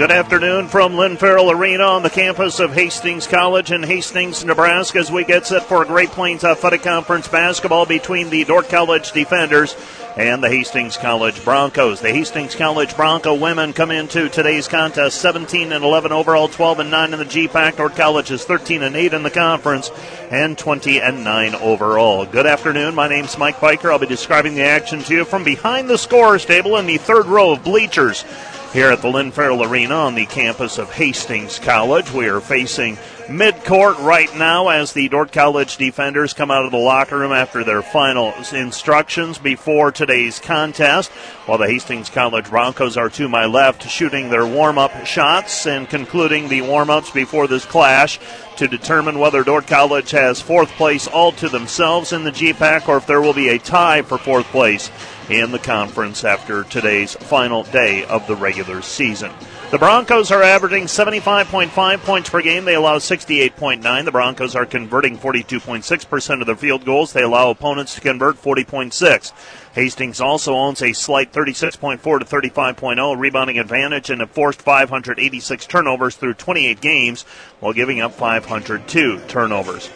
Good 0.00 0.12
afternoon 0.12 0.68
from 0.68 0.96
Lynn 0.96 1.18
Farrell 1.18 1.50
Arena 1.50 1.84
on 1.84 2.02
the 2.02 2.08
campus 2.08 2.58
of 2.58 2.72
Hastings 2.72 3.26
College 3.26 3.70
in 3.70 3.82
Hastings, 3.82 4.42
Nebraska, 4.46 4.98
as 4.98 5.12
we 5.12 5.24
get 5.24 5.46
set 5.46 5.64
for 5.64 5.82
a 5.82 5.86
Great 5.86 6.08
Plains 6.08 6.42
Athletic 6.42 6.82
Conference 6.82 7.28
basketball 7.28 7.84
between 7.84 8.30
the 8.30 8.44
Dordt 8.44 8.70
College 8.70 9.12
defenders 9.12 9.76
and 10.16 10.42
the 10.42 10.48
Hastings 10.48 10.96
College 10.96 11.44
Broncos. 11.44 12.00
The 12.00 12.14
Hastings 12.14 12.54
College 12.54 12.96
Bronco 12.96 13.34
women 13.34 13.74
come 13.74 13.90
into 13.90 14.30
today's 14.30 14.68
contest 14.68 15.20
17 15.20 15.70
and 15.70 15.84
11 15.84 16.12
overall, 16.12 16.48
12 16.48 16.78
and 16.78 16.90
9 16.90 17.12
in 17.12 17.18
the 17.18 17.26
GPAC. 17.26 17.76
Dordt 17.76 17.94
College 17.94 18.30
is 18.30 18.42
13 18.46 18.82
and 18.82 18.96
8 18.96 19.12
in 19.12 19.22
the 19.22 19.30
conference 19.30 19.90
and 20.30 20.56
20 20.56 21.02
and 21.02 21.22
9 21.22 21.56
overall. 21.56 22.24
Good 22.24 22.46
afternoon. 22.46 22.94
My 22.94 23.06
name's 23.06 23.36
Mike 23.36 23.56
Biker. 23.56 23.92
I'll 23.92 23.98
be 23.98 24.06
describing 24.06 24.54
the 24.54 24.62
action 24.62 25.02
to 25.02 25.14
you 25.14 25.26
from 25.26 25.44
behind 25.44 25.90
the 25.90 25.98
scorer's 25.98 26.46
table 26.46 26.78
in 26.78 26.86
the 26.86 26.96
third 26.96 27.26
row 27.26 27.52
of 27.52 27.62
bleachers 27.62 28.24
here 28.72 28.90
at 28.90 29.02
the 29.02 29.08
Lynn 29.08 29.32
Farrell 29.32 29.64
Arena 29.64 29.94
on 29.94 30.14
the 30.14 30.26
campus 30.26 30.78
of 30.78 30.92
Hastings 30.92 31.58
College. 31.58 32.12
We 32.12 32.28
are 32.28 32.40
facing 32.40 32.96
midcourt 33.26 33.98
right 33.98 34.32
now 34.36 34.68
as 34.68 34.92
the 34.92 35.08
Dordt 35.08 35.32
College 35.32 35.76
defenders 35.76 36.34
come 36.34 36.52
out 36.52 36.64
of 36.64 36.70
the 36.70 36.76
locker 36.76 37.18
room 37.18 37.32
after 37.32 37.64
their 37.64 37.82
final 37.82 38.32
instructions 38.52 39.38
before 39.38 39.90
today's 39.90 40.38
contest, 40.38 41.10
while 41.46 41.58
the 41.58 41.66
Hastings 41.66 42.10
College 42.10 42.48
Broncos 42.48 42.96
are 42.96 43.10
to 43.10 43.28
my 43.28 43.44
left 43.44 43.88
shooting 43.88 44.30
their 44.30 44.46
warm 44.46 44.78
up 44.78 45.04
shots 45.04 45.66
and 45.66 45.88
concluding 45.88 46.48
the 46.48 46.62
warm 46.62 46.90
ups 46.90 47.10
before 47.10 47.48
this 47.48 47.64
clash 47.64 48.20
to 48.56 48.68
determine 48.68 49.18
whether 49.18 49.42
Dordt 49.42 49.66
College 49.66 50.12
has 50.12 50.40
fourth 50.40 50.70
place 50.72 51.08
all 51.08 51.32
to 51.32 51.48
themselves 51.48 52.12
in 52.12 52.22
the 52.22 52.30
GPAC 52.30 52.88
or 52.88 52.98
if 52.98 53.06
there 53.06 53.20
will 53.20 53.32
be 53.32 53.48
a 53.48 53.58
tie 53.58 54.02
for 54.02 54.16
fourth 54.16 54.46
place 54.46 54.90
in 55.30 55.52
the 55.52 55.58
conference 55.58 56.24
after 56.24 56.64
today's 56.64 57.14
final 57.14 57.62
day 57.62 58.04
of 58.06 58.26
the 58.26 58.34
regular 58.34 58.82
season. 58.82 59.30
The 59.70 59.78
Broncos 59.78 60.32
are 60.32 60.42
averaging 60.42 60.86
75.5 60.86 61.98
points 62.00 62.28
per 62.28 62.42
game. 62.42 62.64
They 62.64 62.74
allow 62.74 62.98
68.9. 62.98 64.04
The 64.04 64.10
Broncos 64.10 64.56
are 64.56 64.66
converting 64.66 65.16
42.6% 65.16 66.40
of 66.40 66.46
their 66.48 66.56
field 66.56 66.84
goals. 66.84 67.12
They 67.12 67.22
allow 67.22 67.50
opponents 67.50 67.94
to 67.94 68.00
convert 68.00 68.42
40.6. 68.42 69.32
Hastings 69.74 70.20
also 70.20 70.54
owns 70.54 70.82
a 70.82 70.92
slight 70.92 71.32
36.4 71.32 72.00
to 72.00 72.24
35.0 72.24 73.16
rebounding 73.16 73.60
advantage 73.60 74.10
and 74.10 74.20
have 74.20 74.32
forced 74.32 74.60
586 74.60 75.66
turnovers 75.66 76.16
through 76.16 76.34
28 76.34 76.80
games 76.80 77.22
while 77.60 77.72
giving 77.72 78.00
up 78.00 78.12
502 78.12 79.20
turnovers. 79.28 79.88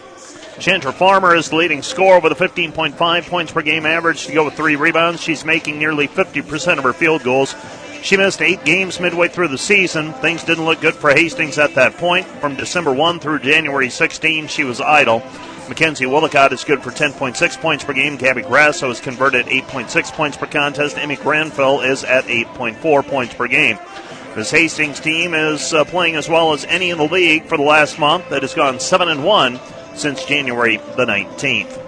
Chandra 0.60 0.92
Farmer 0.92 1.34
is 1.34 1.48
the 1.48 1.56
leading 1.56 1.82
scorer 1.82 2.20
with 2.20 2.30
a 2.30 2.36
15.5 2.36 3.28
points 3.28 3.52
per 3.52 3.60
game 3.60 3.86
average 3.86 4.26
to 4.26 4.32
go 4.32 4.44
with 4.44 4.54
three 4.54 4.76
rebounds. 4.76 5.20
She's 5.20 5.44
making 5.44 5.78
nearly 5.78 6.06
50% 6.06 6.78
of 6.78 6.84
her 6.84 6.92
field 6.92 7.24
goals. 7.24 7.56
She 8.02 8.16
missed 8.16 8.40
eight 8.40 8.64
games 8.64 9.00
midway 9.00 9.28
through 9.28 9.48
the 9.48 9.58
season. 9.58 10.12
Things 10.14 10.44
didn't 10.44 10.64
look 10.64 10.80
good 10.80 10.94
for 10.94 11.10
Hastings 11.10 11.58
at 11.58 11.74
that 11.74 11.96
point. 11.96 12.26
From 12.26 12.54
December 12.54 12.92
1 12.92 13.18
through 13.18 13.40
January 13.40 13.90
16, 13.90 14.46
she 14.46 14.62
was 14.62 14.80
idle. 14.80 15.22
Mackenzie 15.68 16.06
Willicott 16.06 16.52
is 16.52 16.62
good 16.62 16.82
for 16.82 16.90
10.6 16.90 17.60
points 17.60 17.82
per 17.82 17.92
game. 17.92 18.16
Gabby 18.16 18.42
Grasso 18.42 18.88
has 18.88 19.00
converted 19.00 19.46
8.6 19.46 20.12
points 20.12 20.36
per 20.36 20.46
contest. 20.46 20.98
Emmy 20.98 21.16
Granville 21.16 21.80
is 21.80 22.04
at 22.04 22.24
8.4 22.24 23.08
points 23.08 23.34
per 23.34 23.48
game. 23.48 23.78
This 24.34 24.50
Hastings 24.50 25.00
team 25.00 25.32
is 25.32 25.72
uh, 25.72 25.84
playing 25.84 26.16
as 26.16 26.28
well 26.28 26.52
as 26.52 26.64
any 26.66 26.90
in 26.90 26.98
the 26.98 27.04
league 27.04 27.46
for 27.46 27.56
the 27.56 27.62
last 27.64 27.98
month. 27.98 28.28
That 28.28 28.42
has 28.42 28.52
gone 28.54 28.78
7 28.78 29.08
and 29.08 29.24
1 29.24 29.58
since 29.96 30.24
January 30.24 30.76
the 30.76 31.04
19th. 31.04 31.84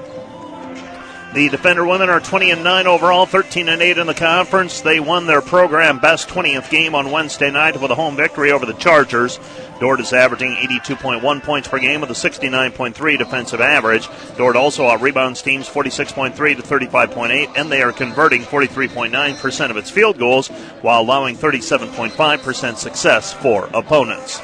The 1.37 1.51
Defender 1.51 1.85
women 1.85 2.09
are 2.09 2.19
20 2.19 2.51
and 2.51 2.65
9 2.65 2.87
overall, 2.87 3.27
13 3.27 3.69
and 3.69 3.83
8 3.83 3.99
in 3.99 4.07
the 4.07 4.15
conference. 4.15 4.81
They 4.81 5.01
won 5.01 5.27
their 5.27 5.43
program 5.43 5.99
best 5.99 6.29
20th 6.29 6.71
game 6.71 6.95
on 6.95 7.11
Wednesday 7.11 7.51
night 7.51 7.79
with 7.79 7.91
a 7.91 7.95
home 7.95 8.17
victory 8.17 8.53
over 8.53 8.65
the 8.65 8.73
Chargers. 8.73 9.39
Dordt 9.79 10.01
is 10.01 10.15
averaging 10.15 10.55
82.1 10.55 11.43
points 11.43 11.69
per 11.69 11.79
game 11.79 12.01
with 12.01 12.09
a 12.09 12.15
69.3 12.15 13.19
defensive 13.19 13.61
average. 13.61 14.09
Dordt 14.39 14.57
also 14.57 14.87
out 14.87 15.03
rebounds 15.03 15.43
teams 15.43 15.69
46.3 15.69 16.35
to 16.35 16.63
35.8, 16.63 17.53
and 17.55 17.71
they 17.71 17.83
are 17.83 17.93
converting 17.93 18.41
43.9% 18.41 19.71
of 19.71 19.77
its 19.77 19.91
field 19.91 20.19
goals 20.19 20.49
while 20.81 21.03
allowing 21.03 21.37
37.5% 21.37 22.77
success 22.77 23.35
for 23.35 23.69
opponents. 23.75 24.41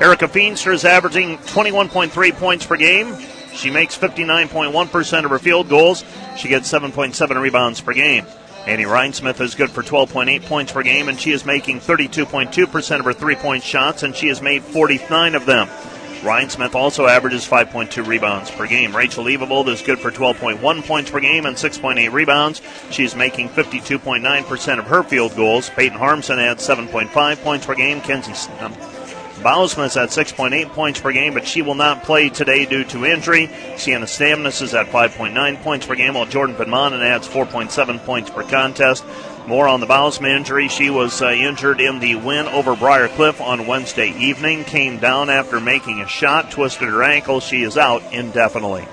Erica 0.00 0.28
Feenstra 0.28 0.74
is 0.74 0.84
averaging 0.84 1.38
21.3 1.38 2.32
points 2.34 2.66
per 2.66 2.76
game. 2.76 3.16
She 3.54 3.70
makes 3.70 3.96
59.1% 3.96 5.24
of 5.24 5.30
her 5.30 5.38
field 5.38 5.70
goals. 5.70 6.04
She 6.36 6.48
gets 6.48 6.70
7.7 6.70 7.40
rebounds 7.40 7.80
per 7.80 7.94
game. 7.94 8.26
Annie 8.66 8.84
Rhinesmith 8.84 9.40
is 9.40 9.54
good 9.54 9.70
for 9.70 9.82
12.8 9.82 10.44
points 10.44 10.72
per 10.72 10.82
game, 10.82 11.08
and 11.08 11.18
she 11.18 11.30
is 11.30 11.46
making 11.46 11.80
32.2% 11.80 12.98
of 12.98 13.04
her 13.06 13.12
three 13.14 13.36
point 13.36 13.62
shots, 13.62 14.02
and 14.02 14.14
she 14.14 14.28
has 14.28 14.42
made 14.42 14.62
49 14.62 15.34
of 15.34 15.46
them. 15.46 15.68
Rhinesmith 16.20 16.74
also 16.74 17.06
averages 17.06 17.46
5.2 17.46 18.06
rebounds 18.06 18.50
per 18.50 18.66
game. 18.66 18.94
Rachel 18.94 19.24
Evavold 19.24 19.68
is 19.68 19.80
good 19.80 19.98
for 19.98 20.10
12.1 20.10 20.84
points 20.84 21.10
per 21.10 21.20
game 21.20 21.46
and 21.46 21.56
6.8 21.56 22.12
rebounds. 22.12 22.60
She's 22.90 23.14
making 23.14 23.50
52.9% 23.50 24.78
of 24.78 24.86
her 24.86 25.02
field 25.04 25.36
goals. 25.36 25.70
Peyton 25.70 25.98
Harmson 25.98 26.38
adds 26.38 26.66
7.5 26.66 27.42
points 27.42 27.66
per 27.66 27.74
game. 27.76 28.00
Kenzie 28.00 28.32
um, 28.58 28.72
Bausmus 29.46 29.96
at 29.96 30.08
6.8 30.08 30.72
points 30.72 31.00
per 31.00 31.12
game, 31.12 31.32
but 31.32 31.46
she 31.46 31.62
will 31.62 31.76
not 31.76 32.02
play 32.02 32.30
today 32.30 32.66
due 32.66 32.82
to 32.82 33.06
injury. 33.06 33.48
Sienna 33.76 34.06
Stamnus 34.06 34.60
is 34.60 34.74
at 34.74 34.88
5.9 34.88 35.62
points 35.62 35.86
per 35.86 35.94
game, 35.94 36.14
while 36.14 36.26
Jordan 36.26 36.56
Van 36.56 36.66
Manen 36.66 37.00
adds 37.00 37.28
4.7 37.28 38.04
points 38.04 38.28
per 38.28 38.42
contest. 38.42 39.04
More 39.46 39.68
on 39.68 39.78
the 39.78 39.86
Bausma 39.86 40.36
injury. 40.36 40.66
She 40.66 40.90
was 40.90 41.22
uh, 41.22 41.28
injured 41.28 41.80
in 41.80 42.00
the 42.00 42.16
win 42.16 42.46
over 42.46 42.74
Briarcliff 42.74 43.40
on 43.40 43.68
Wednesday 43.68 44.08
evening. 44.18 44.64
Came 44.64 44.98
down 44.98 45.30
after 45.30 45.60
making 45.60 46.00
a 46.00 46.08
shot, 46.08 46.50
twisted 46.50 46.88
her 46.88 47.04
ankle. 47.04 47.38
She 47.38 47.62
is 47.62 47.78
out 47.78 48.02
indefinitely. 48.12 48.88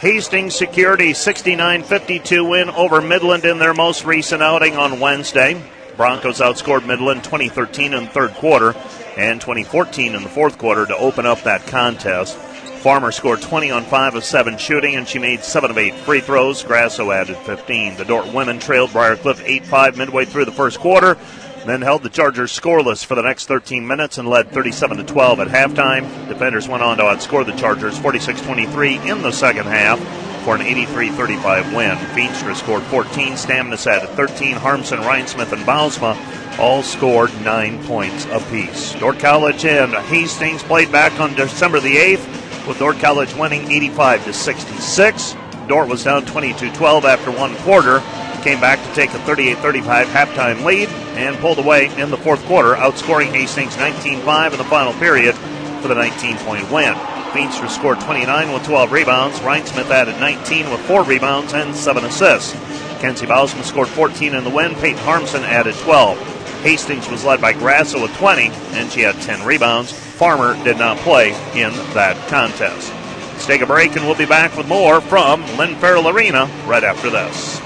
Hastings 0.00 0.56
secured 0.56 1.00
a 1.00 1.12
69 1.12 1.84
52 1.84 2.44
win 2.44 2.70
over 2.70 3.00
Midland 3.00 3.44
in 3.44 3.60
their 3.60 3.72
most 3.72 4.04
recent 4.04 4.42
outing 4.42 4.76
on 4.76 4.98
Wednesday. 4.98 5.62
Broncos 5.96 6.40
outscored 6.40 6.86
Midland 6.86 7.24
2013 7.24 7.94
in 7.94 8.04
the 8.04 8.10
third 8.10 8.32
quarter 8.32 8.74
and 9.16 9.40
2014 9.40 10.14
in 10.14 10.22
the 10.22 10.28
fourth 10.28 10.58
quarter 10.58 10.86
to 10.86 10.96
open 10.96 11.26
up 11.26 11.42
that 11.42 11.66
contest. 11.66 12.36
Farmer 12.82 13.12
scored 13.12 13.40
20 13.40 13.70
on 13.70 13.84
5 13.84 14.16
of 14.16 14.24
7 14.24 14.58
shooting, 14.58 14.96
and 14.96 15.06
she 15.06 15.20
made 15.20 15.44
7 15.44 15.70
of 15.70 15.78
8 15.78 15.94
free 15.94 16.20
throws. 16.20 16.64
Grasso 16.64 17.12
added 17.12 17.36
15. 17.38 17.96
The 17.96 18.04
Dordt 18.04 18.32
women 18.34 18.58
trailed 18.58 18.90
Briarcliff 18.90 19.40
8 19.44 19.64
5 19.64 19.96
midway 19.96 20.24
through 20.24 20.46
the 20.46 20.52
first 20.52 20.80
quarter, 20.80 21.16
then 21.64 21.82
held 21.82 22.02
the 22.02 22.10
Chargers 22.10 22.58
scoreless 22.58 23.04
for 23.04 23.14
the 23.14 23.22
next 23.22 23.46
13 23.46 23.86
minutes 23.86 24.18
and 24.18 24.28
led 24.28 24.50
37 24.50 25.06
12 25.06 25.40
at 25.40 25.48
halftime. 25.48 26.28
Defenders 26.28 26.66
went 26.68 26.82
on 26.82 26.96
to 26.96 27.04
outscore 27.04 27.46
the 27.46 27.52
Chargers 27.52 27.96
46 27.98 28.40
23 28.40 29.08
in 29.08 29.22
the 29.22 29.30
second 29.30 29.66
half 29.66 30.00
for 30.44 30.54
an 30.56 30.62
83-35 30.62 31.76
win. 31.76 31.96
Feenstra 32.14 32.54
scored 32.54 32.82
14, 32.84 33.34
Stamnus 33.34 33.86
added 33.86 34.10
13, 34.10 34.56
Harmson, 34.56 34.98
Rhinesmith, 35.00 35.52
and 35.52 35.62
Bausma 35.62 36.16
all 36.58 36.82
scored 36.82 37.30
nine 37.42 37.82
points 37.84 38.26
apiece. 38.26 38.94
Dordt 38.94 39.18
College 39.18 39.64
and 39.64 39.94
Hastings 39.94 40.62
played 40.62 40.92
back 40.92 41.18
on 41.20 41.34
December 41.34 41.80
the 41.80 41.96
8th, 41.96 42.66
with 42.66 42.78
Dordt 42.78 42.98
College 42.98 43.34
winning 43.34 43.70
85 43.70 44.24
to 44.24 44.32
66. 44.32 45.36
Dordt 45.68 45.88
was 45.88 46.04
down 46.04 46.24
22-12 46.26 47.04
after 47.04 47.30
one 47.30 47.54
quarter, 47.58 48.00
came 48.42 48.60
back 48.60 48.84
to 48.84 48.94
take 48.94 49.10
a 49.10 49.18
38-35 49.18 50.04
halftime 50.06 50.64
lead, 50.64 50.88
and 51.16 51.36
pulled 51.38 51.58
away 51.58 51.86
in 52.00 52.10
the 52.10 52.16
fourth 52.16 52.44
quarter, 52.46 52.74
outscoring 52.74 53.32
Hastings 53.32 53.76
19-5 53.76 54.52
in 54.52 54.58
the 54.58 54.64
final 54.64 54.92
period 54.94 55.36
for 55.82 55.88
the 55.88 55.94
19-point 55.94 56.70
win. 56.70 56.94
Feenstra 57.32 57.68
scored 57.68 58.00
29 58.00 58.52
with 58.52 58.64
12 58.64 58.92
rebounds. 58.92 59.38
Rhinesmith 59.40 59.90
added 59.90 60.18
19 60.20 60.70
with 60.70 60.80
4 60.82 61.02
rebounds 61.02 61.52
and 61.52 61.74
7 61.74 62.04
assists. 62.04 62.52
Kenzie 63.00 63.26
Bausman 63.26 63.64
scored 63.64 63.88
14 63.88 64.34
in 64.34 64.44
the 64.44 64.50
win. 64.50 64.74
Peyton 64.76 64.98
Harmson 64.98 65.42
added 65.42 65.74
12. 65.76 66.16
Hastings 66.62 67.10
was 67.10 67.24
led 67.24 67.40
by 67.40 67.52
Grasso 67.52 68.00
with 68.00 68.14
20, 68.16 68.50
and 68.74 68.90
she 68.92 69.00
had 69.00 69.20
10 69.22 69.44
rebounds. 69.44 69.92
Farmer 69.92 70.54
did 70.62 70.78
not 70.78 70.96
play 70.98 71.30
in 71.54 71.72
that 71.94 72.16
contest. 72.28 72.92
Let's 73.32 73.46
take 73.46 73.62
a 73.62 73.66
break, 73.66 73.96
and 73.96 74.06
we'll 74.06 74.14
be 74.14 74.26
back 74.26 74.56
with 74.56 74.68
more 74.68 75.00
from 75.00 75.42
Lynn 75.56 75.74
Farrell 75.76 76.08
Arena 76.08 76.48
right 76.64 76.84
after 76.84 77.10
this. 77.10 77.60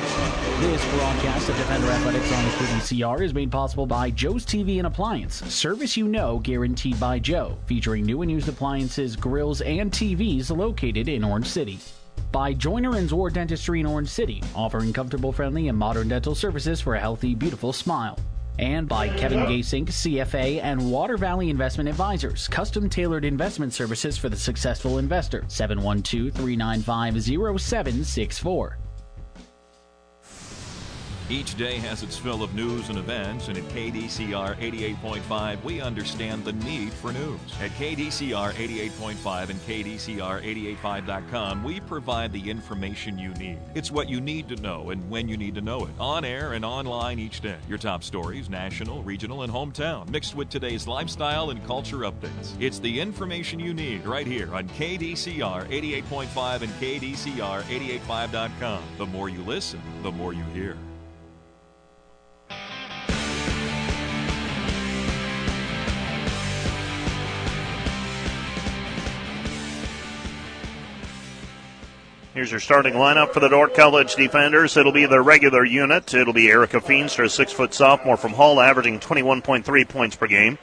This 0.61 0.83
broadcast 0.95 1.51
of 1.51 1.57
Defender 1.57 1.89
Athletics 1.89 2.33
on 2.33 2.45
the 2.45 3.17
CR 3.17 3.23
is 3.23 3.35
made 3.35 3.51
possible 3.51 3.85
by 3.85 4.11
Joe's 4.11 4.47
TV 4.47 4.79
and 4.79 4.87
Appliance. 4.87 5.45
Service 5.53 5.99
you 5.99 6.09
know, 6.09 6.39
guaranteed 6.39 6.99
by 6.99 7.19
Joe. 7.19 7.59
Featuring 7.67 8.07
new 8.07 8.23
and 8.23 8.31
used 8.31 8.49
appliances, 8.49 9.17
grills, 9.17 9.61
and 9.61 9.93
TVs 9.93 10.57
located 10.57 11.09
in 11.09 11.23
Orange 11.23 11.47
City. 11.47 11.79
By 12.33 12.55
Joiner 12.55 12.97
and 12.97 13.07
Zor 13.07 13.29
Dentistry 13.29 13.81
in 13.81 13.87
Orange 13.87 14.09
City, 14.09 14.43
offering 14.55 14.95
comfortable, 14.95 15.31
friendly, 15.31 15.69
and 15.69 15.77
modern 15.77 16.09
dental 16.09 16.35
services 16.35 16.81
for 16.81 16.95
a 16.95 17.01
healthy, 17.01 17.35
beautiful 17.35 17.75
smile 17.75 18.19
and 18.59 18.89
by 18.89 19.09
Kevin 19.09 19.41
Gasink, 19.41 19.89
CFA, 19.89 20.63
and 20.63 20.91
Water 20.91 21.17
Valley 21.17 21.51
Investment 21.51 21.89
Advisors, 21.89 22.49
custom 22.49 22.89
tailored 22.89 23.25
investment 23.25 23.75
services 23.75 24.17
for 24.17 24.29
the 24.29 24.37
successful 24.37 24.99
investor. 24.99 25.45
712 25.49 26.33
395 26.33 27.23
0764. 27.23 28.79
Each 31.29 31.57
day 31.57 31.79
has 31.79 32.05
its 32.05 32.17
fill 32.17 32.45
of 32.45 32.55
news 32.55 32.89
and 32.89 32.99
events, 32.99 33.49
and 33.49 33.59
at 33.59 33.65
KDCR 33.65 34.57
88.5, 34.59 35.65
we 35.65 35.81
understand 35.81 36.45
the 36.45 36.53
need 36.53 36.93
for 36.93 37.13
news. 37.13 37.41
At 37.61 37.73
KDCR 37.73 38.53
88.5 38.53 39.51
and 39.51 39.59
KDCR885.com, 39.63 41.65
we 41.65 41.81
provide 41.81 42.33
the 42.33 42.49
information 42.49 43.19
you 43.19 43.35
need. 43.35 43.59
It's 43.75 43.91
what 43.91 44.09
you 44.09 44.21
need 44.21 44.49
to 44.51 44.57
know 44.57 44.91
and 44.91 45.11
when 45.11 45.29
you 45.29 45.37
need 45.37 45.57
to 45.57 45.61
know 45.61 45.87
it. 45.87 45.91
On 45.99 46.25
air 46.25 46.53
and 46.53 46.65
online 46.65 47.19
each 47.19 47.41
day. 47.41 47.59
Your 47.69 47.79
top 47.79 48.05
stories, 48.05 48.49
national, 48.49 49.03
regional, 49.03 49.43
and 49.43 49.53
hometown, 49.53 50.09
mixed 50.09 50.37
with 50.37 50.49
today's 50.49 50.87
lifestyle 50.87 51.51
and 51.51 51.67
culture 51.67 52.03
updates. 52.03 52.53
It's 52.61 52.79
the 52.79 53.01
information 53.01 53.59
you 53.59 53.75
need 53.75 54.07
right 54.07 54.29
here 54.29 54.55
on 54.55 54.69
KDCR 54.69 55.67
88.5 55.67 56.63
and 56.63 56.73
KDCR885.com. 56.75 58.83
The 58.97 59.07
more 59.07 59.29
you 59.29 59.43
listen, 59.43 59.83
the 60.05 60.13
more 60.13 60.33
you 60.33 60.45
hear. 60.55 60.77
Here's 72.37 72.51
your 72.51 72.61
starting 72.61 72.93
lineup 72.93 73.33
for 73.33 73.41
the 73.41 73.49
Dordt 73.49 73.75
College 73.75 74.15
defenders. 74.15 74.77
It'll 74.77 74.93
be 74.93 75.07
the 75.07 75.23
regular 75.23 75.65
unit. 75.65 76.13
It'll 76.13 76.35
be 76.35 76.51
Erica 76.51 76.83
Feenstra, 76.83 77.25
a 77.25 77.31
six 77.31 77.51
foot 77.51 77.73
sophomore 77.73 78.19
from 78.19 78.35
Hull, 78.35 78.61
averaging 78.61 79.01
21.3 79.01 79.89
points 79.89 80.17
per 80.17 80.27
game. 80.27 80.59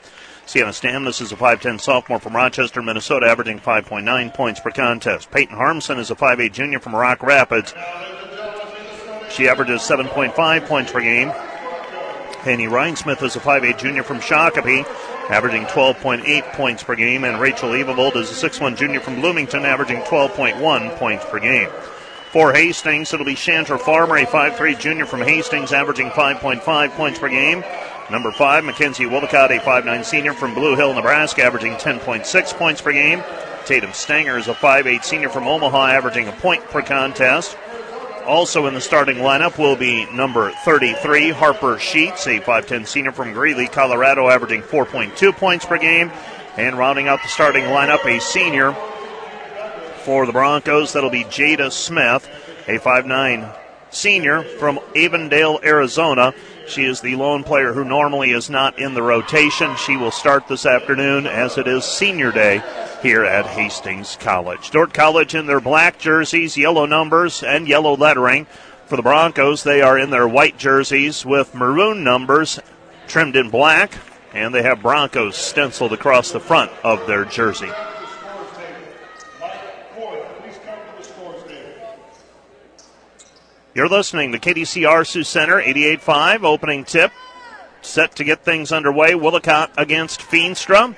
Sienna 0.46 0.70
Stamnus 0.70 1.20
is 1.20 1.32
a 1.32 1.36
5'10 1.36 1.80
sophomore 1.80 2.20
from 2.20 2.36
Rochester, 2.36 2.80
Minnesota, 2.80 3.26
averaging 3.26 3.58
5.9 3.58 4.34
points 4.34 4.60
per 4.60 4.70
contest. 4.70 5.32
Peyton 5.32 5.56
Harmson 5.56 5.98
is 5.98 6.12
a 6.12 6.14
5'8 6.14 6.52
junior 6.52 6.78
from 6.78 6.94
Rock 6.94 7.24
Rapids. 7.24 7.74
She 9.30 9.48
averages 9.48 9.80
7.5 9.80 10.66
points 10.66 10.92
per 10.92 11.00
game. 11.00 11.32
Penny 12.44 12.66
Rhinesmith 12.66 13.20
is 13.24 13.34
a 13.34 13.40
5'8 13.40 13.78
junior 13.78 14.04
from 14.04 14.20
Shakopee, 14.20 14.86
averaging 15.30 15.64
12.8 15.66 16.52
points 16.52 16.82
per 16.82 16.94
game, 16.94 17.24
and 17.24 17.40
Rachel 17.40 17.70
Evavold 17.70 18.16
is 18.16 18.30
a 18.30 18.48
6'1 18.48 18.76
junior 18.76 19.00
from 19.00 19.20
Bloomington, 19.20 19.64
averaging 19.64 20.00
12.1 20.02 20.96
points 20.96 21.24
per 21.26 21.38
game. 21.38 21.68
For 22.30 22.52
Hastings, 22.52 23.12
it'll 23.12 23.24
be 23.24 23.34
Chandra 23.34 23.78
Farmer, 23.78 24.16
a 24.16 24.26
5'3 24.26 24.78
junior 24.78 25.06
from 25.06 25.20
Hastings, 25.20 25.72
averaging 25.72 26.10
5.5 26.10 26.90
points 26.90 27.18
per 27.18 27.28
game. 27.28 27.62
Number 28.10 28.32
5, 28.32 28.64
Mackenzie 28.64 29.06
Willicott, 29.06 29.50
a 29.50 29.60
5'9 29.60 30.04
senior 30.04 30.34
from 30.34 30.52
Blue 30.52 30.76
Hill, 30.76 30.92
Nebraska, 30.94 31.42
averaging 31.42 31.74
10.6 31.74 32.54
points 32.54 32.80
per 32.80 32.92
game. 32.92 33.22
Tatum 33.64 33.92
Stanger 33.92 34.36
is 34.36 34.48
a 34.48 34.54
5'8 34.54 35.04
senior 35.04 35.30
from 35.30 35.46
Omaha, 35.46 35.86
averaging 35.86 36.28
a 36.28 36.32
point 36.32 36.62
per 36.64 36.82
contest. 36.82 37.56
Also 38.26 38.66
in 38.66 38.74
the 38.74 38.80
starting 38.80 39.18
lineup 39.18 39.58
will 39.58 39.76
be 39.76 40.06
number 40.06 40.50
33, 40.64 41.30
Harper 41.30 41.78
Sheets, 41.78 42.26
a 42.26 42.40
5'10 42.40 42.86
senior 42.86 43.12
from 43.12 43.32
Greeley, 43.32 43.66
Colorado, 43.66 44.28
averaging 44.28 44.62
4.2 44.62 45.36
points 45.36 45.66
per 45.66 45.78
game. 45.78 46.10
And 46.56 46.78
rounding 46.78 47.08
out 47.08 47.20
the 47.22 47.28
starting 47.28 47.64
lineup, 47.64 48.04
a 48.04 48.20
senior 48.20 48.72
for 50.04 50.24
the 50.24 50.32
Broncos, 50.32 50.92
that'll 50.92 51.10
be 51.10 51.24
Jada 51.24 51.70
Smith, 51.70 52.28
a 52.66 52.78
5'9 52.78 53.54
senior 53.90 54.42
from 54.42 54.78
Avondale, 54.96 55.60
Arizona. 55.62 56.34
She 56.66 56.84
is 56.84 57.00
the 57.00 57.16
lone 57.16 57.44
player 57.44 57.72
who 57.72 57.84
normally 57.84 58.32
is 58.32 58.48
not 58.48 58.78
in 58.78 58.94
the 58.94 59.02
rotation. 59.02 59.76
She 59.76 59.96
will 59.96 60.10
start 60.10 60.48
this 60.48 60.64
afternoon 60.66 61.26
as 61.26 61.58
it 61.58 61.68
is 61.68 61.84
senior 61.84 62.32
day 62.32 62.62
here 63.02 63.24
at 63.24 63.46
Hastings 63.46 64.16
College. 64.18 64.70
Dordt 64.70 64.94
College 64.94 65.34
in 65.34 65.46
their 65.46 65.60
black 65.60 65.98
jerseys, 65.98 66.56
yellow 66.56 66.86
numbers, 66.86 67.42
and 67.42 67.68
yellow 67.68 67.96
lettering. 67.96 68.46
For 68.86 68.96
the 68.96 69.02
Broncos, 69.02 69.62
they 69.62 69.82
are 69.82 69.98
in 69.98 70.10
their 70.10 70.26
white 70.26 70.58
jerseys 70.58 71.24
with 71.24 71.54
maroon 71.54 72.02
numbers 72.02 72.58
trimmed 73.06 73.36
in 73.36 73.50
black, 73.50 73.92
and 74.32 74.54
they 74.54 74.62
have 74.62 74.82
Broncos 74.82 75.36
stenciled 75.36 75.92
across 75.92 76.32
the 76.32 76.40
front 76.40 76.72
of 76.82 77.06
their 77.06 77.24
jersey. 77.24 77.70
You're 83.74 83.88
listening 83.88 84.30
to 84.30 84.38
KDCR 84.38 85.04
Sioux 85.04 85.24
Center 85.24 85.60
88.5 85.60 86.44
opening 86.44 86.84
tip. 86.84 87.10
Set 87.82 88.14
to 88.14 88.22
get 88.22 88.44
things 88.44 88.70
underway. 88.70 89.16
Willicott 89.16 89.72
against 89.76 90.20
Feenstra. 90.20 90.96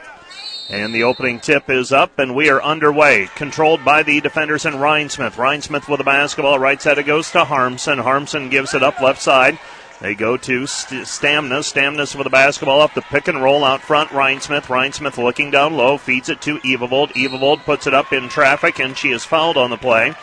And 0.69 0.95
the 0.95 1.05
opening 1.05 1.41
tip 1.41 1.71
is 1.71 1.91
up, 1.91 2.19
and 2.19 2.35
we 2.35 2.51
are 2.51 2.63
underway. 2.63 3.31
Controlled 3.35 3.83
by 3.83 4.03
the 4.03 4.21
defenders 4.21 4.67
in 4.67 4.75
Rhinesmith. 4.75 5.37
Rhinesmith 5.37 5.89
with 5.89 5.97
the 5.97 6.05
basketball. 6.05 6.59
Right 6.59 6.83
side 6.83 6.99
it 6.99 7.05
goes 7.05 7.31
to 7.31 7.47
Harmson. 7.47 7.99
Harmson 7.99 8.51
gives 8.51 8.75
it 8.75 8.83
up 8.83 9.01
left 9.01 9.23
side. 9.23 9.59
They 10.03 10.15
go 10.15 10.37
to 10.37 10.67
St- 10.67 11.07
Stamnus. 11.07 11.73
Stamnus 11.73 12.15
with 12.15 12.25
the 12.25 12.31
basketball 12.31 12.83
up 12.83 12.93
the 12.93 13.01
pick 13.01 13.27
and 13.27 13.43
roll 13.43 13.65
out 13.65 13.81
front. 13.81 14.11
Rhinesmith. 14.11 14.65
Rhinesmith 14.65 15.17
looking 15.17 15.51
down 15.51 15.79
low. 15.79 15.97
Feeds 15.97 16.29
it 16.29 16.43
to 16.43 16.59
Evavold. 16.59 17.13
Evavold 17.13 17.65
puts 17.65 17.87
it 17.87 17.95
up 17.95 18.13
in 18.13 18.29
traffic, 18.29 18.79
and 18.79 18.99
she 18.99 19.13
is 19.13 19.25
fouled 19.25 19.57
on 19.57 19.71
the 19.71 19.79
play. 19.79 20.15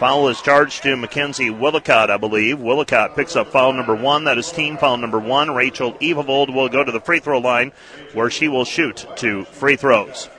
Foul 0.00 0.28
is 0.28 0.40
charged 0.40 0.82
to 0.84 0.96
Mackenzie 0.96 1.50
Willicott, 1.50 2.08
I 2.08 2.16
believe. 2.16 2.58
Willicott 2.58 3.14
picks 3.14 3.36
up 3.36 3.48
foul 3.48 3.74
number 3.74 3.94
one. 3.94 4.24
That 4.24 4.38
is 4.38 4.50
team 4.50 4.78
foul 4.78 4.96
number 4.96 5.18
one. 5.18 5.50
Rachel 5.50 5.92
Evavold 6.00 6.54
will 6.54 6.70
go 6.70 6.82
to 6.82 6.90
the 6.90 7.02
free 7.02 7.20
throw 7.20 7.38
line 7.38 7.72
where 8.14 8.30
she 8.30 8.48
will 8.48 8.64
shoot 8.64 9.06
two 9.16 9.44
free 9.44 9.76
throws. 9.76 10.30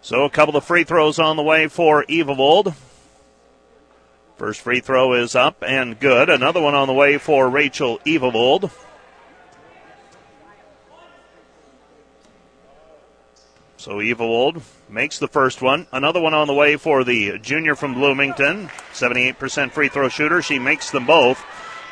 So 0.00 0.24
a 0.24 0.30
couple 0.30 0.56
of 0.56 0.64
free 0.64 0.84
throws 0.84 1.18
on 1.18 1.36
the 1.36 1.42
way 1.42 1.68
for 1.68 2.04
Evavold. 2.04 2.74
First 4.38 4.62
free 4.62 4.80
throw 4.80 5.12
is 5.12 5.34
up 5.34 5.62
and 5.62 6.00
good. 6.00 6.30
Another 6.30 6.62
one 6.62 6.74
on 6.74 6.86
the 6.86 6.94
way 6.94 7.18
for 7.18 7.50
Rachel 7.50 7.98
Evavold. 8.06 8.70
So 13.78 13.98
Evavold 13.98 14.60
makes 14.88 15.20
the 15.20 15.28
first 15.28 15.62
one. 15.62 15.86
Another 15.92 16.20
one 16.20 16.34
on 16.34 16.48
the 16.48 16.52
way 16.52 16.74
for 16.74 17.04
the 17.04 17.38
junior 17.38 17.76
from 17.76 17.94
Bloomington. 17.94 18.66
78% 18.92 19.70
free 19.70 19.88
throw 19.88 20.08
shooter. 20.08 20.42
She 20.42 20.58
makes 20.58 20.90
them 20.90 21.06
both. 21.06 21.44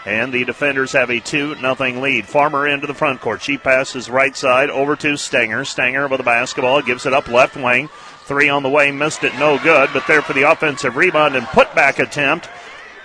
And 0.05 0.33
the 0.33 0.44
defenders 0.44 0.93
have 0.93 1.11
a 1.11 1.21
2 1.21 1.55
nothing 1.56 2.00
lead. 2.00 2.27
Farmer 2.27 2.67
into 2.67 2.88
the 2.88 2.94
front 2.94 3.21
court. 3.21 3.41
She 3.41 3.56
passes 3.56 4.11
right 4.11 4.37
side 4.37 4.69
over 4.69 4.97
to 4.97 5.17
Stanger. 5.17 5.65
Stanger 5.65 6.09
with 6.09 6.19
the 6.19 6.25
basketball 6.25 6.83
gives 6.83 7.06
it 7.06 7.12
up 7.12 7.29
left 7.29 7.56
wing. 7.56 7.89
Three 8.25 8.49
on 8.49 8.65
the 8.65 8.69
way, 8.69 8.91
missed 8.91 9.23
it, 9.23 9.35
no 9.35 9.56
good. 9.56 9.91
But 9.93 10.09
there 10.09 10.23
for 10.23 10.32
the 10.32 10.50
offensive 10.50 10.97
rebound 10.97 11.37
and 11.37 11.47
putback 11.47 12.00
attempt 12.00 12.49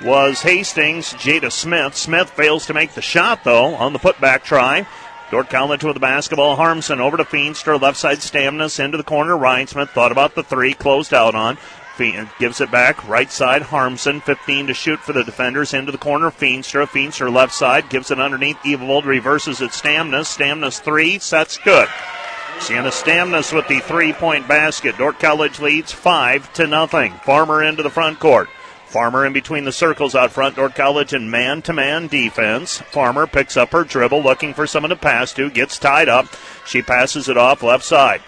was 0.04 0.42
Hastings. 0.42 1.14
Jada 1.14 1.52
Smith. 1.52 1.96
Smith 1.96 2.32
fails 2.32 2.66
to 2.66 2.74
make 2.74 2.96
the 2.96 3.02
shot 3.02 3.44
though 3.44 3.76
on 3.76 3.94
the 3.94 4.00
putback 4.00 4.44
try. 4.44 4.88
Dordt 5.32 5.50
College 5.50 5.86
with 5.86 5.94
the 5.94 6.02
basketball. 6.02 6.58
Harmson 6.58 7.00
over 7.00 7.16
to 7.16 7.24
Feenstra. 7.24 7.82
Left 7.82 7.98
side 7.98 8.18
Stamnus 8.18 8.84
into 8.84 8.98
the 8.98 9.04
corner. 9.04 9.32
Rhinesmith 9.32 9.92
thought 9.92 10.12
about 10.12 10.36
the 10.36 10.44
three. 10.44 10.74
Closed 10.74 11.14
out 11.14 11.36
on. 11.36 11.58
Feen 11.96 12.30
Gives 12.38 12.60
it 12.60 12.70
back. 12.70 13.08
Right 13.08 13.32
side. 13.32 13.62
Harmson. 13.62 14.20
15 14.20 14.68
to 14.68 14.74
shoot 14.74 15.00
for 15.00 15.14
the 15.14 15.24
defenders. 15.24 15.74
Into 15.74 15.94
the 15.94 15.98
corner. 15.98 16.32
Feenstra. 16.32 16.86
Feenstra 16.86 17.34
left 17.34 17.54
side. 17.54 17.90
Gives 17.90 18.12
it 18.12 18.20
underneath. 18.20 18.58
Evavold 18.58 19.06
reverses 19.06 19.62
it. 19.62 19.72
Stamnus. 19.72 20.38
Stamnus 20.38 20.82
three. 20.82 21.18
Sets 21.18 21.58
good. 21.60 21.88
Sienna 22.60 22.90
Stamnus 22.90 23.54
with 23.54 23.70
the 23.70 23.80
three 23.80 24.12
point 24.12 24.50
basket. 24.50 24.98
Dordt 24.98 25.18
College 25.20 25.62
leads 25.62 25.94
five 25.94 26.52
to 26.54 26.68
nothing. 26.68 27.14
Farmer 27.24 27.64
into 27.64 27.84
the 27.84 27.90
front 27.90 28.20
court. 28.20 28.50
Farmer 28.92 29.26
in 29.26 29.32
between 29.32 29.64
the 29.64 29.72
circles 29.72 30.16
out 30.16 30.32
front. 30.32 30.58
Dordt 30.58 30.76
College 30.76 31.14
in 31.14 31.32
man 31.32 31.62
to 31.62 31.72
man 31.72 32.08
defense. 32.08 32.80
Farmer 32.80 33.26
picks 33.26 33.56
up 33.56 33.72
her 33.72 33.86
dribble, 33.86 34.22
looking 34.22 34.54
for 34.54 34.68
someone 34.68 34.90
to 34.90 34.98
pass 34.98 35.32
to, 35.34 35.50
gets 35.50 35.80
tied 35.80 36.10
up. 36.10 36.28
She 36.66 36.82
passes 36.82 37.30
it 37.30 37.38
off 37.38 37.64
left 37.64 37.86
side. 37.86 38.22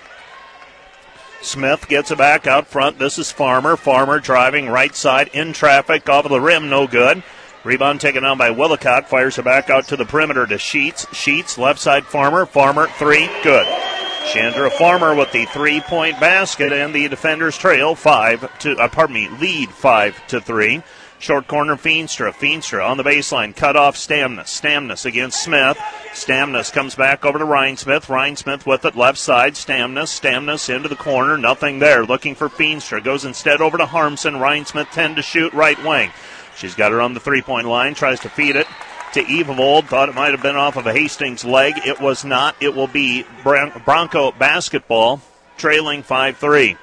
Smith 1.41 1.89
gets 1.89 2.11
it 2.11 2.17
back 2.17 2.47
out 2.47 2.65
front. 2.65 2.97
This 2.97 3.19
is 3.19 3.29
Farmer. 3.29 3.75
Farmer 3.75 4.21
driving 4.21 4.69
right 4.69 4.95
side 4.95 5.29
in 5.33 5.51
traffic 5.51 6.07
off 6.07 6.23
of 6.23 6.31
the 6.31 6.39
rim, 6.39 6.69
no 6.69 6.87
good. 6.87 7.21
Rebound 7.65 7.99
taken 7.99 8.23
on 8.23 8.37
by 8.37 8.49
Willicott. 8.49 9.09
Fires 9.09 9.37
it 9.37 9.43
back 9.43 9.69
out 9.69 9.89
to 9.89 9.97
the 9.97 10.05
perimeter 10.05 10.47
to 10.47 10.57
Sheets. 10.57 11.13
Sheets, 11.13 11.57
left 11.57 11.79
side 11.79 12.05
Farmer. 12.05 12.45
Farmer, 12.45 12.87
three, 12.87 13.29
good. 13.43 13.82
Chandra 14.31 14.69
Farmer 14.71 15.13
with 15.13 15.31
the 15.31 15.45
three-point 15.45 16.19
basket, 16.19 16.71
and 16.71 16.93
the 16.93 17.07
defenders 17.07 17.57
trail 17.57 17.93
five 17.93 18.57
to, 18.59 18.75
uh, 18.77 18.87
pardon 18.87 19.15
me, 19.15 19.27
lead 19.39 19.69
five 19.69 20.25
to 20.27 20.39
three. 20.39 20.81
Short 21.19 21.47
corner 21.47 21.77
Feenstra. 21.77 22.33
Feenstra 22.33 22.85
on 22.85 22.97
the 22.97 23.03
baseline. 23.03 23.55
Cut 23.55 23.77
off 23.77 23.95
Stamnus. 23.95 24.47
Stamnus 24.47 25.05
against 25.05 25.41
Smith. 25.41 25.77
Stamnus 26.11 26.73
comes 26.73 26.95
back 26.95 27.23
over 27.23 27.39
to 27.39 27.45
Rhinesmith. 27.45 28.09
Ryan 28.09 28.35
Smith 28.35 28.67
with 28.67 28.83
it 28.83 28.97
left 28.97 29.17
side. 29.17 29.53
Stamnus. 29.53 30.19
Stamnus 30.19 30.73
into 30.73 30.89
the 30.89 30.97
corner. 30.97 31.37
Nothing 31.37 31.79
there. 31.79 32.03
Looking 32.03 32.35
for 32.35 32.49
Feenstra. 32.49 33.01
Goes 33.01 33.23
instead 33.23 33.61
over 33.61 33.77
to 33.77 33.85
Harmson. 33.85 34.33
Rhinesmith 34.33 34.91
10 34.91 35.15
to 35.15 35.21
shoot 35.21 35.53
right 35.53 35.81
wing. 35.85 36.11
She's 36.57 36.75
got 36.75 36.91
her 36.91 36.99
on 36.99 37.13
the 37.13 37.21
three 37.21 37.41
point 37.41 37.67
line. 37.67 37.93
Tries 37.93 38.19
to 38.21 38.29
feed 38.29 38.57
it 38.57 38.67
to 39.13 39.23
Evavold. 39.23 39.87
Thought 39.87 40.09
it 40.09 40.15
might 40.15 40.31
have 40.31 40.41
been 40.41 40.55
off 40.55 40.75
of 40.75 40.87
a 40.87 40.93
Hastings 40.93 41.45
leg. 41.45 41.75
It 41.85 41.99
was 41.99 42.25
not. 42.25 42.55
It 42.59 42.75
will 42.75 42.87
be 42.87 43.25
Bronco 43.43 44.31
basketball, 44.31 45.21
trailing 45.57 46.03
5 46.03 46.37
3. 46.37 46.77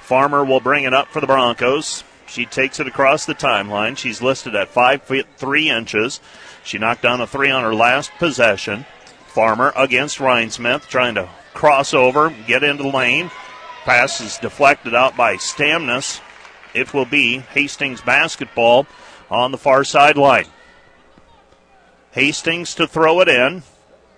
Farmer 0.00 0.44
will 0.44 0.60
bring 0.60 0.84
it 0.84 0.92
up 0.92 1.08
for 1.08 1.20
the 1.20 1.26
Broncos. 1.26 2.04
She 2.26 2.46
takes 2.46 2.80
it 2.80 2.86
across 2.86 3.26
the 3.26 3.34
timeline. 3.34 3.96
She's 3.96 4.20
listed 4.20 4.54
at 4.54 4.68
five 4.68 5.02
feet 5.02 5.26
three 5.36 5.70
inches. 5.70 6.20
She 6.62 6.78
knocked 6.78 7.02
down 7.02 7.20
a 7.20 7.26
three 7.26 7.50
on 7.50 7.62
her 7.62 7.74
last 7.74 8.10
possession. 8.18 8.86
Farmer 9.26 9.72
against 9.76 10.18
Rhinesmith, 10.18 10.86
trying 10.88 11.14
to 11.14 11.28
cross 11.52 11.94
over, 11.94 12.30
get 12.46 12.62
into 12.62 12.82
the 12.82 12.88
lane. 12.88 13.30
Pass 13.84 14.20
is 14.20 14.38
deflected 14.38 14.94
out 14.94 15.16
by 15.16 15.36
Stamnus. 15.36 16.20
It 16.72 16.92
will 16.92 17.04
be 17.04 17.38
Hastings 17.38 18.00
basketball 18.00 18.86
on 19.30 19.52
the 19.52 19.58
far 19.58 19.84
sideline. 19.84 20.46
Hastings 22.14 22.76
to 22.76 22.86
throw 22.86 23.20
it 23.22 23.28
in. 23.28 23.64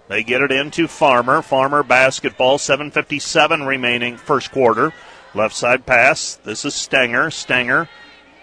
They 0.09 0.23
get 0.23 0.43
it 0.43 0.53
into 0.53 0.87
Farmer. 0.87 1.41
Farmer 1.41 1.83
basketball, 1.83 2.59
7.57 2.59 3.67
remaining 3.67 4.19
first 4.19 4.53
quarter. 4.53 4.93
Left 5.35 5.55
side 5.55 5.87
pass. 5.87 6.35
This 6.45 6.67
is 6.67 6.75
Stanger. 6.75 7.31
Stanger 7.31 7.88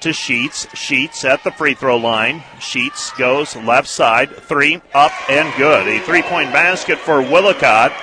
to 0.02 0.12
Sheets. 0.12 0.68
Sheets 0.76 1.24
at 1.24 1.44
the 1.44 1.52
free 1.52 1.76
throw 1.76 1.98
line. 1.98 2.44
Sheets 2.60 3.12
goes 3.12 3.56
left 3.56 3.88
side. 3.88 4.36
Three 4.36 4.82
up 4.94 5.12
and 5.30 5.56
good. 5.56 5.88
A 5.88 6.00
three 6.04 6.24
point 6.24 6.52
basket 6.52 6.98
for 6.98 7.22
Willicott. 7.22 7.94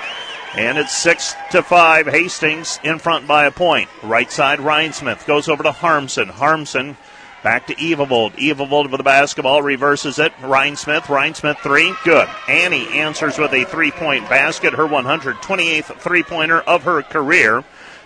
And 0.55 0.77
it's 0.77 0.95
six 0.95 1.35
to 1.51 1.61
five. 1.61 2.07
Hastings 2.07 2.79
in 2.83 2.97
front 2.97 3.27
by 3.27 3.45
a 3.45 3.51
point. 3.51 3.89
Right 4.03 4.31
side, 4.31 4.59
Rhinesmith 4.59 5.25
goes 5.25 5.49
over 5.49 5.63
to 5.63 5.71
Harmson. 5.73 6.29
Harmson 6.29 6.95
back 7.43 7.67
to 7.67 7.75
Evavold. 7.75 8.33
Evavold 8.33 8.91
with 8.91 8.97
the 8.97 9.03
basketball 9.03 9.61
reverses 9.61 10.19
it. 10.19 10.33
Rhinesmith. 10.37 11.09
Ryan 11.09 11.33
Smith 11.33 11.57
three. 11.59 11.93
Good. 12.03 12.27
Annie 12.47 12.87
answers 12.89 13.37
with 13.37 13.53
a 13.53 13.65
three 13.65 13.91
point 13.91 14.27
basket. 14.29 14.73
Her 14.73 14.87
128th 14.87 15.97
three 15.99 16.23
pointer 16.23 16.61
of 16.61 16.83
her 16.83 17.01
career. 17.01 17.63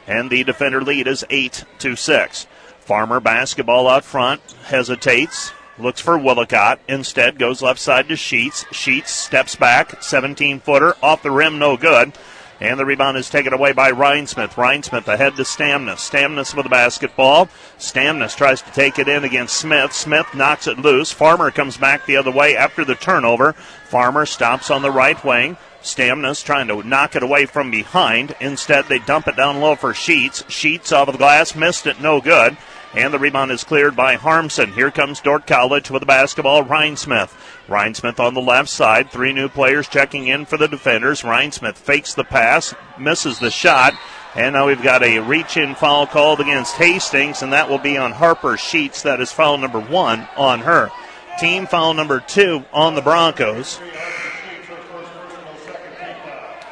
And 0.07 0.29
the 0.29 0.43
defender 0.43 0.81
lead 0.81 1.07
is 1.07 1.25
eight 1.29 1.63
to 1.79 1.95
six. 1.95 2.47
Farmer 2.79 3.19
basketball 3.19 3.87
out 3.87 4.05
front 4.05 4.41
hesitates 4.65 5.51
looks 5.77 5.99
for 5.99 6.17
Willicott. 6.17 6.79
Instead, 6.87 7.39
goes 7.39 7.61
left 7.61 7.79
side 7.79 8.07
to 8.09 8.15
Sheets. 8.15 8.65
Sheets 8.71 9.11
steps 9.11 9.55
back, 9.55 10.01
17 10.03 10.59
footer, 10.59 10.95
off 11.01 11.23
the 11.23 11.31
rim, 11.31 11.59
no 11.59 11.77
good. 11.77 12.13
And 12.61 12.79
the 12.79 12.85
rebound 12.85 13.17
is 13.17 13.29
taken 13.29 13.51
away 13.51 13.73
by 13.73 13.91
Rhinesmith. 13.91 14.51
Rhinesmith 14.51 15.07
ahead 15.07 15.35
to 15.35 15.43
Stamnus. 15.43 15.97
Stamnus 15.97 16.55
with 16.55 16.63
the 16.63 16.69
basketball. 16.69 17.47
Stamnus 17.77 18.35
tries 18.35 18.61
to 18.61 18.71
take 18.71 18.97
it 18.97 19.09
in 19.09 19.25
against 19.25 19.57
Smith. 19.57 19.91
Smith 19.91 20.33
knocks 20.33 20.67
it 20.67 20.79
loose. 20.79 21.11
Farmer 21.11 21.51
comes 21.51 21.75
back 21.75 22.05
the 22.05 22.15
other 22.15 22.31
way 22.31 22.55
after 22.55 22.85
the 22.85 22.95
turnover. 22.95 23.53
Farmer 23.85 24.25
stops 24.25 24.71
on 24.71 24.81
the 24.81 24.91
right 24.91 25.21
wing. 25.25 25.57
Stamnus 25.81 26.43
trying 26.43 26.67
to 26.69 26.81
knock 26.81 27.15
it 27.15 27.23
away 27.23 27.45
from 27.45 27.69
behind. 27.69 28.35
Instead, 28.39 28.85
they 28.85 28.99
dump 28.99 29.27
it 29.27 29.35
down 29.35 29.59
low 29.59 29.75
for 29.75 29.93
Sheets. 29.93 30.43
Sheets 30.47 30.91
off 30.91 31.09
of 31.09 31.13
the 31.13 31.19
glass, 31.19 31.55
missed 31.55 31.85
it, 31.85 32.01
no 32.01 32.21
good. 32.21 32.57
And 32.95 33.13
the 33.13 33.19
rebound 33.19 33.51
is 33.51 33.65
cleared 33.65 33.95
by 33.95 34.15
Harmson. 34.15 34.71
Here 34.71 34.89
comes 34.89 35.19
Dordt 35.19 35.45
College 35.45 35.91
with 35.91 35.99
the 35.99 36.05
basketball. 36.05 36.63
Rhinesmith. 36.63 37.33
Rhinesmith 37.67 38.19
on 38.19 38.33
the 38.33 38.41
left 38.41 38.69
side. 38.69 39.09
Three 39.09 39.33
new 39.33 39.49
players 39.49 39.87
checking 39.87 40.27
in 40.27 40.45
for 40.45 40.57
the 40.57 40.67
defenders. 40.67 41.21
Rhinesmith 41.21 41.75
fakes 41.75 42.13
the 42.13 42.23
pass, 42.23 42.73
misses 42.99 43.39
the 43.39 43.51
shot. 43.51 43.93
And 44.35 44.53
now 44.53 44.67
we've 44.67 44.81
got 44.81 45.03
a 45.03 45.19
reach 45.19 45.57
in 45.57 45.75
foul 45.75 46.07
called 46.07 46.39
against 46.39 46.75
Hastings, 46.75 47.41
and 47.41 47.53
that 47.53 47.69
will 47.69 47.77
be 47.77 47.97
on 47.97 48.11
Harper 48.11 48.57
Sheets. 48.57 49.03
That 49.03 49.21
is 49.21 49.31
foul 49.31 49.57
number 49.57 49.79
one 49.79 50.27
on 50.35 50.59
her. 50.59 50.91
Team 51.39 51.67
foul 51.67 51.93
number 51.93 52.19
two 52.19 52.65
on 52.73 52.95
the 52.95 53.01
Broncos. 53.01 53.79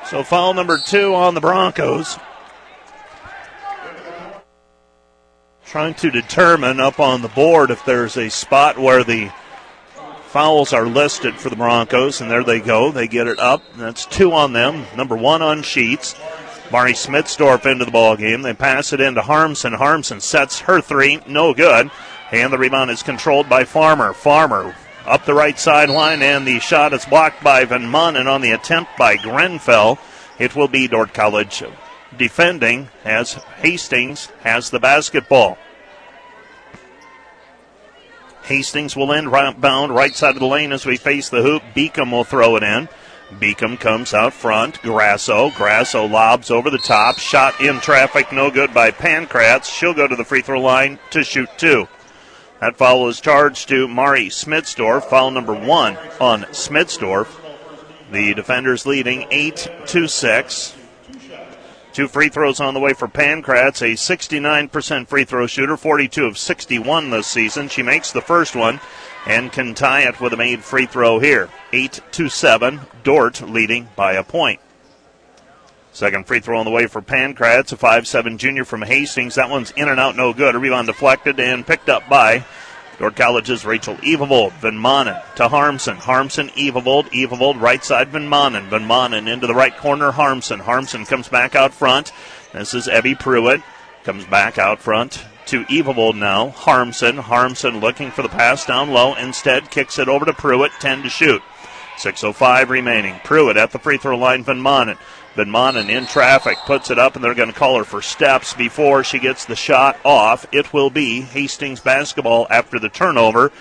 So 0.10 0.24
foul 0.24 0.54
number 0.54 0.78
two 0.78 1.16
on 1.16 1.34
the 1.34 1.42
Broncos. 1.42 2.20
trying 5.74 5.96
to 5.96 6.12
determine 6.12 6.80
up 6.80 7.00
on 7.00 7.24
the 7.24 7.28
board 7.30 7.72
if 7.72 7.84
there's 7.84 8.16
a 8.16 8.30
spot 8.30 8.78
where 8.78 9.04
the 9.04 9.32
fouls 10.34 10.74
are 10.74 10.88
listed 10.88 11.36
for 11.36 11.52
the 11.52 11.56
Broncos, 11.56 12.20
and 12.20 12.32
there 12.32 12.44
they 12.44 12.60
go. 12.60 12.92
They 12.92 13.08
get 13.08 13.28
it 13.28 13.38
up. 13.38 13.62
That's 13.76 14.08
two 14.08 14.34
on 14.34 14.52
them. 14.52 14.84
Number 14.98 15.16
one 15.16 15.44
on 15.44 15.62
Sheets. 15.62 16.16
Mari 16.72 16.94
Smitsdorf 16.94 17.72
into 17.72 17.86
the 17.86 17.92
ball 17.92 18.18
game. 18.18 18.42
They 18.42 18.56
pass 18.56 18.94
it 18.94 19.00
into 19.00 19.22
Harmson. 19.22 19.74
Harmson 19.74 20.20
sets 20.20 20.62
her 20.62 20.82
three, 20.82 21.20
no 21.28 21.54
good. 21.54 21.92
And 22.32 22.52
the 22.52 22.58
rebound 22.58 22.90
is 22.90 23.04
controlled 23.04 23.48
by 23.48 23.64
Farmer. 23.64 24.12
Farmer 24.12 24.76
up 25.06 25.24
the 25.26 25.36
right 25.36 25.60
sideline, 25.60 26.24
and 26.24 26.48
the 26.48 26.60
shot 26.60 26.94
is 26.94 27.06
blocked 27.06 27.44
by 27.44 27.66
Van 27.66 27.84
Manen 27.84 28.26
on 28.26 28.42
the 28.42 28.54
attempt 28.54 28.98
by 28.98 29.18
Grenfell. 29.18 30.00
It 30.40 30.56
will 30.56 30.68
be 30.68 30.88
Dordt 30.88 31.14
College 31.14 31.64
defending 32.18 32.90
as 33.06 33.34
Hastings 33.62 34.30
has 34.42 34.72
the 34.72 34.80
basketball. 34.80 35.60
Hastings 38.54 38.96
will 38.96 39.12
end 39.12 39.32
right 39.32 39.60
bound 39.60 39.96
right 39.96 40.16
side 40.16 40.36
of 40.36 40.40
the 40.40 40.46
lane 40.46 40.72
as 40.74 40.86
we 40.86 40.96
face 40.96 41.28
the 41.28 41.42
hoop. 41.42 41.64
Beacom 41.76 42.12
will 42.12 42.24
throw 42.24 42.56
it 42.56 42.62
in. 42.62 42.88
Beacom 43.40 43.80
comes 43.80 44.14
out 44.14 44.32
front. 44.32 44.80
Grasso. 44.84 45.50
Grasso 45.50 46.06
lobs 46.06 46.52
over 46.52 46.70
the 46.70 46.78
top. 46.78 47.18
Shot 47.18 47.60
in 47.60 47.80
traffic. 47.80 48.32
No 48.32 48.52
good 48.52 48.72
by 48.72 48.92
Pankratz. 48.92 49.66
She'll 49.66 49.96
go 49.96 50.08
to 50.08 50.16
the 50.16 50.24
free 50.24 50.42
throw 50.44 50.62
line 50.62 51.00
to 51.10 51.24
shoot 51.24 51.50
two. 51.58 51.88
That 52.62 52.78
foul 52.78 53.08
is 53.08 53.20
charged 53.20 53.70
to 53.70 53.88
Mari 53.88 54.28
Smitsdorf. 54.28 55.06
Foul 55.06 55.32
number 55.32 55.56
one 55.56 55.98
on 56.22 56.44
Smitsdorf. 56.44 57.28
The 58.12 58.36
defenders 58.36 58.86
leading 58.86 59.26
8 59.32 59.68
to 59.88 60.08
6. 60.08 60.76
Two 61.94 62.08
free 62.08 62.30
throws 62.30 62.60
on 62.60 62.74
the 62.74 62.80
way 62.80 62.94
for 62.94 63.08
Pankratz, 63.08 63.84
a 63.84 63.94
69% 63.94 65.08
free 65.08 65.26
throw 65.26 65.46
shooter, 65.46 65.78
42 65.78 66.26
of 66.26 66.40
61 66.40 67.12
this 67.12 67.28
season. 67.28 67.70
She 67.70 67.84
makes 67.84 68.12
the 68.12 68.22
first 68.22 68.56
one 68.56 68.80
and 69.28 69.52
can 69.52 69.76
tie 69.76 70.02
it 70.02 70.20
with 70.20 70.34
a 70.34 70.38
made 70.38 70.64
free 70.64 70.88
throw 70.88 71.20
here. 71.20 71.50
8 71.72 72.00
to 72.14 72.30
7, 72.30 72.82
Dordt 73.04 73.48
leading 73.48 73.90
by 73.96 74.14
a 74.14 74.24
point. 74.24 74.60
Second 75.92 76.26
free 76.26 76.40
throw 76.40 76.58
on 76.58 76.66
the 76.66 76.72
way 76.72 76.88
for 76.88 77.04
Pankratz, 77.04 77.72
a 77.72 77.78
5-7 77.78 78.38
junior 78.38 78.66
from 78.66 78.82
Hastings. 78.82 79.36
That 79.36 79.52
one's 79.52 79.70
in 79.72 79.88
and 79.88 80.00
out, 80.00 80.16
no 80.16 80.34
good. 80.34 80.56
A 80.56 80.60
rebound 80.60 80.88
deflected 80.88 81.40
and 81.40 81.68
picked 81.68 81.90
up 81.90 82.10
by 82.10 82.44
Dordt 83.00 83.16
College's 83.16 83.66
Rachel 83.66 83.96
Evavold. 83.98 84.54
Van 84.54 84.78
Manen 84.78 85.22
to 85.36 85.48
Harmson. 85.48 85.98
Harmson, 85.98 86.50
Evavold. 86.50 87.10
Evavold 87.12 87.60
right 87.60 87.84
side 87.84 88.10
Van 88.10 88.28
Manen. 88.28 88.70
Van 88.70 88.88
Manen 88.88 89.32
into 89.32 89.48
the 89.48 89.56
right 89.56 89.76
corner, 89.78 90.12
Harmson. 90.12 90.60
Harmson 90.60 91.06
comes 91.06 91.28
back 91.28 91.56
out 91.56 91.74
front. 91.74 92.12
This 92.54 92.74
is 92.74 92.88
Evie 92.88 93.16
Pruitt. 93.16 93.62
Comes 94.04 94.26
back 94.26 94.58
out 94.58 94.80
front 94.80 95.26
to 95.48 95.64
Evavold 95.66 96.16
now. 96.16 96.50
Harmson. 96.50 97.18
Harmson 97.18 97.80
looking 97.80 98.12
for 98.12 98.22
the 98.22 98.30
pass 98.30 98.66
down 98.66 98.92
low. 98.92 99.16
Instead, 99.16 99.72
kicks 99.72 99.98
it 99.98 100.08
over 100.08 100.26
to 100.26 100.34
Pruitt. 100.34 100.72
10 100.80 101.04
to 101.04 101.10
shoot. 101.10 101.42
6.05 101.98 102.70
remaining. 102.70 103.20
Pruitt 103.24 103.58
at 103.58 103.72
the 103.72 103.80
free 103.80 103.98
throw 103.98 104.18
line. 104.18 104.44
Van 104.44 104.60
Manen. 104.60 104.98
Van 105.36 105.48
Manen 105.48 105.90
in 105.90 106.06
traffic 106.06 106.58
puts 106.66 106.92
it 106.92 107.00
up, 107.00 107.16
and 107.16 107.24
they're 107.24 107.34
going 107.34 107.52
to 107.52 107.58
call 107.58 107.78
her 107.78 107.84
for 107.84 108.02
steps 108.02 108.54
before 108.54 109.04
she 109.04 109.18
gets 109.18 109.46
the 109.46 109.56
shot 109.56 109.98
off. 110.04 110.46
It 110.52 110.72
will 110.74 110.92
be 110.92 111.22
Hastings 111.22 111.80
basketball 111.80 112.46
after 112.50 112.78
the 112.78 112.90
turnover. 112.90 113.52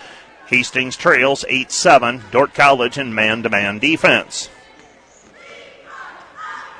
Hastings 0.46 0.96
trails 0.96 1.46
8 1.48 1.72
7. 1.72 2.22
Dordt 2.30 2.54
College 2.54 2.98
in 2.98 3.14
man 3.14 3.42
to 3.42 3.48
man 3.48 3.78
defense. 3.78 4.50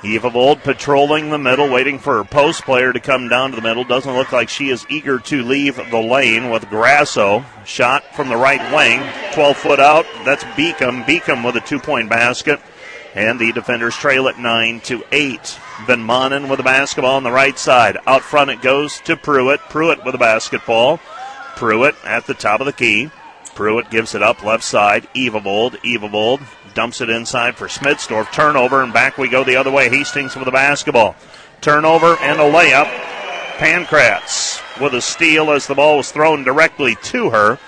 Evavold 0.03 0.65
patrolling 0.65 1.31
the 1.31 1.39
middle, 1.39 1.71
waiting 1.71 1.99
for 2.01 2.17
her 2.17 2.25
post 2.25 2.65
player 2.65 2.93
to 2.93 2.99
come 2.99 3.29
down 3.29 3.51
to 3.51 3.57
the 3.57 3.63
middle. 3.63 3.85
Doesn't 3.85 4.17
look 4.17 4.33
like 4.33 4.49
she 4.49 4.69
is 4.69 4.85
eager 4.91 5.21
to 5.21 5.45
leave 5.45 5.77
the 5.77 6.01
lane 6.01 6.51
with 6.51 6.69
Grasso. 6.69 7.45
Shot 7.65 8.05
from 8.17 8.29
the 8.29 8.37
right 8.37 8.61
wing, 8.75 9.01
12 9.33 9.57
foot 9.57 9.79
out. 9.79 10.05
That's 10.25 10.43
Beacom. 10.43 11.05
Beacom 11.05 11.47
with 11.47 11.55
a 11.55 11.61
two 11.61 11.79
point 11.79 12.11
basket. 12.11 12.61
And 13.15 13.39
the 13.39 13.53
defenders 13.53 13.95
trail 13.95 14.29
at 14.29 14.39
9 14.39 14.81
to 14.81 15.05
8. 15.13 15.59
Van 15.87 16.01
Manen 16.01 16.49
with 16.49 16.57
the 16.59 16.63
basketball 16.63 17.17
on 17.17 17.25
the 17.25 17.31
right 17.31 17.59
side. 17.59 17.99
Out 18.07 18.23
front 18.23 18.51
it 18.51 18.63
goes 18.63 19.01
to 19.01 19.17
Pruitt. 19.17 19.61
Pruitt 19.69 20.05
with 20.05 20.13
the 20.13 20.19
basketball. 20.19 20.99
Pruitt 21.57 21.95
at 22.05 22.27
the 22.27 22.35
top 22.35 22.61
of 22.61 22.67
the 22.67 22.73
key. 22.73 23.11
Pruitt 23.55 23.91
gives 23.91 24.15
it 24.15 24.23
up 24.23 24.43
left 24.43 24.65
side. 24.65 25.07
Evavold. 25.15 25.77
Evavold 25.83 26.41
dumps 26.75 27.03
it 27.03 27.11
inside 27.11 27.57
for 27.57 27.69
Smitsdorf. 27.69 28.33
Turnover, 28.33 28.83
and 28.83 28.95
back 28.95 29.19
we 29.19 29.29
go 29.29 29.45
the 29.45 29.57
other 29.57 29.71
way. 29.71 29.91
Hastings 29.91 30.35
with 30.35 30.47
the 30.47 30.51
basketball. 30.51 31.15
Turnover 31.61 32.17
and 32.21 32.41
a 32.41 32.51
layup. 32.51 32.91
Pankratz 33.59 34.61
with 34.81 34.95
a 34.95 35.03
steal 35.03 35.51
as 35.51 35.67
the 35.67 35.75
ball 35.75 35.99
was 35.99 36.11
thrown 36.11 36.45
directly 36.45 36.97
to 37.03 37.31
her. 37.31 37.59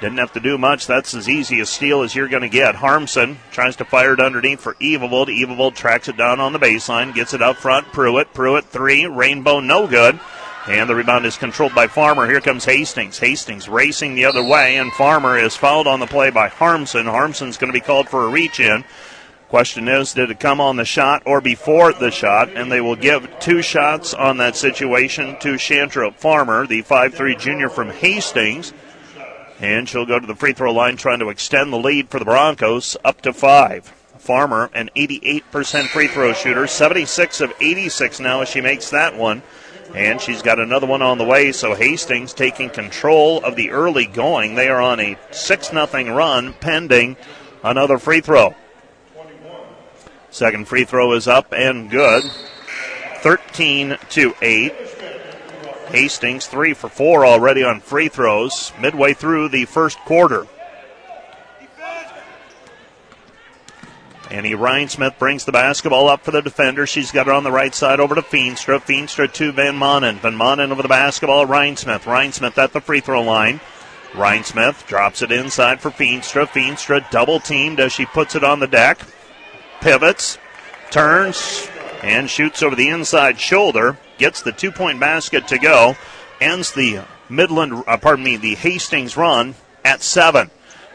Didn't 0.00 0.18
have 0.18 0.32
to 0.32 0.40
do 0.40 0.56
much. 0.56 0.86
That's 0.86 1.12
as 1.12 1.28
easy 1.28 1.60
a 1.60 1.66
steal 1.66 2.02
as 2.02 2.14
you're 2.14 2.28
going 2.28 2.42
to 2.42 2.48
get. 2.48 2.74
Harmson 2.74 3.38
tries 3.52 3.76
to 3.76 3.84
fire 3.84 4.14
it 4.14 4.20
underneath 4.20 4.60
for 4.60 4.74
Evavold. 4.74 5.26
Evavold 5.26 5.74
tracks 5.74 6.08
it 6.08 6.16
down 6.16 6.40
on 6.40 6.54
the 6.54 6.58
baseline, 6.58 7.14
gets 7.14 7.34
it 7.34 7.42
up 7.42 7.58
front. 7.58 7.86
Pruitt. 7.92 8.32
Pruitt 8.32 8.64
three. 8.64 9.06
Rainbow 9.06 9.60
no 9.60 9.86
good. 9.86 10.18
And 10.66 10.88
the 10.88 10.94
rebound 10.94 11.26
is 11.26 11.36
controlled 11.36 11.74
by 11.74 11.86
Farmer. 11.86 12.26
Here 12.26 12.40
comes 12.40 12.64
Hastings. 12.64 13.18
Hastings 13.18 13.68
racing 13.68 14.14
the 14.14 14.24
other 14.24 14.42
way, 14.42 14.76
and 14.76 14.92
Farmer 14.92 15.38
is 15.38 15.56
fouled 15.56 15.86
on 15.86 16.00
the 16.00 16.06
play 16.06 16.30
by 16.30 16.48
Harmson. 16.48 17.06
Harmson's 17.06 17.58
going 17.58 17.72
to 17.72 17.78
be 17.78 17.84
called 17.84 18.08
for 18.08 18.24
a 18.24 18.30
reach 18.30 18.60
in. 18.60 18.84
Question 19.48 19.88
is, 19.88 20.14
did 20.14 20.30
it 20.30 20.38
come 20.38 20.60
on 20.60 20.76
the 20.76 20.84
shot 20.84 21.22
or 21.26 21.40
before 21.40 21.92
the 21.92 22.10
shot? 22.10 22.50
And 22.50 22.70
they 22.70 22.80
will 22.80 22.94
give 22.94 23.28
two 23.40 23.62
shots 23.62 24.14
on 24.14 24.36
that 24.36 24.54
situation 24.54 25.36
to 25.40 25.58
Chandra 25.58 26.12
Farmer, 26.12 26.66
the 26.66 26.84
5'3 26.84 27.38
junior 27.38 27.68
from 27.68 27.90
Hastings. 27.90 28.72
And 29.60 29.88
she'll 29.88 30.06
go 30.06 30.18
to 30.18 30.26
the 30.26 30.34
free 30.34 30.54
throw 30.54 30.72
line 30.72 30.96
trying 30.96 31.18
to 31.20 31.28
extend 31.28 31.72
the 31.72 31.78
lead 31.78 32.08
for 32.08 32.18
the 32.18 32.24
Broncos 32.24 32.96
up 33.04 33.20
to 33.22 33.32
five. 33.32 33.92
Farmer, 34.18 34.70
an 34.74 34.90
88% 34.96 35.88
free 35.88 36.08
throw 36.08 36.32
shooter, 36.32 36.66
76 36.66 37.40
of 37.40 37.52
86 37.60 38.20
now 38.20 38.40
as 38.40 38.48
she 38.48 38.60
makes 38.60 38.90
that 38.90 39.16
one. 39.16 39.42
And 39.94 40.20
she's 40.20 40.42
got 40.42 40.60
another 40.60 40.86
one 40.86 41.02
on 41.02 41.18
the 41.18 41.24
way, 41.24 41.52
so 41.52 41.74
Hastings 41.74 42.32
taking 42.32 42.70
control 42.70 43.44
of 43.44 43.56
the 43.56 43.70
early 43.70 44.06
going. 44.06 44.54
They 44.54 44.68
are 44.68 44.80
on 44.80 45.00
a 45.00 45.18
6 45.30 45.68
0 45.70 45.86
run 46.14 46.52
pending 46.54 47.16
another 47.62 47.98
free 47.98 48.20
throw. 48.20 48.54
Second 50.30 50.68
free 50.68 50.84
throw 50.84 51.12
is 51.12 51.26
up 51.26 51.52
and 51.52 51.90
good. 51.90 52.22
13 53.22 53.98
to 54.10 54.34
8. 54.40 54.72
Hastings 55.92 56.46
3 56.46 56.74
for 56.74 56.88
4 56.88 57.26
already 57.26 57.62
on 57.62 57.80
free 57.80 58.08
throws 58.08 58.72
midway 58.80 59.14
through 59.14 59.48
the 59.48 59.64
first 59.64 59.98
quarter. 60.00 60.46
Annie 64.30 64.52
Rhinesmith 64.52 65.18
brings 65.18 65.44
the 65.44 65.50
basketball 65.50 66.08
up 66.08 66.22
for 66.22 66.30
the 66.30 66.40
defender. 66.40 66.86
She's 66.86 67.10
got 67.10 67.26
it 67.26 67.34
on 67.34 67.42
the 67.42 67.50
right 67.50 67.74
side 67.74 67.98
over 67.98 68.14
to 68.14 68.22
Feenstra. 68.22 68.78
Feenstra 68.80 69.32
to 69.32 69.50
Van 69.50 69.74
Manen. 69.74 70.18
Van 70.18 70.36
Manen 70.36 70.70
over 70.70 70.82
the 70.82 70.88
basketball. 70.88 71.46
Rhinesmith. 71.46 72.02
Rhinesmith 72.02 72.56
at 72.56 72.72
the 72.72 72.80
free 72.80 73.00
throw 73.00 73.22
line. 73.22 73.60
Rhinesmith 74.12 74.86
drops 74.86 75.22
it 75.22 75.32
inside 75.32 75.80
for 75.80 75.90
Feenstra. 75.90 76.46
Feenstra 76.46 77.10
double 77.10 77.40
teamed 77.40 77.80
as 77.80 77.92
she 77.92 78.06
puts 78.06 78.36
it 78.36 78.44
on 78.44 78.60
the 78.60 78.68
deck 78.68 79.00
pivots, 79.80 80.38
turns, 80.90 81.68
and 82.02 82.30
shoots 82.30 82.62
over 82.62 82.76
the 82.76 82.88
inside 82.88 83.40
shoulder. 83.40 83.96
Gets 84.20 84.42
the 84.42 84.52
two 84.52 84.70
point 84.70 85.00
basket 85.00 85.48
to 85.48 85.58
go. 85.58 85.96
Ends 86.42 86.72
the 86.72 87.00
Midland, 87.30 87.82
uh, 87.86 87.96
pardon 87.96 88.22
me, 88.22 88.36
the 88.36 88.54
Hastings 88.54 89.16
run 89.16 89.54
at 89.82 90.02
seven. 90.02 90.50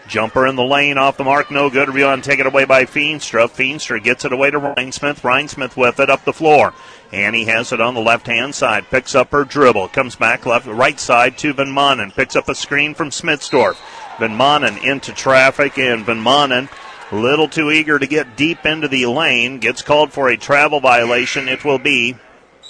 Jumper 0.07 0.45
in 0.45 0.55
the 0.55 0.63
lane 0.63 0.99
off 0.99 1.17
the 1.17 1.23
mark, 1.23 1.49
no 1.49 1.71
good. 1.71 1.89
Rebound 1.89 2.23
taken 2.23 2.45
away 2.45 2.65
by 2.65 2.85
Feenstra. 2.85 3.49
Feenstra 3.49 4.03
gets 4.03 4.25
it 4.25 4.31
away 4.31 4.51
to 4.51 4.59
Rhinesmith. 4.59 5.21
Rhinesmith 5.21 5.75
with 5.75 5.99
it 5.99 6.11
up 6.11 6.23
the 6.23 6.33
floor. 6.33 6.75
Annie 7.11 7.45
has 7.45 7.71
it 7.71 7.81
on 7.81 7.95
the 7.95 7.99
left 7.99 8.27
hand 8.27 8.53
side. 8.53 8.85
Picks 8.91 9.15
up 9.15 9.31
her 9.31 9.43
dribble. 9.43 9.87
Comes 9.87 10.15
back 10.15 10.45
left, 10.45 10.67
right 10.67 10.99
side 10.99 11.35
to 11.39 11.53
Van 11.53 11.73
Manen. 11.73 12.13
Picks 12.13 12.35
up 12.35 12.47
a 12.47 12.53
screen 12.53 12.93
from 12.93 13.09
Smitsdorf. 13.09 13.77
Van 14.19 14.37
Manen 14.37 14.83
into 14.83 15.11
traffic, 15.13 15.79
and 15.79 16.05
Van 16.05 16.23
Manen 16.23 16.69
little 17.11 17.47
too 17.47 17.71
eager 17.71 17.97
to 17.97 18.05
get 18.05 18.35
deep 18.35 18.67
into 18.67 18.87
the 18.87 19.07
lane. 19.07 19.57
Gets 19.57 19.81
called 19.81 20.13
for 20.13 20.29
a 20.29 20.37
travel 20.37 20.79
violation. 20.79 21.49
It 21.49 21.65
will 21.65 21.79
be 21.79 22.15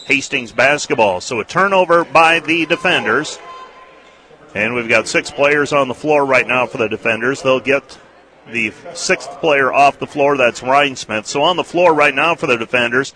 Hastings 0.06 0.52
basketball. 0.52 1.22
So 1.22 1.40
a 1.40 1.46
turnover 1.46 2.04
by 2.06 2.40
the 2.40 2.66
defenders. 2.66 3.40
And 4.54 4.74
we've 4.74 4.88
got 4.88 5.08
six 5.08 5.32
players 5.32 5.74
on 5.74 5.88
the 5.88 5.94
floor 5.94 6.26
right 6.26 6.48
now 6.48 6.66
for 6.66 6.78
the 6.78 6.88
defenders. 6.88 7.42
They'll 7.42 7.60
get 7.60 8.00
the 8.52 8.72
sixth 8.94 9.30
player 9.42 9.74
off 9.74 10.00
the 10.00 10.08
floor. 10.08 10.38
That's 10.38 10.62
Rhinesmith. 10.62 11.26
So 11.26 11.42
on 11.42 11.58
the 11.58 11.64
floor 11.64 11.94
right 11.94 12.14
now 12.14 12.36
for 12.36 12.48
the 12.48 12.58
defenders, 12.58 13.14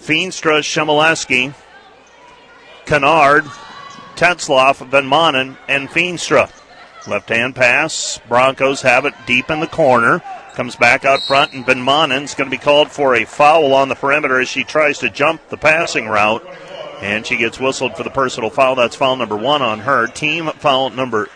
Feenstra, 0.00 0.60
Shemileski, 0.60 1.54
Kennard, 2.86 3.44
Tetzloff, 4.16 4.86
Van 4.86 5.04
Manen, 5.04 5.56
and 5.68 5.88
Feenstra. 5.88 6.50
Left 7.06 7.28
hand 7.28 7.56
pass. 7.56 8.20
Broncos 8.28 8.82
have 8.82 9.04
it 9.04 9.14
deep 9.26 9.50
in 9.50 9.60
the 9.60 9.66
corner. 9.66 10.22
Comes 10.54 10.76
back 10.76 11.04
out 11.04 11.22
front, 11.22 11.52
and 11.52 11.64
Van 11.64 11.82
Manen's 11.82 12.34
going 12.34 12.50
to 12.50 12.56
be 12.56 12.62
called 12.62 12.90
for 12.90 13.14
a 13.14 13.24
foul 13.24 13.72
on 13.72 13.88
the 13.88 13.94
perimeter 13.94 14.40
as 14.40 14.48
she 14.48 14.64
tries 14.64 14.98
to 14.98 15.08
jump 15.08 15.48
the 15.48 15.56
passing 15.56 16.06
route. 16.06 16.44
And 17.00 17.24
she 17.24 17.36
gets 17.36 17.58
whistled 17.58 17.96
for 17.96 18.02
the 18.02 18.10
personal 18.10 18.50
foul. 18.50 18.74
That's 18.74 18.96
foul 18.96 19.16
number 19.16 19.36
one 19.36 19.62
on 19.62 19.80
her. 19.80 20.06
Team 20.06 20.48
foul 20.48 20.90
number 20.90 21.28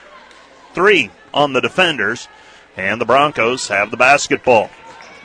three 0.75 1.11
on 1.33 1.53
the 1.53 1.61
defenders. 1.61 2.29
And 2.77 3.01
the 3.01 3.07
Broncos 3.07 3.69
have 3.69 3.91
the 3.91 3.97
basketball. 3.97 4.69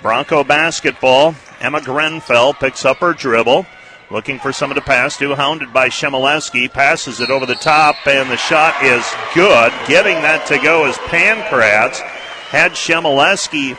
Bronco 0.02 0.43
basketball. 0.43 1.36
Emma 1.60 1.82
Grenfell 1.82 2.54
picks 2.54 2.86
up 2.86 2.97
her 2.97 3.13
dribble. 3.13 3.65
Looking 4.12 4.39
for 4.39 4.54
someone 4.54 4.75
to 4.75 4.82
pass 4.82 5.17
to. 5.17 5.36
Hounded 5.36 5.73
by 5.73 5.89
Shemileski. 5.89 6.71
Passes 6.71 7.19
it 7.19 7.30
over 7.30 7.45
the 7.45 7.56
top, 7.56 7.95
and 8.08 8.30
the 8.30 8.38
shot 8.38 8.82
is 8.84 9.06
good. 9.36 9.73
Getting 9.88 10.15
that 10.21 10.47
to 10.47 10.58
go 10.60 10.86
is 10.88 10.95
Pankratz 10.97 12.02
had 12.49 12.71
Shemileski, 12.71 13.77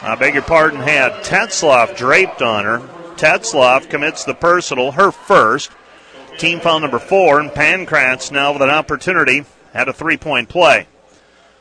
I 0.00 0.14
beg 0.16 0.34
your 0.34 0.42
pardon, 0.42 0.80
had 0.80 1.24
Tetzloff 1.24 1.96
draped 1.96 2.40
on 2.40 2.64
her. 2.64 2.78
Tetzloff 3.16 3.90
commits 3.90 4.24
the 4.24 4.34
personal, 4.34 4.92
her 4.92 5.10
first. 5.12 5.70
Team 6.38 6.60
foul 6.60 6.80
number 6.80 6.98
four, 6.98 7.38
and 7.38 7.50
Pankratz 7.50 8.32
now 8.32 8.52
with 8.52 8.62
an 8.62 8.70
opportunity 8.70 9.44
at 9.74 9.88
a 9.88 9.92
three 9.92 10.16
point 10.16 10.48
play. 10.48 10.86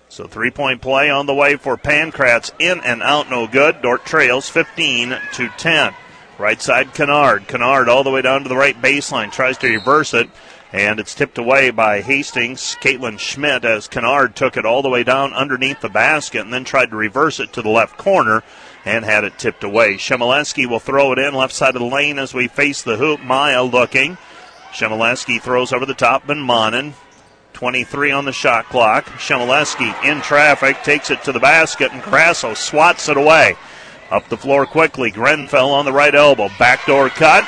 So 0.08 0.26
three 0.26 0.52
point 0.52 0.82
play 0.82 1.10
on 1.10 1.26
the 1.26 1.34
way 1.34 1.58
for 1.58 1.76
Pankratz 1.78 2.52
in 2.60 2.80
and 2.80 3.04
out, 3.04 3.30
no 3.30 3.46
good. 3.46 3.82
Dordt 3.82 4.06
trails 4.06 4.50
15 4.50 5.18
to 5.34 5.50
10. 5.50 5.94
Right 6.40 6.62
side 6.62 6.94
Kennard. 6.94 7.48
Kennard 7.48 7.90
all 7.90 8.04
the 8.04 8.10
way 8.10 8.22
down 8.22 8.44
to 8.44 8.50
the 8.50 8.56
right 8.56 8.82
baseline, 8.82 9.32
tries 9.32 9.58
to 9.60 9.68
reverse 9.68 10.14
it. 10.14 10.30
And 10.74 11.02
it's 11.02 11.14
tipped 11.14 11.38
away 11.38 11.70
by 11.70 12.02
Hastings. 12.02 12.78
Caitlin 12.80 13.20
Schmidt 13.20 13.66
as 13.66 13.90
Kennard 13.90 14.36
took 14.36 14.56
it 14.56 14.66
all 14.66 14.82
the 14.82 14.90
way 14.90 15.04
down 15.04 15.34
underneath 15.34 15.82
the 15.82 15.90
basket 15.90 16.42
and 16.42 16.54
then 16.54 16.64
tried 16.64 16.92
to 16.92 16.96
reverse 16.96 17.42
it 17.42 17.52
to 17.54 17.62
the 17.62 17.70
left 17.70 17.98
corner 17.98 18.42
and 18.86 19.04
had 19.04 19.26
it 19.26 19.38
tipped 19.38 19.66
away. 19.66 19.96
Shemileski 19.96 20.66
will 20.68 20.80
throw 20.80 21.12
it 21.12 21.20
in 21.20 21.34
left 21.34 21.54
side 21.54 21.76
of 21.76 21.82
the 21.82 21.88
lane 21.88 22.18
as 22.18 22.34
we 22.34 22.48
face 22.48 22.82
the 22.82 22.96
hoop. 22.96 23.20
Maya 23.20 23.64
looking. 23.64 24.18
Shemileski 24.72 25.42
throws 25.42 25.74
over 25.74 25.86
the 25.86 25.94
top. 25.94 26.24
Van 26.24 26.38
Manen. 26.38 26.94
23 27.54 28.12
on 28.12 28.24
the 28.24 28.32
shot 28.32 28.66
clock. 28.70 29.06
Shemileski 29.18 30.04
in 30.06 30.22
traffic 30.22 30.82
takes 30.84 31.12
it 31.12 31.22
to 31.24 31.34
the 31.34 31.40
basket 31.40 31.92
and 31.92 32.02
Grasso 32.02 32.54
swats 32.54 33.10
it 33.10 33.18
away. 33.18 33.56
Up 34.10 34.28
the 34.30 34.38
floor 34.38 34.66
quickly. 34.66 35.12
Grenfell 35.12 35.70
on 35.70 35.84
the 35.84 35.92
right 35.92 36.16
elbow. 36.16 36.50
Backdoor 36.58 37.10
cut. 37.10 37.48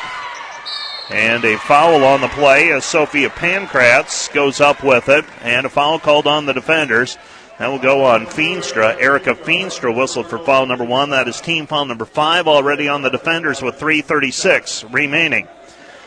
And 1.09 1.43
a 1.43 1.57
foul 1.57 2.03
on 2.05 2.21
the 2.21 2.29
play 2.29 2.71
as 2.71 2.85
Sophia 2.85 3.29
Pankratz 3.29 4.33
goes 4.33 4.61
up 4.61 4.83
with 4.83 5.09
it, 5.09 5.25
and 5.41 5.65
a 5.65 5.69
foul 5.69 5.99
called 5.99 6.27
on 6.27 6.45
the 6.45 6.53
defenders. 6.53 7.17
That 7.59 7.67
will 7.67 7.79
go 7.79 8.05
on 8.05 8.25
Feenstra. 8.25 8.99
Erica 8.99 9.35
Feenstra 9.35 9.95
whistled 9.95 10.27
for 10.27 10.39
foul 10.39 10.65
number 10.65 10.85
one. 10.85 11.11
That 11.11 11.27
is 11.27 11.39
team 11.39 11.67
foul 11.67 11.85
number 11.85 12.05
five 12.05 12.47
already 12.47 12.87
on 12.87 13.01
the 13.01 13.09
defenders 13.09 13.61
with 13.61 13.79
3.36 13.79 14.91
remaining. 14.93 15.47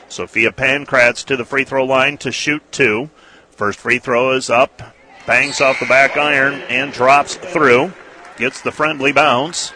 Sophia 0.09 0.51
Pankratz 0.51 1.25
to 1.27 1.37
the 1.37 1.45
free 1.45 1.65
throw 1.65 1.85
line 1.85 2.17
to 2.19 2.33
shoot 2.33 2.63
two. 2.73 3.11
First 3.51 3.79
free 3.79 3.99
throw 3.99 4.33
is 4.33 4.51
up, 4.51 4.83
bangs 5.27 5.61
off 5.61 5.81
the 5.81 5.87
back 5.87 6.17
iron, 6.17 6.55
and 6.69 6.93
drops 6.93 7.37
through. 7.37 7.93
Gets 8.37 8.61
the 8.63 8.73
friendly 8.73 9.13
bounce. 9.13 9.73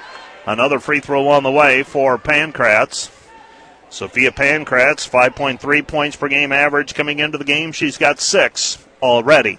Another 0.46 0.80
free 0.80 1.00
throw 1.00 1.28
on 1.28 1.42
the 1.42 1.50
way 1.50 1.82
for 1.82 2.18
Pankratz. 2.18 3.10
Sophia 3.90 4.30
Pankratz, 4.30 5.08
5.3 5.08 5.86
points 5.86 6.16
per 6.16 6.28
game 6.28 6.52
average 6.52 6.94
coming 6.94 7.18
into 7.18 7.38
the 7.38 7.44
game. 7.44 7.72
She's 7.72 7.98
got 7.98 8.20
six 8.20 8.78
already. 9.02 9.58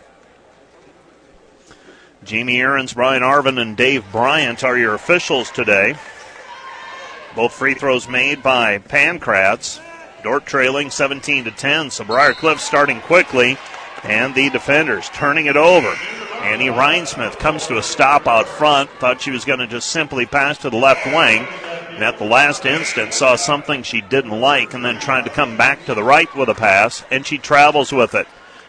Jamie 2.24 2.62
Aarons, 2.62 2.94
Brian 2.94 3.24
Arvin, 3.24 3.60
and 3.60 3.76
Dave 3.76 4.10
Bryant 4.12 4.64
are 4.64 4.78
your 4.78 4.94
officials 4.94 5.52
today. 5.52 5.96
Both 7.36 7.54
free 7.54 7.74
throws 7.74 8.08
made 8.08 8.42
by 8.42 8.78
Pankratz. 8.78 9.82
Dordt 10.24 10.46
trailing 10.46 10.92
17 10.92 11.46
to 11.46 11.52
10. 11.52 11.92
So 11.92 12.06
Briar 12.06 12.34
Cliff 12.34 12.60
starting 12.62 13.02
quickly, 13.02 13.58
and 14.04 14.34
the 14.34 14.50
defenders 14.50 15.10
turning 15.10 15.48
it 15.48 15.58
over. 15.58 15.94
Annie 16.42 16.68
Rhinesmith 16.68 17.38
comes 17.38 17.68
to 17.68 17.78
a 17.78 17.84
stop 17.84 18.28
out 18.28 18.48
front. 18.48 18.90
Thought 18.92 19.22
she 19.22 19.32
was 19.32 19.44
going 19.44 19.60
to 19.60 19.68
just 19.68 19.90
simply 19.92 20.26
pass 20.26 20.58
to 20.60 20.70
the 20.70 20.78
left 20.78 21.06
wing 21.08 21.46
and 22.02 22.08
at 22.08 22.18
the 22.18 22.26
last 22.26 22.66
instant 22.66 23.14
saw 23.14 23.36
something 23.36 23.84
she 23.84 24.02
didn't 24.02 24.42
like 24.42 24.74
and 24.74 24.84
then 24.84 25.00
tried 25.00 25.24
to 25.24 25.30
come 25.30 25.56
back 25.56 25.86
to 25.86 25.94
the 25.94 26.02
right 26.02 26.36
with 26.36 26.50
a 26.50 26.56
pass, 26.56 27.06
and 27.12 27.28
she 27.28 27.38
travels 27.38 27.94
with 27.94 28.16
it. 28.16 28.26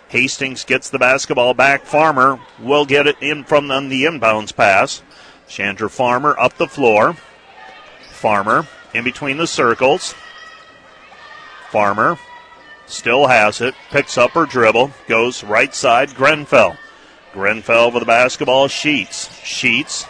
Hastings 0.09 0.67
gets 0.67 0.91
the 0.91 0.99
basketball 0.99 1.55
back. 1.55 1.87
Farmer 1.87 2.39
will 2.61 2.85
get 2.85 3.07
it 3.07 3.17
in 3.23 3.45
from 3.45 3.69
the, 3.69 3.75
inbounds 3.75 4.55
pass. 4.55 5.03
Chandra 5.49 5.89
Farmer 5.89 6.39
up 6.39 6.59
the 6.59 6.67
floor. 6.67 7.17
Farmer 8.11 8.69
in 8.93 9.03
between 9.03 9.39
the 9.39 9.47
circles. 9.47 10.15
Farmer 11.71 12.19
still 12.85 13.29
has 13.29 13.63
it, 13.63 13.75
picks 13.91 14.19
up 14.19 14.33
her 14.33 14.45
dribble, 14.45 14.91
goes 15.09 15.43
right 15.43 15.75
side, 15.75 16.15
Grenfell. 16.15 16.77
Grenfell 17.33 17.93
with 17.93 18.03
the 18.03 18.07
basketball, 18.07 18.69
Sheets. 18.69 19.35
Sheets 19.43 20.05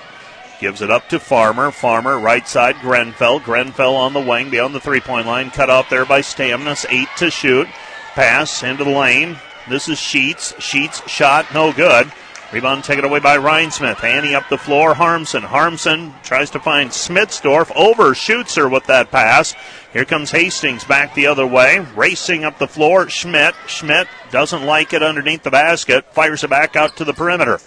Gives 0.62 0.80
it 0.80 0.92
up 0.92 1.08
to 1.08 1.18
Farmer. 1.18 1.72
Farmer, 1.72 2.20
right 2.20 2.46
side, 2.46 2.76
Grenfell. 2.82 3.40
Grenfell 3.40 3.96
on 3.96 4.12
the 4.12 4.20
wing 4.20 4.48
beyond 4.48 4.76
the 4.76 4.80
three 4.80 5.00
point 5.00 5.26
line. 5.26 5.50
Cut 5.50 5.70
off 5.70 5.90
there 5.90 6.06
by 6.06 6.20
Stamnus. 6.20 6.86
Eight 6.88 7.08
to 7.16 7.32
shoot. 7.32 7.66
Pass 8.14 8.62
into 8.62 8.84
the 8.84 8.90
lane. 8.90 9.38
This 9.68 9.88
is 9.88 9.98
Sheets. 9.98 10.54
Sheets 10.62 11.02
shot, 11.10 11.52
no 11.52 11.72
good. 11.72 12.12
Rebound 12.52 12.84
taken 12.84 13.04
away 13.04 13.18
by 13.18 13.38
Rhinesmith. 13.38 14.04
Annie 14.04 14.36
up 14.36 14.48
the 14.48 14.56
floor. 14.56 14.94
Harmson. 14.94 15.42
Harmson 15.42 16.14
tries 16.22 16.50
to 16.50 16.60
find 16.60 16.90
Smitsdorf. 16.90 17.72
Overshoots 17.74 18.54
her 18.54 18.68
with 18.68 18.84
that 18.84 19.10
pass. 19.10 19.56
Here 19.92 20.04
comes 20.04 20.30
Hastings 20.30 20.84
back 20.84 21.16
the 21.16 21.26
other 21.26 21.46
way. 21.46 21.84
Racing 21.96 22.44
up 22.44 22.60
the 22.60 22.68
floor. 22.68 23.08
Schmidt. 23.08 23.56
Schmidt 23.66 24.06
doesn't 24.30 24.62
like 24.62 24.92
it 24.92 25.02
underneath 25.02 25.42
the 25.42 25.50
basket. 25.50 26.14
Fires 26.14 26.44
it 26.44 26.50
back 26.50 26.76
out 26.76 26.96
to 26.98 27.04
the 27.04 27.14
perimeter. 27.14 27.58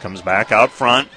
Comes 0.00 0.22
back 0.22 0.50
out 0.50 0.72
front. 0.72 1.08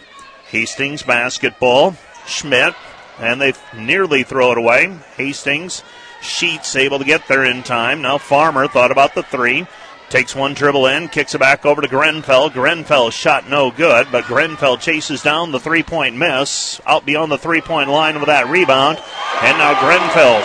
Hastings 0.55 1.03
basketball. 1.03 1.97
Schmidt. 2.25 2.75
And 3.19 3.41
they 3.41 3.51
nearly 3.75 4.23
throw 4.23 4.53
it 4.53 4.57
away. 4.57 4.87
Hastings. 5.17 5.83
Sheets 6.21 6.77
able 6.77 6.97
to 6.97 7.03
get 7.03 7.27
there 7.27 7.43
in 7.43 7.61
time. 7.61 8.01
Now 8.01 8.17
Farmer 8.17 8.65
thought 8.65 8.89
about 8.89 9.15
the 9.15 9.23
three. 9.23 9.67
Takes 10.07 10.33
one 10.33 10.53
dribble 10.53 10.85
in, 10.85 11.09
kicks 11.09 11.35
it 11.35 11.39
back 11.39 11.65
over 11.65 11.81
to 11.81 11.89
Grenfell. 11.89 12.51
Grenfell 12.51 13.09
shot 13.09 13.49
no 13.49 13.69
good, 13.69 14.07
but 14.13 14.23
Grenfell 14.25 14.77
chases 14.77 15.21
down 15.21 15.51
the 15.51 15.59
three 15.59 15.83
point 15.83 16.15
miss, 16.15 16.79
out 16.85 17.05
beyond 17.05 17.31
the 17.31 17.37
three 17.37 17.59
point 17.59 17.89
line 17.89 18.15
with 18.15 18.27
that 18.27 18.47
rebound. 18.47 18.97
And 19.41 19.57
now 19.57 19.77
Grenfell 19.81 20.41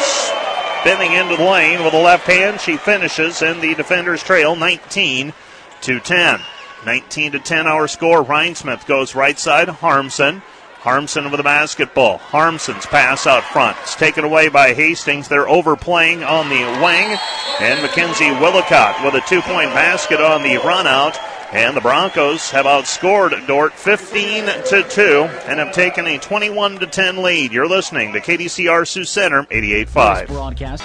spinning 0.81 1.12
into 1.12 1.37
the 1.37 1.49
lane 1.49 1.85
with 1.85 1.92
the 1.92 2.01
left 2.01 2.27
hand. 2.27 2.61
She 2.61 2.77
finishes, 2.79 3.42
and 3.42 3.62
the 3.62 3.77
defenders 3.77 4.25
trail 4.25 4.57
19 4.57 5.33
to 5.83 6.01
10. 6.01 6.40
19 6.86 7.32
to 7.32 7.38
10 7.38 7.66
our 7.66 7.88
score. 7.88 8.24
Rhinesmith 8.24 8.86
goes 8.86 9.14
right 9.14 9.38
side. 9.38 9.68
Harmson. 9.68 10.42
Harmson 10.80 11.24
with 11.30 11.36
the 11.36 11.44
basketball. 11.44 12.16
Harmson's 12.16 12.86
pass 12.86 13.26
out 13.26 13.44
front. 13.44 13.76
It's 13.82 13.94
taken 13.94 14.24
away 14.24 14.48
by 14.48 14.72
Hastings. 14.72 15.28
They're 15.28 15.48
overplaying 15.48 16.24
on 16.24 16.48
the 16.48 16.62
wing. 16.82 17.18
And 17.60 17.82
Mackenzie 17.82 18.30
Willicott 18.40 19.04
with 19.04 19.14
a 19.14 19.20
two 19.28 19.42
point 19.42 19.70
basket 19.74 20.20
on 20.22 20.42
the 20.42 20.56
run 20.56 20.86
out. 20.86 21.18
And 21.52 21.76
the 21.76 21.80
Broncos 21.80 22.50
have 22.52 22.64
outscored 22.64 23.46
Dordt 23.46 23.74
15 23.74 24.46
to 24.46 24.86
2 24.88 25.02
and 25.48 25.58
have 25.58 25.72
taken 25.72 26.06
a 26.06 26.16
21 26.16 26.78
to 26.78 26.86
10 26.86 27.22
lead. 27.22 27.52
You're 27.52 27.68
listening 27.68 28.12
to 28.12 28.20
KDCR 28.20 28.86
Sioux 28.86 29.04
Center 29.04 29.42
88.5. 29.44 30.28
Broadcast. 30.28 30.82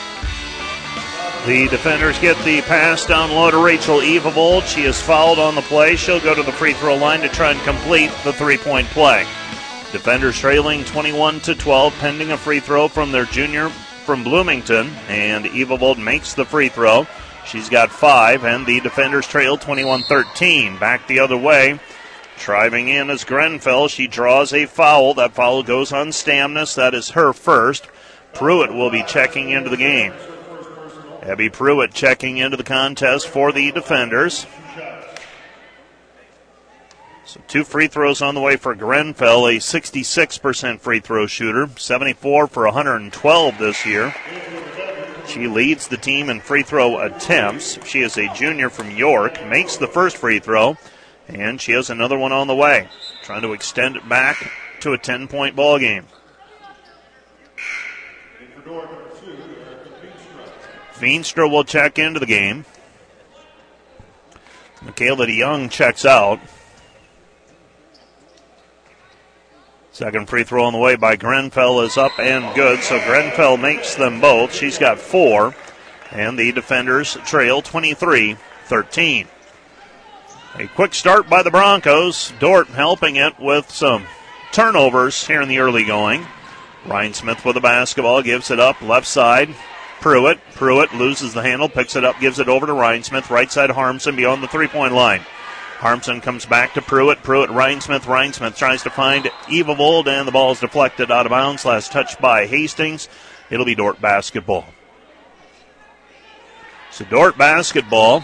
The 1.45 1.67
defenders 1.67 2.17
get 2.17 2.43
the 2.43 2.61
pass 2.63 3.05
down 3.05 3.29
low 3.29 3.51
to 3.51 3.63
Rachel 3.63 3.99
Evavold. 3.99 4.63
She 4.63 4.81
is 4.81 4.99
fouled 4.99 5.37
on 5.37 5.53
the 5.53 5.61
play. 5.61 5.95
She'll 5.95 6.19
go 6.19 6.33
to 6.33 6.41
the 6.41 6.51
free 6.51 6.73
throw 6.73 6.95
line 6.95 7.21
to 7.21 7.29
try 7.29 7.51
and 7.51 7.59
complete 7.61 8.09
the 8.23 8.33
three 8.33 8.57
point 8.57 8.87
play. 8.87 9.27
Defenders 9.91 10.39
trailing 10.39 10.83
21 10.85 11.41
to 11.41 11.53
12, 11.53 11.93
pending 11.99 12.31
a 12.31 12.37
free 12.37 12.59
throw 12.59 12.87
from 12.87 13.11
their 13.11 13.25
junior 13.25 13.69
from 13.69 14.23
Bloomington, 14.23 14.87
and 15.07 15.45
Evavold 15.45 15.99
makes 15.99 16.33
the 16.33 16.45
free 16.45 16.67
throw. 16.67 17.05
She's 17.45 17.69
got 17.69 17.91
five, 17.91 18.43
and 18.43 18.65
the 18.65 18.79
defenders 18.79 19.27
trail 19.27 19.55
21 19.55 20.01
13. 20.01 20.79
Back 20.79 21.07
the 21.07 21.19
other 21.19 21.37
way. 21.37 21.79
Driving 22.39 22.87
in 22.87 23.11
is 23.11 23.23
Grenfell. 23.23 23.87
She 23.87 24.07
draws 24.07 24.51
a 24.51 24.65
foul. 24.65 25.13
That 25.13 25.35
foul 25.35 25.61
goes 25.61 25.93
on 25.93 26.07
Stamnus. 26.07 26.73
That 26.73 26.95
is 26.95 27.11
her 27.11 27.33
first. 27.33 27.87
Pruitt 28.33 28.73
will 28.73 28.89
be 28.89 29.03
checking 29.03 29.51
into 29.51 29.69
the 29.69 29.77
game. 29.77 30.11
Abby 31.25 31.49
Pruitt 31.49 31.91
checking 31.91 32.37
into 32.37 32.55
the 32.55 32.63
contest 32.63 33.27
for 33.27 33.51
the 33.51 33.71
defenders. 33.71 34.45
So 37.25 37.41
two 37.47 37.63
free 37.63 37.87
throws 37.87 38.21
on 38.21 38.35
the 38.35 38.41
way 38.41 38.57
for 38.57 38.75
Grenfell, 38.75 39.47
a 39.47 39.55
66% 39.55 40.79
free 40.79 40.99
throw 40.99 41.25
shooter, 41.25 41.67
74 41.77 42.45
for 42.45 42.65
112 42.65 43.57
this 43.57 43.85
year. 43.87 44.13
She 45.27 45.47
leads 45.47 45.87
the 45.87 45.97
team 45.97 46.29
in 46.29 46.39
free 46.41 46.61
throw 46.61 46.99
attempts. 46.99 47.83
She 47.87 48.01
is 48.01 48.17
a 48.17 48.31
junior 48.35 48.69
from 48.69 48.91
York, 48.91 49.43
makes 49.47 49.77
the 49.77 49.87
first 49.87 50.17
free 50.17 50.37
throw, 50.37 50.77
and 51.27 51.59
she 51.59 51.71
has 51.71 51.89
another 51.89 52.19
one 52.19 52.31
on 52.31 52.45
the 52.45 52.55
way, 52.55 52.87
trying 53.23 53.41
to 53.41 53.53
extend 53.53 53.95
it 53.95 54.07
back 54.07 54.51
to 54.81 54.93
a 54.93 54.97
10 54.99 55.27
point 55.27 55.55
ball 55.55 55.79
game. 55.79 56.05
Feenstra 60.93 61.49
will 61.49 61.63
check 61.63 61.99
into 61.99 62.19
the 62.19 62.25
game. 62.25 62.65
Michaela 64.81 65.27
DeYoung 65.27 65.69
checks 65.69 66.05
out. 66.05 66.39
Second 69.91 70.27
free 70.27 70.43
throw 70.43 70.65
on 70.65 70.73
the 70.73 70.79
way 70.79 70.95
by 70.95 71.15
Grenfell 71.15 71.81
is 71.81 71.97
up 71.97 72.19
and 72.19 72.53
good, 72.55 72.81
so 72.81 72.99
Grenfell 73.05 73.57
makes 73.57 73.95
them 73.95 74.19
both. 74.19 74.53
She's 74.53 74.77
got 74.77 74.99
four, 74.99 75.55
and 76.11 76.37
the 76.37 76.51
defenders 76.51 77.17
trail 77.25 77.61
23 77.61 78.35
13. 78.65 79.27
A 80.57 80.67
quick 80.67 80.93
start 80.93 81.29
by 81.29 81.43
the 81.43 81.51
Broncos. 81.51 82.33
Dordt 82.39 82.67
helping 82.67 83.15
it 83.15 83.39
with 83.39 83.69
some 83.69 84.05
turnovers 84.51 85.27
here 85.27 85.41
in 85.41 85.49
the 85.49 85.59
early 85.59 85.83
going. 85.83 86.25
Rhinesmith 86.85 87.43
with 87.43 87.55
the 87.55 87.61
basketball, 87.61 88.21
gives 88.21 88.51
it 88.51 88.59
up 88.59 88.81
left 88.81 89.07
side. 89.07 89.53
Pruitt. 90.01 90.39
Pruitt 90.53 90.93
loses 90.93 91.33
the 91.33 91.41
handle, 91.41 91.67
picks 91.67 91.95
it 91.95 92.05
up, 92.05 92.19
gives 92.19 92.39
it 92.39 92.47
over 92.47 92.65
to 92.65 92.73
Rhinesmith. 92.73 93.29
Right 93.29 93.51
side 93.51 93.71
Harmson 93.71 94.15
beyond 94.15 94.43
the 94.43 94.47
three 94.47 94.67
point 94.67 94.93
line. 94.93 95.21
Harmson 95.77 96.21
comes 96.21 96.45
back 96.45 96.73
to 96.73 96.81
Pruitt. 96.81 97.21
Pruitt, 97.21 97.49
Rhinesmith. 97.49 98.07
Ryan 98.07 98.33
Smith 98.33 98.55
tries 98.55 98.83
to 98.83 98.89
find 98.89 99.25
Evavold, 99.47 100.07
and 100.07 100.27
the 100.27 100.31
ball 100.31 100.51
is 100.51 100.59
deflected 100.59 101.11
out 101.11 101.25
of 101.25 101.31
bounds. 101.31 101.65
Last 101.65 101.91
touch 101.91 102.19
by 102.19 102.47
Hastings. 102.47 103.09
It'll 103.49 103.65
be 103.65 103.75
Dordt 103.75 103.99
basketball. 103.99 104.65
So 106.91 107.03
Dordt 107.05 107.37
basketball. 107.37 108.23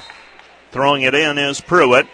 Throwing 0.71 1.02
it 1.02 1.13
in 1.13 1.38
is 1.38 1.60
Pruitt. 1.60 2.08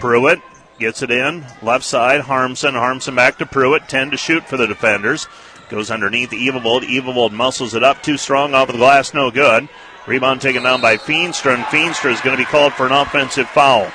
Pruitt 0.00 0.40
gets 0.80 1.02
it 1.02 1.12
in. 1.12 1.46
Left 1.62 1.84
side, 1.84 2.22
Harmson. 2.22 2.74
Harmson 2.74 3.14
back 3.14 3.38
to 3.38 3.46
Pruitt. 3.46 3.88
10 3.88 4.10
to 4.10 4.16
shoot 4.16 4.44
for 4.48 4.56
the 4.56 4.66
defenders. 4.66 5.28
Goes 5.70 5.90
underneath 5.90 6.30
Evavold. 6.30 6.82
Evavold 6.82 7.30
muscles 7.30 7.74
it 7.74 7.84
up. 7.84 8.02
Too 8.02 8.16
strong 8.16 8.54
off 8.54 8.68
of 8.68 8.74
the 8.74 8.80
glass. 8.80 9.14
No 9.14 9.30
good. 9.30 9.68
Rebound 10.06 10.40
taken 10.40 10.64
down 10.64 10.80
by 10.80 10.96
Feenstra, 10.96 11.54
and 11.54 11.64
Feenstra 11.64 12.12
is 12.12 12.20
going 12.20 12.36
to 12.36 12.42
be 12.42 12.50
called 12.50 12.72
for 12.72 12.86
an 12.86 12.92
offensive 12.92 13.48
foul. 13.48 13.90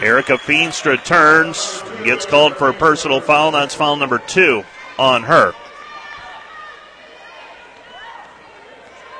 Erica 0.00 0.32
Feenstra 0.32 1.02
turns, 1.04 1.82
gets 2.04 2.26
called 2.26 2.56
for 2.56 2.68
a 2.68 2.74
personal 2.74 3.20
foul. 3.20 3.52
That's 3.52 3.74
foul 3.74 3.94
number 3.96 4.18
two 4.18 4.64
on 4.98 5.22
her. 5.22 5.54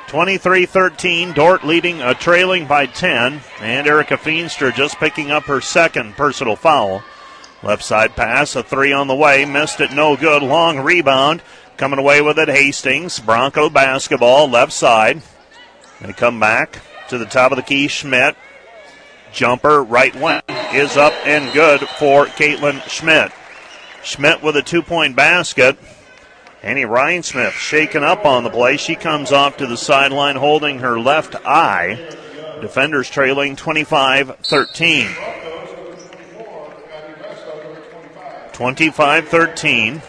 23 0.07 0.65
13, 0.65 1.33
Dordt 1.33 1.63
leading, 1.63 2.01
a 2.01 2.13
trailing 2.13 2.67
by 2.67 2.85
10, 2.85 3.41
and 3.61 3.87
Erica 3.87 4.17
Feenstra 4.17 4.75
just 4.75 4.97
picking 4.97 5.31
up 5.31 5.45
her 5.45 5.61
second 5.61 6.15
personal 6.15 6.55
foul. 6.55 7.03
Left 7.63 7.81
side 7.81 8.15
pass, 8.17 8.57
a 8.57 8.63
three 8.63 8.91
on 8.91 9.07
the 9.07 9.15
way, 9.15 9.45
missed 9.45 9.79
it, 9.79 9.93
no 9.93 10.17
good. 10.17 10.43
Long 10.43 10.79
rebound, 10.79 11.41
coming 11.77 11.97
away 11.97 12.21
with 12.21 12.37
it, 12.37 12.49
Hastings. 12.49 13.19
Bronco 13.19 13.69
basketball, 13.69 14.49
left 14.49 14.73
side. 14.73 15.21
They 16.01 16.11
come 16.11 16.41
back 16.41 16.81
to 17.07 17.17
the 17.17 17.25
top 17.25 17.53
of 17.53 17.55
the 17.55 17.63
key, 17.63 17.87
Schmidt. 17.87 18.35
Jumper, 19.31 19.81
right 19.81 20.13
wing, 20.13 20.41
is 20.73 20.97
up 20.97 21.13
and 21.25 21.53
good 21.53 21.79
for 21.81 22.25
Caitlin 22.25 22.81
Schmidt. 22.89 23.31
Schmidt 24.03 24.43
with 24.43 24.57
a 24.57 24.61
two 24.61 24.81
point 24.81 25.15
basket. 25.15 25.77
Annie 26.61 26.83
Rhinesmith 26.83 27.51
shaken 27.51 28.03
up 28.03 28.25
on 28.25 28.43
the 28.43 28.49
play. 28.49 28.77
She 28.77 28.95
comes 28.95 29.31
off 29.31 29.57
to 29.57 29.67
the 29.67 29.77
sideline 29.77 30.35
holding 30.35 30.79
her 30.79 30.99
left 30.99 31.35
eye. 31.45 31.95
Defenders 32.61 33.09
trailing 33.09 33.55
25 33.55 34.37
13. 34.43 35.07
25 38.53 39.27
13. 39.27 40.01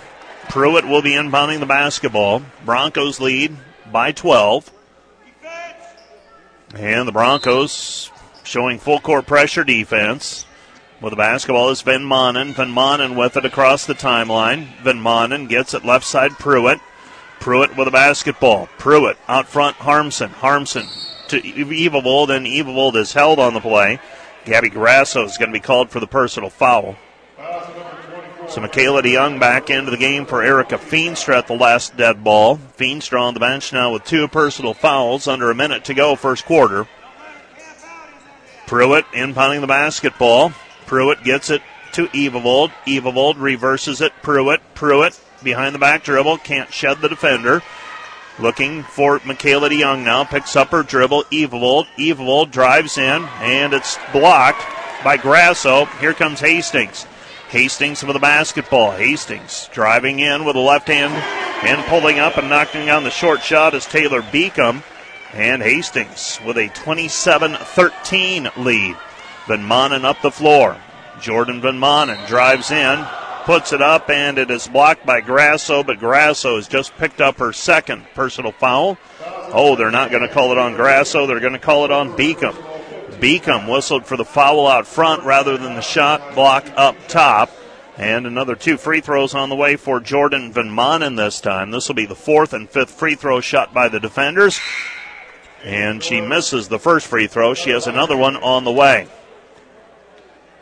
Pruitt 0.48 0.86
will 0.86 1.02
be 1.02 1.12
inbounding 1.12 1.60
the 1.60 1.66
basketball. 1.66 2.42
Broncos 2.64 3.20
lead 3.20 3.56
by 3.90 4.12
12. 4.12 4.70
And 6.74 7.08
the 7.08 7.12
Broncos 7.12 8.10
showing 8.44 8.78
full 8.78 9.00
court 9.00 9.26
pressure 9.26 9.64
defense. 9.64 10.46
With 11.00 11.10
the 11.10 11.16
basketball 11.16 11.70
is 11.70 11.82
Van 11.82 12.02
Manen. 12.02 12.54
Van 12.54 12.72
Manen 12.72 13.16
with 13.16 13.36
it 13.36 13.44
across 13.44 13.86
the 13.86 13.94
timeline. 13.94 14.66
Van 14.82 14.98
Manen 14.98 15.48
gets 15.48 15.74
it 15.74 15.84
left 15.84 16.04
side 16.04 16.32
Pruitt. 16.32 16.80
Pruitt 17.40 17.76
with 17.76 17.86
the 17.86 17.90
basketball. 17.90 18.68
Pruitt 18.78 19.18
out 19.28 19.46
front 19.46 19.76
Harmson. 19.76 20.30
Harmson 20.30 20.86
to 21.28 21.40
Evavold, 21.40 22.30
and 22.30 22.46
Evavold 22.46 22.96
is 22.96 23.12
held 23.12 23.38
on 23.38 23.54
the 23.54 23.60
play. 23.60 23.98
Gabby 24.44 24.68
Grasso 24.68 25.24
is 25.24 25.38
going 25.38 25.50
to 25.50 25.58
be 25.58 25.60
called 25.60 25.90
for 25.90 26.00
the 26.00 26.06
personal 26.06 26.50
foul. 26.50 26.96
So 28.48 28.60
Michaela 28.60 29.02
DeYoung 29.02 29.40
back 29.40 29.70
into 29.70 29.90
the 29.90 29.96
game 29.96 30.26
for 30.26 30.42
Erica 30.42 30.76
Feenstra 30.76 31.38
at 31.38 31.46
the 31.48 31.56
last 31.56 31.96
dead 31.96 32.22
ball. 32.22 32.58
Feenstra 32.78 33.20
on 33.20 33.34
the 33.34 33.40
bench 33.40 33.72
now 33.72 33.92
with 33.92 34.04
two 34.04 34.28
personal 34.28 34.74
fouls 34.74 35.26
under 35.26 35.50
a 35.50 35.54
minute 35.54 35.84
to 35.86 35.94
go 35.94 36.14
first 36.14 36.44
quarter. 36.44 36.86
Pruitt 38.66 39.06
inbounding 39.12 39.60
the 39.60 39.66
basketball. 39.66 40.52
Pruitt 40.86 41.24
gets 41.24 41.50
it 41.50 41.62
to 41.92 42.06
Evavold. 42.08 42.70
Evavold 42.86 43.36
reverses 43.38 44.00
it. 44.00 44.12
Pruitt. 44.22 44.60
Pruitt 44.74 45.18
behind 45.42 45.74
the 45.74 45.78
back 45.78 46.04
dribble. 46.04 46.38
Can't 46.38 46.72
shed 46.72 47.00
the 47.00 47.08
defender. 47.08 47.62
Looking 48.38 48.82
for 48.82 49.20
Michaela 49.24 49.68
DeYoung 49.68 50.04
now. 50.04 50.24
Picks 50.24 50.54
up 50.54 50.68
her 50.68 50.82
dribble. 50.82 51.24
Evavold. 51.24 51.86
Evavold 51.96 52.50
drives 52.50 52.98
in, 52.98 53.24
and 53.40 53.72
it's 53.72 53.98
blocked. 54.12 54.64
by 55.04 55.16
Grasso. 55.16 55.84
Here 56.00 56.14
comes 56.14 56.40
Hastings. 56.40 57.06
Hastings 57.54 58.02
with 58.02 58.14
the 58.14 58.18
basketball. 58.18 58.90
Hastings 58.90 59.70
driving 59.72 60.18
in 60.18 60.44
with 60.44 60.56
the 60.56 60.60
left 60.60 60.88
hand 60.88 61.12
and 61.64 61.86
pulling 61.86 62.18
up 62.18 62.36
and 62.36 62.50
knocking 62.50 62.84
down 62.84 63.04
the 63.04 63.10
short 63.10 63.44
shot 63.44 63.74
is 63.74 63.86
Taylor 63.86 64.22
Beacom. 64.22 64.82
And 65.32 65.62
Hastings 65.62 66.40
with 66.44 66.58
a 66.58 66.66
27 66.70 67.54
13 67.54 68.50
lead. 68.56 68.96
Van 69.46 69.62
Manen 69.62 70.02
up 70.02 70.20
the 70.20 70.32
floor. 70.32 70.76
Jordan 71.20 71.60
Van 71.60 71.78
Manen 71.78 72.26
drives 72.26 72.72
in, 72.72 73.06
puts 73.44 73.72
it 73.72 73.80
up, 73.80 74.10
and 74.10 74.36
it 74.36 74.50
is 74.50 74.66
blocked 74.66 75.06
by 75.06 75.20
Grasso, 75.20 75.84
but 75.84 76.00
Grasso 76.00 76.56
has 76.56 76.66
just 76.66 76.96
picked 76.96 77.20
up 77.20 77.38
her 77.38 77.52
second 77.52 78.04
personal 78.16 78.50
foul. 78.50 78.98
Oh, 79.52 79.76
they're 79.76 79.92
not 79.92 80.10
going 80.10 80.26
to 80.26 80.34
call 80.34 80.50
it 80.50 80.58
on 80.58 80.74
Grasso, 80.74 81.28
they're 81.28 81.38
going 81.38 81.52
to 81.52 81.60
call 81.60 81.84
it 81.84 81.92
on 81.92 82.16
Beacom. 82.16 82.73
Beacom 83.12 83.70
whistled 83.70 84.06
for 84.06 84.16
the 84.16 84.24
foul 84.24 84.66
out 84.66 84.86
front 84.86 85.24
rather 85.24 85.56
than 85.56 85.74
the 85.74 85.80
shot 85.80 86.34
block 86.34 86.64
up 86.76 86.96
top. 87.08 87.50
And 87.96 88.26
another 88.26 88.56
two 88.56 88.76
free 88.76 89.00
throws 89.00 89.34
on 89.34 89.50
the 89.50 89.56
way 89.56 89.76
for 89.76 90.00
Jordan 90.00 90.52
Van 90.52 90.68
Manen 90.68 91.16
this 91.16 91.40
time. 91.40 91.70
This 91.70 91.86
will 91.86 91.94
be 91.94 92.06
the 92.06 92.14
fourth 92.14 92.52
and 92.52 92.68
fifth 92.68 92.90
free 92.90 93.14
throw 93.14 93.40
shot 93.40 93.72
by 93.72 93.88
the 93.88 94.00
defenders. 94.00 94.58
And 95.62 96.02
she 96.02 96.20
misses 96.20 96.68
the 96.68 96.78
first 96.78 97.06
free 97.06 97.28
throw. 97.28 97.54
She 97.54 97.70
has 97.70 97.86
another 97.86 98.16
one 98.16 98.36
on 98.36 98.64
the 98.64 98.72
way. 98.72 99.06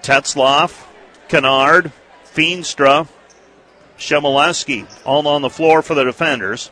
Tetzloff, 0.02 0.86
Kennard, 1.28 1.90
Feenstra, 2.24 3.08
Shemileski 3.96 4.86
all 5.04 5.26
on 5.26 5.42
the 5.42 5.50
floor 5.50 5.80
for 5.80 5.94
the 5.94 6.04
defenders. 6.04 6.70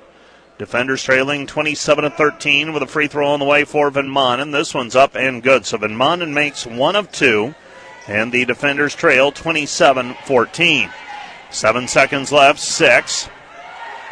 Defenders 0.61 1.03
trailing 1.03 1.47
27 1.47 2.05
to 2.05 2.11
13 2.11 2.75
with 2.75 2.83
a 2.83 2.87
free 2.87 3.07
throw 3.07 3.29
on 3.29 3.41
the 3.41 3.47
way 3.47 3.65
for 3.65 3.91
Van 3.91 4.09
Manen. 4.09 4.53
This 4.53 4.75
one's 4.75 4.95
up 4.95 5.15
and 5.15 5.43
good. 5.43 5.65
So 5.65 5.79
Van 5.79 6.35
makes 6.35 6.67
one 6.67 6.97
of 6.97 7.11
two, 7.11 7.55
and 8.07 8.31
the 8.31 8.45
defenders 8.45 8.95
trail 8.95 9.33
27 9.33 10.17
14. 10.27 10.91
Seven 11.51 11.89
seconds 11.89 12.31
left, 12.31 12.59
six. 12.61 13.31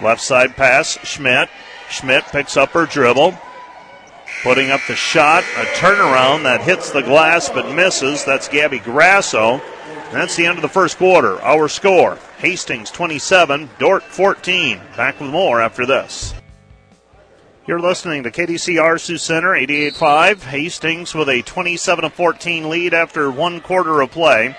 Left 0.02 0.22
side 0.22 0.56
pass, 0.56 0.98
Schmidt. 1.04 1.50
Schmidt 1.90 2.24
picks 2.28 2.56
up 2.56 2.70
her 2.70 2.86
dribble. 2.86 3.36
Putting 4.42 4.70
up 4.70 4.80
the 4.88 4.96
shot, 4.96 5.44
a 5.58 5.64
turnaround 5.76 6.44
that 6.44 6.62
hits 6.62 6.90
the 6.90 7.02
glass 7.02 7.50
but 7.50 7.74
misses. 7.74 8.24
That's 8.24 8.48
Gabby 8.48 8.78
Grasso. 8.78 9.60
That's 10.12 10.36
the 10.36 10.46
end 10.46 10.56
of 10.56 10.62
the 10.62 10.68
first 10.68 10.96
quarter. 10.96 11.40
Our 11.42 11.68
score 11.68 12.16
Hastings 12.38 12.90
27, 12.90 13.68
Dordt 13.78 14.02
14. 14.02 14.80
Back 14.96 15.20
with 15.20 15.30
more 15.30 15.60
after 15.60 15.84
this. 15.84 16.34
You're 17.66 17.78
listening 17.78 18.22
to 18.22 18.30
KDCR 18.30 18.98
Sioux 18.98 19.18
Center 19.18 19.50
88.5. 19.50 20.40
Hastings 20.44 21.14
with 21.14 21.28
a 21.28 21.42
27 21.42 22.08
14 22.08 22.70
lead 22.70 22.94
after 22.94 23.30
one 23.30 23.60
quarter 23.60 24.00
of 24.00 24.10
play. 24.10 24.56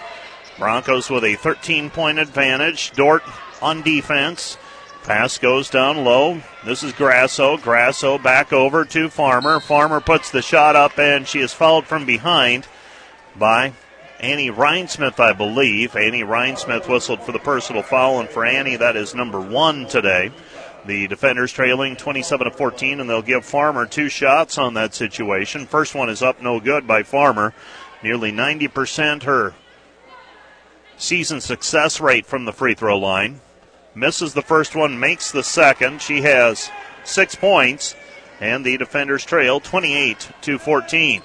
Broncos 0.60 1.10
with 1.10 1.24
a 1.24 1.34
13 1.34 1.90
point 1.90 2.20
advantage. 2.20 2.92
Dordt 2.92 3.24
on 3.60 3.82
defense. 3.82 4.60
Pass 5.04 5.40
goes 5.40 5.72
down 5.72 6.04
low. 6.04 6.44
This 6.64 6.84
is 6.84 6.94
Grasso. 6.94 7.58
Grasso 7.58 8.20
back 8.20 8.54
over 8.54 8.86
to 8.86 9.10
Farmer. 9.10 9.60
Farmer 9.60 10.00
puts 10.00 10.30
the 10.30 10.44
shot 10.44 10.76
up 10.76 11.00
and 11.00 11.28
she 11.28 11.40
is 11.40 11.54
fouled 11.54 11.86
from 11.86 12.06
behind 12.06 12.68
by 13.36 13.74
Annie 14.20 14.52
Rhinesmith, 14.52 15.20
I 15.20 15.34
believe. 15.34 15.96
Annie 15.96 16.24
Rhinesmith 16.24 16.90
whistled 16.90 17.24
for 17.24 17.32
the 17.32 17.40
personal 17.40 17.84
foul, 17.84 18.20
and 18.20 18.30
for 18.30 18.46
Annie, 18.46 18.76
that 18.76 18.98
is 18.98 19.16
number 19.16 19.40
one 19.40 19.88
today. 19.88 20.32
The 20.86 21.08
defenders 21.08 21.52
trailing 21.52 21.96
27 21.96 22.46
to 22.46 22.52
14, 22.52 23.00
and 23.00 23.10
they'll 23.10 23.22
give 23.22 23.46
Farmer 23.46 23.86
two 23.86 24.10
shots 24.10 24.58
on 24.58 24.74
that 24.74 24.94
situation. 24.94 25.66
First 25.66 25.96
one 25.96 26.10
is 26.10 26.22
up 26.22 26.42
no 26.42 26.60
good 26.60 26.86
by 26.86 27.04
Farmer. 27.04 27.54
Nearly 28.04 28.32
90% 28.32 29.24
her 29.24 29.54
season 30.98 31.40
success 31.40 32.02
rate 32.02 32.26
from 32.26 32.46
the 32.46 32.54
free 32.54 32.74
throw 32.74 32.98
line 32.98 33.40
misses 33.96 34.34
the 34.34 34.42
first 34.42 34.76
one, 34.76 35.00
makes 35.00 35.32
the 35.32 35.44
second. 35.44 36.02
She 36.02 36.22
has 36.22 36.70
six 37.04 37.36
points, 37.36 37.96
and 38.40 38.66
the 38.66 38.78
defenders 38.78 39.26
trail 39.26 39.60
28 39.60 40.30
to 40.42 40.58
14. 40.58 41.22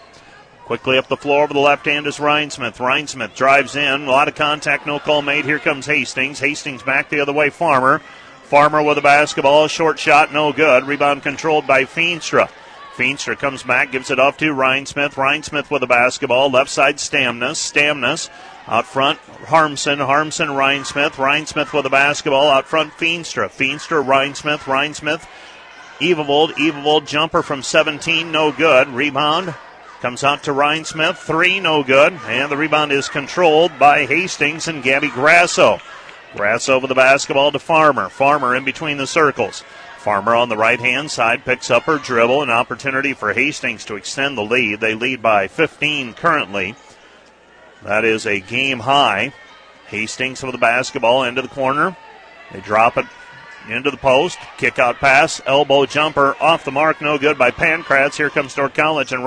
Quickly 0.64 0.96
up 0.96 1.08
the 1.08 1.16
floor 1.16 1.44
over 1.44 1.52
the 1.52 1.60
left 1.60 1.84
hand 1.84 2.06
is 2.06 2.16
Rhinesmith. 2.16 2.78
Rhinesmith 2.78 3.34
drives 3.36 3.76
in. 3.76 4.02
A 4.02 4.10
lot 4.10 4.28
of 4.28 4.34
contact, 4.34 4.86
no 4.86 4.98
call 4.98 5.20
made. 5.20 5.44
Here 5.44 5.58
comes 5.58 5.84
Hastings. 5.84 6.38
Hastings 6.38 6.82
back 6.82 7.10
the 7.10 7.20
other 7.20 7.34
way. 7.34 7.50
Farmer. 7.50 7.98
Farmer 8.44 8.82
with 8.82 8.96
a 8.96 9.02
basketball. 9.02 9.68
Short 9.68 9.98
shot, 9.98 10.32
no 10.32 10.52
good. 10.52 10.86
Rebound 10.86 11.22
controlled 11.22 11.66
by 11.66 11.84
Feenstra. 11.84 12.48
Feenstra 12.96 13.38
comes 13.38 13.62
back, 13.62 13.92
gives 13.92 14.10
it 14.10 14.18
off 14.18 14.38
to 14.38 14.54
Rhinesmith. 14.54 15.14
Rhinesmith 15.14 15.70
with 15.70 15.82
a 15.82 15.86
basketball. 15.86 16.50
Left 16.50 16.70
side, 16.70 16.96
Stamnus. 16.96 17.56
Stamnus 17.56 18.30
out 18.66 18.86
front, 18.86 19.18
Harmson, 19.46 19.98
Harmson, 19.98 20.48
Rhinesmith. 20.48 21.12
Rhinesmith 21.12 21.74
with 21.74 21.84
a 21.84 21.90
basketball. 21.90 22.50
Out 22.50 22.66
front, 22.66 22.94
Feenstra. 22.94 23.50
Feenstra, 23.50 24.02
Rhinesmith, 24.02 24.60
Rhinesmith. 24.60 25.26
Evavold, 26.00 26.52
Evavold 26.52 27.06
jumper 27.06 27.42
from 27.42 27.62
17, 27.62 28.32
no 28.32 28.50
good. 28.50 28.88
Rebound 28.88 29.54
comes 30.04 30.22
out 30.22 30.42
to 30.42 30.50
Rhinesmith. 30.50 31.16
three, 31.16 31.60
no 31.60 31.82
good. 31.82 32.12
And 32.26 32.52
the 32.52 32.58
rebound 32.58 32.92
is 32.92 33.08
controlled 33.08 33.78
by 33.78 34.04
Hastings 34.04 34.68
and 34.68 34.82
Gabby 34.82 35.08
Grasso. 35.08 35.78
Grasso 36.36 36.78
with 36.78 36.90
the 36.90 36.94
basketball 36.94 37.50
to 37.50 37.58
Farmer. 37.58 38.10
Farmer 38.10 38.54
in 38.54 38.66
between 38.66 38.98
the 38.98 39.06
circles. 39.06 39.64
Farmer 39.96 40.34
on 40.34 40.50
the 40.50 40.58
right 40.58 40.78
hand 40.78 41.10
side 41.10 41.46
picks 41.46 41.70
up 41.70 41.84
her 41.84 41.96
dribble. 41.96 42.42
An 42.42 42.50
opportunity 42.50 43.14
for 43.14 43.32
Hastings 43.32 43.86
to 43.86 43.96
extend 43.96 44.36
the 44.36 44.42
lead. 44.42 44.80
They 44.80 44.94
lead 44.94 45.22
by 45.22 45.48
15 45.48 46.12
currently. 46.12 46.74
That 47.82 48.04
is 48.04 48.26
a 48.26 48.40
game 48.40 48.80
high. 48.80 49.32
Hastings 49.86 50.42
with 50.42 50.52
the 50.52 50.58
basketball 50.58 51.22
into 51.22 51.40
the 51.40 51.48
corner. 51.48 51.96
They 52.52 52.60
drop 52.60 52.98
it 52.98 53.06
into 53.70 53.90
the 53.90 53.96
post. 53.96 54.36
Kick 54.58 54.78
out 54.78 54.96
pass. 54.96 55.40
Elbow 55.46 55.86
jumper 55.86 56.36
off 56.42 56.66
the 56.66 56.70
mark. 56.70 57.00
No 57.00 57.16
good 57.16 57.38
by 57.38 57.50
Pankratz. 57.50 58.18
Here 58.18 58.28
comes 58.28 58.54
Dordt 58.54 58.74
College 58.74 59.10
and 59.10 59.24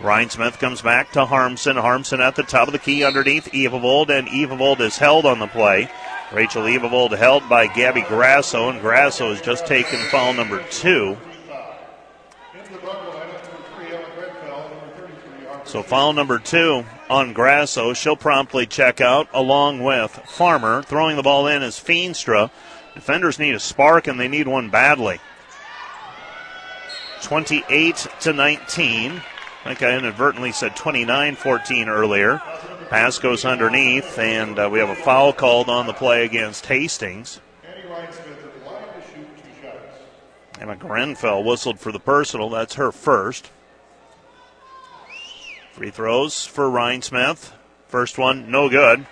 Rhinesmith. 0.00 0.30
Smith 0.30 0.58
comes 0.58 0.80
back 0.80 1.12
to 1.12 1.26
Harmson. 1.26 1.76
Harmson 1.76 2.20
at 2.20 2.34
the 2.34 2.42
top 2.42 2.68
of 2.68 2.72
the 2.72 2.78
key 2.78 3.04
underneath 3.04 3.52
Evavold, 3.52 4.08
and 4.08 4.28
Evavold 4.28 4.80
is 4.80 4.96
held 4.96 5.26
on 5.26 5.38
the 5.38 5.46
play. 5.46 5.90
Rachel 6.32 6.62
Evavold 6.62 7.16
held 7.18 7.48
by 7.48 7.66
Gabby 7.66 8.02
Grasso, 8.02 8.70
and 8.70 8.80
Grasso 8.80 9.30
has 9.30 9.42
just 9.42 9.66
taken 9.66 9.98
foul 10.10 10.32
number 10.32 10.62
two. 10.70 11.18
So 15.64 15.82
foul 15.82 16.14
number 16.14 16.38
two 16.38 16.84
on 17.10 17.32
Grasso. 17.32 17.92
She'll 17.92 18.16
promptly 18.16 18.66
check 18.66 19.00
out 19.00 19.28
along 19.34 19.84
with 19.84 20.10
Farmer. 20.26 20.82
Throwing 20.82 21.16
the 21.16 21.22
ball 21.22 21.46
in 21.46 21.62
is 21.62 21.76
Feenstra. 21.76 22.50
Defenders 22.94 23.38
need 23.38 23.54
a 23.54 23.60
spark 23.60 24.06
and 24.06 24.18
they 24.18 24.28
need 24.28 24.48
one 24.48 24.70
badly. 24.70 25.20
28 27.22 28.06
to 28.20 28.32
19. 28.32 29.22
I 29.64 29.74
think 29.74 29.82
I 29.82 29.96
inadvertently 29.96 30.52
said 30.52 30.74
29 30.74 31.36
14 31.36 31.88
earlier. 31.88 32.40
Pass 32.88 33.18
goes 33.18 33.44
underneath, 33.44 34.18
and 34.18 34.58
uh, 34.58 34.68
we 34.72 34.78
have 34.78 34.88
a 34.88 34.94
foul 34.94 35.32
called 35.34 35.68
on 35.68 35.86
the 35.86 35.92
play 35.92 36.24
against 36.24 36.66
Hastings. 36.66 37.40
Emma 40.58 40.76
Grenfell 40.76 41.44
whistled 41.44 41.78
for 41.78 41.92
the 41.92 42.00
personal. 42.00 42.48
That's 42.48 42.74
her 42.74 42.90
first. 42.90 43.50
Free 45.72 45.90
throws 45.90 46.46
for 46.46 46.68
Rhinesmith. 46.68 47.52
First 47.86 48.18
one, 48.18 48.50
no 48.50 48.68
good. 48.68 49.06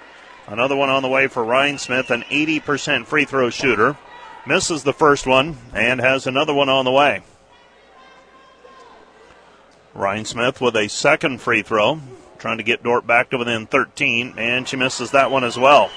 Another 0.47 0.77
one 0.77 0.89
on 0.89 1.03
the 1.03 1.09
way 1.09 1.27
for 1.27 1.45
Rhinesmith, 1.45 2.11
an 2.11 2.23
80% 2.23 3.07
free 3.07 3.25
throw 3.27 3.51
shooter. 3.51 3.97
Misses 4.47 4.83
the 4.83 4.93
first 4.95 5.27
one 5.27 5.59
and 5.75 6.01
has 6.01 6.27
another 6.27 6.55
one 6.55 6.69
on 6.69 6.87
the 6.87 6.91
way. 6.91 7.23
Rhinesmith 9.99 10.61
with 10.61 10.77
a 10.77 10.89
second 10.89 11.41
free 11.41 11.63
throw, 11.63 12.01
trying 12.39 12.59
to 12.59 12.63
get 12.63 12.83
Dordt 12.83 13.07
back 13.07 13.31
to 13.31 13.39
within 13.39 13.67
13, 13.67 14.35
and 14.39 14.67
she 14.67 14.77
misses 14.77 15.11
that 15.11 15.31
one 15.31 15.45
as 15.45 15.59
well. 15.59 15.91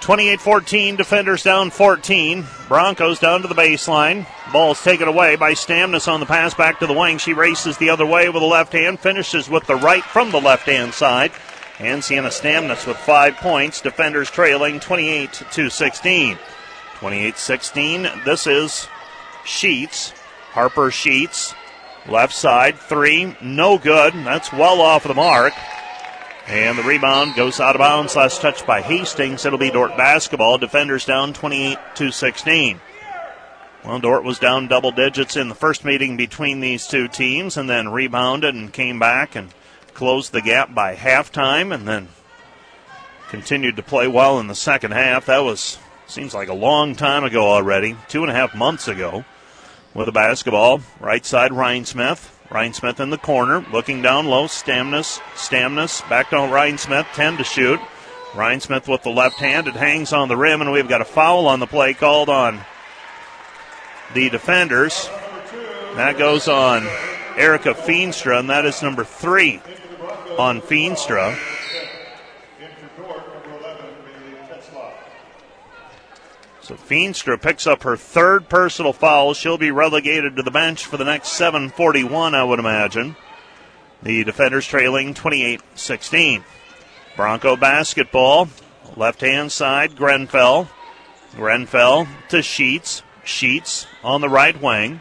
28 0.00 0.40
14, 0.40 0.96
defenders 0.96 1.42
down 1.42 1.70
14. 1.70 2.44
Broncos 2.68 3.18
down 3.18 3.42
to 3.42 3.48
the 3.48 3.54
baseline. 3.54 4.26
Ball's 4.52 4.82
taken 4.82 5.08
away 5.08 5.36
by 5.36 5.52
Stamnus 5.52 6.12
on 6.12 6.20
the 6.20 6.26
pass 6.26 6.54
back 6.54 6.78
to 6.80 6.86
the 6.86 6.92
wing. 6.92 7.18
She 7.18 7.32
races 7.32 7.78
the 7.78 7.90
other 7.90 8.06
way 8.06 8.28
with 8.28 8.42
the 8.42 8.46
left 8.46 8.72
hand, 8.72 9.00
finishes 9.00 9.48
with 9.48 9.66
the 9.66 9.76
right 9.76 10.04
from 10.04 10.30
the 10.30 10.40
left 10.40 10.66
hand 10.66 10.92
side. 10.92 11.32
And 11.78 12.04
Sienna 12.04 12.28
Stamnus 12.28 12.86
with 12.86 12.98
five 12.98 13.36
points. 13.36 13.80
Defenders 13.80 14.30
trailing 14.30 14.78
28 14.78 15.32
to 15.52 15.70
16. 15.70 16.38
28 16.98 17.38
16. 17.38 18.08
This 18.24 18.46
is 18.46 18.88
Sheets. 19.44 20.12
Harper 20.52 20.90
Sheets. 20.90 21.54
Left 22.06 22.34
side, 22.34 22.78
three. 22.78 23.36
No 23.42 23.78
good. 23.78 24.14
That's 24.14 24.52
well 24.52 24.80
off 24.80 25.04
the 25.04 25.14
mark. 25.14 25.52
And 26.46 26.78
the 26.78 26.82
rebound 26.82 27.34
goes 27.34 27.60
out 27.60 27.76
of 27.76 27.80
bounds. 27.80 28.16
Last 28.16 28.40
touch 28.40 28.64
by 28.64 28.80
Hastings. 28.80 29.44
It'll 29.44 29.58
be 29.58 29.70
Dordt 29.70 29.96
basketball. 29.98 30.56
Defenders 30.56 31.04
down 31.04 31.34
28 31.34 31.76
to 31.96 32.10
16. 32.10 32.80
Well, 33.84 33.98
Dordt 33.98 34.24
was 34.24 34.38
down 34.38 34.66
double 34.66 34.90
digits 34.90 35.36
in 35.36 35.48
the 35.48 35.54
first 35.54 35.84
meeting 35.84 36.16
between 36.16 36.60
these 36.60 36.86
two 36.86 37.06
teams 37.06 37.56
and 37.56 37.68
then 37.68 37.90
rebounded 37.90 38.54
and 38.54 38.72
came 38.72 38.98
back 38.98 39.36
and 39.36 39.52
closed 39.92 40.32
the 40.32 40.40
gap 40.40 40.74
by 40.74 40.94
halftime 40.96 41.74
and 41.74 41.86
then 41.86 42.08
continued 43.28 43.76
to 43.76 43.82
play 43.82 44.08
well 44.08 44.40
in 44.40 44.46
the 44.46 44.54
second 44.54 44.92
half. 44.92 45.26
That 45.26 45.44
was, 45.44 45.78
seems 46.06 46.34
like 46.34 46.48
a 46.48 46.54
long 46.54 46.94
time 46.94 47.24
ago 47.24 47.46
already, 47.46 47.94
two 48.08 48.22
and 48.22 48.30
a 48.30 48.34
half 48.34 48.54
months 48.54 48.88
ago. 48.88 49.24
With 49.98 50.06
the 50.06 50.12
basketball, 50.12 50.80
right 51.00 51.26
side, 51.26 51.50
Rhinesmith. 51.50 52.30
Ryan 52.52 52.72
Smith 52.72 53.00
in 53.00 53.10
the 53.10 53.18
corner, 53.18 53.66
looking 53.72 54.00
down 54.00 54.26
low. 54.26 54.44
Stamnus, 54.44 55.18
Stamnus, 55.34 56.08
back 56.08 56.30
to 56.30 56.36
Rhinesmith, 56.36 57.12
10 57.14 57.38
to 57.38 57.42
shoot. 57.42 57.80
Rhinesmith 58.30 58.86
with 58.86 59.02
the 59.02 59.10
left 59.10 59.38
hand, 59.40 59.66
it 59.66 59.74
hangs 59.74 60.12
on 60.12 60.28
the 60.28 60.36
rim, 60.36 60.60
and 60.60 60.70
we've 60.70 60.88
got 60.88 61.00
a 61.00 61.04
foul 61.04 61.48
on 61.48 61.58
the 61.58 61.66
play 61.66 61.94
called 61.94 62.28
on 62.28 62.60
the 64.14 64.30
defenders. 64.30 65.10
That 65.96 66.16
goes 66.16 66.46
on 66.46 66.86
Erica 67.36 67.74
Feenstra, 67.74 68.38
and 68.38 68.50
that 68.50 68.66
is 68.66 68.80
number 68.80 69.02
three 69.02 69.60
on 70.38 70.60
Feenstra. 70.60 71.36
So 76.68 76.74
Feenstra 76.74 77.40
picks 77.40 77.66
up 77.66 77.84
her 77.84 77.96
third 77.96 78.50
personal 78.50 78.92
foul. 78.92 79.32
She'll 79.32 79.56
be 79.56 79.70
relegated 79.70 80.36
to 80.36 80.42
the 80.42 80.50
bench 80.50 80.84
for 80.84 80.98
the 80.98 81.04
next 81.04 81.28
741, 81.28 82.34
I 82.34 82.44
would 82.44 82.58
imagine. 82.58 83.16
The 84.02 84.22
defenders 84.22 84.66
trailing 84.66 85.14
28 85.14 85.62
16. 85.74 86.44
Bronco 87.16 87.56
basketball, 87.56 88.50
left 88.96 89.22
hand 89.22 89.50
side, 89.50 89.96
Grenfell. 89.96 90.68
Grenfell 91.34 92.06
to 92.28 92.42
Sheets. 92.42 93.02
Sheets 93.24 93.86
on 94.04 94.20
the 94.20 94.28
right 94.28 94.60
wing. 94.60 95.00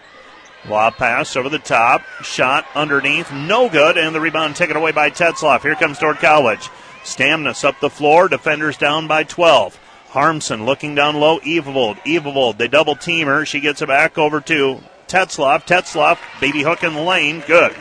Lob 0.70 0.96
pass 0.96 1.36
over 1.36 1.50
the 1.50 1.60
top. 1.60 2.02
Shot 2.22 2.66
underneath. 2.76 3.30
No 3.34 3.68
good. 3.68 3.98
And 3.98 4.16
the 4.16 4.22
rebound 4.22 4.56
taken 4.56 4.78
away 4.78 4.94
by 4.94 5.10
Tetzloff. 5.10 5.64
Here 5.64 5.76
comes 5.76 6.00
Dordt 6.00 6.20
College. 6.20 6.70
Stamnus 7.04 7.66
up 7.66 7.78
the 7.82 7.90
floor. 7.90 8.30
Defenders 8.30 8.78
down 8.78 9.08
by 9.08 9.24
12. 9.24 9.78
Harmson 10.18 10.66
looking 10.66 10.96
down 10.96 11.20
low. 11.20 11.40
Evavold. 11.42 12.00
Evavold. 12.00 12.58
They 12.58 12.68
double 12.68 12.96
team 12.96 13.28
her. 13.28 13.46
She 13.46 13.60
gets 13.60 13.84
it 13.84 13.88
back 13.88 14.18
over 14.18 14.42
to 14.42 14.82
Tetzloff. 15.08 15.68
Tetzloff. 15.68 16.18
Baby 16.42 16.64
hook 16.64 16.84
in 16.84 16.96
the 16.96 17.02
lane. 17.02 17.44
Good. 17.46 17.76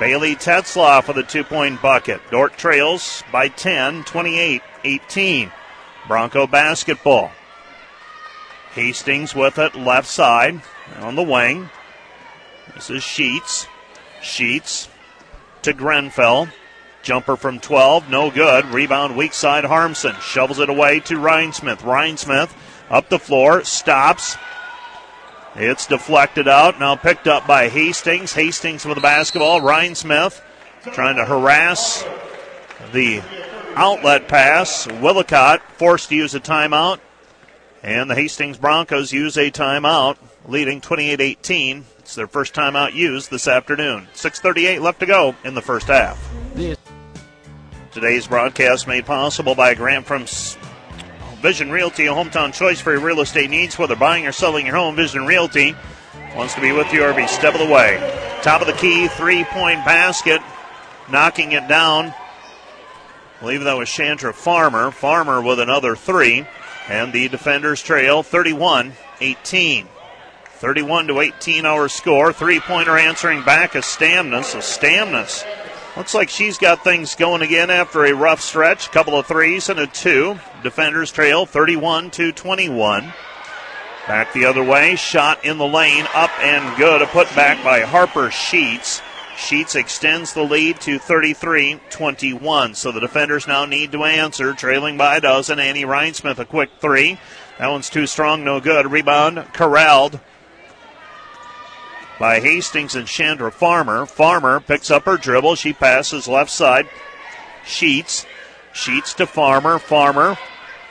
Bailey 0.00 0.34
Tetzloff 0.36 1.08
with 1.08 1.18
a 1.18 1.22
two 1.22 1.44
point 1.44 1.82
bucket. 1.82 2.22
Dordt 2.30 2.56
trails 2.56 3.22
by 3.30 3.48
10, 3.48 4.04
28 4.04 4.62
18. 4.84 5.52
Bronco 6.08 6.46
basketball. 6.46 7.30
Hastings 8.72 9.34
with 9.34 9.58
it 9.58 9.74
left 9.74 10.08
side 10.08 10.62
on 10.96 11.14
the 11.14 11.22
wing. 11.22 11.68
This 12.74 12.88
is 12.88 13.02
Sheets. 13.02 13.66
Sheets 14.22 14.88
to 15.60 15.74
Grenfell. 15.74 16.48
Jumper 17.02 17.36
from 17.36 17.58
12, 17.58 18.08
no 18.08 18.30
good. 18.30 18.64
Rebound 18.66 19.16
weak 19.16 19.34
side 19.34 19.64
Harmson. 19.64 20.14
Shovels 20.20 20.60
it 20.60 20.68
away 20.68 21.00
to 21.00 21.14
Rhinesmith. 21.14 21.84
Ryan 21.84 22.16
Smith 22.16 22.54
up 22.90 23.08
the 23.08 23.18
floor, 23.18 23.64
stops. 23.64 24.36
It's 25.54 25.86
deflected 25.86 26.48
out, 26.48 26.78
now 26.80 26.96
picked 26.96 27.26
up 27.26 27.46
by 27.46 27.68
Hastings. 27.68 28.32
Hastings 28.32 28.84
with 28.84 28.94
the 28.94 29.02
basketball. 29.02 29.60
Rhinesmith 29.60 30.40
trying 30.92 31.16
to 31.16 31.24
harass 31.24 32.04
the 32.92 33.22
outlet 33.74 34.28
pass. 34.28 34.86
Willicott 34.86 35.60
forced 35.76 36.08
to 36.08 36.16
use 36.16 36.34
a 36.34 36.40
timeout. 36.40 37.00
And 37.82 38.08
the 38.08 38.14
Hastings 38.14 38.58
Broncos 38.58 39.12
use 39.12 39.36
a 39.36 39.50
timeout, 39.50 40.16
leading 40.46 40.80
28 40.80 41.20
18. 41.20 41.84
It's 41.98 42.14
their 42.14 42.28
first 42.28 42.54
timeout 42.54 42.94
used 42.94 43.30
this 43.30 43.48
afternoon. 43.48 44.08
6.38 44.14 44.80
left 44.80 45.00
to 45.00 45.06
go 45.06 45.34
in 45.44 45.54
the 45.54 45.62
first 45.62 45.88
half. 45.88 46.32
Today's 47.92 48.26
broadcast 48.26 48.88
made 48.88 49.04
possible 49.04 49.54
by 49.54 49.72
a 49.72 49.74
grant 49.74 50.06
from 50.06 50.24
Vision 51.42 51.70
Realty, 51.70 52.06
a 52.06 52.12
hometown 52.12 52.54
choice 52.54 52.80
for 52.80 52.92
your 52.92 53.02
real 53.02 53.20
estate 53.20 53.50
needs, 53.50 53.78
whether 53.78 53.94
buying 53.94 54.26
or 54.26 54.32
selling 54.32 54.64
your 54.64 54.76
home. 54.76 54.96
Vision 54.96 55.26
Realty 55.26 55.74
wants 56.34 56.54
to 56.54 56.62
be 56.62 56.72
with 56.72 56.90
you 56.94 57.02
every 57.02 57.26
step 57.26 57.52
of 57.52 57.60
the 57.60 57.66
way. 57.66 57.98
Top 58.40 58.62
of 58.62 58.66
the 58.66 58.72
key, 58.72 59.08
three 59.08 59.44
point 59.44 59.84
basket, 59.84 60.40
knocking 61.10 61.52
it 61.52 61.68
down. 61.68 62.06
I 62.06 63.40
believe 63.40 63.64
that 63.64 63.76
was 63.76 63.90
Chandra 63.90 64.32
Farmer. 64.32 64.90
Farmer 64.90 65.42
with 65.42 65.60
another 65.60 65.94
three. 65.94 66.46
And 66.88 67.12
the 67.12 67.28
defenders 67.28 67.82
trail 67.82 68.22
31 68.22 68.94
18. 69.20 69.86
31 70.46 71.08
to 71.08 71.20
18 71.20 71.66
our 71.66 71.90
score. 71.90 72.32
Three 72.32 72.60
pointer 72.60 72.96
answering 72.96 73.42
back 73.42 73.76
is 73.76 73.84
Stamnus. 73.84 74.54
A 74.54 74.58
Stamnus 74.62 75.44
looks 75.96 76.14
like 76.14 76.28
she's 76.28 76.58
got 76.58 76.84
things 76.84 77.14
going 77.14 77.42
again 77.42 77.70
after 77.70 78.04
a 78.04 78.14
rough 78.14 78.40
stretch. 78.40 78.90
Couple 78.90 79.18
of 79.18 79.26
threes 79.26 79.68
and 79.68 79.78
a 79.78 79.86
two. 79.86 80.38
Defenders 80.62 81.12
trail 81.12 81.46
31 81.46 82.10
to 82.12 82.32
21. 82.32 83.12
Back 84.06 84.32
the 84.32 84.46
other 84.46 84.64
way. 84.64 84.96
Shot 84.96 85.44
in 85.44 85.58
the 85.58 85.66
lane. 85.66 86.06
Up 86.14 86.30
and 86.40 86.76
good. 86.76 87.02
A 87.02 87.06
putback 87.06 87.62
by 87.62 87.80
Harper 87.80 88.30
Sheets. 88.30 89.00
Sheets 89.36 89.74
extends 89.74 90.34
the 90.34 90.42
lead 90.42 90.80
to 90.82 90.98
33 90.98 91.80
21. 91.90 92.74
So 92.74 92.92
the 92.92 93.00
defenders 93.00 93.48
now 93.48 93.64
need 93.64 93.92
to 93.92 94.04
answer, 94.04 94.52
trailing 94.52 94.96
by 94.96 95.16
a 95.16 95.20
dozen. 95.20 95.58
Annie 95.58 95.84
Rhinesmith, 95.84 96.38
a 96.38 96.44
quick 96.44 96.70
three. 96.80 97.18
That 97.58 97.68
one's 97.68 97.90
too 97.90 98.06
strong, 98.06 98.44
no 98.44 98.60
good. 98.60 98.90
Rebound 98.90 99.46
corralled 99.52 100.20
by 102.22 102.38
Hastings 102.38 102.94
and 102.94 103.08
Chandra 103.08 103.50
Farmer. 103.50 104.06
Farmer 104.06 104.60
picks 104.60 104.92
up 104.92 105.06
her 105.06 105.16
dribble. 105.16 105.56
She 105.56 105.72
passes 105.72 106.28
left 106.28 106.50
side. 106.50 106.88
Sheets. 107.66 108.26
Sheets 108.72 109.12
to 109.14 109.26
Farmer. 109.26 109.80
Farmer 109.80 110.38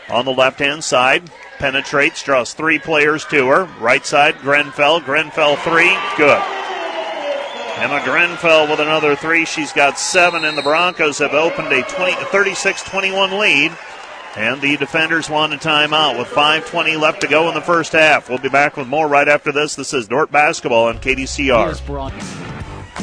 on 0.10 0.26
the 0.26 0.34
left 0.34 0.60
hand 0.60 0.84
side. 0.84 1.32
Penetrates, 1.58 2.22
draws 2.22 2.54
three 2.54 2.80
players 2.80 3.24
to 3.28 3.48
her. 3.48 3.64
Right 3.80 4.06
side, 4.06 4.42
Grenfell. 4.42 5.00
Grenfell 5.00 5.56
three. 5.56 5.96
Good. 6.18 6.44
Emma 7.78 8.02
Grenfell 8.04 8.68
with 8.68 8.82
another 8.82 9.16
three. 9.16 9.46
She's 9.46 9.72
got 9.72 9.98
seven, 9.98 10.44
and 10.44 10.58
the 10.58 10.62
Broncos 10.62 11.20
have 11.20 11.34
opened 11.34 11.72
a 11.72 11.82
36 11.82 12.84
21 12.84 13.40
lead. 13.40 13.72
And 14.36 14.62
the 14.62 14.78
defenders 14.78 15.30
want 15.30 15.54
a 15.54 15.58
timeout 15.58 16.18
with 16.18 16.28
5.20 16.30 16.98
left 17.00 17.22
to 17.22 17.28
go 17.28 17.50
in 17.50 17.54
the 17.54 17.62
first 17.62 17.92
half. 17.92 18.30
We'll 18.30 18.38
be 18.38 18.48
back 18.48 18.78
with 18.78 18.88
more 18.88 19.08
right 19.08 19.28
after 19.28 19.52
this. 19.52 19.76
This 19.76 19.94
is 19.94 20.08
Dordt 20.08 20.32
Basketball 20.32 20.86
on 20.88 21.00
KDCR. 21.00 21.68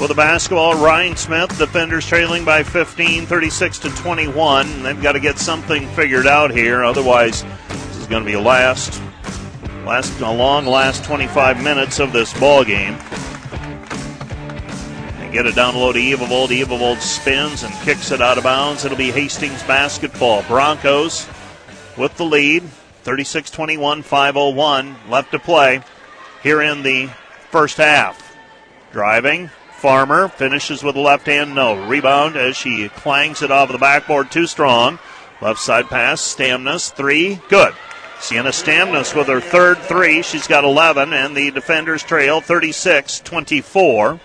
With 0.00 0.08
the 0.08 0.14
basketball, 0.14 0.74
Rhinesmith, 0.74 1.58
defenders 1.58 2.06
trailing 2.06 2.44
by 2.44 2.62
15, 2.62 3.26
36 3.26 3.78
to 3.80 3.90
21. 3.90 4.82
They've 4.82 5.02
got 5.02 5.12
to 5.12 5.20
get 5.20 5.38
something 5.38 5.86
figured 5.88 6.26
out 6.26 6.50
here. 6.50 6.82
Otherwise, 6.84 7.44
this 7.68 7.96
is 7.98 8.06
going 8.06 8.22
to 8.22 8.26
be 8.26 8.34
a 8.34 8.40
last, 8.40 9.02
last, 9.84 10.18
a 10.20 10.30
long 10.30 10.64
last 10.64 11.04
25 11.04 11.62
minutes 11.62 11.98
of 11.98 12.12
this 12.12 12.32
ball 12.38 12.64
game. 12.64 12.96
Get 15.32 15.44
it 15.44 15.54
down 15.54 15.74
low 15.74 15.92
to 15.92 15.98
Evavold. 15.98 16.48
Evavold 16.48 17.00
spins 17.00 17.62
and 17.62 17.74
kicks 17.84 18.10
it 18.10 18.22
out 18.22 18.38
of 18.38 18.44
bounds. 18.44 18.86
It'll 18.86 18.96
be 18.96 19.10
Hastings 19.10 19.62
basketball. 19.64 20.42
Broncos 20.44 21.28
with 21.98 22.16
the 22.16 22.24
lead. 22.24 22.62
36 23.02 23.50
21, 23.50 24.02
501 24.02 24.96
left 25.08 25.30
to 25.32 25.38
play 25.38 25.82
here 26.42 26.62
in 26.62 26.82
the 26.82 27.08
first 27.50 27.76
half. 27.76 28.36
Driving. 28.90 29.50
Farmer 29.72 30.28
finishes 30.28 30.82
with 30.82 30.94
the 30.94 31.00
left 31.02 31.26
hand. 31.26 31.54
No. 31.54 31.86
Rebound 31.86 32.36
as 32.36 32.56
she 32.56 32.88
clangs 32.88 33.42
it 33.42 33.50
off 33.50 33.70
the 33.70 33.78
backboard. 33.78 34.30
Too 34.30 34.46
strong. 34.46 34.98
Left 35.42 35.60
side 35.60 35.88
pass. 35.88 36.22
Stamnus. 36.22 36.90
Three. 36.90 37.38
Good. 37.50 37.74
Sienna 38.18 38.50
Stamnus 38.50 39.14
with 39.14 39.28
her 39.28 39.40
third 39.40 39.78
three. 39.78 40.22
She's 40.22 40.48
got 40.48 40.64
11, 40.64 41.12
and 41.12 41.36
the 41.36 41.50
defenders 41.50 42.02
trail 42.02 42.40
36 42.40 43.20
24. 43.20 44.20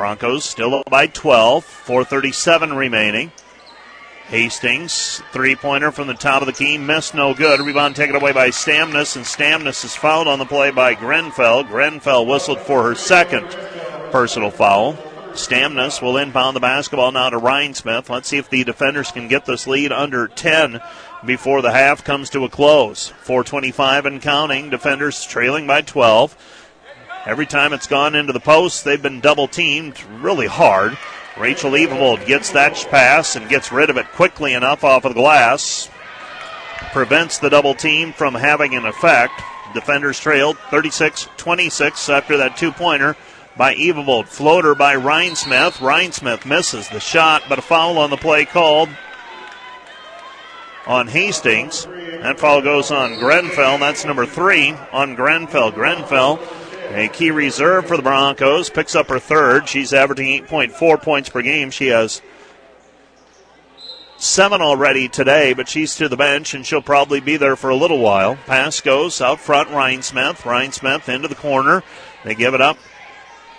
Broncos 0.00 0.46
still 0.46 0.76
up 0.76 0.88
by 0.88 1.06
12, 1.08 1.62
437 1.62 2.72
remaining. 2.72 3.30
Hastings, 4.28 5.20
three 5.30 5.54
pointer 5.54 5.92
from 5.92 6.06
the 6.06 6.14
top 6.14 6.40
of 6.40 6.46
the 6.46 6.54
key, 6.54 6.78
missed 6.78 7.14
no 7.14 7.34
good. 7.34 7.60
Rebound 7.60 7.96
taken 7.96 8.16
away 8.16 8.32
by 8.32 8.48
Stamnus, 8.48 9.16
and 9.16 9.26
Stamnus 9.26 9.84
is 9.84 9.94
fouled 9.94 10.26
on 10.26 10.38
the 10.38 10.46
play 10.46 10.70
by 10.70 10.94
Grenfell. 10.94 11.64
Grenfell 11.64 12.24
whistled 12.24 12.60
for 12.60 12.82
her 12.84 12.94
second 12.94 13.46
personal 14.10 14.50
foul. 14.50 14.94
Stamnus 15.34 16.00
will 16.00 16.16
inbound 16.16 16.56
the 16.56 16.60
basketball 16.60 17.12
now 17.12 17.28
to 17.28 17.38
Rhinesmith. 17.38 18.08
Let's 18.08 18.30
see 18.30 18.38
if 18.38 18.48
the 18.48 18.64
defenders 18.64 19.12
can 19.12 19.28
get 19.28 19.44
this 19.44 19.66
lead 19.66 19.92
under 19.92 20.28
10 20.28 20.80
before 21.26 21.60
the 21.60 21.72
half 21.72 22.02
comes 22.04 22.30
to 22.30 22.46
a 22.46 22.48
close. 22.48 23.08
425 23.24 24.06
and 24.06 24.22
counting. 24.22 24.70
Defenders 24.70 25.26
trailing 25.26 25.66
by 25.66 25.82
12. 25.82 26.69
Every 27.30 27.46
time 27.46 27.72
it's 27.72 27.86
gone 27.86 28.16
into 28.16 28.32
the 28.32 28.40
post, 28.40 28.84
they've 28.84 29.00
been 29.00 29.20
double 29.20 29.46
teamed 29.46 30.02
really 30.20 30.48
hard. 30.48 30.98
Rachel 31.38 31.70
Evavold 31.70 32.26
gets 32.26 32.50
that 32.50 32.74
pass 32.90 33.36
and 33.36 33.48
gets 33.48 33.70
rid 33.70 33.88
of 33.88 33.96
it 33.96 34.10
quickly 34.10 34.52
enough 34.52 34.82
off 34.82 35.04
of 35.04 35.14
the 35.14 35.20
glass. 35.20 35.88
Prevents 36.90 37.38
the 37.38 37.48
double 37.48 37.76
team 37.76 38.12
from 38.12 38.34
having 38.34 38.74
an 38.74 38.84
effect. 38.84 39.40
Defenders 39.74 40.18
trailed 40.18 40.58
36 40.70 41.28
26 41.36 42.08
after 42.08 42.36
that 42.38 42.56
two 42.56 42.72
pointer 42.72 43.14
by 43.56 43.76
Evavold. 43.76 44.26
Floater 44.26 44.74
by 44.74 44.96
Rhinesmith. 44.96 45.74
Rhinesmith 45.74 46.44
misses 46.44 46.88
the 46.88 46.98
shot, 46.98 47.44
but 47.48 47.60
a 47.60 47.62
foul 47.62 47.98
on 47.98 48.10
the 48.10 48.16
play 48.16 48.44
called 48.44 48.88
on 50.84 51.06
Hastings. 51.06 51.86
That 51.86 52.40
foul 52.40 52.60
goes 52.60 52.90
on 52.90 53.20
Grenfell. 53.20 53.78
That's 53.78 54.04
number 54.04 54.26
three 54.26 54.74
on 54.90 55.14
Grenfell. 55.14 55.70
Grenfell, 55.70 56.40
a 56.90 57.08
key 57.08 57.30
reserve 57.30 57.86
for 57.86 57.96
the 57.96 58.02
Broncos, 58.02 58.70
picks 58.70 58.94
up 58.94 59.08
her 59.08 59.18
third. 59.18 59.68
She's 59.68 59.92
averaging 59.92 60.44
8.4 60.44 61.02
points 61.02 61.28
per 61.28 61.42
game. 61.42 61.70
She 61.70 61.88
has 61.88 62.20
seven 64.18 64.60
already 64.60 65.08
today, 65.08 65.54
but 65.54 65.68
she's 65.68 65.94
to 65.96 66.08
the 66.08 66.16
bench 66.16 66.52
and 66.52 66.66
she'll 66.66 66.82
probably 66.82 67.20
be 67.20 67.36
there 67.36 67.56
for 67.56 67.70
a 67.70 67.76
little 67.76 67.98
while. 67.98 68.36
Pass 68.46 68.80
goes 68.80 69.20
out 69.20 69.40
front, 69.40 69.70
Rhinesmith. 69.70 70.44
Ryan 70.44 70.72
Smith 70.72 71.08
into 71.08 71.28
the 71.28 71.34
corner. 71.34 71.82
They 72.24 72.34
give 72.34 72.54
it 72.54 72.60
up 72.60 72.76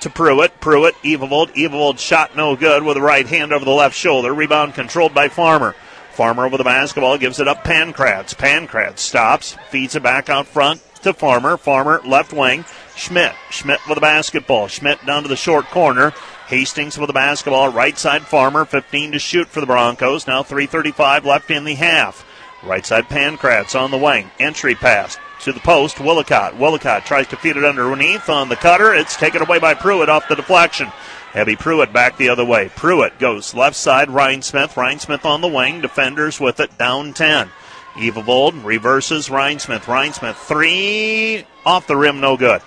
to 0.02 0.10
Pruitt. 0.10 0.60
Pruitt, 0.60 0.96
Evavold. 1.04 1.54
Evavold 1.56 2.00
shot 2.00 2.36
no 2.36 2.56
good 2.56 2.84
with 2.84 2.96
the 2.96 3.02
right 3.02 3.26
hand 3.26 3.54
over 3.54 3.66
the 3.66 3.72
left 3.72 3.96
shoulder. 3.96 4.34
Rebound 4.34 4.74
controlled 4.74 5.14
by 5.14 5.30
Farmer. 5.30 5.76
Farmer 6.12 6.46
over 6.46 6.58
the 6.58 6.64
basketball 6.64 7.18
gives 7.18 7.40
it 7.40 7.48
up 7.48 7.64
Pankratz. 7.64 8.36
Pankratz 8.36 9.00
stops, 9.00 9.56
feeds 9.70 9.96
it 9.96 10.04
back 10.04 10.30
out 10.30 10.46
front 10.46 10.82
to 11.02 11.14
Farmer. 11.14 11.58
Farmer 11.58 12.02
left 12.06 12.34
wing. 12.34 12.66
Schmidt. 12.96 13.34
Schmidt 13.50 13.80
with 13.88 13.96
the 13.96 14.02
basketball. 14.02 14.68
Schmidt 14.68 15.06
down 15.06 15.24
to 15.24 15.30
the 15.30 15.36
short 15.36 15.66
corner. 15.66 16.14
Hastings 16.48 16.98
with 16.98 17.08
the 17.08 17.14
basketball. 17.14 17.70
Right 17.70 17.98
side 17.98 18.24
Farmer. 18.24 18.66
15 18.66 19.14
to 19.14 19.20
shoot 19.20 19.48
for 19.48 19.62
the 19.62 19.66
Broncos. 19.66 20.28
Now 20.28 20.44
3.35 20.44 21.24
left 21.26 21.52
in 21.52 21.64
the 21.64 21.76
half. 21.76 22.26
Right 22.64 22.86
side 22.86 23.10
Pankratz 23.10 23.80
on 23.80 23.92
the 23.92 23.98
wing. 23.98 24.30
Entry 24.40 24.76
pass 24.76 25.18
to 25.42 25.52
the 25.52 25.60
post. 25.60 26.00
Willicott. 26.00 26.58
Willicott 26.58 27.06
tries 27.06 27.28
to 27.28 27.38
feed 27.38 27.58
it 27.58 27.66
underneath 27.66 28.30
on 28.30 28.50
the 28.50 28.56
cutter. 28.56 28.94
It's 28.94 29.16
taken 29.16 29.42
away 29.42 29.60
by 29.60 29.74
Pruitt 29.74 30.10
off 30.10 30.28
the 30.28 30.36
deflection. 30.36 30.92
Abby 31.34 31.56
Pruitt 31.56 31.94
back 31.94 32.18
the 32.18 32.30
other 32.30 32.46
way. 32.46 32.70
Pruitt 32.76 33.18
goes 33.18 33.54
left 33.54 33.76
side. 33.76 34.10
Rhinesmith. 34.10 34.76
Ryan 34.76 35.00
Smith 35.00 35.26
on 35.26 35.42
the 35.42 35.48
wing. 35.48 35.82
Defenders 35.82 36.40
with 36.40 36.60
it. 36.60 36.78
Down 36.78 37.14
10. 37.14 37.50
Evavold 37.96 38.64
reverses 38.64 39.30
Rhinesmith. 39.30 39.88
Ryan 39.88 40.14
Smith 40.14 40.38
three 40.38 41.46
off 41.66 41.88
the 41.88 41.98
rim. 41.98 42.20
No 42.20 42.38
good. 42.38 42.62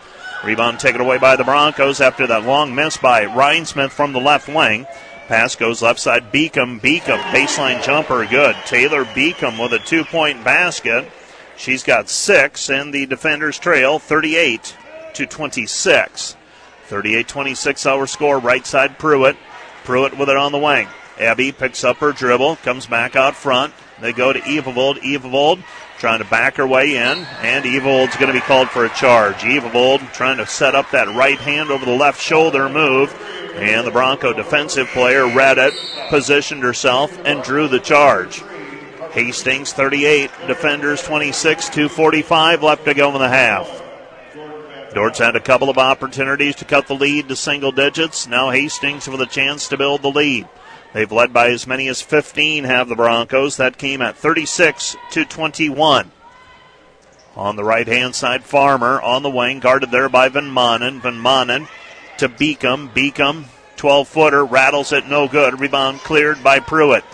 Rebound 0.45 0.79
taken 0.79 1.01
away 1.01 1.17
by 1.17 1.37
the 1.37 1.45
Broncos 1.45 2.01
after 2.01 2.27
that 2.27 2.45
long 2.45 2.75
miss 2.75 2.99
by 2.99 3.25
Rhinesmith 3.25 3.91
from 3.91 4.13
the 4.13 4.21
left 4.21 4.47
wing. 4.47 4.87
Pass 5.27 5.57
goes 5.57 5.81
left 5.81 5.99
side. 5.99 6.31
Beacom. 6.31 6.81
Beacom. 6.81 7.19
Baseline 7.33 7.83
jumper. 7.83 8.27
Good. 8.27 8.55
Taylor 8.67 9.05
Beacom 9.05 9.61
with 9.61 9.73
a 9.73 9.79
two 9.79 10.05
point 10.05 10.45
basket. 10.45 11.11
She's 11.57 11.83
got 11.83 12.11
six, 12.11 12.69
and 12.69 12.93
the 12.93 13.07
defenders 13.07 13.59
trail 13.59 13.99
38 13.99 14.77
to 15.15 15.27
26. 15.27 16.37
38 16.87 17.27
26 17.27 17.87
our 17.87 18.07
score. 18.07 18.39
Right 18.39 18.67
side 18.67 18.99
Pruitt. 18.99 19.37
Pruitt 19.85 20.19
with 20.19 20.29
it 20.29 20.37
on 20.37 20.53
the 20.53 20.59
wing. 20.59 20.89
Abby 21.19 21.53
picks 21.53 21.85
up 21.85 21.99
her 21.99 22.13
dribble, 22.13 22.57
comes 22.57 22.87
back 22.87 23.17
out 23.17 23.37
front. 23.37 23.73
They 24.01 24.13
go 24.13 24.33
to 24.33 24.41
Evavold. 24.41 24.99
Evavold 24.99 25.63
trying 26.05 26.19
to 26.19 26.25
back 26.27 26.57
her 26.57 26.67
way 26.67 26.97
in, 26.97 27.27
and 27.41 27.65
Evavold's 27.65 28.15
going 28.17 28.27
to 28.27 28.39
be 28.39 28.41
called 28.41 28.69
for 28.69 28.85
a 28.85 28.91
charge. 28.91 29.37
Evavold 29.37 30.13
trying 30.13 30.37
to 30.37 30.47
set 30.47 30.75
up 30.75 30.91
that 30.91 31.09
right 31.17 31.39
hand 31.39 31.71
over 31.71 31.87
the 31.87 31.97
left 31.97 32.21
shoulder 32.21 32.69
move, 32.69 33.11
and 33.55 33.87
the 33.87 33.91
Bronco 33.91 34.35
defensive 34.35 34.87
player 34.89 35.27
read 35.27 35.57
it, 35.57 35.73
positioned 36.11 36.63
herself, 36.63 37.19
and 37.25 37.43
drew 37.43 37.69
the 37.69 37.81
charge. 37.81 38.43
Hastings 39.13 39.73
38, 39.73 40.31
defenders 40.47 41.03
26, 41.03 41.71
245 41.71 42.63
left 42.63 42.85
to 42.85 42.93
go 42.93 43.15
in 43.15 43.23
the 43.23 43.29
half. 43.31 43.83
Dordt's 44.93 45.21
had 45.21 45.37
a 45.37 45.41
couple 45.41 45.71
of 45.71 45.79
opportunities 45.79 46.57
to 46.57 46.67
cut 46.67 46.87
the 46.87 46.95
lead 46.95 47.29
to 47.29 47.35
single 47.35 47.73
digits. 47.73 48.29
Now 48.29 48.51
Hastings 48.51 49.09
with 49.09 49.23
a 49.23 49.27
chance 49.27 49.69
to 49.69 49.79
build 49.79 50.03
the 50.03 50.11
lead. 50.11 50.47
They've 50.95 51.11
led 51.11 51.33
by 51.33 51.49
as 51.49 51.67
many 51.67 51.89
as 51.89 52.01
15, 52.01 52.65
have 52.65 52.89
the 52.89 52.95
Broncos. 52.95 53.57
That 53.57 53.79
came 53.79 54.01
at 54.01 54.17
36 54.17 54.95
to 55.11 55.25
21. 55.25 56.13
On 57.37 57.57
the 57.57 57.65
right 57.65 57.89
hand 57.89 58.15
side, 58.15 58.45
Farmer 58.45 59.03
on 59.03 59.25
the 59.25 59.31
wing, 59.31 59.59
guarded 59.59 59.91
there 59.91 60.09
by 60.09 60.29
Van 60.29 60.49
Manen. 60.49 61.03
Van 61.03 61.21
Manen 61.21 61.69
to 62.19 62.29
Beacom. 62.29 62.95
Beacom, 62.95 63.47
12 63.77 64.07
footer, 64.07 64.45
rattles 64.45 64.93
it, 64.93 65.09
no 65.09 65.27
good. 65.27 65.59
Rebound 65.59 65.99
cleared 65.99 66.45
by 66.45 66.61
Pruitt. 66.61 67.05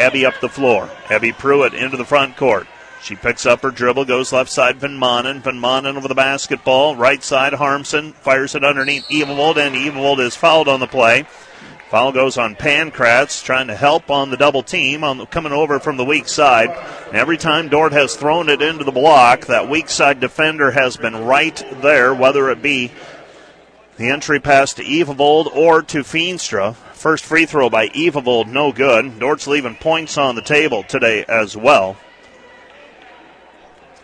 Abby 0.00 0.26
up 0.26 0.40
the 0.40 0.48
floor. 0.48 0.90
Abby 1.08 1.30
Pruitt 1.30 1.74
into 1.74 1.96
the 1.96 2.04
front 2.04 2.36
court. 2.36 2.66
She 3.00 3.14
picks 3.14 3.46
up 3.46 3.62
her 3.62 3.70
dribble, 3.70 4.06
goes 4.06 4.32
left 4.32 4.50
side, 4.50 4.78
Van 4.78 4.98
Manen. 4.98 5.42
Van 5.42 5.60
Manen 5.60 5.96
over 5.96 6.08
the 6.08 6.14
basketball. 6.16 6.96
Right 6.96 7.22
side, 7.22 7.52
Harmson 7.52 8.14
fires 8.14 8.56
it 8.56 8.64
underneath 8.64 9.06
Evavold, 9.08 9.58
and 9.58 9.76
Evavold 9.76 10.18
is 10.18 10.34
fouled 10.34 10.66
on 10.66 10.80
the 10.80 10.88
play. 10.88 11.24
Foul 11.90 12.12
goes 12.12 12.36
on 12.36 12.54
Pankratz, 12.54 13.42
trying 13.42 13.68
to 13.68 13.74
help 13.74 14.10
on 14.10 14.30
the 14.30 14.36
double 14.36 14.62
team, 14.62 15.02
on 15.02 15.24
coming 15.26 15.52
over 15.52 15.80
from 15.80 15.96
the 15.96 16.04
weak 16.04 16.28
side. 16.28 16.68
And 17.06 17.16
every 17.16 17.38
time 17.38 17.70
Dordt 17.70 17.92
has 17.92 18.14
thrown 18.14 18.50
it 18.50 18.60
into 18.60 18.84
the 18.84 18.92
block, 18.92 19.46
that 19.46 19.70
weak 19.70 19.88
side 19.88 20.20
defender 20.20 20.70
has 20.70 20.98
been 20.98 21.24
right 21.24 21.56
there, 21.80 22.12
whether 22.12 22.50
it 22.50 22.60
be 22.60 22.92
the 23.96 24.10
entry 24.10 24.38
pass 24.38 24.74
to 24.74 24.84
Evavold 24.84 25.46
or 25.46 25.80
to 25.82 26.00
Feenstra. 26.00 26.74
First 26.92 27.24
free 27.24 27.46
throw 27.46 27.70
by 27.70 27.88
Evavold, 27.88 28.48
no 28.48 28.70
good. 28.70 29.18
Dordt's 29.18 29.46
leaving 29.46 29.74
points 29.74 30.18
on 30.18 30.34
the 30.34 30.42
table 30.42 30.82
today 30.82 31.24
as 31.26 31.56
well 31.56 31.96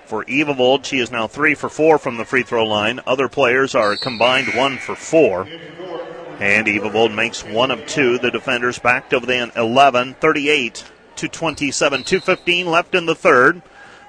for 0.07 0.25
Evavold. 0.25 0.85
She 0.85 1.01
is 1.01 1.11
now 1.11 1.27
three 1.27 1.55
for 1.55 1.69
four 1.69 1.99
from 1.99 2.17
the 2.17 2.25
free 2.25 2.45
throw 2.45 2.65
line. 2.65 3.01
Other 3.07 3.29
players 3.29 3.75
are 3.75 3.97
combined 3.97 4.55
one 4.55 4.79
for 4.79 4.95
four. 4.95 5.47
And 6.41 6.67
Evavold 6.67 7.15
makes 7.15 7.45
one 7.45 7.71
of 7.71 7.87
two. 7.87 8.19
The 8.19 8.31
defenders 8.31 8.79
back 8.79 9.11
to 9.11 9.19
within 9.19 9.53
11, 9.57 10.15
38 10.15 10.85
to 11.17 11.29
27. 11.29 12.03
2.15 12.03 12.67
left 12.67 12.95
in 12.95 13.07
the 13.07 13.15
third. 13.15 13.63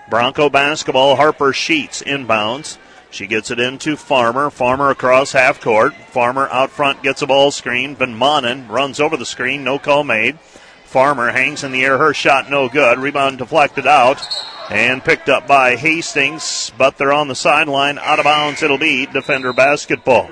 Bronco 0.09 0.49
basketball. 0.49 1.15
Harper 1.15 1.53
Sheets 1.53 2.01
inbounds. 2.01 2.78
She 3.11 3.28
gets 3.28 3.51
it 3.51 3.59
into 3.59 3.95
Farmer. 3.95 4.49
Farmer 4.49 4.89
across 4.89 5.32
half 5.32 5.61
court. 5.61 5.93
Farmer 6.09 6.49
out 6.49 6.69
front 6.69 7.01
gets 7.01 7.21
a 7.21 7.28
ball 7.28 7.51
screen. 7.51 7.95
Van 7.95 8.17
Manen 8.17 8.67
runs 8.69 8.99
over 8.99 9.15
the 9.15 9.26
screen. 9.26 9.63
No 9.63 9.80
call 9.80 10.03
made. 10.03 10.38
Farmer 10.84 11.32
hangs 11.32 11.63
in 11.63 11.71
the 11.71 11.86
air. 11.86 11.97
Her 11.97 12.13
shot 12.13 12.49
no 12.49 12.67
good. 12.67 12.99
Rebound 12.99 13.38
deflected 13.38 13.88
out 13.88 14.21
and 14.69 15.03
picked 15.03 15.30
up 15.30 15.47
by 15.47 15.76
Hastings, 15.76 16.71
but 16.78 16.97
they're 16.97 17.13
on 17.13 17.28
the 17.28 17.36
sideline. 17.36 17.97
Out 17.99 18.19
of 18.19 18.26
bounds 18.26 18.63
it'll 18.63 18.78
be 18.78 19.05
defender 19.05 19.53
basketball. 19.53 20.30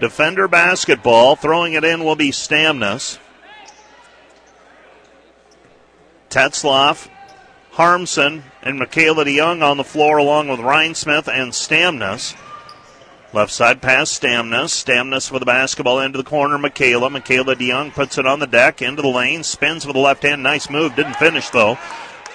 Defender 0.00 0.48
basketball. 0.48 1.36
Throwing 1.36 1.74
it 1.74 1.84
in 1.84 2.04
will 2.04 2.16
be 2.16 2.30
Stamnus. 2.30 3.18
Tetzloff, 6.30 7.08
Harmson, 7.72 8.42
and 8.60 8.78
Michaela 8.78 9.24
DeYoung 9.24 9.62
on 9.62 9.76
the 9.76 9.84
floor 9.84 10.18
along 10.18 10.48
with 10.48 10.58
Rhinesmith 10.58 11.28
and 11.28 11.52
Stamnus. 11.52 12.34
Left 13.32 13.52
side 13.52 13.82
pass, 13.82 14.10
Stamnus. 14.10 14.70
Stamnus 14.70 15.30
with 15.30 15.40
the 15.40 15.46
basketball 15.46 16.00
into 16.00 16.18
the 16.18 16.24
corner. 16.24 16.58
Michaela. 16.58 17.10
Michaela 17.10 17.54
DeYoung 17.54 17.92
puts 17.92 18.18
it 18.18 18.26
on 18.26 18.40
the 18.40 18.46
deck, 18.46 18.82
into 18.82 19.02
the 19.02 19.08
lane, 19.08 19.42
spins 19.42 19.86
with 19.86 19.94
the 19.94 20.00
left 20.00 20.22
hand. 20.22 20.42
Nice 20.42 20.68
move. 20.70 20.94
Didn't 20.96 21.16
finish 21.16 21.50
though. 21.50 21.78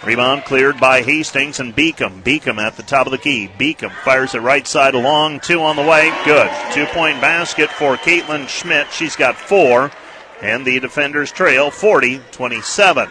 Rebound 0.03 0.45
cleared 0.45 0.79
by 0.79 1.01
Hastings 1.01 1.59
and 1.59 1.75
Beacom. 1.75 2.23
Beacom 2.23 2.57
at 2.57 2.77
the 2.77 2.83
top 2.83 3.05
of 3.05 3.11
the 3.11 3.17
key. 3.17 3.49
Beacom 3.59 3.91
fires 4.03 4.33
it 4.33 4.39
right 4.39 4.65
side 4.65 4.93
along. 4.93 5.41
Two 5.41 5.61
on 5.61 5.75
the 5.75 5.81
way. 5.81 6.13
Good. 6.23 6.49
Two 6.73 6.85
point 6.85 7.19
basket 7.19 7.69
for 7.69 7.97
Caitlin 7.97 8.47
Schmidt. 8.47 8.91
She's 8.93 9.17
got 9.17 9.35
four. 9.35 9.91
And 10.41 10.65
the 10.65 10.79
defenders 10.79 11.33
trail 11.33 11.69
40 11.69 12.21
27. 12.31 13.09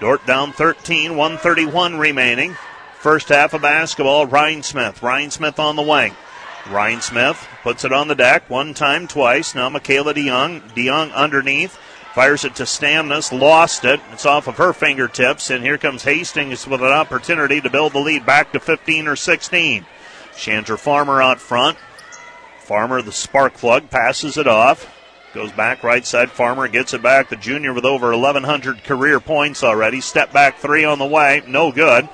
Dordt 0.00 0.26
down 0.26 0.52
13, 0.52 1.16
131 1.16 1.96
remaining. 1.96 2.56
First 2.98 3.28
half 3.28 3.54
of 3.54 3.62
basketball, 3.62 4.26
Rhinesmith. 4.26 5.02
Ryan 5.02 5.30
Smith 5.30 5.60
on 5.60 5.76
the 5.76 5.82
wing. 5.82 6.16
Rhinesmith 6.64 7.46
puts 7.62 7.84
it 7.84 7.92
on 7.92 8.08
the 8.08 8.14
deck 8.16 8.50
one 8.50 8.74
time, 8.74 9.06
twice. 9.06 9.54
Now 9.54 9.68
Michaela 9.68 10.12
DeYoung. 10.12 10.62
DeYoung 10.72 11.12
underneath. 11.14 11.78
Fires 12.14 12.44
it 12.44 12.56
to 12.56 12.64
Stamnus. 12.64 13.38
Lost 13.38 13.84
it. 13.84 14.00
It's 14.12 14.26
off 14.26 14.48
of 14.48 14.56
her 14.56 14.72
fingertips. 14.72 15.50
And 15.50 15.62
here 15.62 15.78
comes 15.78 16.02
Hastings 16.02 16.66
with 16.66 16.80
an 16.80 16.88
opportunity 16.88 17.60
to 17.60 17.70
build 17.70 17.92
the 17.92 18.00
lead 18.00 18.26
back 18.26 18.52
to 18.52 18.60
15 18.60 19.06
or 19.06 19.16
16. 19.16 19.86
Chandra 20.36 20.76
Farmer 20.76 21.22
out 21.22 21.40
front. 21.40 21.78
Farmer, 22.58 23.02
the 23.02 23.12
spark 23.12 23.54
plug, 23.54 23.90
passes 23.90 24.36
it 24.36 24.48
off. 24.48 24.92
Goes 25.32 25.52
back 25.52 25.84
right 25.84 26.04
side. 26.04 26.30
Farmer 26.30 26.66
gets 26.66 26.92
it 26.92 27.02
back. 27.02 27.28
The 27.28 27.36
junior 27.36 27.72
with 27.72 27.84
over 27.84 28.10
1,100 28.10 28.82
career 28.82 29.20
points 29.20 29.62
already. 29.62 30.00
Step 30.00 30.32
back 30.32 30.58
three 30.58 30.84
on 30.84 30.98
the 30.98 31.06
way. 31.06 31.42
No 31.46 31.70
good. 31.70 32.08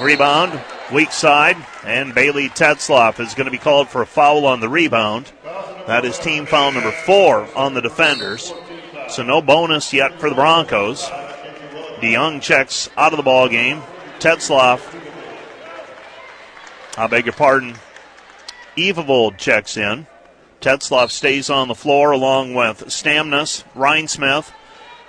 Rebound. 0.00 0.60
Weak 0.92 1.12
side. 1.12 1.56
And 1.84 2.12
Bailey 2.12 2.48
Tetzloff 2.48 3.20
is 3.20 3.34
going 3.34 3.44
to 3.44 3.52
be 3.52 3.58
called 3.58 3.88
for 3.88 4.02
a 4.02 4.06
foul 4.06 4.46
on 4.46 4.58
the 4.58 4.68
rebound. 4.68 5.30
That 5.86 6.04
is 6.04 6.18
team 6.18 6.46
foul 6.46 6.72
number 6.72 6.90
four 6.90 7.48
on 7.54 7.74
the 7.74 7.82
defenders. 7.82 8.52
So 9.08 9.22
no 9.22 9.40
bonus 9.40 9.92
yet 9.92 10.20
for 10.20 10.28
the 10.28 10.34
Broncos. 10.34 11.04
DeYoung 12.00 12.42
checks 12.42 12.90
out 12.96 13.12
of 13.12 13.16
the 13.16 13.22
ball 13.22 13.48
game. 13.48 13.82
Tetzloff, 14.18 14.94
I 16.98 17.06
beg 17.06 17.26
your 17.26 17.34
pardon, 17.34 17.76
Evavold 18.76 19.38
checks 19.38 19.76
in. 19.76 20.06
Tetzloff 20.60 21.10
stays 21.10 21.50
on 21.50 21.68
the 21.68 21.74
floor 21.74 22.10
along 22.10 22.54
with 22.54 22.86
Stamnus, 22.86 23.64
Rhinesmith, 23.74 24.52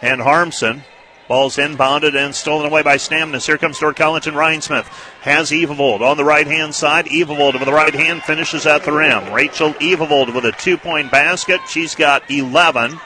and 0.01 0.21
Harmson. 0.21 0.83
Ball's 1.27 1.57
inbounded 1.57 2.15
and 2.15 2.33
stolen 2.33 2.67
away 2.67 2.83
by 2.83 2.95
Stamnus. 2.95 3.45
Here 3.45 3.57
comes 3.57 3.79
Dordt 3.79 3.97
College 3.97 4.27
and 4.27 4.37
Rhinesmith. 4.37 4.85
Has 5.21 5.51
Evavold 5.51 5.99
on 6.01 6.15
the 6.15 6.23
right 6.23 6.47
hand 6.47 6.73
side. 6.73 7.05
Evavold 7.07 7.53
with 7.53 7.65
the 7.65 7.73
right 7.73 7.93
hand 7.93 8.23
finishes 8.23 8.65
at 8.65 8.83
the 8.83 8.93
rim. 8.93 9.33
Rachel 9.33 9.73
Evavold 9.73 10.33
with 10.33 10.45
a 10.45 10.53
two 10.53 10.77
point 10.77 11.11
basket. 11.11 11.59
She's 11.67 11.95
got 11.95 12.29
11. 12.31 12.99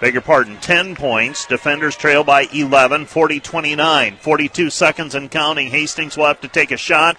Beg 0.00 0.14
your 0.14 0.22
pardon, 0.22 0.56
10 0.56 0.96
points. 0.96 1.44
Defenders 1.44 1.94
trail 1.94 2.24
by 2.24 2.48
11, 2.52 3.04
40 3.04 3.40
29. 3.40 4.16
42 4.16 4.70
seconds 4.70 5.14
and 5.14 5.30
counting. 5.30 5.68
Hastings 5.68 6.16
will 6.16 6.26
have 6.26 6.40
to 6.40 6.48
take 6.48 6.70
a 6.70 6.76
shot 6.78 7.18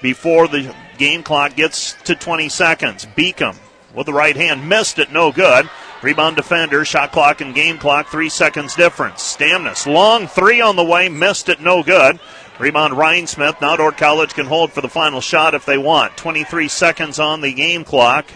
before 0.00 0.48
the 0.48 0.74
game 0.96 1.22
clock 1.22 1.56
gets 1.56 1.92
to 2.04 2.14
20 2.14 2.48
seconds. 2.48 3.06
Beacom 3.16 3.56
with 3.94 4.06
the 4.06 4.14
right 4.14 4.36
hand 4.36 4.66
missed 4.66 4.98
it, 4.98 5.12
no 5.12 5.30
good. 5.30 5.68
Rebound 6.02 6.36
defender, 6.36 6.84
shot 6.84 7.12
clock 7.12 7.40
and 7.42 7.54
game 7.54 7.78
clock, 7.78 8.08
three 8.08 8.30
seconds 8.30 8.74
difference. 8.74 9.22
Stamnus, 9.36 9.86
long 9.86 10.26
three 10.26 10.60
on 10.60 10.76
the 10.76 10.84
way, 10.84 11.08
missed 11.08 11.48
it, 11.48 11.60
no 11.60 11.82
good. 11.82 12.18
Rebound 12.58 12.94
Rhinesmith. 12.94 13.60
Now 13.60 13.76
Dordt 13.76 13.96
College 13.98 14.34
can 14.34 14.46
hold 14.46 14.72
for 14.72 14.80
the 14.80 14.88
final 14.88 15.20
shot 15.20 15.54
if 15.54 15.66
they 15.66 15.78
want. 15.78 16.16
23 16.16 16.68
seconds 16.68 17.18
on 17.18 17.40
the 17.40 17.52
game 17.52 17.84
clock. 17.84 18.26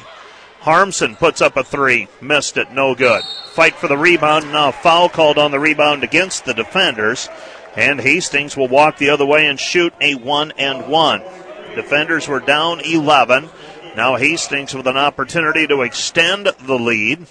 Harmson 0.67 1.15
puts 1.15 1.41
up 1.41 1.57
a 1.57 1.63
three, 1.63 2.09
missed 2.21 2.57
it, 2.57 2.73
no 2.73 2.93
good. 2.97 3.23
Fight 3.53 3.77
for 3.77 3.87
the 3.87 3.97
rebound. 3.97 4.51
Now 4.51 4.73
foul 4.73 5.09
called 5.09 5.39
on 5.39 5.53
the 5.53 5.61
rebound 5.61 6.03
against 6.03 6.45
the 6.45 6.55
defenders. 6.55 7.29
And 7.77 8.01
Hastings 8.01 8.57
will 8.57 8.67
walk 8.67 8.99
the 8.99 9.11
other 9.11 9.25
way 9.25 9.47
and 9.47 9.61
shoot 9.61 9.95
a 10.01 10.17
one 10.17 10.51
and 10.59 10.89
one. 10.89 11.23
Defenders 11.77 12.27
were 12.27 12.41
down 12.41 12.81
11. 12.81 13.49
Now 13.95 14.17
Hastings 14.17 14.75
with 14.75 14.89
an 14.89 14.97
opportunity 14.97 15.69
to 15.69 15.83
extend 15.83 16.47
the 16.47 16.79
lead 16.79 17.29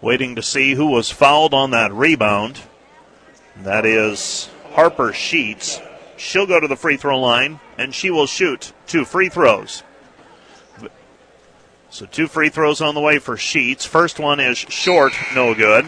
waiting 0.00 0.36
to 0.36 0.42
see 0.42 0.74
who 0.74 0.86
was 0.86 1.10
fouled 1.10 1.52
on 1.52 1.72
that 1.72 1.92
rebound. 1.92 2.60
That 3.64 3.84
is 3.84 4.48
Harper 4.74 5.12
Sheets. 5.12 5.80
She'll 6.16 6.46
go 6.46 6.60
to 6.60 6.68
the 6.68 6.76
free 6.76 6.96
throw 6.96 7.18
line 7.18 7.58
and 7.76 7.92
she 7.92 8.08
will 8.12 8.28
shoot 8.28 8.72
two 8.86 9.04
free 9.04 9.28
throws. 9.28 9.82
So 11.94 12.06
two 12.06 12.26
free 12.26 12.48
throws 12.48 12.80
on 12.80 12.96
the 12.96 13.00
way 13.00 13.20
for 13.20 13.36
Sheets. 13.36 13.84
First 13.84 14.18
one 14.18 14.40
is 14.40 14.58
short, 14.58 15.12
no 15.32 15.54
good. 15.54 15.86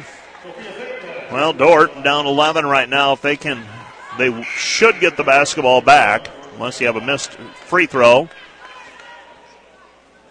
Well, 1.32 1.52
Dordt 1.52 2.04
down 2.04 2.26
11 2.26 2.64
right 2.64 2.88
now. 2.88 3.14
If 3.14 3.22
they 3.22 3.36
can, 3.36 3.66
they 4.16 4.40
should 4.44 5.00
get 5.00 5.16
the 5.16 5.24
basketball 5.24 5.80
back 5.80 6.28
unless 6.54 6.80
you 6.80 6.86
have 6.86 6.94
a 6.94 7.04
missed 7.04 7.32
free 7.32 7.86
throw. 7.86 8.28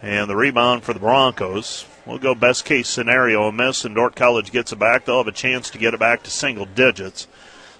And 0.01 0.29
the 0.29 0.37
rebound 0.37 0.83
for 0.83 0.93
the 0.93 0.99
Broncos. 1.01 1.85
We'll 2.05 2.19
go 2.19 2.35
best 2.35 2.63
case 2.63 2.87
scenario 2.87 3.43
a 3.43 3.51
miss, 3.51 3.83
and 3.83 3.95
Dordt 3.95 4.15
College 4.15 4.53
gets 4.53 4.71
it 4.71 4.79
back. 4.79 5.03
They'll 5.03 5.17
have 5.17 5.27
a 5.27 5.33
chance 5.33 5.69
to 5.71 5.77
get 5.77 5.93
it 5.93 5.99
back 5.99 6.23
to 6.23 6.31
single 6.31 6.67
digits. 6.67 7.27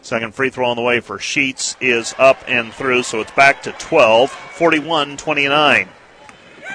Second 0.02 0.36
free 0.36 0.50
throw 0.50 0.68
on 0.68 0.76
the 0.76 0.82
way 0.82 1.00
for 1.00 1.18
Sheets 1.18 1.78
is 1.80 2.14
up 2.18 2.44
and 2.46 2.74
through, 2.74 3.04
so 3.04 3.22
it's 3.22 3.32
back 3.32 3.64
to 3.64 3.72
12, 3.72 4.30
41 4.30 5.16
29. 5.16 5.88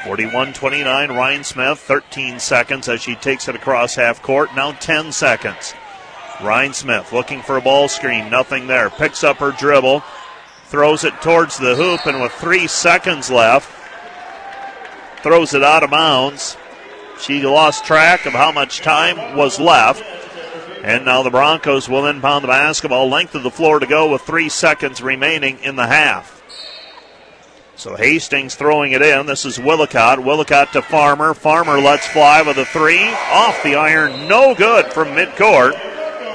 41 0.04 0.54
29, 0.54 1.08
Rhinesmith, 1.10 1.78
13 1.78 2.38
seconds 2.38 2.88
as 2.88 3.02
she 3.02 3.14
takes 3.16 3.48
it 3.48 3.54
across 3.54 3.94
half 3.94 4.22
court. 4.22 4.54
Now 4.54 4.72
10 4.72 5.12
seconds. 5.12 5.74
Rhinesmith 6.38 7.12
looking 7.12 7.42
for 7.42 7.58
a 7.58 7.60
ball 7.60 7.88
screen, 7.88 8.30
nothing 8.30 8.66
there. 8.66 8.88
Picks 8.88 9.22
up 9.22 9.36
her 9.38 9.52
dribble, 9.52 10.02
throws 10.64 11.04
it 11.04 11.20
towards 11.20 11.58
the 11.58 11.76
hoop, 11.76 12.06
and 12.06 12.22
with 12.22 12.32
three 12.32 12.66
seconds 12.66 13.30
left, 13.30 13.70
throws 15.22 15.52
it 15.52 15.62
out 15.62 15.82
of 15.82 15.90
bounds. 15.90 16.56
She 17.20 17.42
lost 17.42 17.84
track 17.84 18.24
of 18.24 18.32
how 18.32 18.52
much 18.52 18.80
time 18.80 19.36
was 19.36 19.60
left. 19.60 20.02
And 20.82 21.04
now 21.04 21.22
the 21.22 21.30
Broncos 21.30 21.90
will 21.90 22.06
inbound 22.06 22.42
the 22.42 22.48
basketball. 22.48 23.10
Length 23.10 23.34
of 23.34 23.42
the 23.42 23.50
floor 23.50 23.80
to 23.80 23.86
go 23.86 24.10
with 24.10 24.22
three 24.22 24.48
seconds 24.48 25.02
remaining 25.02 25.58
in 25.58 25.76
the 25.76 25.86
half. 25.86 26.39
So 27.80 27.96
Hastings 27.96 28.56
throwing 28.56 28.92
it 28.92 29.00
in. 29.00 29.24
This 29.24 29.46
is 29.46 29.58
Willicott. 29.58 30.22
Willicott 30.22 30.72
to 30.72 30.82
Farmer. 30.82 31.32
Farmer 31.32 31.80
lets 31.80 32.06
fly 32.06 32.42
with 32.42 32.58
a 32.58 32.66
three. 32.66 33.08
Off 33.32 33.62
the 33.62 33.76
iron. 33.76 34.28
No 34.28 34.54
good 34.54 34.92
from 34.92 35.08
midcourt. 35.08 35.72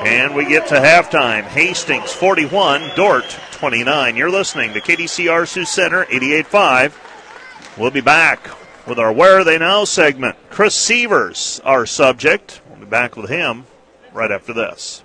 And 0.07 0.33
we 0.33 0.45
get 0.45 0.67
to 0.69 0.79
halftime. 0.79 1.43
Hastings 1.43 2.11
41, 2.11 2.95
Dordt 2.95 3.29
29. 3.51 4.15
You're 4.15 4.31
listening 4.31 4.73
to 4.73 4.81
KDCR 4.81 5.47
Sioux 5.47 5.65
Center 5.65 6.05
88.5. 6.05 7.77
We'll 7.77 7.91
be 7.91 8.01
back 8.01 8.49
with 8.87 8.97
our 8.97 9.13
Where 9.13 9.41
Are 9.41 9.43
They 9.43 9.59
Now 9.59 9.83
segment. 9.83 10.37
Chris 10.49 10.73
Sievers, 10.73 11.61
our 11.63 11.85
subject. 11.85 12.59
We'll 12.67 12.79
be 12.79 12.85
back 12.87 13.15
with 13.15 13.29
him 13.29 13.65
right 14.13 14.31
after 14.31 14.51
this. 14.51 15.03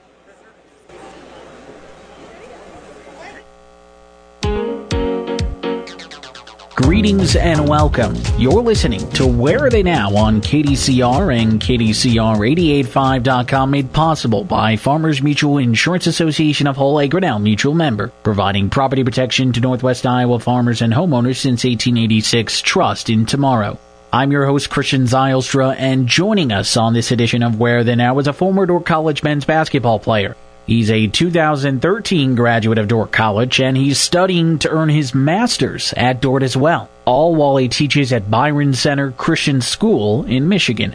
Greetings 6.81 7.37
and 7.37 7.68
welcome. 7.68 8.16
You're 8.39 8.62
listening 8.62 9.07
to 9.11 9.26
Where 9.26 9.66
Are 9.66 9.70
They 9.70 9.83
Now 9.83 10.16
on 10.16 10.41
KDCR 10.41 11.39
and 11.39 11.61
KDCR885.com, 11.61 13.70
made 13.70 13.93
possible 13.93 14.45
by 14.45 14.76
Farmers 14.76 15.20
Mutual 15.20 15.59
Insurance 15.59 16.07
Association 16.07 16.66
of 16.66 16.78
Hull, 16.78 17.01
a 17.01 17.07
Grinnell 17.07 17.39
Mutual 17.39 17.74
member, 17.74 18.11
providing 18.22 18.70
property 18.70 19.05
protection 19.05 19.53
to 19.53 19.61
Northwest 19.61 20.07
Iowa 20.07 20.39
farmers 20.39 20.81
and 20.81 20.95
homeowners 20.95 21.37
since 21.37 21.64
1886. 21.64 22.62
Trust 22.62 23.11
in 23.11 23.26
tomorrow. 23.26 23.78
I'm 24.11 24.33
your 24.33 24.47
host, 24.47 24.70
Christian 24.70 25.03
Zylstra, 25.03 25.76
and 25.78 26.09
joining 26.09 26.51
us 26.51 26.78
on 26.78 26.95
this 26.95 27.12
edition 27.12 27.43
of 27.43 27.61
Where 27.61 27.81
Are 27.81 27.85
They 27.85 27.95
Now 27.95 28.18
is 28.18 28.26
a 28.26 28.33
former 28.33 28.64
Dordt 28.64 28.87
College 28.87 29.22
men's 29.22 29.45
basketball 29.45 29.99
player. 29.99 30.35
He's 30.71 30.89
a 30.89 31.09
2013 31.09 32.37
graduate 32.37 32.79
of 32.79 32.87
Dordt 32.87 33.11
College, 33.11 33.61
and 33.61 33.77
he's 33.77 33.99
studying 33.99 34.61
to 34.61 34.71
earn 34.71 34.89
his 34.89 35.12
master's 35.12 35.93
at 35.97 36.21
Dordt 36.21 36.45
as 36.45 36.57
well, 36.57 36.89
all 37.05 37.35
while 37.35 37.57
he 37.57 37.66
teaches 37.66 38.12
at 38.12 38.31
Byron 38.31 38.75
Center 38.75 39.11
Christian 39.11 39.62
School 39.62 40.23
in 40.27 40.49
Michigan. 40.49 40.95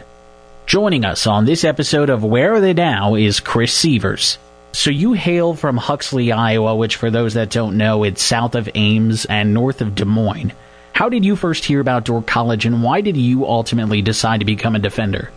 Joining 0.64 1.04
us 1.04 1.26
on 1.26 1.44
this 1.44 1.62
episode 1.62 2.08
of 2.08 2.24
Where 2.24 2.54
Are 2.54 2.60
They 2.62 2.72
Now 2.72 3.16
is 3.16 3.38
Chris 3.38 3.74
Sievers. 3.74 4.38
So 4.72 4.88
you 4.88 5.12
hail 5.12 5.52
from 5.52 5.76
Huxley, 5.76 6.32
Iowa, 6.32 6.74
which 6.74 6.96
for 6.96 7.10
those 7.10 7.34
that 7.34 7.50
don't 7.50 7.76
know, 7.76 8.02
it's 8.02 8.22
south 8.22 8.54
of 8.54 8.70
Ames 8.74 9.26
and 9.26 9.52
north 9.52 9.82
of 9.82 9.94
Des 9.94 10.06
Moines. 10.06 10.52
How 10.94 11.10
did 11.10 11.22
you 11.22 11.36
first 11.36 11.66
hear 11.66 11.80
about 11.80 12.06
Dordt 12.06 12.26
College, 12.26 12.64
and 12.64 12.82
why 12.82 13.02
did 13.02 13.18
you 13.18 13.44
ultimately 13.44 14.00
decide 14.00 14.40
to 14.40 14.46
become 14.46 14.74
a 14.74 14.78
defender? 14.78 15.30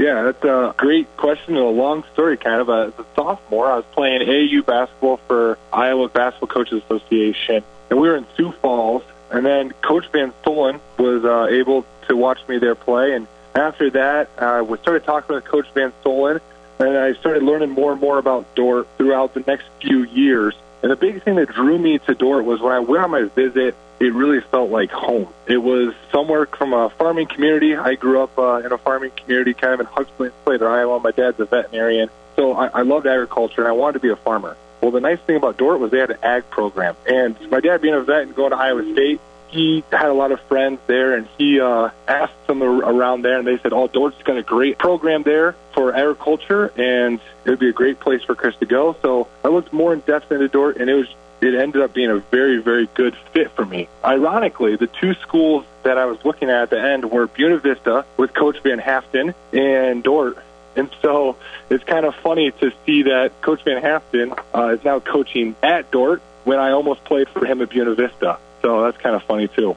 Yeah, 0.00 0.22
that's 0.22 0.42
a 0.44 0.74
great 0.78 1.14
question 1.18 1.58
and 1.58 1.64
a 1.66 1.68
long 1.68 2.04
story, 2.14 2.38
kind 2.38 2.62
of. 2.62 2.70
As 2.70 2.98
a 2.98 3.04
sophomore, 3.14 3.70
I 3.70 3.76
was 3.76 3.84
playing 3.92 4.26
AAU 4.26 4.64
basketball 4.64 5.18
for 5.28 5.58
Iowa 5.70 6.08
Basketball 6.08 6.48
Coaches 6.48 6.82
Association, 6.84 7.62
and 7.90 8.00
we 8.00 8.08
were 8.08 8.16
in 8.16 8.26
Sioux 8.34 8.50
Falls. 8.50 9.02
And 9.30 9.44
then 9.44 9.72
Coach 9.82 10.06
Van 10.10 10.32
Stollen 10.40 10.80
was 10.98 11.22
uh, 11.24 11.48
able 11.50 11.84
to 12.08 12.16
watch 12.16 12.38
me 12.48 12.56
there 12.56 12.74
play, 12.74 13.14
and 13.14 13.28
after 13.54 13.90
that, 13.90 14.30
uh, 14.38 14.64
we 14.66 14.78
started 14.78 15.04
talking 15.04 15.34
with 15.34 15.44
Coach 15.44 15.66
Van 15.74 15.92
Stollen, 16.00 16.40
and 16.78 16.96
I 16.96 17.12
started 17.12 17.42
learning 17.42 17.70
more 17.70 17.92
and 17.92 18.00
more 18.00 18.16
about 18.16 18.54
Dordt 18.54 18.88
throughout 18.96 19.34
the 19.34 19.40
next 19.40 19.66
few 19.82 20.04
years. 20.04 20.54
And 20.82 20.90
the 20.90 20.96
big 20.96 21.22
thing 21.22 21.36
that 21.36 21.48
drew 21.48 21.78
me 21.78 21.98
to 21.98 22.14
Dordt 22.14 22.44
was 22.44 22.60
when 22.60 22.72
I 22.72 22.80
went 22.80 23.04
on 23.04 23.10
my 23.10 23.24
visit, 23.24 23.74
it 24.00 24.14
really 24.14 24.40
felt 24.40 24.70
like 24.70 24.90
home. 24.90 25.28
It 25.46 25.58
was 25.58 25.94
somewhere 26.10 26.46
from 26.46 26.72
a 26.72 26.88
farming 26.90 27.26
community. 27.26 27.76
I 27.76 27.94
grew 27.96 28.22
up 28.22 28.38
uh, 28.38 28.62
in 28.64 28.72
a 28.72 28.78
farming 28.78 29.10
community, 29.14 29.52
kind 29.52 29.74
of 29.74 29.80
in 29.80 29.86
Huxley, 29.86 30.30
Slater, 30.44 30.68
Iowa. 30.68 31.00
My 31.00 31.10
dad's 31.10 31.38
a 31.38 31.44
veterinarian, 31.44 32.08
so 32.34 32.52
I, 32.52 32.68
I 32.68 32.82
loved 32.82 33.06
agriculture 33.06 33.60
and 33.60 33.68
I 33.68 33.72
wanted 33.72 33.94
to 33.94 34.00
be 34.00 34.08
a 34.08 34.16
farmer. 34.16 34.56
Well, 34.80 34.90
the 34.90 35.00
nice 35.00 35.20
thing 35.20 35.36
about 35.36 35.58
Dordt 35.58 35.80
was 35.80 35.90
they 35.90 35.98
had 35.98 36.10
an 36.10 36.18
ag 36.22 36.48
program, 36.48 36.96
and 37.06 37.38
my 37.50 37.60
dad 37.60 37.82
being 37.82 37.94
a 37.94 38.00
vet 38.00 38.22
and 38.22 38.34
going 38.34 38.52
to 38.52 38.56
Iowa 38.56 38.90
State, 38.94 39.20
he 39.50 39.84
had 39.90 40.08
a 40.08 40.14
lot 40.14 40.32
of 40.32 40.40
friends 40.42 40.80
there, 40.86 41.14
and 41.16 41.26
he 41.36 41.60
uh, 41.60 41.90
asked 42.06 42.46
them 42.46 42.62
around 42.62 43.22
there, 43.22 43.38
and 43.38 43.46
they 43.46 43.58
said, 43.58 43.72
"Oh, 43.72 43.88
Dordt's 43.88 44.22
got 44.22 44.36
a 44.36 44.42
great 44.42 44.78
program 44.78 45.22
there 45.22 45.56
for 45.74 45.94
agriculture, 45.94 46.72
and 46.76 47.20
it 47.44 47.50
would 47.50 47.58
be 47.58 47.68
a 47.68 47.72
great 47.72 48.00
place 48.00 48.22
for 48.22 48.34
Chris 48.34 48.56
to 48.56 48.66
go." 48.66 48.96
So 49.02 49.28
I 49.44 49.48
looked 49.48 49.72
more 49.72 49.92
in 49.92 50.00
depth 50.00 50.30
into 50.30 50.48
Dordt, 50.48 50.76
and 50.76 50.88
it 50.88 50.94
was 50.94 51.08
it 51.40 51.54
ended 51.54 51.82
up 51.82 51.92
being 51.92 52.10
a 52.10 52.18
very, 52.18 52.58
very 52.58 52.88
good 52.94 53.16
fit 53.32 53.50
for 53.52 53.64
me. 53.64 53.88
Ironically, 54.04 54.76
the 54.76 54.86
two 54.86 55.14
schools 55.14 55.64
that 55.82 55.96
I 55.98 56.04
was 56.04 56.22
looking 56.24 56.50
at 56.50 56.62
at 56.62 56.70
the 56.70 56.80
end 56.80 57.10
were 57.10 57.26
Buena 57.26 57.58
Vista 57.58 58.04
with 58.16 58.34
Coach 58.34 58.60
Van 58.60 58.78
Haften 58.78 59.34
and 59.52 60.02
Dordt. 60.02 60.38
And 60.76 60.90
so 61.02 61.36
it's 61.68 61.82
kind 61.84 62.04
of 62.04 62.14
funny 62.16 62.52
to 62.52 62.72
see 62.84 63.04
that 63.04 63.40
Coach 63.40 63.64
Van 63.64 63.82
Haften 63.82 64.38
uh, 64.54 64.74
is 64.74 64.84
now 64.84 65.00
coaching 65.00 65.56
at 65.62 65.90
Dordt 65.90 66.22
when 66.44 66.58
I 66.58 66.72
almost 66.72 67.04
played 67.04 67.28
for 67.28 67.44
him 67.44 67.60
at 67.62 67.70
Buena 67.70 67.94
Vista. 67.94 68.38
So 68.62 68.82
that's 68.82 68.96
kind 68.98 69.16
of 69.16 69.22
funny, 69.24 69.48
too. 69.48 69.76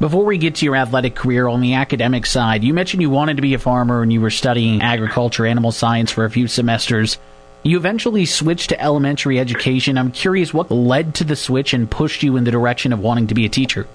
Before 0.00 0.24
we 0.24 0.38
get 0.38 0.56
to 0.56 0.64
your 0.64 0.76
athletic 0.76 1.16
career 1.16 1.48
on 1.48 1.60
the 1.60 1.74
academic 1.74 2.24
side, 2.24 2.62
you 2.62 2.72
mentioned 2.72 3.02
you 3.02 3.10
wanted 3.10 3.36
to 3.36 3.42
be 3.42 3.54
a 3.54 3.58
farmer 3.58 4.00
and 4.00 4.12
you 4.12 4.20
were 4.20 4.30
studying 4.30 4.80
agriculture, 4.80 5.44
animal 5.44 5.72
science 5.72 6.12
for 6.12 6.24
a 6.24 6.30
few 6.30 6.46
semesters. 6.46 7.18
You 7.64 7.76
eventually 7.76 8.24
switched 8.24 8.68
to 8.68 8.80
elementary 8.80 9.40
education. 9.40 9.98
I'm 9.98 10.12
curious 10.12 10.54
what 10.54 10.70
led 10.70 11.16
to 11.16 11.24
the 11.24 11.34
switch 11.34 11.74
and 11.74 11.90
pushed 11.90 12.22
you 12.22 12.36
in 12.36 12.44
the 12.44 12.52
direction 12.52 12.92
of 12.92 13.00
wanting 13.00 13.26
to 13.26 13.34
be 13.34 13.44
a 13.44 13.48
teacher. 13.48 13.88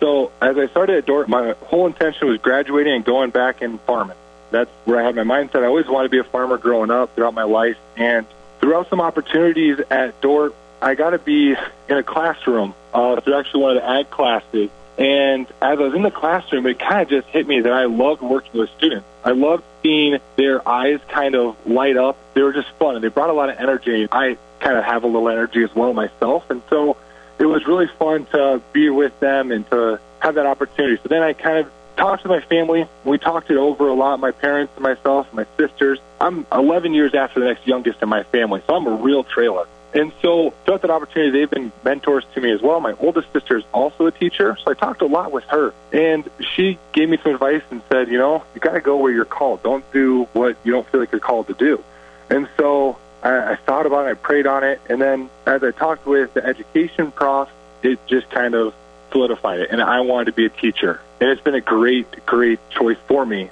so 0.00 0.32
as 0.40 0.56
I 0.56 0.68
started 0.68 0.96
at 0.96 1.06
Dordt, 1.06 1.28
my 1.28 1.54
whole 1.66 1.86
intention 1.86 2.28
was 2.28 2.40
graduating 2.40 2.94
and 2.94 3.04
going 3.04 3.30
back 3.30 3.60
and 3.60 3.78
farming. 3.82 4.16
That's 4.50 4.70
where 4.86 5.00
I 5.00 5.04
had 5.04 5.14
my 5.14 5.22
mindset. 5.22 5.62
I 5.62 5.66
always 5.66 5.86
wanted 5.86 6.08
to 6.08 6.10
be 6.12 6.18
a 6.18 6.24
farmer 6.24 6.56
growing 6.56 6.90
up 6.90 7.14
throughout 7.14 7.34
my 7.34 7.42
life. 7.42 7.76
And 7.96 8.26
throughout 8.60 8.88
some 8.88 9.00
opportunities 9.00 9.80
at 9.90 10.18
Dordt, 10.20 10.54
I 10.80 10.94
got 10.94 11.10
to 11.10 11.18
be 11.18 11.54
in 11.88 11.96
a 11.96 12.02
classroom 12.02 12.74
uh, 12.92 13.20
through 13.20 13.38
actually 13.38 13.62
one 13.62 13.76
of 13.76 13.82
the 13.82 13.88
ag 13.88 14.10
classes. 14.10 14.70
And 14.98 15.46
as 15.60 15.78
I 15.78 15.82
was 15.82 15.94
in 15.94 16.02
the 16.02 16.10
classroom, 16.10 16.66
it 16.66 16.78
kind 16.78 17.02
of 17.02 17.08
just 17.08 17.28
hit 17.28 17.46
me 17.46 17.60
that 17.60 17.72
I 17.72 17.84
loved 17.84 18.22
working 18.22 18.58
with 18.58 18.70
students. 18.70 19.06
I 19.24 19.32
loved 19.32 19.62
seeing 19.82 20.18
their 20.36 20.66
eyes 20.66 21.00
kind 21.08 21.34
of 21.34 21.56
light 21.66 21.96
up. 21.96 22.16
They 22.34 22.42
were 22.42 22.52
just 22.52 22.70
fun, 22.78 22.94
and 22.94 23.04
they 23.04 23.08
brought 23.08 23.28
a 23.28 23.34
lot 23.34 23.50
of 23.50 23.58
energy. 23.58 24.08
I 24.10 24.38
kind 24.60 24.78
of 24.78 24.84
have 24.84 25.04
a 25.04 25.06
little 25.06 25.28
energy 25.28 25.62
as 25.62 25.74
well 25.74 25.92
myself, 25.92 26.48
and 26.50 26.62
so 26.70 26.96
it 27.38 27.44
was 27.44 27.66
really 27.66 27.88
fun 27.98 28.24
to 28.26 28.62
be 28.72 28.88
with 28.88 29.18
them 29.20 29.52
and 29.52 29.68
to 29.70 30.00
have 30.20 30.36
that 30.36 30.46
opportunity. 30.46 30.96
So 31.02 31.08
then 31.08 31.22
I 31.22 31.34
kind 31.34 31.58
of 31.58 31.70
talked 31.96 32.22
to 32.22 32.28
my 32.28 32.40
family. 32.40 32.88
We 33.04 33.18
talked 33.18 33.50
it 33.50 33.56
over 33.56 33.88
a 33.88 33.94
lot, 33.94 34.18
my 34.18 34.30
parents 34.30 34.72
and 34.76 34.82
myself, 34.82 35.30
my 35.32 35.46
sisters. 35.58 35.98
I'm 36.20 36.46
11 36.50 36.94
years 36.94 37.14
after 37.14 37.40
the 37.40 37.46
next 37.46 37.66
youngest 37.66 38.02
in 38.02 38.08
my 38.08 38.22
family, 38.24 38.62
so 38.66 38.74
I'm 38.74 38.86
a 38.86 38.94
real 38.94 39.24
trailer. 39.24 39.66
And 39.96 40.12
so 40.20 40.52
throughout 40.64 40.82
that 40.82 40.90
opportunity, 40.90 41.30
they've 41.30 41.48
been 41.48 41.72
mentors 41.82 42.22
to 42.34 42.40
me 42.42 42.52
as 42.52 42.60
well. 42.60 42.80
My 42.80 42.92
oldest 43.00 43.32
sister 43.32 43.56
is 43.56 43.64
also 43.72 44.04
a 44.04 44.12
teacher, 44.12 44.54
so 44.62 44.70
I 44.70 44.74
talked 44.74 45.00
a 45.00 45.06
lot 45.06 45.32
with 45.32 45.44
her. 45.44 45.72
And 45.90 46.28
she 46.54 46.78
gave 46.92 47.08
me 47.08 47.18
some 47.22 47.32
advice 47.32 47.62
and 47.70 47.80
said, 47.90 48.08
you 48.08 48.18
know, 48.18 48.44
you 48.54 48.60
got 48.60 48.72
to 48.72 48.82
go 48.82 48.98
where 48.98 49.10
you're 49.10 49.24
called. 49.24 49.62
Don't 49.62 49.90
do 49.92 50.24
what 50.34 50.58
you 50.64 50.72
don't 50.72 50.86
feel 50.86 51.00
like 51.00 51.12
you're 51.12 51.20
called 51.20 51.46
to 51.46 51.54
do. 51.54 51.82
And 52.28 52.46
so 52.58 52.98
I, 53.22 53.52
I 53.52 53.56
thought 53.56 53.86
about 53.86 54.06
it, 54.06 54.10
I 54.10 54.14
prayed 54.14 54.46
on 54.46 54.64
it, 54.64 54.82
and 54.90 55.00
then 55.00 55.30
as 55.46 55.64
I 55.64 55.70
talked 55.70 56.06
with 56.06 56.34
the 56.34 56.44
education 56.44 57.10
prof, 57.10 57.48
it 57.82 57.98
just 58.06 58.28
kind 58.28 58.54
of 58.54 58.74
solidified 59.12 59.60
it. 59.60 59.70
And 59.70 59.80
I 59.80 60.00
wanted 60.00 60.26
to 60.26 60.32
be 60.32 60.44
a 60.44 60.50
teacher. 60.50 61.00
And 61.20 61.30
it's 61.30 61.40
been 61.40 61.54
a 61.54 61.62
great, 61.62 62.26
great 62.26 62.60
choice 62.68 62.98
for 63.08 63.24
me 63.24 63.50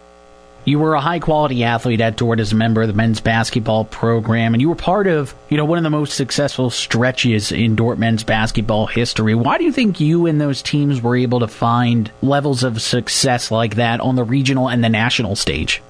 you 0.64 0.78
were 0.78 0.94
a 0.94 1.00
high 1.00 1.18
quality 1.18 1.64
athlete 1.64 2.00
at 2.00 2.16
Dordt 2.16 2.40
as 2.40 2.52
a 2.52 2.56
member 2.56 2.82
of 2.82 2.88
the 2.88 2.94
men's 2.94 3.20
basketball 3.20 3.84
program, 3.84 4.54
and 4.54 4.60
you 4.60 4.68
were 4.68 4.74
part 4.74 5.06
of, 5.06 5.34
you 5.48 5.56
know, 5.56 5.64
one 5.64 5.78
of 5.78 5.84
the 5.84 5.90
most 5.90 6.14
successful 6.14 6.70
stretches 6.70 7.52
in 7.52 7.76
Dordt 7.76 7.98
men's 7.98 8.24
basketball 8.24 8.86
history. 8.86 9.34
Why 9.34 9.58
do 9.58 9.64
you 9.64 9.72
think 9.72 10.00
you 10.00 10.26
and 10.26 10.40
those 10.40 10.62
teams 10.62 11.02
were 11.02 11.16
able 11.16 11.40
to 11.40 11.48
find 11.48 12.10
levels 12.22 12.64
of 12.64 12.80
success 12.80 13.50
like 13.50 13.76
that 13.76 14.00
on 14.00 14.16
the 14.16 14.24
regional 14.24 14.68
and 14.68 14.82
the 14.82 14.88
national 14.88 15.36
stage? 15.36 15.82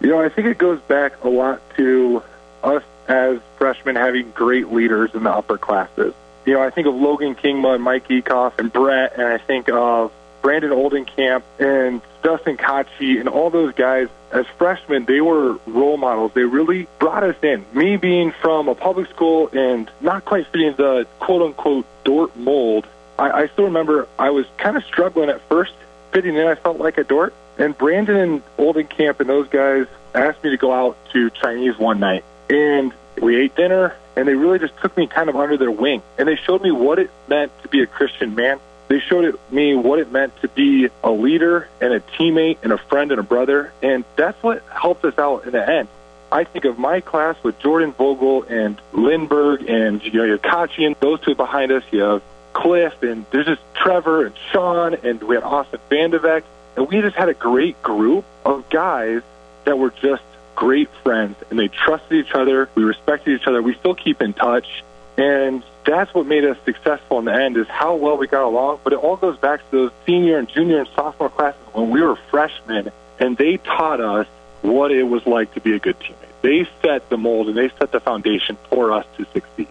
You 0.00 0.10
know, 0.10 0.20
I 0.20 0.28
think 0.28 0.46
it 0.46 0.58
goes 0.58 0.80
back 0.82 1.24
a 1.24 1.28
lot 1.28 1.60
to 1.76 2.22
us 2.62 2.82
as 3.08 3.40
freshmen 3.56 3.96
having 3.96 4.30
great 4.32 4.70
leaders 4.72 5.14
in 5.14 5.24
the 5.24 5.30
upper 5.30 5.58
classes. 5.58 6.14
You 6.44 6.54
know, 6.54 6.62
I 6.62 6.70
think 6.70 6.86
of 6.86 6.94
Logan 6.94 7.34
Kingma 7.34 7.74
and 7.74 7.82
Mike 7.82 8.08
Ecoff 8.08 8.58
and 8.58 8.72
Brett, 8.72 9.14
and 9.14 9.26
I 9.26 9.38
think 9.38 9.68
of 9.68 10.12
Brandon 10.46 10.70
Oldenkamp 10.70 11.42
and 11.58 12.00
Dustin 12.22 12.56
Kachi 12.56 13.18
and 13.18 13.28
all 13.28 13.50
those 13.50 13.74
guys, 13.74 14.06
as 14.30 14.46
freshmen, 14.58 15.04
they 15.04 15.20
were 15.20 15.58
role 15.66 15.96
models. 15.96 16.30
They 16.34 16.44
really 16.44 16.86
brought 17.00 17.24
us 17.24 17.34
in. 17.42 17.66
Me 17.72 17.96
being 17.96 18.30
from 18.30 18.68
a 18.68 18.76
public 18.76 19.10
school 19.10 19.48
and 19.52 19.90
not 20.00 20.24
quite 20.24 20.46
fitting 20.46 20.72
the 20.76 21.08
quote 21.18 21.42
unquote 21.42 21.84
Dordt 22.04 22.36
mold, 22.36 22.86
I, 23.18 23.30
I 23.30 23.46
still 23.48 23.64
remember 23.64 24.06
I 24.20 24.30
was 24.30 24.46
kind 24.56 24.76
of 24.76 24.84
struggling 24.84 25.30
at 25.30 25.40
first 25.48 25.72
fitting 26.12 26.36
in. 26.36 26.46
I 26.46 26.54
felt 26.54 26.78
like 26.78 26.96
a 26.96 27.02
Dordt. 27.02 27.34
And 27.58 27.76
Brandon 27.76 28.14
and 28.14 28.42
Oldenkamp 28.56 29.18
and 29.18 29.28
those 29.28 29.48
guys 29.48 29.88
asked 30.14 30.44
me 30.44 30.50
to 30.50 30.56
go 30.56 30.72
out 30.72 30.96
to 31.12 31.28
Chinese 31.30 31.76
one 31.76 31.98
night. 31.98 32.22
And 32.48 32.92
we 33.20 33.36
ate 33.36 33.56
dinner, 33.56 33.96
and 34.14 34.28
they 34.28 34.34
really 34.36 34.60
just 34.60 34.78
took 34.78 34.96
me 34.96 35.08
kind 35.08 35.28
of 35.28 35.34
under 35.34 35.56
their 35.56 35.72
wing. 35.72 36.02
And 36.18 36.28
they 36.28 36.36
showed 36.36 36.62
me 36.62 36.70
what 36.70 37.00
it 37.00 37.10
meant 37.26 37.50
to 37.62 37.68
be 37.68 37.82
a 37.82 37.86
Christian 37.88 38.36
man 38.36 38.60
they 38.88 39.00
showed 39.00 39.38
me 39.50 39.74
what 39.74 39.98
it 39.98 40.12
meant 40.12 40.40
to 40.42 40.48
be 40.48 40.88
a 41.02 41.10
leader 41.10 41.68
and 41.80 41.92
a 41.92 42.00
teammate 42.00 42.58
and 42.62 42.72
a 42.72 42.78
friend 42.78 43.10
and 43.10 43.18
a 43.18 43.24
brother, 43.24 43.72
and 43.82 44.04
that's 44.16 44.40
what 44.42 44.62
helped 44.68 45.04
us 45.04 45.18
out 45.18 45.44
in 45.44 45.52
the 45.52 45.68
end. 45.68 45.88
I 46.30 46.44
think 46.44 46.64
of 46.64 46.78
my 46.78 47.00
class 47.00 47.36
with 47.42 47.58
Jordan 47.58 47.92
Vogel 47.92 48.44
and 48.44 48.80
Lindbergh 48.92 49.68
and 49.68 50.02
you 50.02 50.12
know 50.12 50.38
Kachi 50.38 50.86
and 50.86 50.96
those 51.00 51.20
two 51.20 51.34
behind 51.34 51.70
us. 51.72 51.84
You 51.90 52.00
have 52.00 52.22
Cliff 52.52 53.02
and 53.02 53.26
there's 53.30 53.46
just 53.46 53.62
Trevor 53.74 54.26
and 54.26 54.34
Sean 54.50 54.94
and 54.94 55.22
we 55.22 55.36
had 55.36 55.44
Austin 55.44 55.78
Vandevek 55.90 56.42
and 56.76 56.88
we 56.88 57.00
just 57.00 57.16
had 57.16 57.28
a 57.28 57.34
great 57.34 57.80
group 57.82 58.24
of 58.44 58.68
guys 58.70 59.22
that 59.64 59.78
were 59.78 59.90
just 59.90 60.22
great 60.56 60.88
friends 61.02 61.36
and 61.50 61.58
they 61.58 61.68
trusted 61.68 62.26
each 62.26 62.32
other. 62.32 62.68
We 62.74 62.82
respected 62.82 63.40
each 63.40 63.46
other. 63.46 63.62
We 63.62 63.74
still 63.74 63.94
keep 63.94 64.20
in 64.20 64.32
touch 64.32 64.82
and 65.16 65.62
that's 65.84 66.12
what 66.12 66.26
made 66.26 66.44
us 66.44 66.58
successful 66.64 67.18
in 67.18 67.24
the 67.24 67.34
end 67.34 67.56
is 67.56 67.66
how 67.68 67.96
well 67.96 68.16
we 68.16 68.26
got 68.26 68.44
along. 68.44 68.80
But 68.84 68.92
it 68.92 68.98
all 68.98 69.16
goes 69.16 69.38
back 69.38 69.60
to 69.60 69.70
those 69.70 69.90
senior 70.04 70.38
and 70.38 70.48
junior 70.48 70.80
and 70.80 70.88
sophomore 70.94 71.30
classes 71.30 71.60
when 71.72 71.90
we 71.90 72.02
were 72.02 72.16
freshmen, 72.30 72.90
and 73.18 73.36
they 73.36 73.56
taught 73.58 74.00
us 74.00 74.26
what 74.62 74.90
it 74.90 75.04
was 75.04 75.24
like 75.26 75.54
to 75.54 75.60
be 75.60 75.74
a 75.74 75.78
good 75.78 75.98
teammate. 76.00 76.14
They 76.42 76.68
set 76.82 77.08
the 77.08 77.16
mold 77.16 77.48
and 77.48 77.56
they 77.56 77.70
set 77.78 77.92
the 77.92 78.00
foundation 78.00 78.56
for 78.68 78.92
us 78.92 79.06
to 79.16 79.26
succeed. 79.32 79.68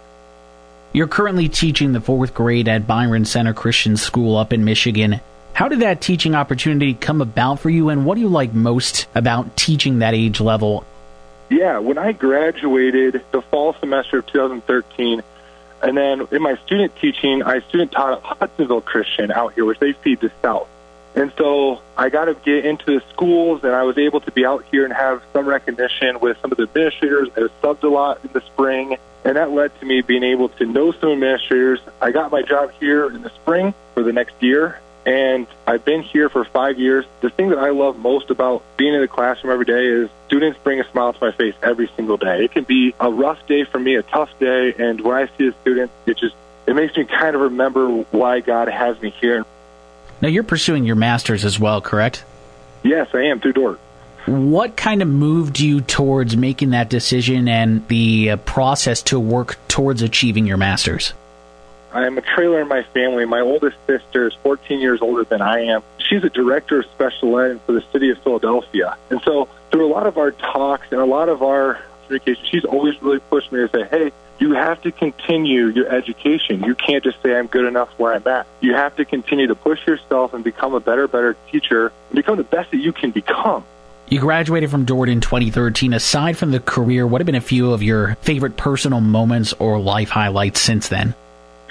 You're 0.93 1.07
currently 1.07 1.49
teaching 1.49 1.91
the 1.91 2.01
fourth 2.01 2.33
grade 2.33 2.67
at 2.69 2.87
Byron 2.87 3.25
Center 3.25 3.53
Christian 3.53 3.97
School 3.97 4.37
up 4.37 4.53
in 4.53 4.63
Michigan. 4.63 5.19
How 5.53 5.67
did 5.67 5.79
that 5.79 6.01
teaching 6.01 6.35
opportunity 6.35 6.93
come 6.93 7.21
about 7.21 7.59
for 7.59 7.69
you, 7.69 7.89
and 7.89 8.05
what 8.05 8.15
do 8.15 8.21
you 8.21 8.27
like 8.27 8.53
most 8.53 9.07
about 9.13 9.55
teaching 9.55 9.99
that 9.99 10.13
age 10.13 10.39
level? 10.39 10.85
Yeah, 11.49 11.79
when 11.79 11.97
I 11.97 12.11
graduated 12.11 13.23
the 13.31 13.41
fall 13.41 13.73
semester 13.73 14.19
of 14.19 14.25
2013, 14.27 15.21
and 15.86 15.97
then 15.97 16.27
in 16.31 16.41
my 16.41 16.57
student 16.65 16.95
teaching, 16.95 17.43
I 17.43 17.59
student 17.61 17.91
taught 17.91 18.17
at 18.17 18.23
Hudsonville 18.23 18.81
Christian 18.81 19.31
out 19.31 19.53
here, 19.53 19.65
which 19.65 19.79
they 19.79 19.93
feed 19.93 20.19
the 20.19 20.31
South. 20.41 20.67
And 21.15 21.31
so 21.38 21.81
I 21.97 22.09
got 22.09 22.25
to 22.25 22.33
get 22.33 22.65
into 22.65 22.86
the 22.86 23.01
schools, 23.13 23.63
and 23.63 23.73
I 23.73 23.83
was 23.83 23.97
able 23.97 24.19
to 24.21 24.31
be 24.31 24.45
out 24.45 24.65
here 24.69 24.83
and 24.83 24.93
have 24.93 25.23
some 25.31 25.45
recognition 25.47 26.19
with 26.19 26.38
some 26.41 26.51
of 26.51 26.57
the 26.57 26.63
administrators. 26.63 27.29
I 27.36 27.47
subbed 27.63 27.83
a 27.83 27.88
lot 27.88 28.19
in 28.25 28.31
the 28.33 28.41
spring, 28.41 28.97
and 29.23 29.38
that 29.38 29.51
led 29.51 29.79
to 29.79 29.86
me 29.86 30.01
being 30.01 30.23
able 30.23 30.49
to 30.49 30.65
know 30.65 30.91
some 30.91 31.11
administrators. 31.11 31.79
I 32.01 32.11
got 32.11 32.31
my 32.31 32.41
job 32.41 32.71
here 32.79 33.07
in 33.07 33.21
the 33.21 33.29
spring 33.29 33.73
for 33.93 34.03
the 34.03 34.11
next 34.11 34.36
year, 34.41 34.79
and 35.06 35.45
I've 35.68 35.86
been 35.86 36.01
here 36.01 36.30
for 36.30 36.43
five 36.45 36.80
years. 36.80 37.06
The 37.22 37.30
thing 37.30 37.49
that 37.49 37.60
I 37.60 37.70
love 37.70 37.97
most 37.97 38.30
about 38.32 38.64
being 38.76 38.93
in 38.93 39.01
the 39.01 39.08
classroom 39.08 39.53
every 39.53 39.66
day 39.66 39.86
is 39.86 40.10
students 40.26 40.58
bring 40.64 40.80
a 40.80 40.89
smile 40.91 41.14
to 41.14 41.20
my 41.22 41.32
face 41.32 41.53
every 41.62 41.89
single 41.95 42.18
day. 42.18 42.43
It 42.43 42.51
can 42.51 42.64
be 42.64 42.95
a 42.99 43.12
rough 43.12 43.45
day 43.47 43.66
for 43.66 43.80
me, 43.80 43.95
a 43.95 44.03
tough 44.03 44.30
day, 44.39 44.74
and 44.74 45.01
when 45.01 45.16
I 45.16 45.30
see 45.38 45.47
a 45.47 45.53
student, 45.62 45.91
it 46.06 46.18
just 46.18 46.36
it 46.66 46.76
makes 46.76 46.97
me 46.97 47.06
kind 47.06 47.36
of 47.36 47.41
remember 47.43 47.88
why 48.12 48.39
God 48.39 48.68
has 48.68 48.99
me 48.99 49.12
here. 49.12 49.45
Now 50.22 50.30
you're 50.30 50.43
pursuing 50.43 50.86
your 50.86 50.95
master's 50.95 51.45
as 51.45 51.60
well, 51.60 51.82
correct? 51.82 52.24
Yes, 52.82 53.10
I 53.14 53.24
am 53.24 53.39
through 53.39 53.53
Dordt. 53.53 53.80
What 54.26 54.76
kind 54.76 55.03
of 55.03 55.08
moved 55.08 55.60
you 55.60 55.82
towards 55.82 56.36
making 56.36 56.72
that 56.72 56.89
decision 56.89 57.47
and 57.47 57.88
the 57.89 58.32
uh, 58.32 58.38
process 58.38 59.03
to 59.03 59.20
work 59.20 59.60
towards 59.68 60.01
achieving 60.01 60.47
your 60.47 60.58
master's? 60.58 61.14
I 61.95 62.07
am 62.07 62.17
a 62.17 62.21
trailer 62.21 62.59
in 62.59 62.67
my 62.67 62.83
family. 62.83 63.23
My 63.23 63.39
oldest 63.39 63.77
sister 63.87 64.27
is 64.27 64.33
14 64.43 64.81
years 64.81 65.01
older 65.01 65.23
than 65.23 65.41
I 65.41 65.61
am. 65.61 65.81
She's 65.97 66.25
a 66.25 66.29
director 66.29 66.81
of 66.81 66.85
special 66.87 67.39
ed 67.39 67.61
for 67.65 67.71
the 67.71 67.83
city 67.93 68.09
of 68.09 68.21
Philadelphia. 68.21 68.97
And 69.09 69.21
so 69.21 69.47
through 69.71 69.87
a 69.87 69.91
lot 69.93 70.05
of 70.05 70.17
our 70.17 70.31
talks 70.31 70.87
and 70.91 70.99
a 70.99 71.05
lot 71.05 71.29
of 71.29 71.41
our 71.41 71.79
communication, 72.03 72.43
she's 72.51 72.65
always 72.65 73.01
really 73.01 73.19
pushed 73.19 73.49
me 73.49 73.59
to 73.59 73.69
say, 73.69 73.85
hey, 73.85 74.11
you 74.39 74.55
have 74.55 74.81
to 74.81 74.91
continue 74.91 75.67
your 75.67 75.87
education. 75.87 76.65
You 76.65 76.75
can't 76.75 77.01
just 77.01 77.21
say, 77.23 77.33
I'm 77.33 77.47
good 77.47 77.63
enough 77.63 77.87
where 77.97 78.13
I'm 78.13 78.27
at. 78.27 78.45
You 78.59 78.73
have 78.73 78.97
to 78.97 79.05
continue 79.05 79.47
to 79.47 79.55
push 79.55 79.87
yourself 79.87 80.33
and 80.33 80.43
become 80.43 80.73
a 80.73 80.81
better, 80.81 81.07
better 81.07 81.37
teacher 81.49 81.93
and 82.09 82.15
become 82.17 82.35
the 82.35 82.43
best 82.43 82.71
that 82.71 82.77
you 82.77 82.91
can 82.91 83.11
become. 83.11 83.63
You 84.09 84.19
graduated 84.19 84.69
from 84.69 84.83
Dordt 84.83 85.07
in 85.07 85.21
2013. 85.21 85.93
Aside 85.93 86.37
from 86.37 86.51
the 86.51 86.59
career, 86.59 87.07
what 87.07 87.21
have 87.21 87.25
been 87.25 87.35
a 87.35 87.41
few 87.41 87.71
of 87.71 87.81
your 87.81 88.15
favorite 88.15 88.57
personal 88.57 88.99
moments 88.99 89.53
or 89.53 89.79
life 89.79 90.09
highlights 90.09 90.59
since 90.59 90.89
then? 90.89 91.15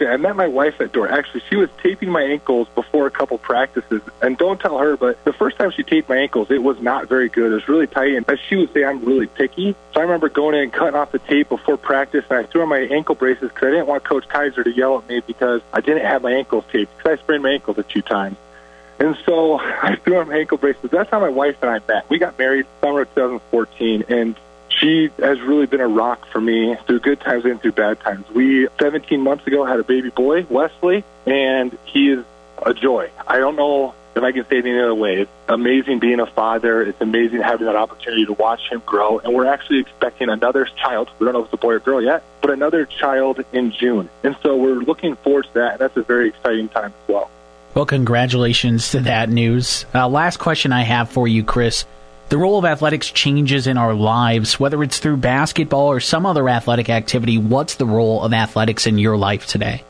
I 0.01 0.17
met 0.17 0.37
my 0.37 0.49
wife 0.49 0.81
at 0.81 0.93
Dordt. 0.93 1.11
Actually, 1.11 1.43
she 1.49 1.57
was 1.57 1.69
taping 1.83 2.11
my 2.11 2.23
ankles 2.23 2.69
before 2.75 3.07
a 3.07 3.11
couple 3.11 3.39
practices. 3.39 4.03
And 4.21 4.37
don't 4.37 4.61
tell 4.61 4.79
her, 4.79 4.97
but 4.97 5.23
the 5.25 5.33
first 5.33 5.57
time 5.57 5.71
she 5.71 5.83
taped 5.83 6.09
my 6.09 6.17
ankles, 6.17 6.51
it 6.51 6.63
was 6.63 6.81
not 6.81 7.09
very 7.09 7.29
good. 7.29 7.53
It 7.53 7.55
was 7.55 7.69
really 7.69 7.87
tight. 7.87 8.15
And 8.15 8.29
as 8.29 8.39
she 8.41 8.57
would 8.57 8.73
say, 8.73 8.85
I'm 8.85 9.05
really 9.05 9.27
picky. 9.27 9.75
So 9.93 10.01
I 10.01 10.03
remember 10.03 10.29
going 10.29 10.57
in 10.57 10.63
and 10.65 10.73
cutting 10.73 10.95
off 10.95 11.13
the 11.13 11.19
tape 11.19 11.49
before 11.49 11.77
practice, 11.77 12.25
and 12.29 12.39
I 12.39 12.43
threw 12.45 12.63
on 12.63 12.69
my 12.69 12.81
ankle 12.81 13.15
braces 13.15 13.51
because 13.51 13.69
I 13.69 13.71
didn't 13.71 13.87
want 13.87 14.05
Coach 14.05 14.29
Kaiser 14.29 14.65
to 14.65 14.71
yell 14.71 14.99
at 14.99 15.09
me 15.09 15.21
because 15.21 15.63
I 15.73 15.81
didn't 15.81 16.05
have 16.05 16.23
my 16.23 16.33
ankles 16.33 16.65
taped 16.73 16.97
because 16.97 17.19
I 17.19 17.23
sprained 17.23 17.43
my 17.43 17.51
ankles 17.51 17.79
a 17.79 17.85
few 17.85 18.03
times. 18.03 18.37
And 18.99 19.17
so 19.25 19.59
I 19.61 19.97
threw 19.97 20.19
on 20.19 20.29
my 20.29 20.39
ankle 20.39 20.59
braces. 20.59 20.91
That's 20.91 21.11
how 21.11 21.21
my 21.21 21.29
wife 21.29 21.57
and 21.63 21.71
I 21.71 21.81
met. 21.87 22.09
We 22.09 22.19
got 22.19 22.39
married 22.39 22.67
summer 22.81 23.03
of 23.03 23.15
2014, 23.15 24.05
and 24.09 24.37
she 24.81 25.11
has 25.19 25.41
really 25.41 25.67
been 25.67 25.81
a 25.81 25.89
rock 25.89 26.27
for 26.27 26.41
me 26.41 26.77
through 26.87 27.01
good 27.01 27.21
times 27.21 27.45
and 27.45 27.61
through 27.61 27.73
bad 27.73 28.01
times. 28.01 28.29
We 28.31 28.69
17 28.81 29.21
months 29.21 29.47
ago 29.47 29.65
had 29.65 29.81
a 29.81 29.85
baby 29.85 30.11
boy, 30.11 30.47
Wesley, 30.49 31.05
and 31.27 31.77
he 31.85 32.11
is 32.11 32.25
a 32.65 32.75
joy. 32.75 33.11
I 33.27 33.39
don't 33.39 33.57
know 33.57 33.95
if 34.15 34.23
I 34.23 34.33
can 34.33 34.45
say 34.49 34.59
it 34.59 34.67
any 34.67 34.79
other 34.79 34.95
way. 34.95 35.23
It's 35.23 35.31
amazing 35.49 35.99
being 35.99 36.21
a 36.21 36.27
father. 36.27 36.83
It's 36.83 37.01
amazing 37.01 37.43
having 37.43 37.67
that 37.67 37.77
opportunity 37.77 38.27
to 38.27 38.33
watch 38.33 38.61
him 38.71 38.83
grow. 38.87 39.19
And 39.19 39.35
we're 39.35 39.47
actually 39.47 39.81
expecting 39.81 40.29
another 40.29 40.67
child. 40.67 41.11
We 41.19 41.25
don't 41.25 41.35
know 41.35 41.41
if 41.41 41.47
it's 41.47 41.55
a 41.55 41.59
boy 41.59 41.75
or 41.75 41.81
girl 41.81 42.01
yet, 42.01 42.23
but 42.41 42.51
another 42.51 42.87
child 42.87 43.45
in 43.53 43.73
June. 43.73 44.09
And 44.23 44.37
so 44.43 44.57
we're 44.57 44.75
looking 44.75 45.17
forward 45.17 45.45
to 45.47 45.55
that. 45.55 45.73
And 45.73 45.81
that's 45.81 45.97
a 45.97 46.03
very 46.03 46.29
exciting 46.29 46.69
time 46.69 46.93
as 47.03 47.09
well. 47.09 47.31
Well, 47.75 47.87
congratulations 47.87 48.93
to 48.93 49.01
that 49.01 49.29
news. 49.29 49.85
Uh, 49.93 50.09
last 50.09 50.37
question 50.37 50.73
I 50.73 50.83
have 50.83 51.11
for 51.11 51.27
you, 51.27 51.43
Chris. 51.43 51.85
The 52.31 52.39
role 52.39 52.59
of 52.59 52.65
athletics 52.65 53.11
changes 53.11 53.67
in 53.67 53.77
our 53.77 53.95
lives, 53.95 54.59
whether 54.59 54.83
it's 54.83 54.99
through 54.99 55.19
basketball 55.19 55.89
or 55.89 56.01
some 56.01 56.25
other 56.25 56.49
athletic 56.49 56.89
activity. 56.89 57.39
What's 57.39 57.75
the 57.75 57.87
role 57.87 58.23
of 58.23 58.33
athletics 58.33 58.87
in 58.87 58.99
your 58.99 59.17
life 59.17 59.47
today? 59.47 59.85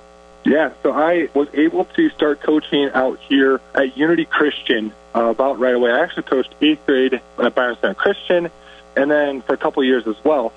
Yeah, 0.44 0.72
so 0.82 0.92
I 0.92 1.30
was 1.32 1.48
able 1.54 1.86
to 1.86 2.10
start 2.10 2.42
coaching 2.42 2.90
out 2.92 3.18
here 3.20 3.60
at 3.74 3.96
Unity 3.96 4.26
Christian 4.26 4.92
uh, 5.14 5.24
about 5.24 5.58
right 5.58 5.74
away. 5.74 5.90
I 5.90 6.00
actually 6.00 6.24
coached 6.24 6.54
eighth 6.60 6.84
grade 6.84 7.20
at 7.38 7.54
Byron 7.54 7.76
Center 7.80 7.94
Christian, 7.94 8.50
and 8.94 9.10
then 9.10 9.40
for 9.40 9.54
a 9.54 9.56
couple 9.56 9.82
of 9.82 9.86
years 9.86 10.06
as 10.06 10.22
well. 10.22 10.52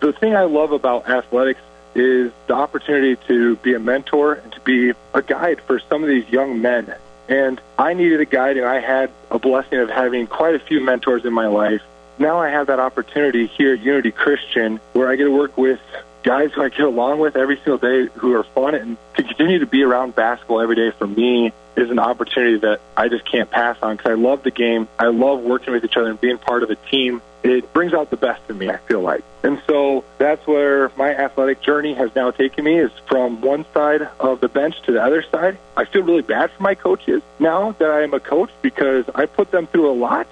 The 0.00 0.12
thing 0.12 0.36
I 0.36 0.44
love 0.44 0.72
about 0.72 1.08
athletics 1.08 1.60
is 1.94 2.30
the 2.46 2.54
opportunity 2.54 3.16
to 3.26 3.56
be 3.56 3.74
a 3.74 3.80
mentor 3.80 4.34
and 4.34 4.52
to 4.52 4.60
be 4.60 4.92
a 5.12 5.22
guide 5.22 5.60
for 5.62 5.80
some 5.80 6.02
of 6.02 6.08
these 6.08 6.28
young 6.28 6.60
men 6.60 6.94
and 7.28 7.60
I 7.78 7.94
needed 7.94 8.20
a 8.20 8.24
guide, 8.24 8.56
and 8.56 8.66
I 8.66 8.80
had 8.80 9.10
a 9.30 9.38
blessing 9.38 9.78
of 9.78 9.90
having 9.90 10.26
quite 10.26 10.54
a 10.54 10.58
few 10.58 10.80
mentors 10.80 11.24
in 11.24 11.32
my 11.32 11.46
life. 11.46 11.82
Now 12.18 12.38
I 12.38 12.50
have 12.50 12.66
that 12.66 12.80
opportunity 12.80 13.46
here 13.46 13.74
at 13.74 13.80
Unity 13.80 14.12
Christian 14.12 14.80
where 14.92 15.08
I 15.08 15.16
get 15.16 15.24
to 15.24 15.32
work 15.32 15.56
with 15.56 15.80
guys 16.22 16.52
who 16.52 16.62
I 16.62 16.68
get 16.68 16.80
along 16.80 17.18
with 17.18 17.36
every 17.36 17.56
single 17.56 17.78
day 17.78 18.06
who 18.14 18.34
are 18.34 18.44
fun 18.44 18.74
and 18.74 18.96
to 19.16 19.22
continue 19.22 19.58
to 19.58 19.66
be 19.66 19.82
around 19.82 20.14
basketball 20.14 20.60
every 20.60 20.76
day 20.76 20.90
for 20.96 21.06
me 21.06 21.52
is 21.76 21.90
an 21.90 21.98
opportunity 21.98 22.58
that 22.58 22.80
I 22.96 23.08
just 23.08 23.24
can't 23.30 23.50
pass 23.50 23.76
on 23.82 23.96
because 23.96 24.10
I 24.10 24.14
love 24.14 24.42
the 24.42 24.50
game. 24.50 24.88
I 24.98 25.06
love 25.06 25.40
working 25.40 25.72
with 25.72 25.84
each 25.84 25.96
other 25.96 26.10
and 26.10 26.20
being 26.20 26.38
part 26.38 26.62
of 26.62 26.70
a 26.70 26.76
team. 26.76 27.22
It 27.42 27.72
brings 27.72 27.92
out 27.92 28.10
the 28.10 28.16
best 28.16 28.42
in 28.48 28.58
me, 28.58 28.70
I 28.70 28.76
feel 28.76 29.00
like. 29.00 29.24
And 29.42 29.60
so 29.66 30.04
that's 30.18 30.46
where 30.46 30.90
my 30.96 31.10
athletic 31.10 31.60
journey 31.60 31.94
has 31.94 32.14
now 32.14 32.30
taken 32.30 32.64
me 32.64 32.78
is 32.78 32.92
from 33.06 33.40
one 33.40 33.64
side 33.74 34.08
of 34.20 34.40
the 34.40 34.48
bench 34.48 34.80
to 34.82 34.92
the 34.92 35.02
other 35.02 35.24
side. 35.32 35.58
I 35.76 35.84
feel 35.86 36.02
really 36.02 36.22
bad 36.22 36.52
for 36.52 36.62
my 36.62 36.74
coaches 36.74 37.22
now 37.40 37.72
that 37.72 37.90
I 37.90 38.02
am 38.02 38.14
a 38.14 38.20
coach 38.20 38.50
because 38.60 39.06
I 39.14 39.26
put 39.26 39.50
them 39.50 39.66
through 39.66 39.90
a 39.90 39.96
lot 39.96 40.28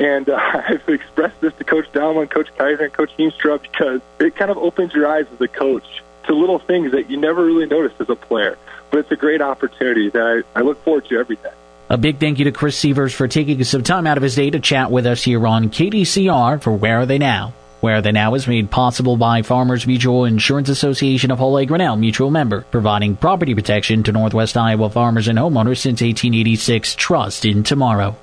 and 0.00 0.28
uh, 0.28 0.36
I've 0.68 0.88
expressed 0.88 1.40
this 1.40 1.54
to 1.54 1.64
Coach 1.64 1.92
Dalman, 1.92 2.28
Coach 2.28 2.48
Kaiser, 2.56 2.84
and 2.84 2.92
Coach 2.92 3.10
Heemstra 3.16 3.62
because 3.62 4.00
it 4.18 4.34
kind 4.34 4.50
of 4.50 4.58
opens 4.58 4.94
your 4.94 5.06
eyes 5.06 5.26
as 5.32 5.40
a 5.40 5.48
coach 5.48 6.02
to 6.24 6.34
little 6.34 6.58
things 6.58 6.92
that 6.92 7.10
you 7.10 7.18
never 7.18 7.44
really 7.44 7.66
noticed 7.66 8.00
as 8.00 8.08
a 8.08 8.16
player. 8.16 8.58
But 8.90 9.00
it's 9.00 9.10
a 9.12 9.16
great 9.16 9.42
opportunity 9.42 10.10
that 10.10 10.44
I, 10.54 10.58
I 10.58 10.62
look 10.62 10.82
forward 10.82 11.04
to 11.06 11.18
every 11.18 11.36
day. 11.36 11.52
A 11.88 11.98
big 11.98 12.18
thank 12.18 12.38
you 12.38 12.44
to 12.46 12.52
Chris 12.52 12.76
Sievers 12.76 13.12
for 13.12 13.28
taking 13.28 13.62
some 13.64 13.82
time 13.82 14.06
out 14.06 14.16
of 14.16 14.22
his 14.22 14.36
day 14.36 14.50
to 14.50 14.60
chat 14.60 14.90
with 14.90 15.06
us 15.06 15.22
here 15.22 15.44
on 15.46 15.70
KDCR 15.70 16.62
for 16.62 16.72
Where 16.72 17.00
Are 17.00 17.06
They 17.06 17.18
Now? 17.18 17.52
Where 17.80 18.00
They 18.00 18.12
Now 18.12 18.34
is 18.34 18.46
made 18.46 18.70
possible 18.70 19.16
by 19.16 19.42
Farmers 19.42 19.86
Mutual 19.86 20.24
Insurance 20.24 20.68
Association 20.68 21.30
of 21.30 21.38
Holy 21.38 21.66
Grinnell 21.66 21.96
Mutual 21.96 22.30
Member, 22.30 22.64
providing 22.70 23.16
property 23.16 23.54
protection 23.54 24.02
to 24.04 24.12
Northwest 24.12 24.56
Iowa 24.56 24.88
farmers 24.90 25.28
and 25.28 25.38
homeowners 25.38 25.78
since 25.78 26.00
1886. 26.00 26.94
Trust 26.94 27.44
in 27.44 27.64
tomorrow. 27.64 28.16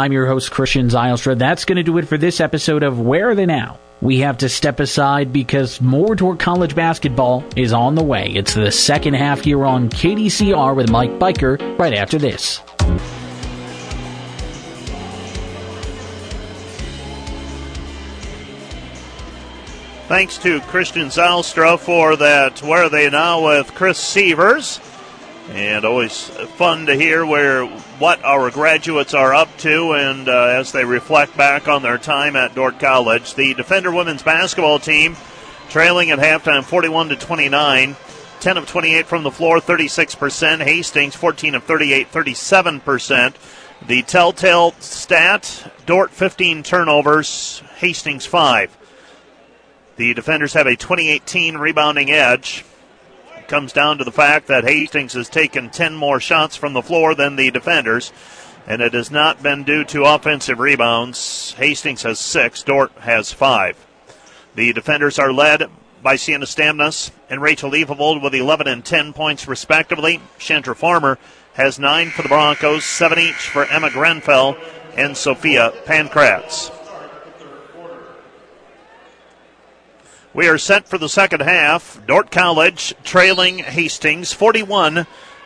I'm 0.00 0.12
your 0.12 0.26
host, 0.26 0.50
Christian 0.50 0.88
Zylstra. 0.88 1.36
That's 1.36 1.66
going 1.66 1.76
to 1.76 1.82
do 1.82 1.98
it 1.98 2.08
for 2.08 2.16
this 2.16 2.40
episode 2.40 2.82
of 2.82 2.98
Where 2.98 3.28
Are 3.28 3.34
They 3.34 3.44
Now? 3.44 3.78
We 4.00 4.20
have 4.20 4.38
to 4.38 4.48
step 4.48 4.80
aside 4.80 5.30
because 5.30 5.78
more 5.82 6.14
Dordt 6.14 6.38
College 6.38 6.74
basketball 6.74 7.44
is 7.54 7.74
on 7.74 7.96
the 7.96 8.02
way. 8.02 8.32
It's 8.34 8.54
the 8.54 8.72
second 8.72 9.12
half 9.12 9.42
here 9.42 9.62
on 9.66 9.90
KDCR 9.90 10.74
with 10.74 10.88
Mike 10.88 11.18
Biker 11.18 11.78
right 11.78 11.92
after 11.92 12.16
this. 12.16 12.60
Thanks 20.08 20.38
to 20.38 20.62
Christian 20.62 21.08
Zylstra 21.08 21.78
for 21.78 22.16
that 22.16 22.62
Where 22.62 22.84
Are 22.84 22.88
They 22.88 23.10
Now 23.10 23.44
with 23.44 23.74
Chris 23.74 23.98
Sievers. 23.98 24.80
And 25.50 25.84
always 25.84 26.28
fun 26.56 26.86
to 26.86 26.94
hear 26.94 27.26
where 27.26 27.66
what 28.00 28.24
our 28.24 28.50
graduates 28.50 29.12
are 29.12 29.34
up 29.34 29.54
to, 29.58 29.92
and 29.92 30.26
uh, 30.26 30.46
as 30.46 30.72
they 30.72 30.86
reflect 30.86 31.36
back 31.36 31.68
on 31.68 31.82
their 31.82 31.98
time 31.98 32.34
at 32.34 32.54
Dordt 32.54 32.80
College, 32.80 33.34
the 33.34 33.52
Defender 33.52 33.92
women's 33.92 34.22
basketball 34.22 34.78
team 34.78 35.16
trailing 35.68 36.10
at 36.10 36.18
halftime, 36.18 36.64
41 36.64 37.10
to 37.10 37.16
29. 37.16 37.96
10 38.40 38.56
of 38.56 38.66
28 38.66 39.06
from 39.06 39.22
the 39.22 39.30
floor, 39.30 39.60
36%. 39.60 40.62
Hastings, 40.62 41.14
14 41.14 41.54
of 41.54 41.64
38, 41.64 42.10
37%. 42.10 43.34
The 43.86 44.02
telltale 44.02 44.72
stat 44.80 45.70
Dordt 45.84 46.10
15 46.10 46.62
turnovers, 46.62 47.62
Hastings 47.76 48.24
5. 48.24 48.78
The 49.96 50.14
defenders 50.14 50.54
have 50.54 50.66
a 50.66 50.74
2018 50.74 51.58
rebounding 51.58 52.10
edge 52.10 52.64
comes 53.50 53.72
down 53.72 53.98
to 53.98 54.04
the 54.04 54.12
fact 54.12 54.46
that 54.46 54.62
Hastings 54.62 55.14
has 55.14 55.28
taken 55.28 55.70
10 55.70 55.96
more 55.96 56.20
shots 56.20 56.54
from 56.54 56.72
the 56.72 56.82
floor 56.82 57.16
than 57.16 57.34
the 57.34 57.50
defenders, 57.50 58.12
and 58.64 58.80
it 58.80 58.94
has 58.94 59.10
not 59.10 59.42
been 59.42 59.64
due 59.64 59.82
to 59.86 60.04
offensive 60.04 60.60
rebounds. 60.60 61.52
Hastings 61.58 62.04
has 62.04 62.20
six, 62.20 62.62
Dordt 62.62 62.92
has 63.00 63.32
five. 63.32 63.76
The 64.54 64.72
defenders 64.72 65.18
are 65.18 65.32
led 65.32 65.68
by 66.00 66.14
Sienna 66.14 66.46
Stamnus 66.46 67.10
and 67.28 67.42
Rachel 67.42 67.72
Evavold 67.72 68.22
with 68.22 68.36
11 68.36 68.68
and 68.68 68.84
10 68.84 69.12
points 69.12 69.48
respectively. 69.48 70.20
Chandra 70.38 70.76
Farmer 70.76 71.18
has 71.54 71.76
nine 71.76 72.10
for 72.10 72.22
the 72.22 72.28
Broncos, 72.28 72.84
seven 72.84 73.18
each 73.18 73.48
for 73.48 73.64
Emma 73.64 73.90
Grenfell 73.90 74.56
and 74.96 75.16
Sophia 75.16 75.72
Pankratz. 75.86 76.79
We 80.32 80.46
are 80.46 80.58
set 80.58 80.86
for 80.86 80.96
the 80.96 81.08
second 81.08 81.42
half. 81.42 82.00
Dordt 82.06 82.30
College 82.30 82.94
trailing 83.02 83.58
Hastings 83.58 84.32
41 84.32 85.04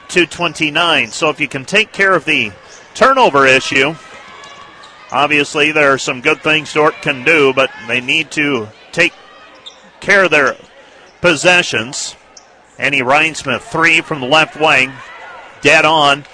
to 0.09 0.27
29. 0.27 1.09
So 1.09 1.31
if 1.31 1.41
you 1.41 1.49
can 1.49 1.65
take 1.65 1.91
care 1.91 2.13
of 2.13 2.27
the 2.27 2.53
turnover 2.93 3.47
issue, 3.47 3.95
obviously 5.11 5.73
there 5.73 5.95
are 5.95 5.99
some 5.99 6.21
good 6.21 6.43
things 6.43 6.75
Dordt 6.75 7.01
can 7.01 7.25
do, 7.25 7.55
but 7.55 7.71
they 7.89 8.03
need 8.03 8.31
to 8.33 8.69
take 8.93 9.15
care 10.01 10.25
of 10.25 10.31
their 10.31 10.55
possessions. 11.23 12.15
Annie 12.79 13.01
Rhinesmith, 13.01 13.63
three 13.63 14.03
from 14.03 14.21
the 14.21 14.27
left 14.27 14.61
wing, 14.61 14.93
dead 15.63 15.87
on, 15.87 16.27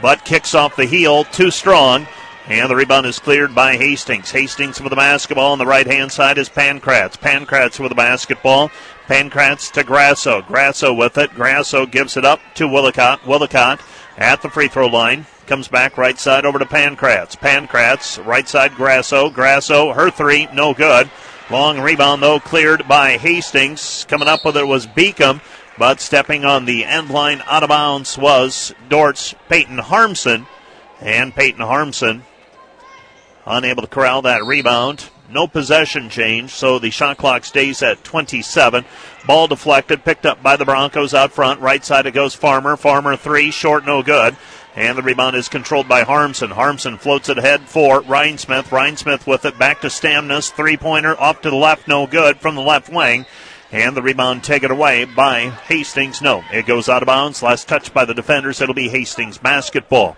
but 0.00 0.24
kicks 0.24 0.54
off 0.54 0.76
the 0.76 0.84
heel, 0.84 1.24
too 1.24 1.50
strong. 1.50 2.06
And 2.48 2.70
the 2.70 2.76
rebound 2.76 3.04
is 3.04 3.18
cleared 3.18 3.54
by 3.54 3.76
Hastings. 3.76 4.30
Hastings 4.30 4.80
with 4.80 4.88
the 4.88 4.96
basketball 4.96 5.52
on 5.52 5.58
the 5.58 5.66
right 5.66 5.86
hand 5.86 6.10
side 6.10 6.38
is 6.38 6.48
Pankratz. 6.48 7.18
Pankratz 7.18 7.78
with 7.78 7.90
the 7.90 7.94
basketball. 7.94 8.70
Pankratz 9.06 9.70
to 9.72 9.84
Grasso. 9.84 10.40
Grasso 10.40 10.94
with 10.94 11.18
it. 11.18 11.34
Grasso 11.34 11.84
gives 11.84 12.16
it 12.16 12.24
up 12.24 12.40
to 12.54 12.66
Willicott. 12.66 13.26
Willicott 13.26 13.80
at 14.16 14.40
the 14.40 14.48
free 14.48 14.68
throw 14.68 14.86
line. 14.86 15.26
Comes 15.46 15.68
back 15.68 15.98
right 15.98 16.18
side 16.18 16.46
over 16.46 16.58
to 16.58 16.64
Pankratz. 16.64 17.36
Pankratz, 17.36 18.24
right 18.24 18.48
side 18.48 18.74
Grasso. 18.74 19.28
Grasso, 19.28 19.92
her 19.92 20.10
three, 20.10 20.48
no 20.54 20.72
good. 20.72 21.10
Long 21.50 21.78
rebound 21.78 22.22
though, 22.22 22.40
cleared 22.40 22.88
by 22.88 23.18
Hastings. 23.18 24.06
Coming 24.08 24.28
up 24.28 24.46
with 24.46 24.56
it 24.56 24.66
was 24.66 24.86
Beacom, 24.86 25.42
but 25.76 26.00
stepping 26.00 26.46
on 26.46 26.64
the 26.64 26.84
end 26.84 27.10
line 27.10 27.42
out 27.46 27.62
of 27.62 27.68
bounds 27.68 28.16
was 28.16 28.74
Dordt's 28.88 29.34
Peyton 29.50 29.78
Harmson. 29.78 30.46
And 31.00 31.34
Peyton 31.34 31.62
Harmson 31.62 32.24
unable 33.48 33.82
to 33.82 33.88
corral 33.88 34.22
that 34.22 34.44
rebound. 34.44 35.06
No 35.30 35.46
possession 35.46 36.08
change, 36.08 36.50
so 36.50 36.78
the 36.78 36.90
shot 36.90 37.18
clock 37.18 37.44
stays 37.44 37.82
at 37.82 38.02
27. 38.02 38.84
Ball 39.26 39.46
deflected, 39.46 40.04
picked 40.04 40.24
up 40.24 40.42
by 40.42 40.56
the 40.56 40.64
Broncos 40.64 41.12
out 41.12 41.32
front. 41.32 41.60
Right 41.60 41.84
side 41.84 42.06
it 42.06 42.12
goes 42.12 42.34
Farmer. 42.34 42.76
Farmer 42.76 43.14
three, 43.16 43.50
short, 43.50 43.84
no 43.84 44.02
good. 44.02 44.36
And 44.74 44.96
the 44.96 45.02
rebound 45.02 45.36
is 45.36 45.48
controlled 45.48 45.88
by 45.88 46.02
Harmson. 46.02 46.50
Harmson 46.50 46.98
floats 46.98 47.28
it 47.28 47.36
ahead 47.36 47.62
for 47.62 48.00
Rhinesmith. 48.02 48.68
Rhinesmith 48.68 49.26
with 49.26 49.44
it 49.44 49.58
back 49.58 49.80
to 49.80 49.88
Stamnus. 49.88 50.50
Three 50.50 50.76
pointer 50.76 51.20
off 51.20 51.42
to 51.42 51.50
the 51.50 51.56
left, 51.56 51.88
no 51.88 52.06
good 52.06 52.38
from 52.38 52.54
the 52.54 52.62
left 52.62 52.88
wing. 52.88 53.26
And 53.70 53.94
the 53.94 54.02
rebound 54.02 54.44
taken 54.44 54.70
away 54.70 55.04
by 55.04 55.50
Hastings. 55.50 56.22
No, 56.22 56.42
it 56.52 56.64
goes 56.64 56.88
out 56.88 57.02
of 57.02 57.06
bounds. 57.06 57.42
Last 57.42 57.68
touch 57.68 57.92
by 57.92 58.06
the 58.06 58.14
defenders. 58.14 58.62
It'll 58.62 58.74
be 58.74 58.88
Hastings 58.88 59.36
basketball. 59.36 60.16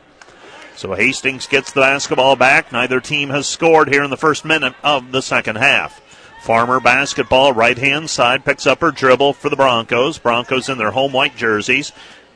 So 0.80 0.94
Hastings 0.94 1.46
gets 1.46 1.72
the 1.72 1.82
basketball 1.82 2.36
back. 2.36 2.72
Neither 2.72 3.00
team 3.00 3.28
has 3.28 3.46
scored 3.46 3.88
here 3.88 4.02
in 4.02 4.08
the 4.08 4.16
first 4.16 4.46
minute 4.46 4.72
of 4.82 5.12
the 5.12 5.20
second 5.20 5.56
half. 5.56 6.00
Farmer 6.40 6.80
basketball, 6.80 7.52
right 7.52 7.76
hand 7.76 8.08
side, 8.08 8.46
picks 8.46 8.66
up 8.66 8.80
her 8.80 8.90
dribble 8.90 9.34
for 9.34 9.50
the 9.50 9.56
Broncos. 9.56 10.16
Broncos 10.16 10.70
in 10.70 10.78
their 10.78 10.92
home 10.92 11.12
white 11.12 11.36
jerseys. 11.36 11.92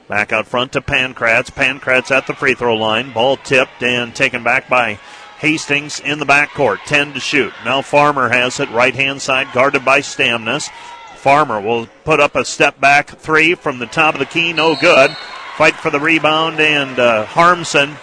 Back 0.09 0.30
out 0.30 0.47
front 0.47 0.72
to 0.72 0.82
Pankratz. 0.82 1.51
Pankratz 1.53 2.11
at 2.11 2.26
the 2.26 2.34
free 2.34 2.53
throw 2.53 2.76
line. 2.76 3.14
Ball 3.14 3.38
tipped 3.38 3.82
and 3.82 4.14
taken 4.14 4.45
back 4.45 4.68
by 4.68 4.99
Hastings 5.38 5.99
in 6.01 6.18
the 6.18 6.26
backcourt. 6.26 6.80
10 6.84 7.14
to 7.14 7.20
shoot. 7.20 7.55
Now 7.64 7.80
Farmer 7.80 8.28
has 8.28 8.61
it, 8.61 8.70
right 8.72 8.95
hand 8.95 9.22
side, 9.22 9.47
guarded 9.55 9.86
by 9.86 10.01
Stamnus. 10.01 10.68
Farmer 11.16 11.62
will 11.62 11.86
put 12.05 12.20
up 12.20 12.36
a 12.36 12.45
step 12.45 12.78
back 12.78 13.09
three 13.09 13.55
from 13.55 13.78
the 13.78 13.86
top 13.86 14.12
of 14.12 14.20
the 14.20 14.26
key, 14.26 14.53
no 14.53 14.76
good. 14.78 15.16
Fight 15.57 15.76
for 15.76 15.88
the 15.88 16.01
rebound, 16.01 16.61
and 16.61 16.99
uh, 16.99 17.24
Harmson 17.24 17.97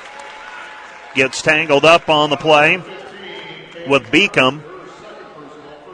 gets 1.16 1.42
tangled 1.42 1.86
up 1.86 2.10
on 2.10 2.30
the 2.30 2.38
play 2.38 2.78
with 3.88 4.04
Beacom. 4.12 4.62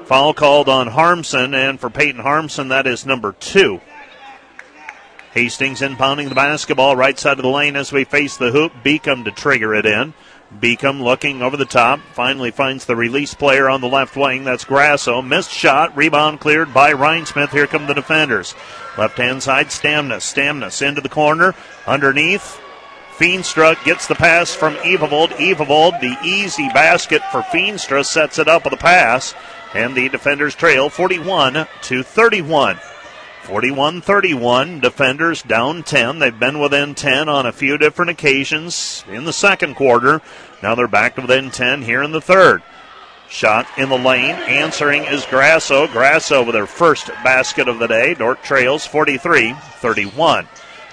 Foul 0.05 0.33
called 0.33 0.69
on 0.69 0.87
Harmson, 0.87 1.53
and 1.53 1.79
for 1.79 1.89
Peyton 1.89 2.21
Harmson, 2.21 2.69
that 2.69 2.87
is 2.87 3.05
number 3.05 3.33
two. 3.33 3.81
Hastings 5.33 5.81
inbounding 5.81 6.29
the 6.29 6.35
basketball 6.35 6.95
right 6.95 7.19
side 7.19 7.37
of 7.37 7.43
the 7.43 7.49
lane 7.49 7.75
as 7.75 7.91
we 7.91 8.05
face 8.05 8.37
the 8.37 8.51
hoop. 8.51 8.71
Beacom 8.83 9.25
to 9.25 9.31
trigger 9.31 9.75
it 9.75 9.85
in. 9.85 10.13
Beacom 10.59 11.01
looking 11.01 11.41
over 11.41 11.57
the 11.57 11.65
top. 11.65 11.99
Finally 12.13 12.51
finds 12.51 12.85
the 12.85 12.95
release 12.95 13.33
player 13.33 13.69
on 13.69 13.81
the 13.81 13.89
left 13.89 14.15
wing. 14.15 14.45
That's 14.45 14.63
Grasso. 14.63 15.21
Missed 15.21 15.51
shot. 15.51 15.95
Rebound 15.97 16.39
cleared 16.39 16.73
by 16.73 16.93
Rhinesmith. 16.93 17.49
Here 17.49 17.67
come 17.67 17.85
the 17.85 17.93
defenders. 17.93 18.55
Left 18.97 19.17
hand 19.17 19.43
side, 19.43 19.67
Stamnus. 19.67 20.23
Stamnus 20.23 20.81
into 20.81 21.01
the 21.01 21.09
corner. 21.09 21.53
Underneath. 21.85 22.61
Feenstra 23.17 23.83
gets 23.83 24.05
the 24.05 24.13
pass 24.13 24.53
from 24.53 24.75
Evavold. 24.75 25.29
Evavold, 25.37 25.99
the 26.01 26.15
easy 26.23 26.67
basket 26.69 27.23
for 27.31 27.41
Feenstra, 27.41 28.05
sets 28.05 28.37
it 28.37 28.47
up 28.47 28.63
with 28.63 28.73
a 28.73 28.77
pass. 28.77 29.33
And 29.73 29.95
the 29.95 30.07
defenders 30.07 30.53
trail 30.53 30.87
41 30.89 31.67
to 31.81 32.03
31. 32.03 32.77
41 33.41 34.01
31. 34.01 34.79
Defenders 34.81 35.41
down 35.41 35.81
10. 35.81 36.19
They've 36.19 36.39
been 36.39 36.59
within 36.59 36.93
10 36.93 37.27
on 37.27 37.47
a 37.47 37.51
few 37.51 37.79
different 37.79 38.11
occasions 38.11 39.03
in 39.09 39.25
the 39.25 39.33
second 39.33 39.75
quarter. 39.75 40.21
Now 40.61 40.75
they're 40.75 40.87
back 40.87 41.15
to 41.15 41.21
within 41.21 41.49
10 41.49 41.81
here 41.81 42.03
in 42.03 42.11
the 42.11 42.21
third. 42.21 42.61
Shot 43.29 43.65
in 43.77 43.89
the 43.89 43.97
lane. 43.97 44.35
Answering 44.35 45.05
is 45.05 45.25
Grasso. 45.25 45.87
Grasso 45.87 46.43
with 46.43 46.55
her 46.55 46.67
first 46.67 47.07
basket 47.23 47.67
of 47.67 47.79
the 47.79 47.87
day. 47.87 48.13
Dordt 48.13 48.43
trails 48.43 48.85
43 48.85 49.53
31. 49.53 50.47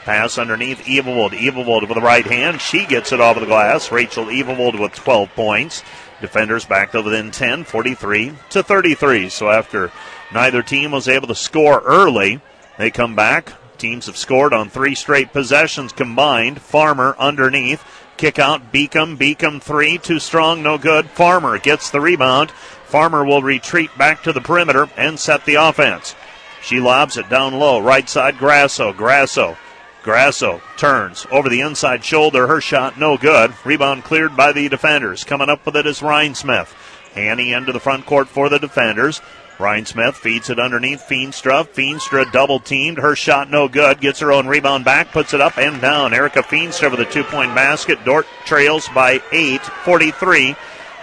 Pass 0.05 0.38
underneath 0.38 0.84
Evavold. 0.84 1.30
Evavold 1.30 1.88
with 1.88 1.96
the 1.96 2.00
right 2.00 2.26
hand. 2.26 2.61
She 2.61 2.84
gets 2.86 3.12
it 3.12 3.20
off 3.20 3.36
of 3.36 3.40
the 3.40 3.46
glass. 3.46 3.90
Rachel 3.90 4.26
Evavold 4.26 4.78
with 4.78 4.94
12 4.94 5.34
points. 5.34 5.82
Defenders 6.20 6.64
back 6.64 6.92
to 6.92 7.02
within 7.02 7.30
10, 7.30 7.64
43 7.64 8.32
to 8.50 8.62
33. 8.62 9.28
So 9.28 9.50
after 9.50 9.90
Neither 10.34 10.62
team 10.62 10.90
was 10.90 11.09
able 11.09 11.28
to 11.28 11.34
score 11.34 11.80
early. 11.84 12.40
They 12.76 12.90
come 12.90 13.14
back. 13.14 13.52
Teams 13.78 14.07
have 14.07 14.16
scored 14.16 14.52
on 14.52 14.68
three 14.68 14.96
straight 14.96 15.32
possessions 15.32 15.92
combined. 15.92 16.61
Farmer 16.61 17.14
underneath. 17.20 17.84
Kick 18.16 18.40
out 18.40 18.72
Beacom. 18.72 19.16
Beacom 19.16 19.62
three. 19.62 19.96
Too 19.96 20.18
strong. 20.18 20.62
No 20.62 20.76
good. 20.76 21.07
Farmer 21.11 21.59
gets 21.59 21.90
the 21.90 22.00
rebound. 22.00 22.50
Farmer 22.50 23.24
will 23.24 23.42
retreat 23.42 23.96
back 23.96 24.24
to 24.24 24.32
the 24.32 24.40
perimeter 24.40 24.88
and 24.96 25.20
set 25.20 25.44
the 25.44 25.55
offense. 25.55 26.16
She 26.62 26.80
lobs 26.80 27.16
it 27.16 27.28
down 27.28 27.55
low. 27.55 27.78
Right 27.78 28.09
side 28.09 28.38
Grasso. 28.38 28.92
Grasso. 28.92 29.57
Grasso 30.05 30.61
turns 30.76 31.26
over 31.30 31.48
the 31.48 31.62
inside 31.62 32.05
shoulder. 32.05 32.46
Her 32.46 32.61
shot 32.61 32.98
no 32.98 33.16
good. 33.16 33.55
Rebound 33.64 34.05
cleared 34.05 34.36
by 34.36 34.52
the 34.52 34.68
defenders. 34.68 35.24
Coming 35.24 35.48
up 35.48 35.64
with 35.64 35.76
it 35.76 35.86
is 35.86 36.00
Rhinesmith. 36.00 36.74
Annie 37.16 37.52
into 37.52 37.72
the 37.72 37.80
front 37.80 38.05
court 38.05 38.28
for 38.28 38.50
the 38.50 38.59
defenders. 38.59 39.22
Rhinesmith 39.57 40.14
feeds 40.14 40.50
it 40.50 40.59
underneath 40.59 41.05
Feenstra. 41.09 41.66
Feenstra 41.66 42.30
double 42.30 42.61
teamed. 42.61 42.98
Her 42.98 43.16
shot 43.16 43.50
no 43.50 43.66
good. 43.66 44.00
Gets 44.00 44.20
her 44.20 44.30
own 44.30 44.46
rebound 44.46 44.84
back. 44.84 45.11
Puts 45.11 45.32
it 45.32 45.40
up 45.40 45.57
and 45.57 45.80
down. 45.80 46.12
Erica 46.12 46.42
Feenstra 46.42 46.90
with 46.90 47.00
a 47.00 47.11
two 47.11 47.24
point 47.24 47.55
basket. 47.55 48.05
Dordt 48.05 48.26
trails 48.44 48.88
by 48.94 49.22
8, 49.32 49.62
43 49.62 50.55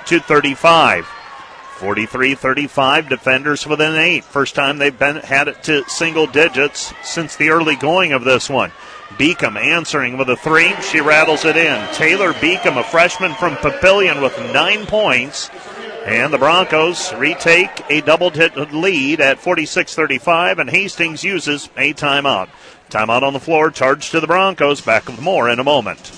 to 0.05 0.19
35. 0.19 1.07
43 1.77 2.35
35. 2.35 3.09
Defenders 3.09 3.65
within 3.65 3.95
8. 3.95 4.23
First 4.25 4.53
time 4.53 4.77
they've 4.77 4.97
been 4.97 5.15
had 5.15 5.47
it 5.47 5.63
to 5.63 5.89
single 5.89 6.27
digits 6.27 6.93
since 7.01 7.35
the 7.35 7.49
early 7.49 7.75
going 7.75 8.11
of 8.11 8.23
this 8.23 8.47
one. 8.47 8.71
Beacom 9.17 9.57
answering 9.57 10.17
with 10.17 10.29
a 10.29 10.35
three. 10.35 10.73
She 10.81 11.01
rattles 11.01 11.45
it 11.45 11.57
in. 11.57 11.93
Taylor 11.93 12.33
Beacom, 12.33 12.79
a 12.79 12.83
freshman 12.83 13.33
from 13.35 13.55
Papillion, 13.55 14.21
with 14.21 14.37
nine 14.53 14.85
points. 14.85 15.49
And 16.05 16.33
the 16.33 16.39
Broncos 16.39 17.13
retake 17.13 17.83
a 17.89 18.01
double 18.01 18.31
hit 18.31 18.55
lead 18.73 19.21
at 19.21 19.39
46 19.39 19.93
35, 19.93 20.59
and 20.59 20.69
Hastings 20.69 21.23
uses 21.23 21.69
a 21.77 21.93
timeout. 21.93 22.49
Timeout 22.89 23.21
on 23.21 23.33
the 23.33 23.39
floor, 23.39 23.69
charged 23.69 24.11
to 24.11 24.19
the 24.19 24.27
Broncos. 24.27 24.81
Back 24.81 25.07
with 25.07 25.21
more 25.21 25.49
in 25.49 25.59
a 25.59 25.63
moment. 25.63 26.11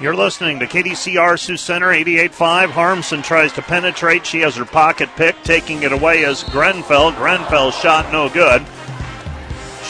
You're 0.00 0.16
listening 0.16 0.58
to 0.58 0.66
KDCR 0.66 1.38
Sioux 1.38 1.56
Center 1.56 1.88
88.5. 1.88 2.70
Harmson 2.70 3.22
tries 3.22 3.52
to 3.52 3.62
penetrate. 3.62 4.26
She 4.26 4.40
has 4.40 4.56
her 4.56 4.64
pocket 4.64 5.08
pick. 5.14 5.40
Taking 5.44 5.84
it 5.84 5.92
away 5.92 6.24
as 6.24 6.42
Grenfell. 6.42 7.12
Grenfell 7.12 7.70
shot 7.70 8.10
no 8.10 8.28
good. 8.28 8.62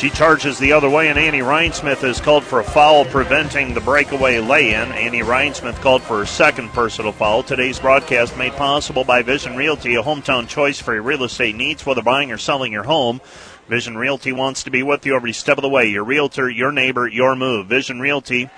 She 0.03 0.11
charges 0.11 0.59
the 0.59 0.73
other 0.73 0.91
way, 0.91 1.07
and 1.11 1.17
Annie 1.17 1.43
Rhinesmith 1.43 2.03
is 2.03 2.21
called 2.21 2.43
for 2.43 2.59
a 2.59 2.65
foul 2.65 3.05
preventing 3.05 3.73
the 3.73 3.81
breakaway 3.81 4.41
lay 4.41 4.75
in. 4.75 4.91
Annie 4.91 5.21
Rhinesmith 5.21 5.81
called 5.81 6.03
for 6.03 6.19
her 6.19 6.27
second 6.27 6.71
personal 6.71 7.13
foul. 7.13 7.45
Today's 7.45 7.79
broadcast 7.79 8.37
made 8.37 8.55
possible 8.55 9.05
by 9.05 9.23
Vision 9.23 9.55
Realty, 9.55 9.95
a 9.95 10.03
hometown 10.03 10.49
choice 10.49 10.81
for 10.81 10.93
your 10.93 11.05
real 11.05 11.23
estate 11.23 11.55
needs, 11.55 11.87
whether 11.87 12.03
buying 12.03 12.33
or 12.33 12.37
selling 12.37 12.73
your 12.73 12.83
home. 12.83 13.21
Vision 13.69 13.97
Realty 13.97 14.33
wants 14.33 14.65
to 14.65 14.73
be 14.73 14.83
with 14.83 15.07
you 15.07 15.15
every 15.15 15.33
step 15.33 15.57
of 15.57 15.63
the 15.63 15.69
way. 15.69 15.87
Your 15.87 16.03
realtor, 16.03 16.51
your 16.51 16.73
neighbor, 16.73 17.07
your 17.07 17.37
move. 17.37 17.69
Vision 17.69 18.01
Realty, 18.01 18.51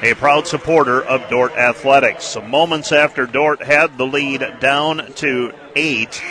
a 0.00 0.14
proud 0.14 0.46
supporter 0.46 1.02
of 1.02 1.28
Dordt 1.28 1.52
Athletics. 1.52 2.38
Moments 2.48 2.92
after 2.92 3.26
Dordt 3.26 3.62
had 3.62 3.98
the 3.98 4.06
lead 4.06 4.56
down 4.58 5.12
to 5.16 5.52
eight, 5.76 6.22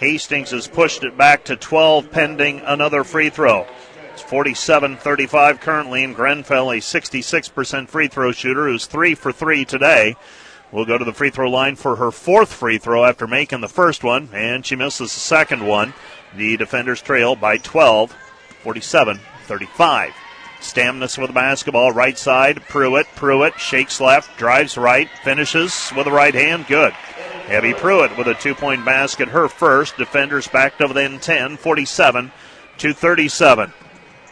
Hastings 0.00 0.52
has 0.52 0.66
pushed 0.66 1.04
it 1.04 1.18
back 1.18 1.44
to 1.44 1.56
12 1.56 2.10
pending 2.10 2.60
another 2.60 3.04
free 3.04 3.28
throw. 3.28 3.66
It's 4.14 4.22
47 4.22 4.96
35 4.96 5.60
currently, 5.60 6.02
and 6.02 6.16
Grenfell, 6.16 6.70
a 6.70 6.78
66% 6.78 7.86
free 7.86 8.08
throw 8.08 8.32
shooter, 8.32 8.66
who's 8.66 8.86
three 8.86 9.14
for 9.14 9.30
three 9.30 9.66
today. 9.66 10.16
Will 10.72 10.86
go 10.86 10.96
to 10.96 11.04
the 11.04 11.12
free 11.12 11.28
throw 11.28 11.50
line 11.50 11.76
for 11.76 11.96
her 11.96 12.10
fourth 12.10 12.50
free 12.50 12.78
throw 12.78 13.04
after 13.04 13.26
making 13.26 13.60
the 13.60 13.68
first 13.68 14.02
one, 14.02 14.30
and 14.32 14.64
she 14.64 14.74
misses 14.74 15.12
the 15.12 15.20
second 15.20 15.66
one. 15.66 15.92
The 16.34 16.56
defenders 16.56 17.02
trail 17.02 17.36
by 17.36 17.58
12, 17.58 18.16
47 18.62 19.20
35. 19.44 20.12
Stamnus 20.60 21.18
with 21.18 21.28
the 21.28 21.34
basketball, 21.34 21.92
right 21.92 22.16
side. 22.16 22.62
Pruitt, 22.68 23.06
Pruitt 23.16 23.60
shakes 23.60 24.00
left, 24.00 24.38
drives 24.38 24.78
right, 24.78 25.10
finishes 25.22 25.92
with 25.94 26.06
the 26.06 26.10
right 26.10 26.34
hand. 26.34 26.66
Good. 26.68 26.94
Abby 27.50 27.74
Pruitt 27.74 28.16
with 28.16 28.28
a 28.28 28.34
two 28.34 28.54
point 28.54 28.84
basket, 28.84 29.28
her 29.28 29.48
first. 29.48 29.96
Defenders 29.96 30.46
backed 30.46 30.80
up 30.80 30.88
within 30.88 31.18
10, 31.18 31.56
47 31.56 32.30
to 32.78 32.92
37. 32.92 33.72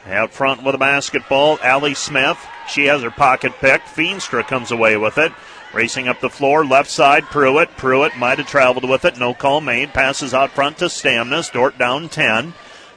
Out 0.06 0.32
front 0.32 0.62
with 0.62 0.76
a 0.76 0.78
basketball, 0.78 1.58
Allie 1.60 1.94
Smith. 1.94 2.38
She 2.68 2.84
has 2.84 3.02
her 3.02 3.10
pocket 3.10 3.52
picked. 3.58 3.88
Feenstra 3.88 4.46
comes 4.46 4.70
away 4.70 4.96
with 4.96 5.18
it. 5.18 5.32
Racing 5.74 6.06
up 6.06 6.20
the 6.20 6.30
floor, 6.30 6.64
left 6.64 6.90
side, 6.90 7.24
Pruitt. 7.24 7.76
Pruitt 7.76 8.16
might 8.16 8.38
have 8.38 8.46
traveled 8.46 8.88
with 8.88 9.04
it. 9.04 9.18
No 9.18 9.34
call 9.34 9.60
made. 9.60 9.92
Passes 9.92 10.32
out 10.32 10.50
front 10.52 10.78
to 10.78 10.86
Stamnus. 10.86 11.52
Dordt 11.52 11.76
down 11.76 12.08
10. 12.08 12.54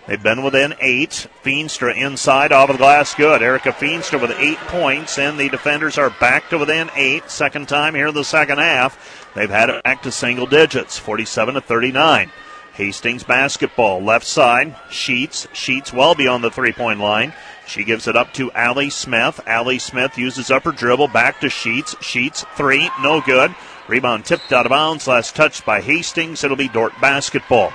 They've 0.07 0.21
been 0.21 0.43
within 0.43 0.73
eight. 0.79 1.27
Feenstra 1.43 1.95
inside, 1.95 2.51
off 2.51 2.69
of 2.69 2.77
the 2.77 2.81
glass, 2.83 3.13
good. 3.13 3.41
Erica 3.41 3.71
Feenstra 3.71 4.19
with 4.19 4.31
eight 4.39 4.57
points, 4.57 5.17
and 5.17 5.39
the 5.39 5.49
defenders 5.49 5.97
are 5.97 6.09
back 6.09 6.49
to 6.49 6.57
within 6.57 6.89
eight. 6.95 7.29
Second 7.29 7.67
time 7.67 7.93
here 7.93 8.07
in 8.07 8.15
the 8.15 8.23
second 8.23 8.57
half. 8.57 9.20
They've 9.33 9.49
had 9.49 9.69
it 9.69 9.83
back 9.83 10.03
to 10.03 10.11
single 10.11 10.45
digits, 10.45 10.97
47 10.97 11.55
to 11.55 11.61
39. 11.61 12.31
Hastings 12.73 13.23
basketball, 13.23 14.01
left 14.01 14.25
side, 14.25 14.75
Sheets. 14.89 15.47
Sheets 15.53 15.91
well 15.91 16.15
beyond 16.15 16.43
the 16.43 16.51
three 16.51 16.71
point 16.71 16.99
line. 16.99 17.33
She 17.67 17.83
gives 17.83 18.07
it 18.07 18.15
up 18.15 18.33
to 18.33 18.51
Allie 18.53 18.89
Smith. 18.89 19.39
Allie 19.45 19.79
Smith 19.79 20.17
uses 20.17 20.49
upper 20.51 20.71
dribble, 20.71 21.09
back 21.09 21.39
to 21.41 21.49
Sheets. 21.49 21.95
Sheets, 22.01 22.45
three, 22.55 22.89
no 23.01 23.21
good. 23.21 23.53
Rebound 23.87 24.25
tipped 24.25 24.53
out 24.53 24.65
of 24.65 24.69
bounds, 24.69 25.07
last 25.07 25.35
touched 25.35 25.65
by 25.65 25.81
Hastings. 25.81 26.43
It'll 26.43 26.57
be 26.57 26.69
Dordt 26.69 26.99
basketball. 27.01 27.73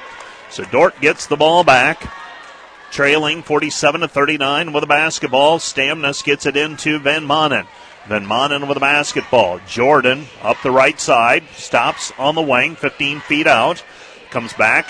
So 0.51 0.65
Dordt 0.65 1.01
gets 1.01 1.27
the 1.27 1.37
ball 1.37 1.63
back, 1.63 2.11
trailing 2.91 3.43
47 3.43 4.01
to 4.01 4.09
39 4.09 4.73
with 4.73 4.85
a 4.85 4.87
basketball. 4.87 5.59
Stamnus 5.59 6.25
gets 6.25 6.47
it 6.47 6.57
into 6.57 6.99
Van 6.99 7.27
Manen. 7.27 7.67
Van 8.09 8.25
Manen 8.25 8.69
with 8.69 8.77
the 8.77 8.81
basketball. 8.81 9.59
Jordan 9.67 10.27
up 10.43 10.57
the 10.63 10.71
right 10.71 11.01
side, 11.01 11.43
stops 11.55 12.13
on 12.19 12.37
the 12.37 12.43
wing, 12.43 12.77
15 12.77 13.21
feet 13.21 13.49
out, 13.49 13.83
comes 14.31 14.53
back 14.53 14.87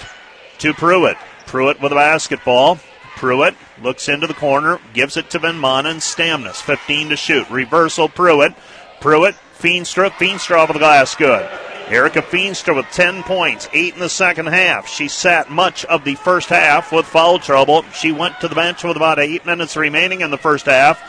to 0.59 0.75
Pruitt. 0.75 1.17
Pruitt 1.47 1.81
with 1.81 1.91
the 1.91 1.97
basketball. 1.97 2.79
Pruitt 3.17 3.55
looks 3.83 4.09
into 4.09 4.27
the 4.27 4.35
corner, 4.35 4.79
gives 4.93 5.17
it 5.17 5.31
to 5.31 5.39
Van 5.39 5.55
Manen. 5.55 5.97
Stamnus, 5.97 6.57
15 6.57 7.09
to 7.11 7.17
shoot. 7.17 7.49
Reversal, 7.49 8.11
Pruitt. 8.11 8.55
Pruitt, 9.01 9.35
Feenstra. 9.59 10.11
Feenstra 10.11 10.63
of 10.63 10.73
the 10.73 10.79
glass, 10.79 11.15
good. 11.15 11.49
Erica 11.89 12.21
Feenstra 12.21 12.75
with 12.75 12.87
10 12.87 13.23
points, 13.23 13.69
8 13.73 13.95
in 13.95 14.01
the 14.01 14.09
second 14.09 14.47
half. 14.47 14.89
She 14.89 15.09
sat 15.09 15.51
much 15.51 15.85
of 15.85 16.05
the 16.05 16.17
first 16.17 16.49
half 16.49 16.93
with 16.93 17.07
foul 17.07 17.39
trouble. 17.39 17.85
She 17.93 18.11
went 18.13 18.41
to 18.41 18.49
the 18.49 18.57
bench 18.57 18.83
with 18.83 18.97
about 18.97 19.21
8 19.21 19.47
minutes 19.47 19.77
remaining 19.77 20.21
in 20.21 20.31
the 20.31 20.37
first 20.37 20.67
half 20.67 21.01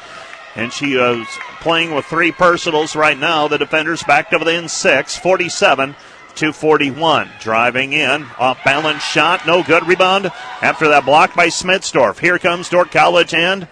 and 0.58 0.74
she 0.74 0.99
uh, 0.99 1.14
is 1.14 1.28
playing 1.62 1.93
with 1.93 2.05
three 2.05 2.32
personals 2.32 2.95
right 2.95 3.18
now. 3.18 3.47
The 3.47 3.60
defenders 3.60 4.03
back 4.03 4.32
to 4.32 4.39
within 4.39 4.68
six, 4.68 5.16
47 5.16 5.95
to 6.36 6.51
41. 6.51 7.30
Driving 7.39 7.93
in, 7.93 8.26
off 8.38 8.64
balance 8.66 9.03
shot, 9.03 9.45
no 9.45 9.64
good. 9.64 9.88
Rebound 9.88 10.32
after 10.62 10.89
that 10.89 11.05
block 11.05 11.36
by 11.36 11.47
Smitsdorf. 11.47 12.20
Here 12.20 12.39
comes 12.39 12.70
Dordt 12.70 12.91
College 12.91 13.34
and 13.34 13.68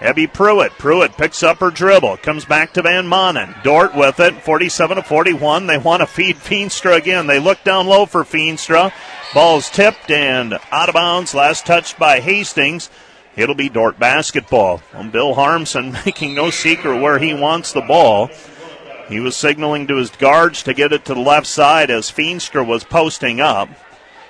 Abby 0.00 0.26
Pruitt. 0.26 0.72
Pruitt 0.72 1.16
picks 1.16 1.42
up 1.42 1.58
her 1.58 1.70
dribble, 1.70 2.18
comes 2.18 2.44
back 2.44 2.72
to 2.72 2.82
Van 2.82 3.04
Manen. 3.04 3.62
Dordt 3.62 3.94
with 3.94 4.18
it, 4.20 4.42
47 4.42 4.96
to 4.96 5.02
41. 5.02 5.66
They 5.66 5.78
want 5.78 6.00
to 6.00 6.06
feed 6.06 6.36
Feenstra 6.36 6.96
again. 6.96 7.26
They 7.26 7.38
look 7.38 7.62
down 7.64 7.86
low 7.86 8.06
for 8.06 8.24
Feenstra. 8.24 8.92
Ball's 9.34 9.68
tipped 9.68 10.10
and 10.10 10.58
out 10.70 10.88
of 10.88 10.94
bounds. 10.94 11.34
Last 11.34 11.66
touched 11.66 11.98
by 11.98 12.20
Hastings. 12.20 12.88
It'll 13.38 13.54
be 13.54 13.68
Dordt 13.68 14.00
basketball. 14.00 14.82
Well, 14.92 15.04
Bill 15.04 15.34
Harmson 15.34 15.92
making 16.04 16.34
no 16.34 16.50
secret 16.50 16.98
where 17.00 17.20
he 17.20 17.32
wants 17.32 17.72
the 17.72 17.80
ball. 17.80 18.30
He 19.08 19.20
was 19.20 19.36
signaling 19.36 19.86
to 19.86 19.96
his 19.96 20.10
guards 20.10 20.64
to 20.64 20.74
get 20.74 20.92
it 20.92 21.04
to 21.04 21.14
the 21.14 21.20
left 21.20 21.46
side 21.46 21.88
as 21.88 22.10
Feenstra 22.10 22.66
was 22.66 22.82
posting 22.82 23.40
up. 23.40 23.68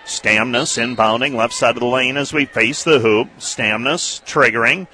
Stamnus 0.05 0.77
inbounding 0.77 1.35
left 1.35 1.55
side 1.55 1.77
of 1.77 1.81
the 1.81 1.87
lane 1.87 2.19
as 2.19 2.35
we 2.35 2.45
face 2.45 2.85
the 2.85 3.01
hoop. 3.01 3.29
Stamnus 3.39 4.23
triggering. 4.27 4.87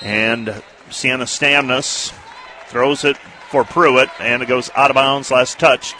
And 0.00 0.62
Sienna 0.90 1.24
Stamnus 1.24 2.14
throws 2.68 3.04
it 3.04 3.18
for 3.50 3.64
Pruitt, 3.64 4.08
and 4.18 4.42
it 4.42 4.48
goes 4.48 4.70
out 4.74 4.90
of 4.90 4.94
bounds. 4.94 5.30
Last 5.30 5.58
touched 5.58 5.94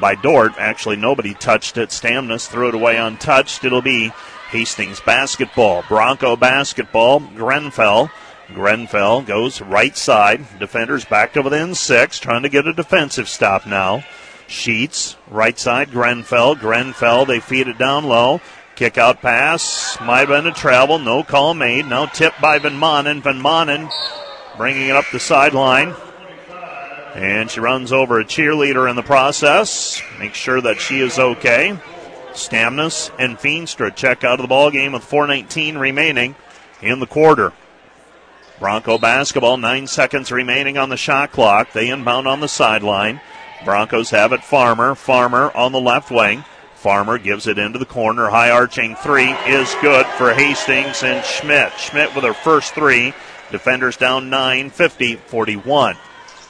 by 0.00 0.16
Dordt. 0.16 0.54
Actually, 0.58 0.96
nobody 0.96 1.34
touched 1.34 1.78
it. 1.78 1.90
Stamnus 1.90 2.48
threw 2.48 2.68
it 2.68 2.74
away 2.74 2.96
untouched. 2.96 3.64
It'll 3.64 3.82
be 3.82 4.12
Hastings 4.52 5.00
basketball. 5.00 5.82
Bronco 5.88 6.36
basketball. 6.36 7.20
Grenfell. 7.20 8.10
Grenfell 8.52 9.22
goes 9.22 9.62
right 9.62 9.96
side. 9.96 10.44
Defenders 10.58 11.06
back 11.06 11.32
to 11.32 11.42
within 11.42 11.74
six, 11.74 12.18
trying 12.18 12.42
to 12.42 12.50
get 12.50 12.66
a 12.66 12.72
defensive 12.74 13.28
stop 13.28 13.66
now. 13.66 14.04
Sheets, 14.46 15.16
right 15.30 15.58
side, 15.58 15.90
Grenfell. 15.90 16.54
Grenfell, 16.56 17.24
they 17.24 17.40
feed 17.40 17.66
it 17.66 17.78
down 17.78 18.04
low. 18.04 18.42
Kick 18.76 18.98
out 18.98 19.22
pass. 19.22 19.98
Might 20.00 20.28
have 20.28 20.28
been 20.28 20.46
a 20.46 20.54
travel. 20.54 20.98
No 20.98 21.22
call 21.22 21.54
made. 21.54 21.86
Now 21.86 22.06
tipped 22.06 22.40
by 22.40 22.58
Van 22.58 22.78
Manen. 22.78 23.22
Van 23.22 23.40
Manen 23.40 23.90
bringing 24.58 24.88
it 24.88 24.96
up 24.96 25.06
the 25.12 25.20
sideline. 25.20 25.94
And 27.14 27.50
she 27.50 27.60
runs 27.60 27.92
over 27.92 28.20
a 28.20 28.24
cheerleader 28.24 28.88
in 28.88 28.96
the 28.96 29.02
process. 29.02 30.02
Make 30.18 30.34
sure 30.34 30.60
that 30.60 30.80
she 30.80 31.00
is 31.00 31.18
okay. 31.18 31.78
Stamnus 32.34 33.10
and 33.18 33.38
Feenstra 33.38 33.94
check 33.94 34.24
out 34.24 34.40
of 34.40 34.42
the 34.42 34.48
ball 34.48 34.70
game 34.70 34.92
with 34.92 35.08
4:19 35.08 35.78
remaining 35.78 36.34
in 36.80 37.00
the 37.00 37.06
quarter. 37.06 37.52
Bronco 38.58 38.98
basketball, 38.98 39.56
nine 39.56 39.86
seconds 39.86 40.30
remaining 40.30 40.78
on 40.78 40.88
the 40.88 40.96
shot 40.96 41.32
clock. 41.32 41.72
They 41.72 41.88
inbound 41.88 42.28
on 42.28 42.40
the 42.40 42.48
sideline. 42.48 43.20
Broncos 43.64 44.10
have 44.10 44.32
it. 44.32 44.44
Farmer, 44.44 44.94
Farmer 44.94 45.50
on 45.54 45.72
the 45.72 45.80
left 45.80 46.10
wing. 46.10 46.44
Farmer 46.74 47.18
gives 47.18 47.46
it 47.46 47.58
into 47.58 47.78
the 47.78 47.84
corner. 47.84 48.28
High 48.28 48.50
arching 48.50 48.96
three 48.96 49.30
is 49.46 49.74
good 49.80 50.06
for 50.18 50.34
Hastings 50.34 51.02
and 51.02 51.24
Schmidt. 51.24 51.72
Schmidt 51.78 52.14
with 52.14 52.24
her 52.24 52.34
first 52.34 52.74
three. 52.74 53.14
Defenders 53.50 53.96
down 53.96 54.30
9, 54.30 54.70
50, 54.70 55.16
41. 55.16 55.96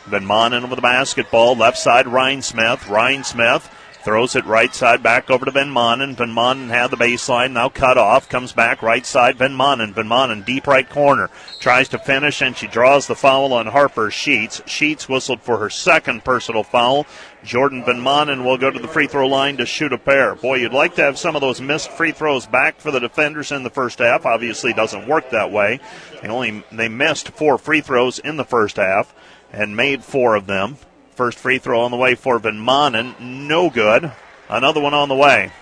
Van 0.07 0.25
Manen 0.25 0.63
with 0.63 0.77
the 0.77 0.83
basketball. 0.83 1.55
Left 1.57 1.77
side, 1.77 2.07
Rhinesmith. 2.07 2.89
Ryan 2.89 3.25
Smith 3.25 3.69
Throws 4.05 4.35
it 4.35 4.45
right 4.47 4.75
side 4.75 5.01
back 5.01 5.31
over 5.31 5.45
to 5.45 5.53
Van 5.53 5.69
Manen. 5.69 6.17
Van 6.17 6.31
Manen 6.31 6.71
had 6.71 6.91
the 6.91 6.97
baseline, 6.97 7.53
now 7.53 7.69
cut 7.69 7.97
off. 7.97 8.29
Comes 8.29 8.53
back 8.53 8.83
right 8.83 9.07
side, 9.07 9.37
Van 9.37 9.53
Manen. 9.53 9.95
Van 9.95 10.09
Manen, 10.09 10.45
deep 10.45 10.67
right 10.67 10.89
corner. 10.91 11.31
Tries 11.61 11.89
to 11.91 12.01
finish, 12.01 12.43
and 12.43 12.57
she 12.57 12.67
draws 12.67 13.07
the 13.07 13.15
foul 13.15 13.53
on 13.53 13.67
Harper 13.69 14.11
Sheets. 14.11 14.61
Sheets 14.67 15.09
whistled 15.09 15.41
for 15.41 15.59
her 15.59 15.71
second 15.71 16.25
personal 16.25 16.65
foul. 16.65 17.07
Jordan 17.45 17.85
Van 17.85 18.01
Manen 18.01 18.45
will 18.45 18.59
go 18.59 18.73
to 18.73 18.79
the 18.81 18.89
free 18.89 19.07
throw 19.07 19.29
line 19.29 19.57
to 19.59 19.67
shoot 19.67 19.93
a 19.93 19.99
pair. 19.99 20.35
Boy, 20.35 20.57
you'd 20.57 20.73
like 20.73 20.97
to 20.97 21.03
have 21.03 21.17
some 21.17 21.37
of 21.37 21.41
those 21.41 21.61
missed 21.61 21.93
free 21.93 22.11
throws 22.11 22.45
back 22.45 22.81
for 22.81 22.91
the 22.91 22.99
defenders 22.99 23.53
in 23.53 23.63
the 23.63 23.71
first 23.71 24.01
half. 24.01 24.27
Obviously, 24.27 24.73
doesn't 24.73 25.07
work 25.07 25.31
that 25.31 25.53
way. 25.53 25.79
They 26.21 26.29
only 26.29 26.65
they 26.73 26.89
missed 26.89 27.29
four 27.29 27.57
free 27.57 27.81
throws 27.81 28.19
in 28.19 28.37
the 28.37 28.45
first 28.45 28.77
half 28.77 29.15
and 29.53 29.77
made 29.77 30.03
four 30.03 30.35
of 30.35 30.47
them. 30.47 30.79
First 31.15 31.39
free 31.39 31.59
throw 31.59 31.83
on 31.83 31.91
the 31.91 31.97
way 31.97 32.15
for 32.15 32.39
Van 32.39 32.55
Manen. 32.55 33.19
No 33.21 33.69
good. 33.69 34.13
Another 34.49 34.81
one 34.81 34.95
on 34.95 35.09
the 35.09 35.15
way. 35.15 35.53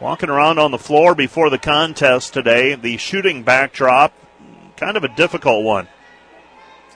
Walking 0.00 0.28
around 0.28 0.58
on 0.58 0.72
the 0.72 0.78
floor 0.78 1.14
before 1.14 1.50
the 1.50 1.58
contest 1.58 2.32
today, 2.32 2.74
the 2.74 2.96
shooting 2.96 3.44
backdrop, 3.44 4.12
kind 4.76 4.96
of 4.96 5.04
a 5.04 5.08
difficult 5.08 5.64
one. 5.64 5.86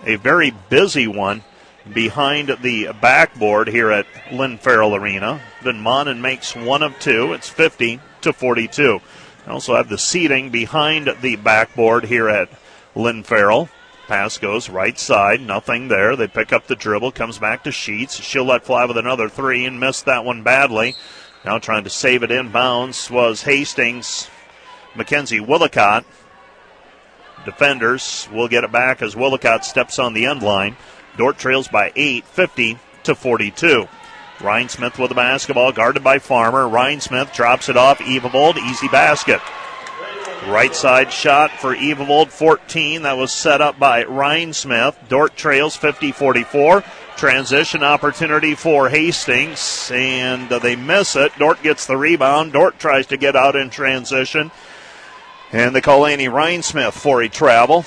A 0.04 0.16
very 0.16 0.52
busy 0.68 1.06
one 1.06 1.44
behind 1.92 2.56
the 2.60 2.90
backboard 3.00 3.68
here 3.68 3.92
at 3.92 4.06
Lynn 4.32 4.58
Farrell 4.58 4.96
Arena. 4.96 5.40
Van 5.62 5.82
Manen 5.82 6.20
makes 6.20 6.56
one 6.56 6.82
of 6.82 6.98
two. 6.98 7.32
It's 7.32 7.48
50 7.48 8.00
to 8.22 8.32
42. 8.32 9.00
I 9.46 9.50
also 9.50 9.76
have 9.76 9.88
the 9.88 9.98
seating 9.98 10.50
behind 10.50 11.14
the 11.22 11.36
backboard 11.36 12.06
here 12.06 12.28
at 12.28 12.48
Lynn 12.96 13.22
Farrell. 13.22 13.68
Pass 14.06 14.38
goes 14.38 14.70
right 14.70 14.96
side, 14.96 15.40
nothing 15.40 15.88
there. 15.88 16.14
They 16.14 16.28
pick 16.28 16.52
up 16.52 16.68
the 16.68 16.76
dribble, 16.76 17.10
comes 17.12 17.38
back 17.38 17.64
to 17.64 17.72
Sheets. 17.72 18.14
She'll 18.14 18.44
let 18.44 18.64
fly 18.64 18.84
with 18.84 18.96
another 18.96 19.28
three 19.28 19.64
and 19.64 19.80
missed 19.80 20.04
that 20.04 20.24
one 20.24 20.44
badly. 20.44 20.94
Now 21.44 21.58
trying 21.58 21.84
to 21.84 21.90
save 21.90 22.22
it 22.22 22.30
inbounds 22.30 23.10
was 23.10 23.42
Hastings. 23.42 24.28
Mackenzie 24.94 25.40
Willicott. 25.40 26.04
Defenders 27.44 28.28
will 28.32 28.48
get 28.48 28.64
it 28.64 28.72
back 28.72 29.02
as 29.02 29.16
Willicott 29.16 29.64
steps 29.64 29.98
on 29.98 30.14
the 30.14 30.26
end 30.26 30.42
line. 30.42 30.76
Dordt 31.16 31.38
trails 31.38 31.66
by 31.66 31.92
8, 31.96 32.24
50 32.24 32.78
to 33.04 33.14
42. 33.14 33.88
Rhinesmith 34.38 34.98
with 34.98 35.08
the 35.08 35.14
basketball, 35.14 35.72
guarded 35.72 36.04
by 36.04 36.18
Farmer. 36.18 36.64
Rhinesmith 36.64 37.34
drops 37.34 37.68
it 37.68 37.76
off. 37.76 37.98
Evavold, 37.98 38.56
easy 38.56 38.88
basket. 38.88 39.40
Right 40.46 40.72
side 40.72 41.12
shot 41.12 41.50
for 41.50 41.74
Evavold 41.74 42.28
14. 42.28 43.02
That 43.02 43.16
was 43.16 43.32
set 43.32 43.60
up 43.60 43.80
by 43.80 44.04
Ryan 44.04 44.52
Smith. 44.52 44.96
Dordt 45.08 45.36
trails 45.36 45.74
50 45.74 46.12
44. 46.12 46.84
Transition 47.16 47.82
opportunity 47.82 48.54
for 48.54 48.88
Hastings, 48.88 49.90
and 49.92 50.48
they 50.48 50.76
miss 50.76 51.16
it. 51.16 51.32
Dordt 51.36 51.64
gets 51.64 51.86
the 51.86 51.96
rebound. 51.96 52.52
Dordt 52.52 52.78
tries 52.78 53.06
to 53.08 53.16
get 53.16 53.34
out 53.34 53.56
in 53.56 53.70
transition, 53.70 54.52
and 55.50 55.74
they 55.74 55.80
call 55.80 56.06
Annie 56.06 56.28
Rhinesmith 56.28 56.92
for 56.92 57.22
a 57.22 57.28
travel. 57.28 57.84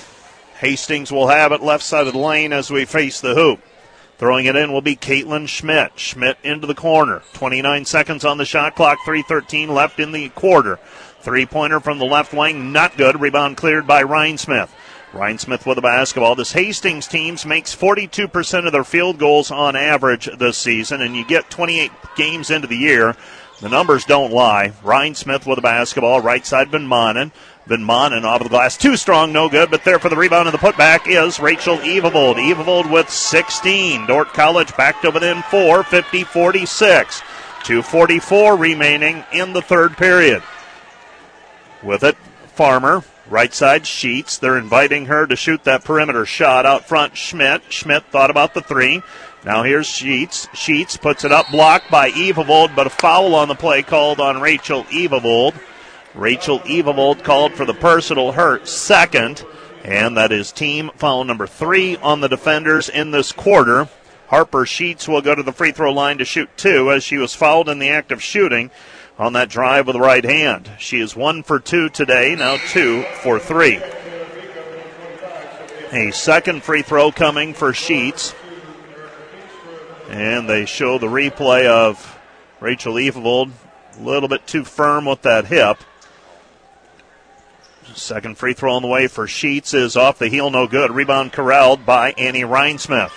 Hastings 0.57 1.13
will 1.13 1.29
have 1.29 1.53
it 1.53 1.61
left 1.61 1.85
side 1.85 2.07
of 2.07 2.13
the 2.13 2.19
lane 2.19 2.51
as 2.51 2.69
we 2.69 2.83
face 2.83 3.21
the 3.21 3.35
hoop. 3.35 3.61
Throwing 4.17 4.47
it 4.47 4.57
in 4.57 4.73
will 4.73 4.81
be 4.81 4.97
Caitlin 4.97 5.47
Schmidt. 5.47 5.97
Schmidt 5.97 6.37
into 6.43 6.67
the 6.67 6.75
corner. 6.75 7.21
29 7.35 7.85
seconds 7.85 8.25
on 8.25 8.37
the 8.37 8.43
shot 8.43 8.75
clock. 8.75 8.97
3.13 9.05 9.69
left 9.69 9.97
in 9.97 10.11
the 10.11 10.27
quarter. 10.27 10.77
Three 11.21 11.45
pointer 11.45 11.79
from 11.79 11.99
the 11.99 12.05
left 12.05 12.33
wing, 12.33 12.71
not 12.71 12.97
good. 12.97 13.19
Rebound 13.19 13.57
cleared 13.57 13.85
by 13.85 14.03
Rhinesmith. 14.03 14.69
Ryan 15.11 15.39
Smith 15.39 15.65
with 15.65 15.75
the 15.75 15.81
basketball. 15.81 16.35
This 16.35 16.51
Hastings 16.51 17.07
teams 17.07 17.45
makes 17.45 17.75
42% 17.75 18.65
of 18.65 18.71
their 18.71 18.83
field 18.83 19.17
goals 19.17 19.49
on 19.49 19.75
average 19.75 20.29
this 20.37 20.57
season, 20.57 21.01
and 21.01 21.15
you 21.15 21.25
get 21.25 21.49
28 21.49 21.91
games 22.15 22.51
into 22.51 22.67
the 22.67 22.77
year. 22.77 23.15
The 23.59 23.69
numbers 23.69 24.05
don't 24.05 24.31
lie. 24.31 24.71
Rhinesmith 24.83 25.45
with 25.45 25.57
the 25.57 25.61
basketball. 25.61 26.21
Right 26.21 26.45
side, 26.45 26.69
Van 26.69 26.87
Manen. 26.87 27.31
Van 27.65 27.83
Manen 27.83 28.23
off 28.23 28.41
of 28.41 28.45
the 28.45 28.49
glass. 28.49 28.77
Too 28.77 28.95
strong, 28.95 29.33
no 29.33 29.49
good, 29.49 29.69
but 29.69 29.83
there 29.83 29.99
for 29.99 30.09
the 30.09 30.15
rebound 30.15 30.47
and 30.47 30.53
the 30.53 30.59
putback 30.59 31.07
is 31.07 31.39
Rachel 31.39 31.77
Evavold. 31.77 32.35
Evavold 32.35 32.91
with 32.91 33.09
16. 33.09 34.07
Dordt 34.07 34.29
College 34.29 34.75
back 34.77 35.01
to 35.01 35.11
within 35.11 35.41
4, 35.43 35.83
50 35.83 36.23
46. 36.23 37.21
2.44 37.63 38.57
remaining 38.57 39.23
in 39.33 39.53
the 39.53 39.61
third 39.61 39.97
period. 39.97 40.41
With 41.83 42.03
it, 42.03 42.17
Farmer. 42.53 43.03
Right 43.29 43.53
side, 43.53 43.85
Sheets. 43.85 44.37
They're 44.37 44.57
inviting 44.57 45.05
her 45.05 45.27
to 45.27 45.35
shoot 45.35 45.63
that 45.63 45.83
perimeter 45.83 46.25
shot 46.25 46.65
out 46.65 46.87
front. 46.87 47.15
Schmidt. 47.15 47.61
Schmidt 47.71 48.05
thought 48.05 48.31
about 48.31 48.55
the 48.55 48.61
three. 48.61 49.03
Now 49.45 49.63
here's 49.63 49.87
Sheets. 49.87 50.47
Sheets 50.53 50.97
puts 50.97 51.23
it 51.23 51.31
up, 51.31 51.49
blocked 51.51 51.91
by 51.91 52.09
Evavold, 52.11 52.75
but 52.75 52.87
a 52.87 52.89
foul 52.89 53.35
on 53.35 53.47
the 53.47 53.55
play 53.55 53.83
called 53.83 54.19
on 54.19 54.41
Rachel 54.41 54.83
Evavold. 54.85 55.53
Rachel 56.15 56.59
Evavold 56.61 57.23
called 57.23 57.53
for 57.53 57.65
the 57.65 57.73
personal 57.73 58.31
hurt 58.31 58.67
second, 58.67 59.45
and 59.83 60.17
that 60.17 60.31
is 60.31 60.51
team 60.51 60.89
foul 60.95 61.23
number 61.23 61.47
three 61.47 61.97
on 61.97 62.19
the 62.19 62.27
defenders 62.27 62.89
in 62.89 63.11
this 63.11 63.31
quarter. 63.31 63.87
Harper 64.27 64.65
Sheets 64.65 65.07
will 65.07 65.21
go 65.21 65.35
to 65.35 65.43
the 65.43 65.53
free 65.53 65.71
throw 65.71 65.93
line 65.93 66.17
to 66.17 66.25
shoot 66.25 66.49
two 66.57 66.91
as 66.91 67.03
she 67.03 67.17
was 67.17 67.35
fouled 67.35 67.69
in 67.69 67.79
the 67.79 67.89
act 67.89 68.11
of 68.11 68.21
shooting 68.21 68.71
on 69.19 69.33
that 69.33 69.49
drive 69.49 69.85
with 69.85 69.95
the 69.95 69.99
right 69.99 70.23
hand. 70.23 70.71
She 70.79 70.99
is 70.99 71.15
one 71.15 71.43
for 71.43 71.59
two 71.59 71.89
today, 71.89 72.35
now 72.35 72.55
two 72.55 73.03
for 73.21 73.37
three. 73.37 73.81
A 75.91 76.11
second 76.11 76.63
free 76.63 76.81
throw 76.81 77.11
coming 77.11 77.53
for 77.53 77.73
Sheets. 77.73 78.33
And 80.09 80.49
they 80.49 80.65
show 80.65 80.97
the 80.97 81.07
replay 81.07 81.65
of 81.65 82.17
Rachel 82.61 82.93
Evavold. 82.95 83.51
A 83.97 84.01
little 84.01 84.29
bit 84.29 84.47
too 84.47 84.63
firm 84.63 85.05
with 85.05 85.23
that 85.23 85.45
hip. 85.45 85.77
Second 87.93 88.37
free 88.37 88.53
throw 88.53 88.75
on 88.75 88.81
the 88.81 88.87
way 88.87 89.07
for 89.07 89.27
Sheets 89.27 89.73
is 89.73 89.97
off 89.97 90.19
the 90.19 90.29
heel, 90.29 90.49
no 90.49 90.67
good. 90.67 90.91
Rebound 90.91 91.33
corralled 91.33 91.85
by 91.85 92.11
Annie 92.11 92.43
Rhinesmith. 92.43 93.11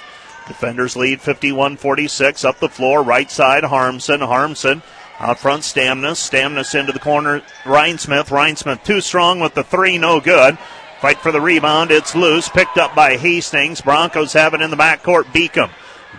Defenders 0.49 0.97
lead 0.97 1.21
51 1.21 1.77
46. 1.77 2.45
Up 2.45 2.59
the 2.59 2.69
floor, 2.69 3.03
right 3.03 3.31
side, 3.31 3.65
Harmson. 3.65 4.21
Harmson 4.21 4.83
out 5.23 5.39
front, 5.39 5.63
Stamnus. 5.63 6.19
Stamnus 6.19 6.79
into 6.79 6.93
the 6.93 6.99
corner. 6.99 7.41
Rhinesmith. 7.63 8.31
Ryan 8.31 8.57
Smith 8.57 8.83
too 8.85 9.01
strong 9.01 9.41
with 9.41 9.55
the 9.55 9.65
three, 9.65 9.97
no 9.97 10.21
good. 10.21 10.59
Fight 11.01 11.19
for 11.19 11.33
the 11.33 11.41
rebound. 11.41 11.91
It's 11.91 12.15
loose. 12.15 12.49
Picked 12.49 12.79
up 12.79 12.95
by 12.95 13.17
Hastings. 13.17 13.81
Broncos 13.81 14.33
have 14.35 14.55
it 14.55 14.61
in 14.61 14.71
the 14.71 14.77
backcourt. 14.77 15.25
Beacom. 15.25 15.71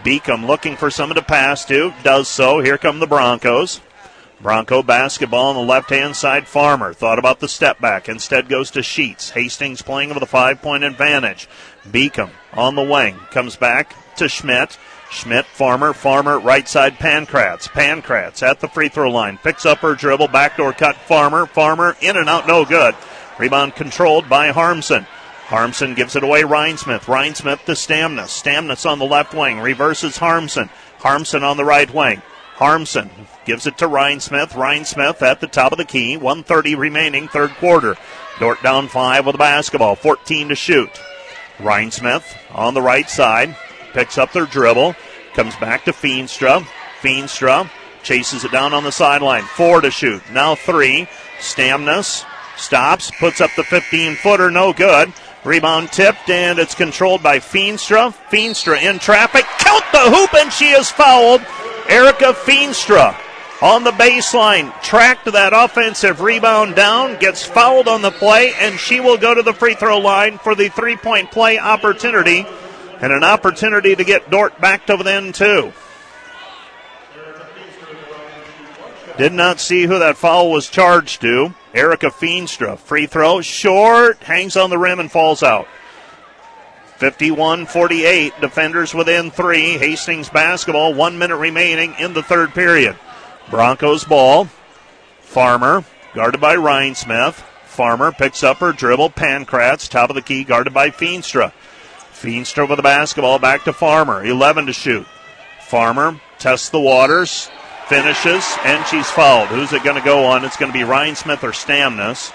Beacom 0.04 0.48
looking 0.48 0.76
for 0.76 0.90
someone 0.90 1.16
to 1.16 1.22
pass 1.22 1.64
to. 1.66 1.94
Does 2.04 2.28
so. 2.28 2.60
Here 2.60 2.78
come 2.78 3.00
the 3.00 3.08
Broncos. 3.08 3.82
Bronco 4.42 4.84
basketball 4.84 5.46
on 5.46 5.56
the 5.56 5.62
left 5.62 5.90
hand 5.90 6.18
side. 6.18 6.48
Farmer 6.48 6.94
thought 6.94 7.18
about 7.18 7.40
the 7.40 7.48
step 7.48 7.80
back. 7.80 8.10
Instead 8.10 8.50
goes 8.50 8.72
to 8.72 8.84
Sheets. 8.84 9.30
Hastings 9.30 9.82
playing 9.82 10.14
with 10.14 10.22
a 10.22 10.28
five 10.28 10.62
point 10.62 10.84
advantage. 10.84 11.48
Beacom 11.88 12.30
on 12.52 12.76
the 12.76 12.84
wing. 12.84 13.16
Comes 13.32 13.56
back 13.56 13.96
to 14.18 14.28
Schmidt. 14.28 14.78
Schmidt, 15.14 15.46
Farmer, 15.46 15.94
Farmer, 15.94 16.40
right 16.40 16.68
side, 16.68 16.98
Pankratz. 16.98 17.68
Pankratz 17.68 18.42
at 18.42 18.60
the 18.60 18.68
free 18.68 18.90
throw 18.90 19.10
line. 19.10 19.38
Picks 19.38 19.66
up 19.66 19.78
her 19.80 19.96
dribble, 19.96 20.28
backdoor 20.30 20.74
cut, 20.74 20.96
Farmer, 20.96 21.46
Farmer, 21.46 21.96
in 22.02 22.18
and 22.18 22.28
out, 22.28 22.48
no 22.48 22.66
good. 22.66 22.96
Rebound 23.38 23.76
controlled 23.76 24.28
by 24.28 24.50
Harmson. 24.50 25.06
Harmson 25.46 25.94
gives 25.94 26.16
it 26.16 26.24
away, 26.24 26.42
Rhinesmith. 26.42 27.02
Rhinesmith 27.02 27.66
to 27.66 27.74
Stamnus. 27.74 28.30
Stamnus 28.30 28.90
on 28.90 29.00
the 29.00 29.06
left 29.06 29.34
wing, 29.34 29.60
reverses 29.60 30.18
Harmson. 30.18 30.70
Harmson 31.00 31.44
on 31.44 31.58
the 31.58 31.66
right 31.66 31.94
wing. 31.94 32.22
Harmson 32.56 33.10
gives 33.46 33.68
it 33.68 33.78
to 33.78 33.88
Rhinesmith. 33.88 34.50
Rhinesmith 34.50 35.22
at 35.22 35.42
the 35.42 35.48
top 35.48 35.72
of 35.72 35.78
the 35.78 35.86
key. 35.86 36.18
130 36.18 36.76
remaining, 36.76 37.28
third 37.28 37.52
quarter. 37.56 37.96
Dordt 38.40 38.64
down 38.64 38.88
five 38.88 39.26
with 39.26 39.34
the 39.34 39.40
basketball. 39.40 39.96
14 39.96 40.50
to 40.50 40.56
shoot. 40.56 40.90
Rhinesmith 41.58 42.24
on 42.52 42.74
the 42.74 42.82
right 42.82 43.10
side 43.10 43.56
picks 43.94 44.18
up 44.18 44.32
their 44.32 44.46
dribble, 44.46 44.96
comes 45.34 45.56
back 45.58 45.86
to 45.86 45.92
Feenstra. 45.92 46.66
Feenstra 47.02 47.70
chases 48.04 48.44
it 48.44 48.52
down 48.52 48.74
on 48.74 48.84
the 48.84 48.92
sideline. 48.92 49.44
Four 49.44 49.82
to 49.82 49.92
shoot. 49.92 50.22
Now 50.32 50.56
three. 50.56 51.08
Stamnus 51.40 52.26
stops, 52.58 53.12
puts 53.20 53.42
up 53.42 53.52
the 53.56 53.64
15 53.64 54.16
footer, 54.16 54.50
no 54.50 54.74
good. 54.74 55.12
Rebound 55.44 55.92
tipped, 55.92 56.30
and 56.30 56.58
it's 56.58 56.76
controlled 56.76 57.22
by 57.22 57.40
Feenstra. 57.40 58.14
Feenstra 58.30 58.82
in 58.82 59.00
traffic. 59.00 59.46
Count 59.60 59.84
the 59.92 60.16
hoop, 60.16 60.34
and 60.34 60.54
she 60.54 60.70
is 60.70 60.90
fouled. 60.90 61.42
Erica 61.90 62.34
Feenstra 62.34 63.18
on 63.62 63.84
the 63.84 63.92
baseline, 63.92 64.74
tracked 64.82 65.26
that 65.26 65.54
offensive 65.54 66.20
rebound 66.20 66.76
down, 66.76 67.18
gets 67.20 67.46
fouled 67.46 67.88
on 67.88 68.02
the 68.02 68.12
play, 68.12 68.54
and 68.60 68.78
she 68.78 69.00
will 69.00 69.18
go 69.18 69.34
to 69.34 69.42
the 69.42 69.54
free 69.54 69.74
throw 69.74 70.00
line 70.00 70.38
for 70.38 70.54
the 70.54 70.68
three 70.70 70.98
point 70.98 71.32
play 71.32 71.58
opportunity 71.58 72.46
and 73.04 73.12
an 73.12 73.24
opportunity 73.26 73.94
to 73.94 74.04
get 74.06 74.30
Dordt 74.30 74.62
back 74.62 74.86
to 74.86 74.96
within 74.96 75.34
two. 75.34 75.74
Did 79.18 79.34
not 79.34 79.60
see 79.60 79.84
who 79.84 80.00
that 80.00 80.16
foul 80.16 80.50
was 80.50 80.70
charged 80.70 81.20
to. 81.20 81.54
Erica 81.74 82.08
Feenstra. 82.08 82.80
Free 82.80 83.06
throw, 83.06 83.42
short, 83.42 84.24
hangs 84.24 84.56
on 84.56 84.70
the 84.70 84.78
rim 84.78 85.02
and 85.02 85.12
falls 85.12 85.44
out. 85.44 85.68
51 86.96 87.66
48, 87.66 88.40
defenders 88.40 88.94
within 88.94 89.32
three. 89.32 89.78
Hastings 89.78 90.30
basketball, 90.30 90.94
one 90.94 91.18
minute 91.18 91.36
remaining 91.36 91.96
in 92.00 92.14
the 92.14 92.24
third 92.24 92.54
period. 92.54 92.96
Broncos 93.50 94.06
ball. 94.06 94.48
Farmer, 95.20 95.84
guarded 96.16 96.40
by 96.40 96.56
Rhinesmith. 96.56 97.34
Farmer 97.66 98.14
picks 98.14 98.44
up 98.44 98.60
her 98.60 98.72
dribble. 98.72 99.10
Pankratz, 99.10 99.90
top 99.90 100.10
of 100.10 100.16
the 100.16 100.22
key, 100.22 100.46
guarded 100.46 100.74
by 100.74 100.90
Feenstra. 100.90 101.52
Feenstra 102.24 102.70
with 102.70 102.78
the 102.78 102.84
basketball 102.84 103.38
back 103.38 103.66
to 103.66 103.74
Farmer. 103.74 104.24
11 104.24 104.68
to 104.68 104.74
shoot. 104.74 105.06
Farmer 105.60 106.22
tests 106.40 106.70
the 106.70 106.80
waters, 106.80 107.52
finishes, 107.88 108.46
and 108.64 108.86
she's 108.88 109.10
fouled. 109.10 109.50
Who's 109.50 109.74
it 109.74 109.84
going 109.84 109.98
to 109.98 110.06
go 110.06 110.24
on? 110.26 110.46
It's 110.46 110.56
going 110.56 110.72
to 110.72 110.78
be 110.78 110.86
Rhinesmith 110.86 111.44
or 111.44 111.52
Stamnus. 111.52 112.32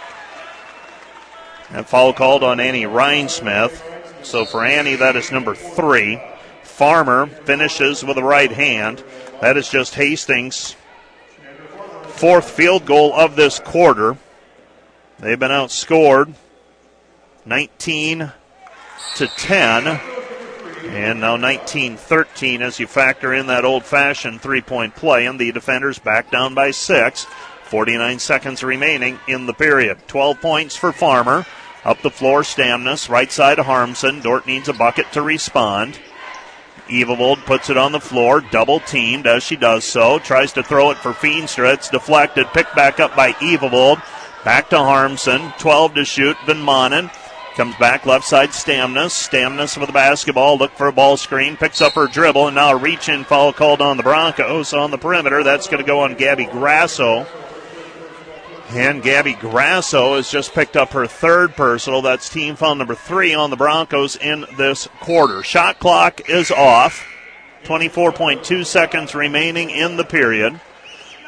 And 1.70 1.86
foul 1.86 2.12
called 2.12 2.44
on 2.44 2.60
Annie 2.60 2.84
Rhinesmith. 2.84 3.82
So 4.22 4.44
for 4.44 4.62
Annie, 4.62 4.96
that 4.96 5.16
is 5.16 5.32
number 5.32 5.54
three. 5.54 6.20
Farmer 6.62 7.26
finishes 7.26 8.04
with 8.04 8.16
the 8.16 8.22
right 8.22 8.52
hand. 8.52 9.02
That 9.40 9.56
is 9.56 9.70
just 9.70 9.94
Hastings' 9.94 10.76
fourth 12.08 12.50
field 12.50 12.84
goal 12.84 13.14
of 13.14 13.36
this 13.36 13.58
quarter. 13.58 14.18
They've 15.18 15.38
been 15.38 15.50
outscored 15.50 16.34
19 17.46 18.32
to 19.16 19.26
10. 19.26 20.00
And 20.88 21.20
now 21.20 21.36
19 21.36 21.96
13 21.96 22.62
as 22.62 22.80
you 22.80 22.86
factor 22.86 23.34
in 23.34 23.48
that 23.48 23.64
old 23.64 23.84
fashioned 23.84 24.40
three 24.40 24.62
point 24.62 24.94
play, 24.94 25.26
and 25.26 25.38
the 25.38 25.52
defenders 25.52 25.98
back 25.98 26.30
down 26.30 26.54
by 26.54 26.70
six. 26.70 27.26
49 27.64 28.18
seconds 28.18 28.62
remaining 28.62 29.18
in 29.28 29.44
the 29.44 29.52
period. 29.52 29.98
12 30.08 30.40
points 30.40 30.76
for 30.76 30.92
Farmer. 30.92 31.44
Up 31.84 32.00
the 32.02 32.10
floor, 32.10 32.42
Stamnus. 32.42 33.08
Right 33.08 33.30
side, 33.30 33.58
Harmson. 33.58 34.20
Dordt 34.20 34.46
needs 34.46 34.68
a 34.68 34.72
bucket 34.72 35.12
to 35.12 35.22
respond. 35.22 35.98
Evavold 36.88 37.44
puts 37.44 37.68
it 37.68 37.76
on 37.76 37.92
the 37.92 38.00
floor, 38.00 38.40
double 38.40 38.80
teamed 38.80 39.26
as 39.26 39.42
she 39.42 39.56
does 39.56 39.84
so. 39.84 40.18
Tries 40.18 40.54
to 40.54 40.62
throw 40.62 40.90
it 40.90 40.96
for 40.96 41.12
Feenstra. 41.12 41.74
It's 41.74 41.90
deflected, 41.90 42.46
picked 42.48 42.74
back 42.74 42.98
up 42.98 43.14
by 43.14 43.32
Evavold. 43.32 44.02
Back 44.44 44.70
to 44.70 44.78
Harmson. 44.78 45.52
12 45.58 45.94
to 45.94 46.04
shoot. 46.04 46.36
Van 46.46 46.56
Manen 46.56 47.10
Comes 47.58 47.74
back 47.74 48.06
left 48.06 48.24
side, 48.24 48.50
Stamnus. 48.50 49.10
Stamnus 49.10 49.76
with 49.76 49.88
the 49.88 49.92
basketball. 49.92 50.56
Look 50.58 50.70
for 50.74 50.86
a 50.86 50.92
ball 50.92 51.16
screen. 51.16 51.56
Picks 51.56 51.80
up 51.80 51.94
her 51.94 52.06
dribble. 52.06 52.46
And 52.46 52.54
now 52.54 52.70
a 52.70 52.76
reach 52.76 53.08
in 53.08 53.24
foul 53.24 53.52
called 53.52 53.82
on 53.82 53.96
the 53.96 54.04
Broncos 54.04 54.72
on 54.72 54.92
the 54.92 54.96
perimeter. 54.96 55.42
That's 55.42 55.66
going 55.66 55.82
to 55.82 55.84
go 55.84 56.04
on 56.04 56.14
Gabby 56.14 56.44
Grasso. 56.44 57.26
And 58.68 59.02
Gabby 59.02 59.32
Grasso 59.32 60.14
has 60.14 60.30
just 60.30 60.54
picked 60.54 60.76
up 60.76 60.92
her 60.92 61.08
third 61.08 61.56
personal. 61.56 62.00
That's 62.00 62.28
team 62.28 62.54
foul 62.54 62.76
number 62.76 62.94
three 62.94 63.34
on 63.34 63.50
the 63.50 63.56
Broncos 63.56 64.14
in 64.14 64.46
this 64.56 64.86
quarter. 65.00 65.42
Shot 65.42 65.80
clock 65.80 66.30
is 66.30 66.52
off. 66.52 67.04
24.2 67.64 68.64
seconds 68.64 69.16
remaining 69.16 69.70
in 69.70 69.96
the 69.96 70.04
period. 70.04 70.60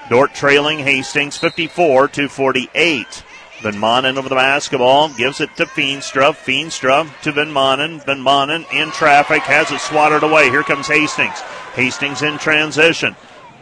Dordt 0.09 0.33
trailing 0.33 0.79
Hastings 0.79 1.37
54 1.37 2.07
to 2.07 2.29
48. 2.29 3.25
Van 3.63 3.75
Manen 3.75 4.17
over 4.17 4.29
the 4.29 4.35
basketball, 4.35 5.11
gives 5.11 5.41
it 5.41 5.55
to 5.57 5.67
Feenstra. 5.67 6.35
Feenstra 6.35 7.07
to 7.23 7.33
Van 7.33 7.53
Manen. 7.53 8.05
Van 8.05 8.21
Manen 8.21 8.65
in 8.73 8.91
traffic, 8.91 9.43
has 9.43 9.71
it 9.71 9.81
swatted 9.81 10.23
away. 10.23 10.49
Here 10.49 10.63
comes 10.63 10.87
Hastings. 10.87 11.41
Hastings 11.75 12.23
in 12.23 12.39
transition. 12.39 13.15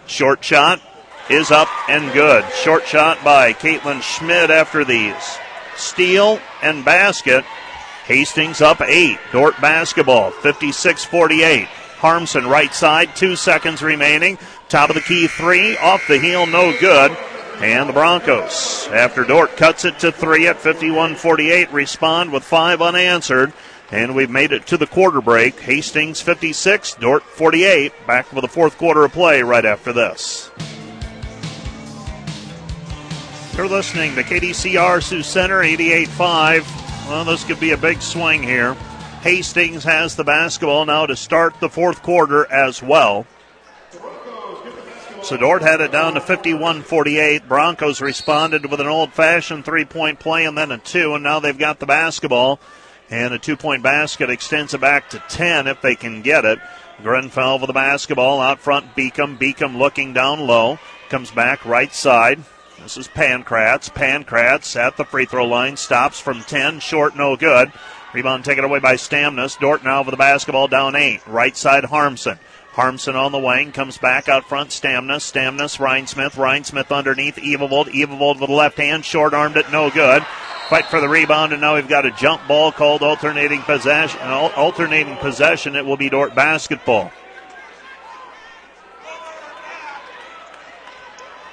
Short 0.06 0.44
shot 0.44 0.80
is 1.28 1.50
up 1.50 1.68
and 1.88 2.12
good. 2.12 2.44
Short 2.52 2.86
shot 2.86 3.22
by 3.24 3.52
Caitlin 3.52 4.00
Schmidt 4.02 4.50
after 4.50 4.84
these. 4.84 5.38
Steal 5.76 6.40
and 6.62 6.84
basket. 6.84 7.44
Hastings 8.06 8.60
up 8.60 8.80
eight. 8.80 9.18
Dordt 9.32 9.60
basketball, 9.60 10.30
56 10.30 11.04
48. 11.04 11.66
Harmson 11.98 12.46
right 12.46 12.72
side, 12.72 13.16
two 13.16 13.34
seconds 13.34 13.82
remaining. 13.82 14.38
Top 14.68 14.88
of 14.88 14.94
the 14.94 15.02
key 15.02 15.26
three, 15.26 15.76
off 15.76 16.06
the 16.06 16.18
heel, 16.18 16.46
no 16.46 16.72
good. 16.78 17.16
And 17.60 17.88
the 17.88 17.92
Broncos, 17.92 18.86
after 18.92 19.24
Dordt 19.24 19.56
cuts 19.56 19.84
it 19.84 19.98
to 19.98 20.12
three 20.12 20.46
at 20.46 20.60
51 20.60 21.16
48, 21.16 21.72
respond 21.72 22.32
with 22.32 22.44
five 22.44 22.80
unanswered. 22.80 23.52
And 23.90 24.14
we've 24.14 24.30
made 24.30 24.52
it 24.52 24.66
to 24.66 24.76
the 24.76 24.86
quarter 24.86 25.20
break. 25.20 25.58
Hastings 25.60 26.20
56, 26.20 26.94
Dordt 26.94 27.24
48. 27.24 27.92
Back 28.06 28.32
with 28.32 28.42
the 28.42 28.48
fourth 28.48 28.78
quarter 28.78 29.04
of 29.04 29.12
play 29.12 29.42
right 29.42 29.64
after 29.64 29.92
this. 29.92 30.50
You're 33.56 33.66
listening 33.66 34.14
to 34.14 34.22
KDCR 34.22 35.02
Sioux 35.02 35.24
Center 35.24 35.58
88.5. 35.62 37.08
Well, 37.08 37.24
this 37.24 37.42
could 37.42 37.58
be 37.58 37.72
a 37.72 37.76
big 37.76 38.00
swing 38.00 38.40
here. 38.40 38.74
Hastings 39.22 39.82
has 39.82 40.14
the 40.14 40.22
basketball 40.22 40.86
now 40.86 41.06
to 41.06 41.16
start 41.16 41.58
the 41.58 41.68
fourth 41.68 42.02
quarter 42.02 42.50
as 42.52 42.82
well. 42.84 43.26
So 45.28 45.36
Dordt 45.36 45.60
had 45.60 45.82
it 45.82 45.92
down 45.92 46.14
to 46.14 46.22
51 46.22 46.80
48. 46.84 47.46
Broncos 47.46 48.00
responded 48.00 48.70
with 48.70 48.80
an 48.80 48.86
old 48.86 49.12
fashioned 49.12 49.66
three 49.66 49.84
point 49.84 50.18
play 50.18 50.46
and 50.46 50.56
then 50.56 50.72
a 50.72 50.78
two, 50.78 51.12
and 51.12 51.22
now 51.22 51.38
they've 51.38 51.58
got 51.58 51.80
the 51.80 51.84
basketball. 51.84 52.58
And 53.10 53.34
a 53.34 53.38
two 53.38 53.54
point 53.54 53.82
basket 53.82 54.30
extends 54.30 54.72
it 54.72 54.80
back 54.80 55.10
to 55.10 55.22
10 55.28 55.66
if 55.66 55.82
they 55.82 55.96
can 55.96 56.22
get 56.22 56.46
it. 56.46 56.58
Grenfell 57.02 57.58
with 57.58 57.66
the 57.66 57.74
basketball 57.74 58.40
out 58.40 58.58
front. 58.58 58.96
Beacom. 58.96 59.38
Beacom 59.38 59.76
looking 59.76 60.14
down 60.14 60.46
low. 60.46 60.78
Comes 61.10 61.30
back 61.30 61.66
right 61.66 61.92
side. 61.92 62.42
This 62.82 62.96
is 62.96 63.06
Pankratz. 63.06 63.90
Pankratz 63.90 64.76
at 64.76 64.96
the 64.96 65.04
free 65.04 65.26
throw 65.26 65.44
line. 65.44 65.76
Stops 65.76 66.18
from 66.18 66.40
10. 66.40 66.80
Short, 66.80 67.16
no 67.16 67.36
good. 67.36 67.70
Rebound 68.14 68.46
taken 68.46 68.64
away 68.64 68.78
by 68.78 68.94
Stamnus. 68.94 69.60
Dordt 69.60 69.84
now 69.84 70.00
with 70.00 70.12
the 70.12 70.16
basketball 70.16 70.68
down 70.68 70.96
8. 70.96 71.20
Right 71.26 71.54
side 71.54 71.84
Harmson. 71.84 72.38
Harmson 72.78 73.16
on 73.16 73.32
the 73.32 73.40
wing, 73.40 73.72
comes 73.72 73.98
back 73.98 74.28
out 74.28 74.44
front. 74.44 74.70
Stamnus, 74.70 75.26
Stamnus, 75.28 75.78
Rhinesmith, 75.78 76.34
Rhinesmith 76.34 76.96
underneath. 76.96 77.34
Evavold, 77.34 77.86
Evavold 77.86 78.38
with 78.38 78.48
the 78.48 78.54
left 78.54 78.78
hand, 78.78 79.04
short 79.04 79.34
armed 79.34 79.56
it, 79.56 79.72
no 79.72 79.90
good. 79.90 80.24
Fight 80.68 80.86
for 80.86 81.00
the 81.00 81.08
rebound, 81.08 81.52
and 81.52 81.60
now 81.60 81.74
we've 81.74 81.88
got 81.88 82.06
a 82.06 82.12
jump 82.12 82.46
ball 82.46 82.70
called 82.70 83.02
alternating 83.02 83.62
possession. 83.62 84.20
Alternating 84.20 85.16
possession, 85.16 85.74
it 85.74 85.84
will 85.84 85.96
be 85.96 86.08
Dordt 86.08 86.36
basketball. 86.36 87.10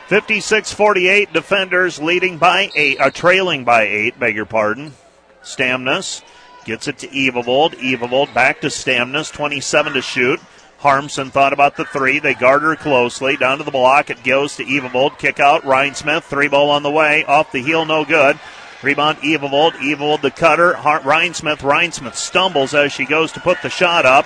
56 0.06 0.73
48, 0.73 1.34
defenders 1.34 1.97
leading 1.97 2.38
by 2.38 2.69
eight, 2.76 3.02
uh, 3.02 3.10
trailing 3.10 3.64
by 3.64 3.85
eight, 3.85 4.19
beg 4.19 4.35
your 4.35 4.45
pardon. 4.45 4.93
Stamnus 5.41 6.22
gets 6.65 6.88
it 6.88 6.99
to 6.99 7.07
Evavold. 7.07 7.73
Evavold 7.80 8.31
back 8.35 8.61
to 8.61 8.68
Stamnus. 8.68 9.31
27 9.31 9.93
to 9.93 10.03
shoot. 10.03 10.39
Harmson 10.77 11.31
thought 11.31 11.53
about 11.53 11.77
the 11.77 11.85
three. 11.85 12.19
They 12.19 12.34
guard 12.34 12.61
her 12.61 12.76
closely. 12.76 13.38
Down 13.38 13.57
to 13.57 13.64
the 13.64 13.72
block. 13.72 14.10
It 14.10 14.23
goes 14.23 14.56
to 14.57 14.64
Evavold. 14.64 15.18
Kick 15.18 15.39
out. 15.39 15.64
Rhinesmith. 15.64 16.23
Three 16.23 16.47
ball 16.47 16.69
on 16.69 16.84
the 16.84 16.91
way. 16.91 17.23
Off 17.26 17.52
the 17.52 17.61
heel. 17.61 17.85
No 17.85 18.06
good. 18.06 18.39
Rebound 18.84 19.18
Evavold. 19.19 19.73
Evavold 19.73 20.22
the 20.22 20.31
cutter. 20.31 20.73
Rhinesmith. 20.73 21.64
Ryan 21.64 21.91
Smith 21.91 22.15
stumbles 22.15 22.73
as 22.73 22.91
she 22.91 23.06
goes 23.06 23.31
to 23.31 23.39
put 23.39 23.61
the 23.61 23.69
shot 23.69 24.06
up. 24.06 24.26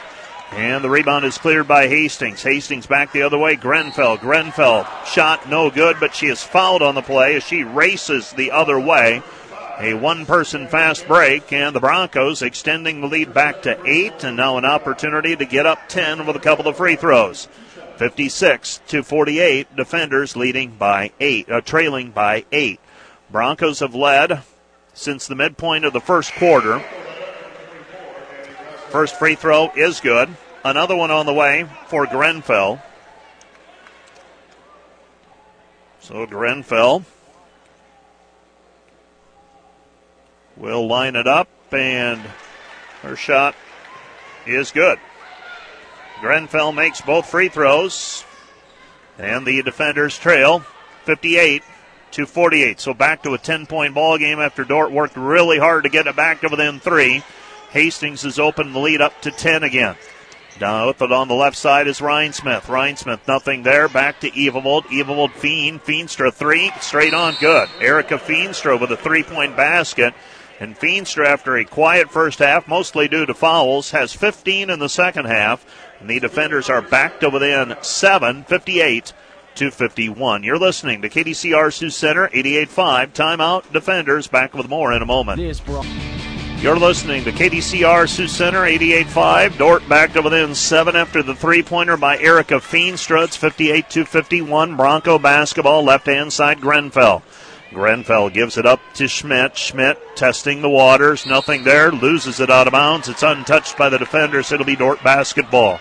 And 0.52 0.84
the 0.84 0.90
rebound 0.90 1.26
is 1.26 1.38
cleared 1.38 1.68
by 1.68 1.88
Hastings. 1.88 2.42
Hastings 2.42 2.88
back 2.88 3.12
the 3.12 3.22
other 3.22 3.38
way. 3.38 3.56
Grenfell. 3.56 4.18
Grenfell 4.18 4.88
shot 5.06 5.48
no 5.48 5.70
good, 5.70 5.98
but 6.00 6.16
she 6.16 6.26
is 6.26 6.42
fouled 6.42 6.82
on 6.82 6.96
the 6.96 7.04
play 7.04 7.36
as 7.36 7.44
she 7.44 7.64
races 7.64 8.32
the 8.32 8.52
other 8.52 8.80
way. 8.80 9.22
A 9.80 9.94
one 9.94 10.26
person 10.26 10.68
fast 10.68 11.08
break, 11.08 11.54
and 11.54 11.74
the 11.74 11.80
Broncos 11.80 12.42
extending 12.42 13.00
the 13.00 13.08
lead 13.08 13.34
back 13.34 13.62
to 13.62 13.80
eight, 13.86 14.26
and 14.26 14.36
now 14.36 14.58
an 14.58 14.66
opportunity 14.66 15.38
to 15.38 15.46
get 15.46 15.66
up 15.66 15.88
10 15.88 16.26
with 16.26 16.36
a 16.36 16.40
couple 16.40 16.68
of 16.68 16.76
free 16.76 16.98
throws. 16.98 17.48
56 17.96 18.82
to 18.88 19.04
48, 19.04 19.74
defenders 19.78 20.36
leading 20.36 20.72
by 20.72 21.12
eight, 21.22 21.50
uh, 21.50 21.62
trailing 21.62 22.12
by 22.12 22.44
eight. 22.52 22.82
Broncos 23.32 23.80
have 23.80 23.96
led 23.96 24.42
since 24.94 25.28
the 25.28 25.36
midpoint 25.36 25.86
of 25.86 25.94
the 25.94 26.02
first 26.02 26.34
quarter. 26.34 26.84
First 28.90 29.16
free 29.16 29.36
throw 29.36 29.72
is 29.78 30.02
good. 30.02 30.28
Another 30.66 30.96
one 30.96 31.12
on 31.12 31.26
the 31.26 31.34
way 31.34 31.66
for 31.88 32.06
Grenfell. 32.06 32.82
So 36.02 36.26
Grenfell 36.26 37.06
will 40.60 40.88
line 40.88 41.16
it 41.16 41.28
up, 41.28 41.48
and 41.72 42.22
her 43.02 43.16
shot 43.16 43.56
is 44.46 44.72
good. 44.72 45.00
Grenfell 46.22 46.74
makes 46.74 47.02
both 47.02 47.30
free 47.30 47.50
throws, 47.50 48.26
and 49.18 49.46
the 49.46 49.64
defenders 49.64 50.18
trail 50.18 50.60
58 51.06 51.64
to 52.12 52.26
48. 52.26 52.80
So 52.80 52.94
back 52.94 53.24
to 53.24 53.34
a 53.34 53.38
10 53.38 53.66
point 53.66 53.94
ball 53.94 54.18
game 54.18 54.40
after 54.40 54.64
Dordt 54.64 54.92
worked 54.92 55.16
really 55.16 55.58
hard 55.58 55.84
to 55.84 55.90
get 55.90 56.08
it 56.08 56.16
back 56.16 56.42
to 56.42 56.50
within 56.50 56.80
three. 56.80 57.24
Hastings 57.72 58.24
has 58.24 58.40
opened 58.40 58.76
the 58.76 58.80
lead 58.80 59.02
up 59.02 59.22
to 59.22 59.32
10 59.32 59.64
again. 59.64 59.96
Down 60.58 60.88
with 60.88 61.02
it 61.02 61.12
on 61.12 61.30
the 61.30 61.36
left 61.36 61.56
side 61.56 61.88
is 61.88 62.00
Rhinesmith. 62.00 62.68
Ryan 62.68 62.98
Smith, 62.98 63.26
nothing 63.30 63.64
there. 63.64 63.88
Back 63.88 64.20
to 64.22 64.32
Evavold. 64.32 64.84
Evavold 64.88 65.32
Fiend. 65.32 65.82
Feenstra 65.82 66.34
three. 66.34 66.72
Straight 66.82 67.14
on 67.14 67.36
good. 67.40 67.70
Erica 67.80 68.16
Feenstra 68.16 68.80
with 68.80 68.92
a 68.92 68.98
three 68.98 69.24
point 69.24 69.56
basket. 69.56 70.14
And 70.60 70.78
Feenstra, 70.78 71.26
after 71.26 71.56
a 71.56 71.64
quiet 71.64 72.12
first 72.12 72.40
half, 72.40 72.68
mostly 72.68 73.08
due 73.08 73.26
to 73.26 73.34
fouls, 73.34 73.92
has 73.92 74.14
15 74.14 74.70
in 74.70 74.80
the 74.80 74.90
second 74.90 75.26
half. 75.26 75.66
And 76.00 76.10
the 76.10 76.20
defenders 76.20 76.70
are 76.70 76.82
back 76.82 77.20
to 77.22 77.30
within 77.30 77.76
seven, 77.82 78.44
58 78.44 79.14
to 79.56 79.72
51. 79.72 80.44
You're 80.44 80.58
listening 80.58 81.02
to 81.02 81.10
KDCR 81.10 81.74
Sioux 81.74 81.90
Center, 81.90 82.28
88.5. 82.30 83.14
Timeout. 83.14 83.72
Defenders 83.72 84.28
back 84.28 84.54
with 84.54 84.68
more 84.68 84.92
in 84.94 85.02
a 85.02 85.06
moment. 85.06 85.40
You're 86.62 86.78
listening 86.78 87.24
to 87.24 87.32
KDCR 87.32 88.10
Sioux 88.10 88.28
Center, 88.28 88.64
88.5. 88.64 89.58
Dordt 89.58 89.88
back 89.88 90.12
to 90.14 90.22
within 90.22 90.54
seven 90.54 90.94
after 90.98 91.24
the 91.24 91.36
three 91.36 91.64
pointer 91.64 91.96
by 91.96 92.18
Erica 92.18 92.56
Feenstra. 92.56 93.24
It's 93.24 93.38
58 93.38 93.90
to 93.92 94.06
51. 94.06 94.76
Bronco 94.76 95.18
basketball, 95.18 95.84
left 95.84 96.08
hand 96.08 96.34
side, 96.34 96.60
Grenfell. 96.60 97.24
Grenfell 97.72 98.30
gives 98.30 98.58
it 98.58 98.66
up 98.66 98.82
to 98.96 99.08
Schmidt. 99.08 99.58
Schmidt 99.58 99.98
testing 100.16 100.62
the 100.62 100.70
waters. 100.70 101.26
Nothing 101.26 101.64
there. 101.64 101.92
Loses 101.92 102.40
it 102.40 102.50
out 102.50 102.68
of 102.68 102.74
bounds. 102.74 103.08
It's 103.08 103.24
untouched 103.24 103.78
by 103.78 103.90
the 103.90 103.98
defenders. 104.00 104.52
It'll 104.52 104.66
be 104.66 104.76
Dordt 104.76 105.04
basketball. 105.04 105.80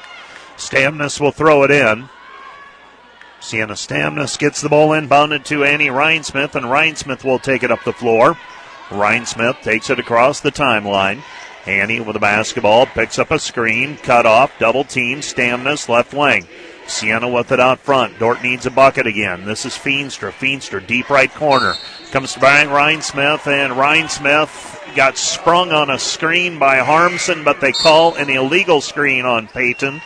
Stamnus 0.57 1.21
will 1.21 1.33
throw 1.33 1.63
it 1.63 1.71
in. 1.71 2.09
Sienna 3.41 3.75
Stamnus 3.75 4.39
gets 4.39 4.61
the 4.61 4.69
ball 4.69 4.91
inbounded 4.91 5.45
to 5.45 5.65
Annie 5.65 5.87
Rhinesmith, 5.87 6.57
and 6.57 6.67
Rhinesmith 6.67 7.25
will 7.25 7.39
take 7.39 7.63
it 7.63 7.71
up 7.71 7.85
the 7.85 7.93
floor. 7.93 8.37
Rhinesmith 8.89 9.63
takes 9.63 9.91
it 9.91 10.01
across 10.01 10.41
the 10.41 10.51
timeline. 10.51 11.23
Annie 11.67 12.01
with 12.01 12.15
the 12.15 12.21
basketball 12.21 12.87
picks 12.87 13.19
up 13.19 13.31
a 13.31 13.39
screen, 13.39 13.97
cut 13.99 14.27
off, 14.27 14.59
double 14.59 14.85
team, 14.85 15.21
Stamnus 15.21 15.89
left 15.89 16.13
wing. 16.13 16.49
Sienna 16.89 17.29
with 17.29 17.53
it 17.53 17.61
out 17.61 17.79
front. 17.79 18.19
Dordt 18.19 18.43
needs 18.43 18.67
a 18.67 18.71
bucket 18.71 19.07
again. 19.07 19.45
This 19.45 19.67
is 19.67 19.75
Feenstra. 19.75 20.33
Feenstra, 20.33 20.85
deep 20.85 21.11
right 21.11 21.33
corner. 21.33 21.75
Comes 22.11 22.33
to 22.33 22.41
Rhinesmith, 22.41 23.47
and 23.47 23.75
Rhinesmith 23.75 24.97
got 24.97 25.19
sprung 25.19 25.71
on 25.71 25.91
a 25.91 25.99
screen 25.99 26.59
by 26.59 26.79
Harmson, 26.79 27.45
but 27.45 27.61
they 27.61 27.73
call 27.73 28.15
an 28.15 28.31
illegal 28.31 28.81
screen 28.81 29.27
on 29.27 29.49
Peyton. 29.49 30.01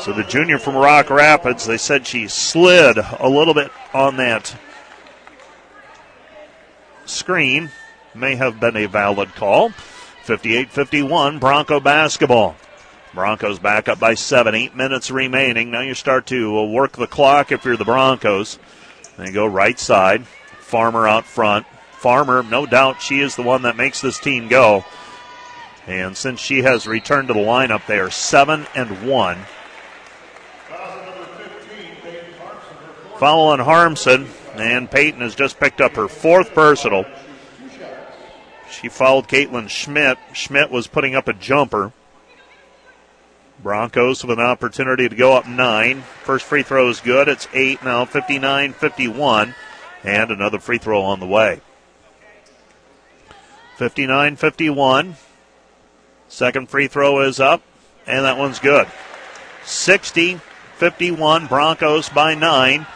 So 0.00 0.12
the 0.12 0.22
junior 0.22 0.58
from 0.58 0.76
Rock 0.76 1.10
Rapids, 1.10 1.66
they 1.66 1.78
said 1.78 2.06
she 2.06 2.28
slid 2.28 2.98
a 2.98 3.28
little 3.28 3.54
bit 3.54 3.72
on 3.94 4.16
that 4.18 4.54
screen. 7.06 7.70
May 8.14 8.36
have 8.36 8.60
been 8.60 8.76
a 8.76 8.86
valid 8.86 9.34
call. 9.34 9.70
58 10.22 10.70
51, 10.70 11.38
Bronco 11.38 11.80
basketball. 11.80 12.54
Broncos 13.18 13.58
back 13.58 13.88
up 13.88 13.98
by 13.98 14.14
seven. 14.14 14.54
Eight 14.54 14.76
minutes 14.76 15.10
remaining. 15.10 15.72
Now 15.72 15.80
you 15.80 15.94
start 15.94 16.26
to 16.26 16.56
uh, 16.56 16.64
work 16.66 16.92
the 16.92 17.08
clock 17.08 17.50
if 17.50 17.64
you're 17.64 17.76
the 17.76 17.84
Broncos. 17.84 18.60
They 19.16 19.32
go 19.32 19.44
right 19.44 19.76
side. 19.76 20.24
Farmer 20.60 21.08
out 21.08 21.24
front. 21.24 21.66
Farmer, 21.90 22.44
no 22.44 22.64
doubt, 22.64 23.02
she 23.02 23.18
is 23.18 23.34
the 23.34 23.42
one 23.42 23.62
that 23.62 23.74
makes 23.74 24.00
this 24.00 24.20
team 24.20 24.46
go. 24.46 24.84
And 25.88 26.16
since 26.16 26.38
she 26.38 26.62
has 26.62 26.86
returned 26.86 27.26
to 27.26 27.34
the 27.34 27.40
lineup, 27.40 27.86
they 27.86 27.98
are 27.98 28.08
seven 28.08 28.68
and 28.76 29.04
one. 29.04 29.38
Foul 33.18 33.48
on 33.48 33.58
Harmson, 33.58 34.28
and 34.54 34.88
Peyton 34.88 35.22
has 35.22 35.34
just 35.34 35.58
picked 35.58 35.80
up 35.80 35.96
her 35.96 36.06
fourth 36.06 36.54
personal. 36.54 37.04
She 38.70 38.88
fouled 38.88 39.26
Caitlin 39.26 39.68
Schmidt. 39.68 40.18
Schmidt 40.32 40.70
was 40.70 40.86
putting 40.86 41.16
up 41.16 41.26
a 41.26 41.32
jumper. 41.32 41.92
Broncos 43.62 44.24
with 44.24 44.38
an 44.38 44.44
opportunity 44.44 45.08
to 45.08 45.16
go 45.16 45.34
up 45.34 45.46
nine. 45.46 46.02
First 46.22 46.44
free 46.44 46.62
throw 46.62 46.88
is 46.88 47.00
good. 47.00 47.28
It's 47.28 47.48
eight 47.52 47.82
now, 47.82 48.04
59 48.04 48.72
51. 48.72 49.54
And 50.04 50.30
another 50.30 50.58
free 50.58 50.78
throw 50.78 51.02
on 51.02 51.20
the 51.20 51.26
way. 51.26 51.60
59 53.76 54.36
51. 54.36 55.16
Second 56.28 56.68
free 56.68 56.88
throw 56.88 57.20
is 57.20 57.40
up, 57.40 57.62
and 58.06 58.24
that 58.24 58.38
one's 58.38 58.58
good. 58.58 58.86
60 59.64 60.40
51, 60.78 61.46
Broncos 61.48 62.08
by 62.08 62.34
nine. 62.34 62.86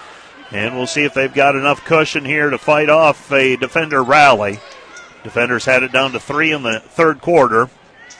And 0.52 0.76
we'll 0.76 0.86
see 0.86 1.02
if 1.02 1.14
they've 1.14 1.32
got 1.32 1.56
enough 1.56 1.84
cushion 1.84 2.24
here 2.24 2.50
to 2.50 2.58
fight 2.58 2.88
off 2.88 3.32
a 3.32 3.56
defender 3.56 4.02
rally. 4.02 4.60
Defenders 5.24 5.64
had 5.64 5.82
it 5.82 5.92
down 5.92 6.12
to 6.12 6.20
three 6.20 6.52
in 6.52 6.62
the 6.62 6.78
third 6.78 7.20
quarter. 7.20 7.68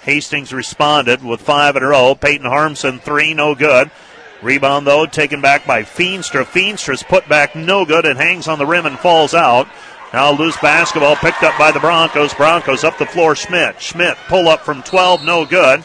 Hastings 0.03 0.53
responded 0.53 1.25
with 1.25 1.41
five 1.41 1.77
in 1.77 1.83
a 1.83 1.89
row. 1.89 2.15
Peyton 2.15 2.47
Harmson, 2.47 2.99
three, 2.99 3.35
no 3.35 3.55
good. 3.55 3.91
Rebound, 4.43 4.87
though, 4.87 5.07
taken 5.07 5.41
back 5.41 5.65
by 5.65 5.83
Feenstra. 5.83 6.45
Feenstra's 6.45 7.05
put 7.05 7.29
back 7.29 7.55
no 7.55 7.85
good 7.85 8.05
and 8.05 8.19
hangs 8.19 8.49
on 8.49 8.59
the 8.59 8.67
rim 8.67 8.87
and 8.87 8.99
falls 8.99 9.35
out. 9.35 9.69
Now 10.13 10.33
loose 10.33 10.57
basketball 10.59 11.17
picked 11.17 11.45
up 11.45 11.57
by 11.57 11.71
the 11.71 11.81
Broncos. 11.81 12.35
Broncos 12.35 12.83
up 12.83 12.99
the 12.99 13.07
floor. 13.07 13.37
Schmidt. 13.37 13.81
Schmidt 13.81 14.17
pull 14.29 14.49
up 14.49 14.61
from 14.61 14.83
12, 14.83 15.25
no 15.25 15.47
good. 15.47 15.85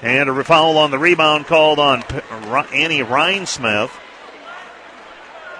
And 0.00 0.30
a 0.30 0.44
foul 0.44 0.78
on 0.78 0.92
the 0.92 0.98
rebound 0.98 1.46
called 1.46 1.78
on 1.78 2.02
Annie 2.72 3.02
Rhinesmith. 3.02 3.90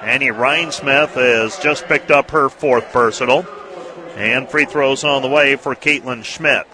Annie 0.00 0.28
Rhinesmith 0.28 1.10
has 1.10 1.58
just 1.58 1.84
picked 1.86 2.10
up 2.10 2.30
her 2.30 2.48
fourth 2.48 2.90
personal. 2.92 3.46
And 4.14 4.48
free 4.48 4.64
throws 4.64 5.02
on 5.02 5.22
the 5.22 5.28
way 5.28 5.56
for 5.56 5.74
Caitlin 5.74 6.24
Schmidt. 6.24 6.66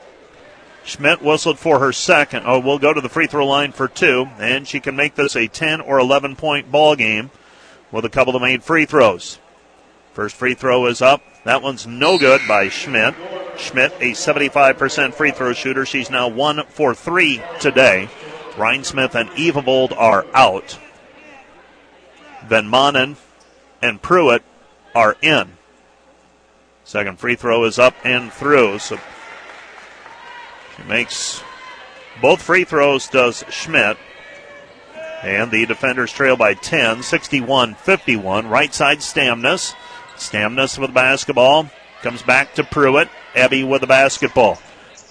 Schmidt 0.86 1.20
whistled 1.20 1.58
for 1.58 1.80
her 1.80 1.92
second. 1.92 2.44
Oh, 2.46 2.60
we'll 2.60 2.78
go 2.78 2.92
to 2.94 3.00
the 3.00 3.08
free 3.08 3.26
throw 3.26 3.44
line 3.44 3.72
for 3.72 3.88
two, 3.88 4.28
and 4.38 4.68
she 4.68 4.78
can 4.78 4.94
make 4.94 5.16
this 5.16 5.34
a 5.34 5.48
10 5.48 5.80
or 5.80 5.98
11 5.98 6.36
point 6.36 6.70
ball 6.70 6.94
game 6.94 7.32
with 7.90 8.04
a 8.04 8.08
couple 8.08 8.36
of 8.36 8.42
made 8.42 8.62
free 8.62 8.86
throws. 8.86 9.40
First 10.12 10.36
free 10.36 10.54
throw 10.54 10.86
is 10.86 11.02
up. 11.02 11.22
That 11.44 11.60
one's 11.60 11.88
no 11.88 12.18
good 12.18 12.40
by 12.46 12.68
Schmidt. 12.68 13.16
Schmidt, 13.58 13.92
a 14.00 14.12
75% 14.12 15.12
free 15.12 15.32
throw 15.32 15.52
shooter. 15.52 15.84
She's 15.84 16.08
now 16.08 16.28
one 16.28 16.64
for 16.68 16.94
three 16.94 17.42
today. 17.60 18.08
Rhinesmith 18.52 19.16
and 19.16 19.28
Evavold 19.30 19.92
are 19.96 20.24
out. 20.34 20.78
Van 22.46 22.70
Manen 22.70 23.16
and 23.82 24.00
Pruitt 24.00 24.44
are 24.94 25.16
in. 25.20 25.52
Second 26.84 27.18
free 27.18 27.34
throw 27.34 27.64
is 27.64 27.78
up 27.78 27.94
and 28.04 28.32
through. 28.32 28.78
So 28.78 29.00
makes 30.84 31.42
both 32.20 32.42
free 32.42 32.64
throws, 32.64 33.08
does 33.08 33.44
Schmidt. 33.50 33.96
And 35.22 35.50
the 35.50 35.66
defenders 35.66 36.12
trail 36.12 36.36
by 36.36 36.54
10, 36.54 37.02
61 37.02 37.74
51. 37.74 38.48
Right 38.48 38.72
side 38.72 38.98
Stamnus. 38.98 39.74
Stamnus 40.16 40.78
with 40.78 40.90
the 40.90 40.94
basketball. 40.94 41.68
Comes 42.02 42.22
back 42.22 42.54
to 42.54 42.64
Pruitt. 42.64 43.08
Ebby 43.34 43.66
with 43.68 43.80
the 43.80 43.86
basketball. 43.86 44.58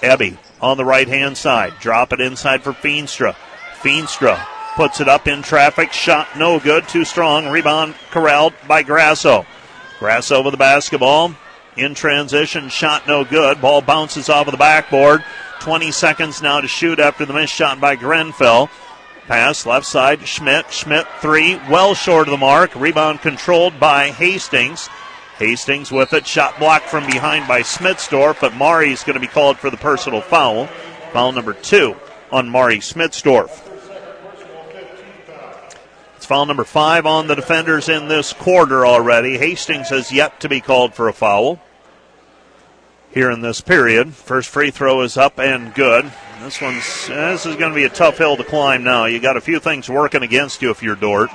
Ebby 0.02 0.38
on 0.62 0.78
the 0.78 0.86
right 0.86 1.08
hand 1.08 1.38
side. 1.38 1.74
Drop 1.80 2.14
it 2.14 2.22
inside 2.22 2.64
for 2.64 2.72
Feenstra. 2.72 3.36
Feenstra 3.82 4.46
puts 4.76 5.00
it 5.00 5.08
up 5.08 5.28
in 5.28 5.42
traffic. 5.42 5.92
Shot 5.92 6.28
no 6.38 6.60
good. 6.60 6.88
Too 6.88 7.06
strong. 7.06 7.48
Rebound 7.48 7.96
corralled 8.12 8.54
by 8.68 8.84
Grasso. 8.84 9.46
Grasso 10.00 10.42
with 10.42 10.52
the 10.52 10.58
basketball. 10.58 11.36
In 11.77 11.93
transition. 11.93 12.69
Shot 12.69 13.07
no 13.07 13.26
good. 13.26 13.60
Ball 13.60 13.81
bounces 13.81 14.30
off 14.30 14.47
of 14.47 14.52
the 14.52 14.57
backboard. 14.57 15.23
20 15.60 15.91
seconds 15.91 16.41
now 16.41 16.61
to 16.61 16.68
shoot 16.68 16.99
after 16.99 17.26
the 17.26 17.34
missed 17.34 17.53
shot 17.53 17.81
by 17.81 17.95
Grenfell. 17.95 18.69
Pass 19.27 19.65
left 19.65 19.85
side. 19.85 20.26
Schmidt. 20.27 20.72
Schmidt 20.72 21.07
three. 21.19 21.56
Well 21.69 21.93
short 21.93 22.27
of 22.27 22.31
the 22.31 22.38
mark. 22.38 22.76
Rebound 22.76 23.22
controlled 23.22 23.80
by 23.80 24.11
Hastings. 24.11 24.88
Hastings 25.38 25.91
with 25.91 26.14
it. 26.14 26.26
Shot 26.26 26.57
blocked 26.60 26.85
from 26.85 27.06
behind 27.07 27.47
by 27.47 27.61
Smitsdorf, 27.61 28.39
but 28.39 28.56
Mari 28.56 28.91
is 28.91 29.03
going 29.03 29.15
to 29.15 29.19
be 29.19 29.27
called 29.27 29.57
for 29.57 29.69
the 29.69 29.77
personal 29.77 30.22
foul. 30.22 30.68
Foul 31.11 31.34
number 31.34 31.53
two 31.53 31.97
on 32.31 32.47
Mari 32.47 32.77
Smitsdorf. 32.77 33.64
It's 36.15 36.26
foul 36.26 36.45
number 36.45 36.64
five 36.64 37.06
on 37.06 37.27
the 37.27 37.35
defenders 37.35 37.89
in 37.89 38.07
this 38.07 38.31
quarter 38.31 38.85
already. 38.85 39.38
Hastings 39.38 39.89
has 39.89 40.11
yet 40.11 40.39
to 40.39 40.49
be 40.49 40.61
called 40.61 40.93
for 40.93 41.10
a 41.10 41.14
foul 41.14 41.60
here 43.16 43.32
in 43.32 43.40
this 43.42 43.62
period. 43.62 44.14
First 44.14 44.50
free 44.50 44.70
throw 44.70 45.02
is 45.02 45.16
up 45.16 45.40
and 45.40 45.74
good. 45.74 46.12
This 46.42 46.62
one's 46.62 47.08
this 47.08 47.46
is 47.46 47.56
going 47.56 47.72
to 47.72 47.76
be 47.76 47.86
a 47.86 47.90
tough 47.90 48.18
hill 48.18 48.36
to 48.36 48.44
climb 48.44 48.84
now. 48.84 49.06
You 49.06 49.22
got 49.22 49.38
a 49.38 49.42
few 49.42 49.60
things 49.60 49.90
working 49.90 50.22
against 50.22 50.62
you 50.62 50.70
if 50.70 50.84
you're 50.84 50.98
Dordt. 50.98 51.32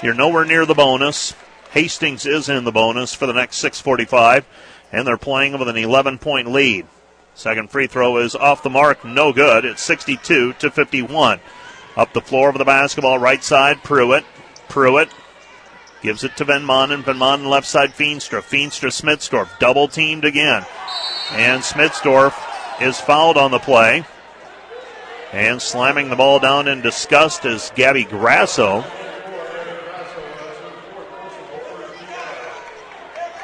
You're 0.00 0.14
nowhere 0.14 0.44
near 0.44 0.64
the 0.64 0.74
bonus. 0.74 1.34
Hastings 1.72 2.24
is 2.24 2.48
in 2.48 2.62
the 2.62 2.70
bonus 2.70 3.14
for 3.14 3.26
the 3.26 3.32
next 3.32 3.56
645, 3.56 4.46
and 4.92 5.04
they're 5.04 5.16
playing 5.16 5.58
with 5.58 5.68
an 5.68 5.76
11 5.76 6.18
point 6.18 6.52
lead. 6.52 6.86
Second 7.34 7.68
free 7.68 7.88
throw 7.88 8.18
is 8.18 8.36
off 8.36 8.62
the 8.62 8.70
mark, 8.70 9.04
no 9.04 9.32
good. 9.32 9.64
It's 9.64 9.82
62 9.82 10.52
to 10.52 10.70
51. 10.70 11.40
Up 11.96 12.12
the 12.12 12.20
floor 12.20 12.48
of 12.48 12.58
the 12.58 12.64
basketball, 12.64 13.18
right 13.18 13.42
side, 13.42 13.82
Pruitt. 13.82 14.24
Pruitt 14.68 15.08
gives 16.04 16.22
it 16.22 16.36
to 16.36 16.44
Van 16.44 16.62
Manen. 16.62 17.02
Van 17.02 17.46
left 17.46 17.66
side, 17.66 17.90
Feenstra. 17.92 18.42
Feenstra, 18.42 18.90
Smitsdorf, 18.90 19.58
double 19.58 19.88
teamed 19.88 20.26
again. 20.26 20.64
And 21.32 21.62
Smitsdorf 21.62 22.34
is 22.82 23.00
fouled 23.00 23.38
on 23.38 23.50
the 23.50 23.58
play. 23.58 24.04
And 25.32 25.60
slamming 25.60 26.10
the 26.10 26.16
ball 26.16 26.38
down 26.38 26.68
in 26.68 26.82
disgust 26.82 27.46
is 27.46 27.72
Gabby 27.74 28.04
Grasso. 28.04 28.84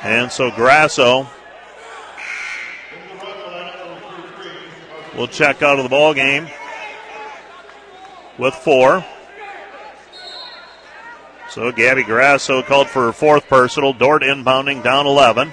And 0.02 0.30
so 0.30 0.50
Grasso 0.50 1.26
will 5.16 5.28
check 5.28 5.62
out 5.62 5.78
of 5.78 5.84
the 5.84 5.88
ball 5.88 6.12
game 6.12 6.46
with 8.38 8.54
four. 8.54 9.02
So 11.50 11.72
Gabby 11.72 12.04
Grasso 12.04 12.62
called 12.62 12.88
for 12.88 13.06
her 13.06 13.12
fourth 13.12 13.48
personal. 13.48 13.92
Dordt 13.92 14.22
inbounding 14.22 14.84
down 14.84 15.06
11. 15.06 15.52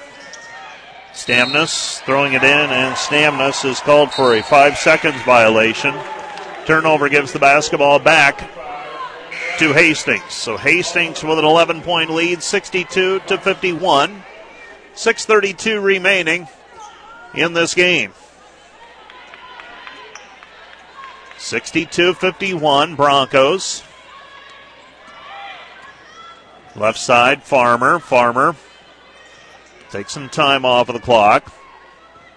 Stamnus 1.11 1.99
throwing 2.03 2.33
it 2.33 2.43
in, 2.43 2.69
and 2.69 2.95
Stamnus 2.95 3.65
is 3.65 3.79
called 3.79 4.13
for 4.13 4.35
a 4.35 4.43
five 4.43 4.77
seconds 4.77 5.19
violation. 5.23 5.95
Turnover 6.67 7.09
gives 7.09 7.33
the 7.33 7.39
basketball 7.39 7.97
back 7.97 8.37
to 9.57 9.73
Hastings. 9.73 10.33
So 10.33 10.55
Hastings 10.55 11.23
with 11.23 11.39
an 11.39 11.45
11 11.45 11.81
point 11.81 12.11
lead, 12.11 12.43
62 12.43 13.21
to 13.21 13.37
51. 13.39 14.23
6.32 14.93 15.83
remaining 15.83 16.47
in 17.33 17.53
this 17.53 17.73
game. 17.73 18.13
62 21.39 22.13
51 22.13 22.95
Broncos. 22.95 23.86
Left 26.77 26.99
side, 26.99 27.41
Farmer. 27.41 27.97
Farmer 27.97 28.55
takes 29.89 30.13
some 30.13 30.29
time 30.29 30.63
off 30.63 30.89
of 30.89 30.93
the 30.93 31.01
clock. 31.01 31.51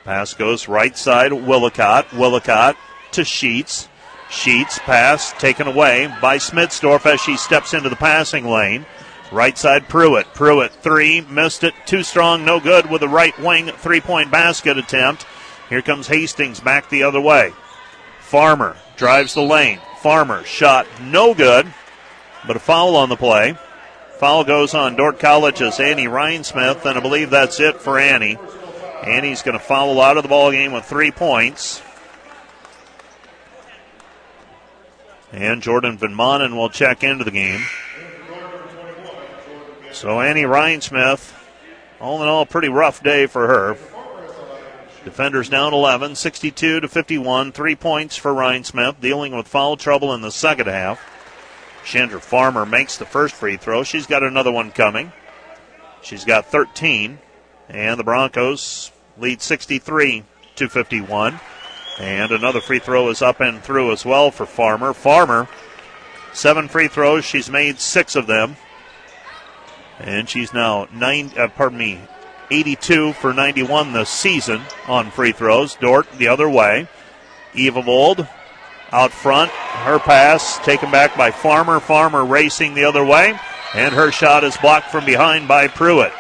Pass 0.04 0.32
goes 0.32 0.66
right 0.66 0.96
side, 0.96 1.32
Willicott. 1.32 2.10
Willicott 2.14 2.76
to 3.12 3.22
Sheets. 3.22 3.88
Sheets 4.30 4.78
pass 4.78 5.32
taken 5.32 5.66
away 5.66 6.06
by 6.22 6.38
Smitsdorf 6.38 7.04
as 7.04 7.20
she 7.20 7.36
steps 7.36 7.74
into 7.74 7.90
the 7.90 7.96
passing 7.96 8.46
lane. 8.48 8.86
Right 9.30 9.58
side, 9.58 9.88
Pruitt. 9.88 10.32
Pruitt, 10.32 10.72
three, 10.72 11.20
missed 11.20 11.62
it. 11.62 11.74
Too 11.84 12.02
strong, 12.02 12.44
no 12.44 12.60
good 12.60 12.88
with 12.88 13.02
a 13.02 13.08
right 13.08 13.38
wing 13.38 13.68
three 13.68 14.00
point 14.00 14.30
basket 14.30 14.78
attempt. 14.78 15.26
Here 15.68 15.82
comes 15.82 16.08
Hastings 16.08 16.60
back 16.60 16.88
the 16.88 17.02
other 17.02 17.20
way. 17.20 17.52
Farmer 18.20 18.76
drives 18.96 19.34
the 19.34 19.42
lane. 19.42 19.80
Farmer 19.98 20.44
shot 20.44 20.86
no 21.02 21.34
good, 21.34 21.72
but 22.46 22.56
a 22.56 22.60
foul 22.60 22.96
on 22.96 23.10
the 23.10 23.16
play. 23.16 23.56
Foul 24.20 24.44
goes 24.44 24.74
on 24.74 24.96
Dordt 24.96 25.18
College's 25.18 25.80
Annie 25.80 26.04
Rhinesmith, 26.04 26.84
and 26.84 26.98
I 26.98 27.00
believe 27.00 27.30
that's 27.30 27.58
it 27.58 27.80
for 27.80 27.98
Annie. 27.98 28.36
Annie's 29.02 29.40
going 29.40 29.58
to 29.58 29.64
foul 29.64 29.98
out 29.98 30.18
of 30.18 30.22
the 30.22 30.28
ball 30.28 30.50
game 30.50 30.72
with 30.72 30.84
three 30.84 31.10
points. 31.10 31.80
And 35.32 35.62
Jordan 35.62 35.96
Van 35.96 36.14
Manen 36.14 36.54
will 36.54 36.68
check 36.68 37.02
into 37.02 37.24
the 37.24 37.30
game. 37.30 37.62
So 39.90 40.20
Annie 40.20 40.42
Rhinesmith, 40.42 41.32
all 41.98 42.22
in 42.22 42.28
all, 42.28 42.42
a 42.42 42.46
pretty 42.46 42.68
rough 42.68 43.02
day 43.02 43.24
for 43.24 43.46
her. 43.46 43.78
Defenders 45.02 45.48
down 45.48 45.72
11, 45.72 46.14
62 46.14 46.80
to 46.80 46.88
51. 46.88 47.52
Three 47.52 47.74
points 47.74 48.18
for 48.18 48.34
Rhinesmith, 48.34 49.00
dealing 49.00 49.34
with 49.34 49.48
foul 49.48 49.78
trouble 49.78 50.12
in 50.12 50.20
the 50.20 50.30
second 50.30 50.66
half. 50.66 51.09
Chandra 51.84 52.20
Farmer 52.20 52.66
makes 52.66 52.96
the 52.96 53.04
first 53.04 53.34
free 53.34 53.56
throw. 53.56 53.82
She's 53.82 54.06
got 54.06 54.22
another 54.22 54.52
one 54.52 54.70
coming. 54.70 55.12
She's 56.02 56.24
got 56.24 56.46
13. 56.46 57.18
And 57.68 58.00
the 58.00 58.04
Broncos 58.04 58.90
lead 59.18 59.40
63 59.40 60.24
to 60.56 60.68
51. 60.68 61.40
And 61.98 62.32
another 62.32 62.60
free 62.60 62.78
throw 62.78 63.08
is 63.10 63.22
up 63.22 63.40
and 63.40 63.62
through 63.62 63.92
as 63.92 64.04
well 64.04 64.30
for 64.30 64.46
Farmer. 64.46 64.92
Farmer, 64.92 65.48
seven 66.32 66.68
free 66.68 66.88
throws. 66.88 67.24
She's 67.24 67.50
made 67.50 67.78
six 67.78 68.16
of 68.16 68.26
them. 68.26 68.56
And 69.98 70.28
she's 70.28 70.54
now 70.54 70.88
nine, 70.92 71.30
uh, 71.36 71.48
pardon 71.48 71.78
me, 71.78 72.00
82 72.50 73.12
for 73.14 73.34
91 73.34 73.92
this 73.92 74.08
season 74.08 74.62
on 74.88 75.10
free 75.10 75.32
throws. 75.32 75.74
Dordt 75.74 76.10
the 76.12 76.28
other 76.28 76.48
way. 76.48 76.88
Evavold 77.54 78.28
out 78.92 79.12
front. 79.12 79.50
Her 79.50 79.98
pass 79.98 80.58
taken 80.58 80.90
back 80.90 81.16
by 81.16 81.30
Farmer. 81.30 81.80
Farmer 81.80 82.24
racing 82.24 82.74
the 82.74 82.84
other 82.84 83.04
way. 83.04 83.38
And 83.74 83.94
her 83.94 84.10
shot 84.10 84.44
is 84.44 84.56
blocked 84.56 84.90
from 84.90 85.04
behind 85.04 85.46
by 85.46 85.68
Pruitt. 85.68 86.12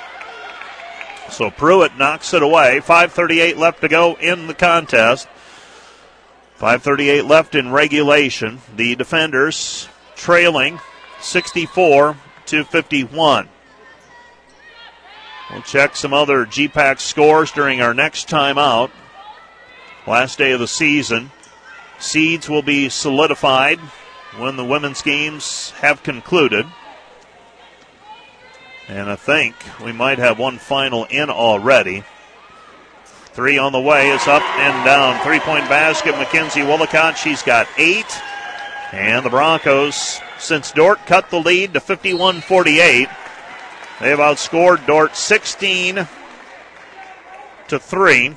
So 1.30 1.50
Pruitt 1.50 1.96
knocks 1.96 2.34
it 2.34 2.42
away. 2.42 2.80
5.38 2.80 3.56
left 3.56 3.80
to 3.80 3.88
go 3.88 4.14
in 4.14 4.46
the 4.46 4.54
contest. 4.54 5.28
5.38 6.58 7.28
left 7.28 7.54
in 7.54 7.72
regulation. 7.72 8.60
The 8.76 8.94
defenders 8.94 9.88
trailing 10.16 10.80
64 11.20 12.16
to 12.46 12.64
51. 12.64 13.48
We'll 15.50 15.62
check 15.62 15.96
some 15.96 16.12
other 16.12 16.46
GPAC 16.46 17.00
scores 17.00 17.50
during 17.50 17.80
our 17.80 17.94
next 17.94 18.28
timeout. 18.28 18.90
Last 20.06 20.38
day 20.38 20.52
of 20.52 20.60
the 20.60 20.68
season. 20.68 21.30
Seeds 22.00 22.48
will 22.48 22.62
be 22.62 22.88
solidified 22.88 23.78
when 24.38 24.56
the 24.56 24.64
women's 24.64 25.02
games 25.02 25.70
have 25.80 26.02
concluded. 26.02 26.66
And 28.88 29.08
I 29.08 29.16
think 29.16 29.54
we 29.84 29.92
might 29.92 30.18
have 30.18 30.38
one 30.38 30.58
final 30.58 31.04
in 31.04 31.30
already. 31.30 32.02
Three 33.32 33.58
on 33.58 33.72
the 33.72 33.80
way 33.80 34.10
is 34.10 34.26
up 34.26 34.42
and 34.42 34.84
down. 34.84 35.22
Three 35.22 35.38
point 35.38 35.68
basket. 35.68 36.16
Mackenzie 36.16 36.62
Willicott, 36.62 37.16
she's 37.16 37.42
got 37.42 37.68
eight. 37.78 38.18
And 38.92 39.24
the 39.24 39.30
Broncos, 39.30 40.20
since 40.38 40.72
Dordt 40.72 41.06
cut 41.06 41.30
the 41.30 41.38
lead 41.38 41.74
to 41.74 41.80
51 41.80 42.40
48, 42.40 43.08
they 44.00 44.08
have 44.08 44.18
outscored 44.18 44.84
Dordt 44.86 45.14
16 45.14 46.08
to 47.68 47.78
3. 47.78 48.36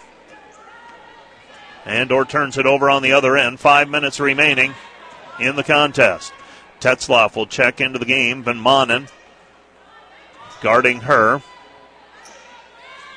And 1.85 2.09
Dordt 2.09 2.29
turns 2.29 2.57
it 2.57 2.65
over 2.65 2.89
on 2.89 3.01
the 3.01 3.11
other 3.11 3.35
end. 3.35 3.59
Five 3.59 3.89
minutes 3.89 4.19
remaining 4.19 4.73
in 5.39 5.55
the 5.55 5.63
contest. 5.63 6.33
Tetzloff 6.79 7.35
will 7.35 7.45
check 7.45 7.81
into 7.81 7.99
the 7.99 8.05
game. 8.05 8.43
Van 8.43 8.57
Manen 8.57 9.09
guarding 10.61 11.01
her. 11.01 11.41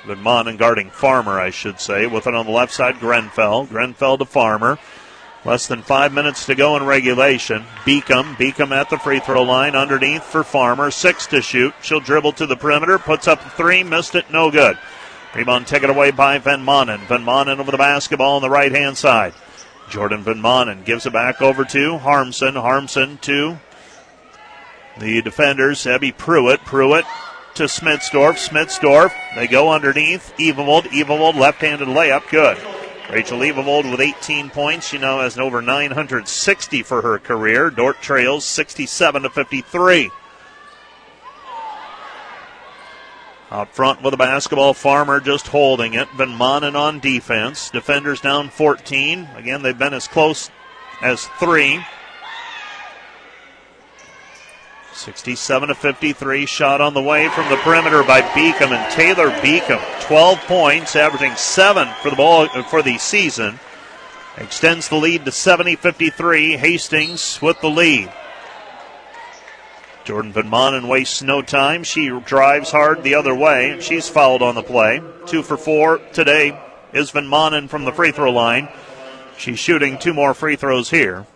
Van 0.04 0.22
Manen 0.22 0.58
guarding 0.58 0.90
Farmer, 0.90 1.38
I 1.38 1.50
should 1.50 1.80
say. 1.80 2.06
With 2.06 2.26
it 2.26 2.34
on 2.34 2.46
the 2.46 2.52
left 2.52 2.72
side, 2.72 3.00
Grenfell. 3.00 3.66
Grenfell 3.66 4.18
to 4.18 4.24
Farmer. 4.24 4.78
Less 5.44 5.68
than 5.68 5.82
five 5.82 6.12
minutes 6.12 6.46
to 6.46 6.56
go 6.56 6.76
in 6.76 6.84
regulation. 6.84 7.64
Beacom, 7.84 8.34
Beacom 8.36 8.72
at 8.72 8.90
the 8.90 8.98
free 8.98 9.20
throw 9.20 9.42
line, 9.42 9.76
underneath 9.76 10.24
for 10.24 10.42
Farmer. 10.42 10.90
Six 10.90 11.26
to 11.28 11.40
shoot. 11.40 11.72
She'll 11.82 12.00
dribble 12.00 12.32
to 12.32 12.46
the 12.46 12.56
perimeter, 12.56 12.98
puts 12.98 13.28
up 13.28 13.40
three, 13.52 13.84
missed 13.84 14.16
it, 14.16 14.28
no 14.30 14.50
good. 14.50 14.76
Rebound 15.34 15.66
taken 15.66 15.90
away 15.90 16.10
by 16.10 16.38
Van 16.38 16.64
Manen. 16.64 17.00
Van 17.06 17.24
Manen 17.24 17.58
over 17.58 17.70
the 17.70 17.76
basketball 17.76 18.36
on 18.36 18.42
the 18.42 18.50
right 18.50 18.72
hand 18.72 18.96
side. 18.96 19.34
Jordan 19.90 20.22
Van 20.22 20.40
Manen 20.40 20.84
gives 20.84 21.06
it 21.06 21.12
back 21.12 21.42
over 21.42 21.64
to 21.64 21.98
Harmson. 21.98 22.54
Harmson 22.54 23.18
to 23.18 23.58
the 24.98 25.22
defenders. 25.22 25.84
Ebby 25.84 26.16
Pruitt. 26.16 26.60
Pruitt 26.64 27.04
to 27.54 27.64
Smitsdorf. 27.64 28.48
Smitsdorf. 28.48 29.12
They 29.34 29.46
go 29.46 29.72
underneath. 29.72 30.32
Evavold. 30.38 30.84
Evavold 30.84 31.36
left-handed 31.36 31.88
layup. 31.88 32.28
Good. 32.30 32.58
Rachel 33.10 33.38
Evavold 33.40 33.88
with 33.90 34.00
18 34.00 34.50
points. 34.50 34.88
She 34.88 34.98
now 34.98 35.20
has 35.20 35.38
over 35.38 35.62
960 35.62 36.82
for 36.82 37.02
her 37.02 37.18
career. 37.18 37.70
Dordt 37.70 38.00
trails 38.00 38.44
67 38.44 39.22
to 39.22 39.30
53. 39.30 40.10
Out 43.48 43.72
front 43.72 44.02
with 44.02 44.10
the 44.10 44.16
basketball, 44.16 44.74
Farmer 44.74 45.20
just 45.20 45.46
holding 45.46 45.94
it. 45.94 46.08
Van 46.16 46.36
Manen 46.36 46.74
on 46.74 46.98
defense. 46.98 47.70
Defenders 47.70 48.20
down 48.20 48.48
14. 48.48 49.28
Again, 49.36 49.62
they've 49.62 49.78
been 49.78 49.94
as 49.94 50.08
close 50.08 50.50
as 51.00 51.26
three. 51.38 51.80
67 54.92 55.68
to 55.68 55.74
53. 55.76 56.46
Shot 56.46 56.80
on 56.80 56.94
the 56.94 57.02
way 57.02 57.28
from 57.28 57.48
the 57.48 57.56
perimeter 57.58 58.02
by 58.02 58.20
Beacom 58.20 58.72
and 58.72 58.92
Taylor 58.92 59.30
Beacom. 59.40 59.80
12 60.00 60.40
points, 60.40 60.96
averaging 60.96 61.36
seven 61.36 61.88
for 62.02 62.10
the 62.10 62.16
ball 62.16 62.48
uh, 62.52 62.64
for 62.64 62.82
the 62.82 62.98
season. 62.98 63.60
Extends 64.38 64.88
the 64.88 64.96
lead 64.96 65.24
to 65.24 65.30
70 65.30 65.76
53. 65.76 66.56
Hastings 66.56 67.40
with 67.40 67.60
the 67.60 67.70
lead. 67.70 68.12
Jordan 70.06 70.32
Van 70.32 70.86
wastes 70.86 71.20
no 71.20 71.42
time. 71.42 71.82
She 71.82 72.08
drives 72.08 72.70
hard 72.70 73.02
the 73.02 73.16
other 73.16 73.34
way. 73.34 73.80
She's 73.80 74.08
fouled 74.08 74.40
on 74.40 74.54
the 74.54 74.62
play. 74.62 75.02
Two 75.26 75.42
for 75.42 75.56
four 75.56 75.98
today 76.12 76.56
is 76.92 77.10
Van 77.10 77.66
from 77.66 77.84
the 77.84 77.90
free 77.90 78.12
throw 78.12 78.30
line. 78.30 78.68
She's 79.36 79.58
shooting 79.58 79.98
two 79.98 80.14
more 80.14 80.32
free 80.32 80.54
throws 80.54 80.90
here. 80.90 81.26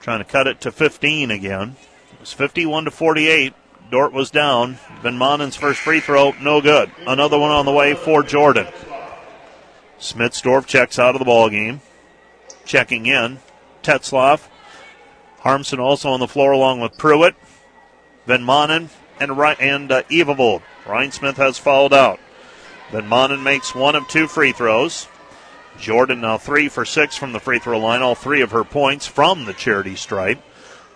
Trying 0.00 0.18
to 0.18 0.24
cut 0.24 0.48
it 0.48 0.60
to 0.62 0.72
15 0.72 1.30
again. 1.30 1.76
It 2.14 2.20
was 2.20 2.32
51 2.32 2.86
to 2.86 2.90
48. 2.90 3.54
Dordt 3.92 4.12
was 4.12 4.32
down. 4.32 4.80
Van 5.00 5.50
first 5.52 5.78
free 5.78 6.00
throw, 6.00 6.32
no 6.40 6.60
good. 6.60 6.90
Another 7.06 7.38
one 7.38 7.52
on 7.52 7.64
the 7.64 7.70
way 7.70 7.94
for 7.94 8.24
Jordan. 8.24 8.66
Smitsdorf 10.00 10.66
checks 10.66 10.98
out 10.98 11.14
of 11.14 11.20
the 11.20 11.24
ball 11.24 11.48
game. 11.48 11.80
Checking 12.64 13.06
in. 13.06 13.38
Tetzloff 13.84 14.48
Harmson 15.44 15.78
also 15.78 16.08
on 16.08 16.20
the 16.20 16.26
floor 16.26 16.52
along 16.52 16.80
with 16.80 16.96
Pruitt, 16.96 17.36
Van 18.26 18.42
Manen, 18.42 18.88
and, 19.20 19.30
and 19.30 19.92
uh, 19.92 20.02
Evavold. 20.04 20.62
Rhinesmith 20.84 21.36
has 21.36 21.58
fouled 21.58 21.92
out. 21.92 22.18
Van 22.90 23.08
Manen 23.08 23.42
makes 23.42 23.74
one 23.74 23.94
of 23.94 24.08
two 24.08 24.26
free 24.26 24.52
throws. 24.52 25.06
Jordan 25.78 26.22
now 26.22 26.38
three 26.38 26.68
for 26.68 26.84
six 26.84 27.16
from 27.16 27.32
the 27.32 27.40
free 27.40 27.58
throw 27.58 27.78
line, 27.78 28.00
all 28.00 28.14
three 28.14 28.40
of 28.40 28.52
her 28.52 28.64
points 28.64 29.06
from 29.06 29.44
the 29.44 29.52
charity 29.52 29.96
stripe. 29.96 30.40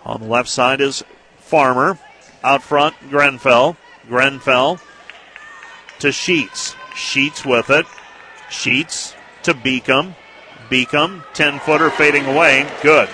On 0.03 0.21
the 0.21 0.27
left 0.27 0.49
side 0.49 0.81
is 0.81 1.03
Farmer. 1.37 1.99
Out 2.43 2.63
front, 2.63 2.95
Grenfell. 3.09 3.77
Grenfell 4.07 4.79
to 5.99 6.11
Sheets. 6.11 6.75
Sheets 6.95 7.45
with 7.45 7.69
it. 7.69 7.85
Sheets 8.49 9.13
to 9.43 9.53
Beacom. 9.53 10.15
Beacom, 10.69 11.23
10 11.33 11.59
footer 11.59 11.89
fading 11.89 12.25
away. 12.25 12.67
Good. 12.81 13.09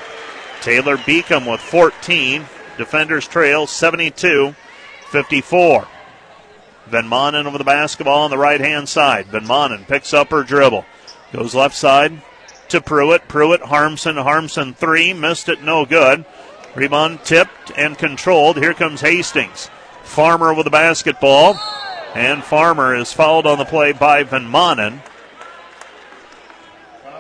Taylor 0.66 0.98
Beacom 0.98 1.50
with 1.50 1.62
14. 1.62 2.44
Defenders 2.80 3.28
trail 3.28 3.68
72 3.68 4.56
54. 5.12 5.88
Van 6.88 7.04
Manen 7.04 7.46
over 7.46 7.60
the 7.60 7.64
basketball 7.64 8.24
on 8.24 8.32
the 8.32 8.38
right 8.40 8.60
hand 8.60 8.90
side. 8.90 9.28
Van 9.28 9.46
Manen 9.46 9.88
picks 9.88 10.12
up 10.12 10.32
her 10.32 10.42
dribble. 10.42 10.84
Goes 11.32 11.54
left 11.54 11.76
side 11.76 12.20
to 12.70 12.82
Pruitt. 12.82 13.28
Pruitt, 13.28 13.62
Harmson, 13.62 14.18
Harmson 14.18 14.74
three. 14.74 15.14
Missed 15.14 15.50
it, 15.50 15.62
no 15.62 15.86
good. 15.86 16.26
Rebound 16.74 17.24
tipped 17.24 17.72
and 17.78 17.96
controlled. 17.96 18.58
Here 18.58 18.74
comes 18.74 19.02
Hastings. 19.02 19.70
Farmer 20.02 20.52
with 20.52 20.64
the 20.64 20.72
basketball. 20.72 21.60
And 22.16 22.44
Farmer 22.44 22.96
is 22.96 23.14
fouled 23.14 23.46
on 23.46 23.60
the 23.60 23.66
play 23.66 23.92
by 23.92 24.24
Van 24.24 24.50
Manen. 24.52 25.00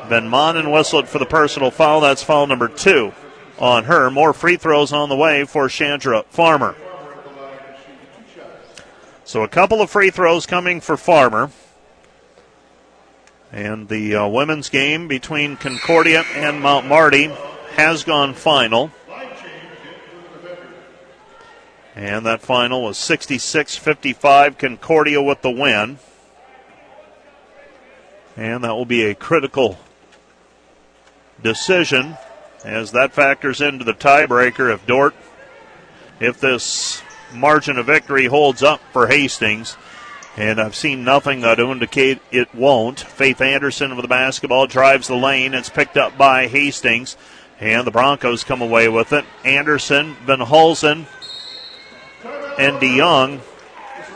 Van 0.07 0.27
Manen 0.27 0.73
whistled 0.73 1.07
for 1.07 1.19
the 1.19 1.27
personal 1.27 1.69
foul. 1.69 2.01
That's 2.01 2.23
foul 2.23 2.47
number 2.47 2.67
two 2.67 3.13
on 3.59 3.85
her. 3.85 4.09
More 4.09 4.33
free 4.33 4.57
throws 4.57 4.91
on 4.93 5.09
the 5.09 5.15
way 5.15 5.45
for 5.45 5.69
Chandra 5.69 6.23
Farmer. 6.29 6.75
So 9.23 9.43
a 9.43 9.47
couple 9.47 9.81
of 9.81 9.89
free 9.89 10.11
throws 10.11 10.45
coming 10.45 10.81
for 10.81 10.97
Farmer. 10.97 11.49
And 13.51 13.87
the 13.87 14.15
uh, 14.15 14.27
women's 14.27 14.69
game 14.69 15.07
between 15.07 15.57
Concordia 15.57 16.23
and 16.35 16.61
Mount 16.61 16.85
Marty 16.85 17.31
has 17.71 18.03
gone 18.03 18.33
final. 18.33 18.91
And 21.95 22.25
that 22.25 22.41
final 22.41 22.83
was 22.83 22.97
66 22.97 23.77
55. 23.77 24.57
Concordia 24.57 25.21
with 25.21 25.41
the 25.41 25.51
win. 25.51 25.97
And 28.35 28.63
that 28.65 28.75
will 28.75 28.85
be 28.85 29.05
a 29.05 29.15
critical 29.15 29.79
decision 31.41 32.17
as 32.65 32.91
that 32.91 33.13
factors 33.13 33.61
into 33.61 33.85
the 33.85 33.93
tiebreaker 33.93 34.73
if 34.73 34.85
Dordt, 34.87 35.13
if 36.19 36.39
this 36.39 37.03
margin 37.31 37.77
of 37.77 37.85
victory 37.85 38.25
holds 38.25 38.63
up 38.63 38.81
for 38.91 39.07
Hastings. 39.07 39.77
And 40.35 40.59
I've 40.59 40.75
seen 40.75 41.03
nothing 41.03 41.41
that 41.41 41.59
indicate 41.59 42.19
it 42.31 42.53
won't. 42.53 42.99
Faith 42.99 43.39
Anderson 43.39 43.95
with 43.95 44.03
the 44.03 44.09
basketball 44.09 44.67
drives 44.67 45.07
the 45.07 45.15
lane. 45.15 45.53
It's 45.53 45.69
picked 45.69 45.95
up 45.95 46.17
by 46.17 46.47
Hastings. 46.47 47.15
And 47.59 47.87
the 47.87 47.91
Broncos 47.91 48.43
come 48.43 48.61
away 48.61 48.89
with 48.89 49.13
it. 49.13 49.23
Anderson, 49.45 50.15
Van 50.25 50.39
Hulsen, 50.39 51.05
and 52.57 52.81
DeYoung 52.81 53.39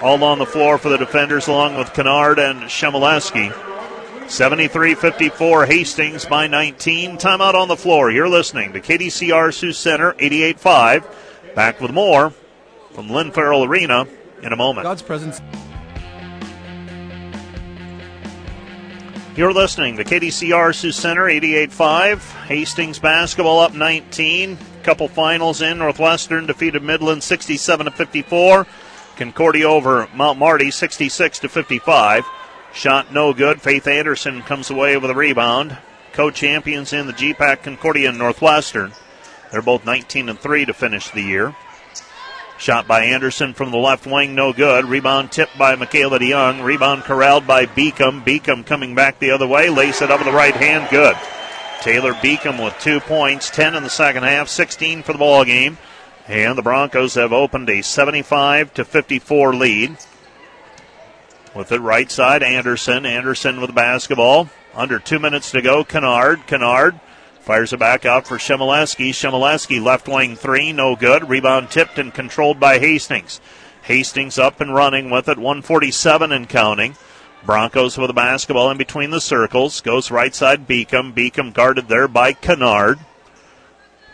all 0.02 0.22
on 0.24 0.40
the 0.40 0.46
floor 0.46 0.78
for 0.78 0.90
the 0.90 0.98
defenders, 0.98 1.48
along 1.48 1.78
with 1.78 1.94
Kennard 1.94 2.40
and 2.40 2.64
Shemileski. 2.64 3.69
73 4.30 4.94
54, 4.94 5.66
Hastings 5.66 6.26
by 6.26 6.46
19. 6.46 7.18
Timeout 7.18 7.56
on 7.56 7.68
the 7.68 7.76
floor. 7.76 8.12
You're 8.12 8.30
listening 8.30 8.74
to 8.74 8.80
KDCR 8.80 9.52
Sioux 9.52 9.74
Center 9.74 10.14
88.5. 10.14 11.56
Back 11.56 11.82
with 11.82 11.92
more 11.92 12.32
from 12.92 13.10
Lynn 13.10 13.32
Farrell 13.32 13.64
Arena 13.64 14.06
in 14.44 14.54
a 14.54 14.56
moment. 14.56 14.84
God's 14.84 15.02
presence. 15.02 15.42
You're 19.36 19.52
listening 19.52 19.98
to 19.98 20.04
KDCR 20.04 20.76
Sioux 20.76 20.92
Center 20.92 21.24
88.5. 21.24 22.46
Hastings 22.46 23.00
basketball 23.00 23.60
up 23.60 23.74
19. 23.74 24.60
Couple 24.84 25.08
finals 25.08 25.64
in. 25.64 25.80
Northwestern 25.80 26.46
defeated 26.46 26.84
Midland 26.84 27.24
67 27.24 27.86
to 27.86 27.92
54. 27.92 28.68
Concordia 29.16 29.68
over 29.68 30.08
Mount 30.14 30.38
Marty 30.38 30.70
66 30.70 31.40
to 31.40 31.50
55. 31.50 32.26
Shot 32.74 33.12
no 33.14 33.34
good. 33.34 33.62
Faith 33.62 33.88
Anderson 33.88 34.42
comes 34.42 34.70
away 34.70 34.98
with 34.98 35.12
a 35.12 35.16
rebound. 35.16 35.78
Co 36.14 36.32
champions 36.32 36.94
in 36.94 37.08
the 37.08 37.14
GPAC 37.14 37.64
Concordia 37.64 38.10
and 38.10 38.18
Northwestern. 38.18 38.94
They're 39.52 39.62
both 39.62 39.86
19 39.86 40.30
and 40.30 40.40
3 40.40 40.66
to 40.66 40.74
finish 40.74 41.10
the 41.10 41.22
year. 41.22 41.56
Shot 42.58 42.88
by 42.88 43.06
Anderson 43.06 43.54
from 43.54 43.72
the 43.72 43.78
left 43.78 44.06
wing, 44.06 44.36
no 44.36 44.52
good. 44.52 44.86
Rebound 44.86 45.32
tipped 45.32 45.58
by 45.58 45.76
Michaela 45.76 46.20
DeYoung. 46.20 46.62
Rebound 46.62 47.04
corralled 47.04 47.48
by 47.48 47.66
Beacom. 47.66 48.24
Beacom 48.24 48.66
coming 48.66 48.94
back 48.94 49.18
the 49.18 49.32
other 49.32 49.48
way. 49.48 49.70
Lace 49.70 50.02
it 50.02 50.12
up 50.12 50.20
with 50.20 50.28
the 50.28 50.34
right 50.34 50.56
hand, 50.56 50.90
good. 50.92 51.16
Taylor 51.82 52.14
Beacom 52.14 52.62
with 52.62 52.78
two 52.80 53.00
points, 53.00 53.50
10 53.50 53.76
in 53.76 53.84
the 53.84 53.90
second 53.90 54.24
half, 54.24 54.50
16 54.50 55.04
for 55.04 55.14
the 55.14 55.20
ball 55.20 55.46
game. 55.46 55.78
And 56.28 56.58
the 56.58 56.62
Broncos 56.62 57.16
have 57.16 57.32
opened 57.32 57.70
a 57.70 57.82
75 57.82 58.74
to 58.74 58.84
54 58.84 59.56
lead. 59.56 59.98
With 61.56 61.72
it 61.72 61.80
right 61.80 62.12
side, 62.12 62.44
Anderson. 62.44 63.06
Anderson 63.06 63.60
with 63.60 63.70
the 63.70 63.74
basketball. 63.74 64.50
Under 64.76 65.00
two 65.00 65.20
minutes 65.20 65.52
to 65.52 65.62
go. 65.62 65.84
Kennard. 65.84 66.46
Kennard 66.48 67.00
fires 67.40 67.74
it 67.74 67.80
back 67.80 68.06
out 68.06 68.28
for 68.28 68.38
Shemileski. 68.38 69.10
Shemileski 69.10 69.84
left 69.84 70.08
wing 70.08 70.36
three, 70.36 70.72
no 70.72 70.96
good. 70.96 71.28
Rebound 71.28 71.72
tipped 71.72 71.98
and 71.98 72.14
controlled 72.14 72.60
by 72.60 72.78
Hastings. 72.78 73.42
Hastings 73.82 74.38
up 74.38 74.62
and 74.62 74.76
running 74.76 75.10
with 75.10 75.28
it. 75.28 75.38
147 75.38 76.32
and 76.32 76.48
counting. 76.48 76.96
Broncos 77.44 77.98
with 77.98 78.10
the 78.10 78.14
basketball 78.14 78.70
in 78.70 78.78
between 78.78 79.10
the 79.10 79.22
circles. 79.22 79.82
Goes 79.82 80.12
right 80.12 80.36
side 80.36 80.68
Beacom. 80.68 81.14
Beacom 81.14 81.52
guarded 81.52 81.88
there 81.88 82.08
by 82.08 82.34
Kennard. 82.34 83.00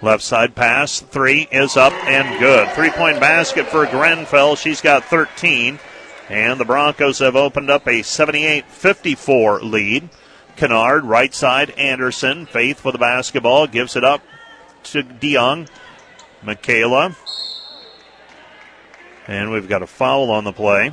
Left 0.01 0.23
side 0.23 0.55
pass. 0.55 1.01
Three 1.01 1.47
is 1.51 1.75
up 1.75 1.93
and 2.05 2.39
good. 2.39 2.69
Three 2.69 2.91
point 2.91 3.19
basket 3.19 3.67
for 3.67 3.85
Grenfell. 3.85 4.55
She's 4.55 4.79
got 4.79 5.03
13. 5.05 5.79
And 6.29 6.59
the 6.59 6.65
Broncos 6.65 7.19
have 7.19 7.35
opened 7.35 7.69
up 7.69 7.87
a 7.87 8.01
78 8.01 8.65
54 8.65 9.61
lead. 9.61 10.09
Kennard, 10.55 11.03
right 11.03 11.33
side, 11.33 11.71
Anderson. 11.71 12.45
Faith 12.45 12.79
for 12.79 12.91
the 12.91 12.97
basketball, 12.97 13.67
gives 13.67 13.95
it 13.95 14.03
up 14.03 14.21
to 14.83 15.03
DeYoung. 15.03 15.67
Michaela. 16.45 17.15
And 19.27 19.51
we've 19.51 19.67
got 19.67 19.81
a 19.81 19.87
foul 19.87 20.29
on 20.29 20.43
the 20.43 20.53
play. 20.53 20.91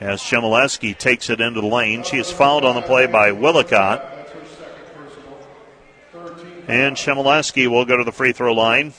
as 0.00 0.20
Shemileski 0.20 0.98
takes 0.98 1.30
it 1.30 1.40
into 1.40 1.60
the 1.60 1.66
lane. 1.68 2.02
She 2.02 2.18
is 2.18 2.30
fouled 2.30 2.64
on 2.64 2.74
the 2.74 2.82
play 2.82 3.06
by 3.06 3.30
Willicott. 3.30 4.10
And 6.66 6.96
Shemileski 6.96 7.68
will 7.68 7.84
go 7.84 7.96
to 7.96 8.04
the 8.04 8.12
free 8.12 8.32
throw 8.32 8.52
line. 8.52 8.92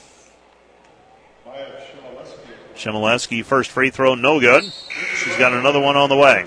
Shemileski, 2.76 3.44
first 3.44 3.72
free 3.72 3.90
throw, 3.90 4.16
no 4.16 4.40
good. 4.40 4.72
She's 5.26 5.38
got 5.38 5.54
another 5.54 5.80
one 5.82 5.98
on 5.98 6.08
the 6.08 6.16
way. 6.16 6.46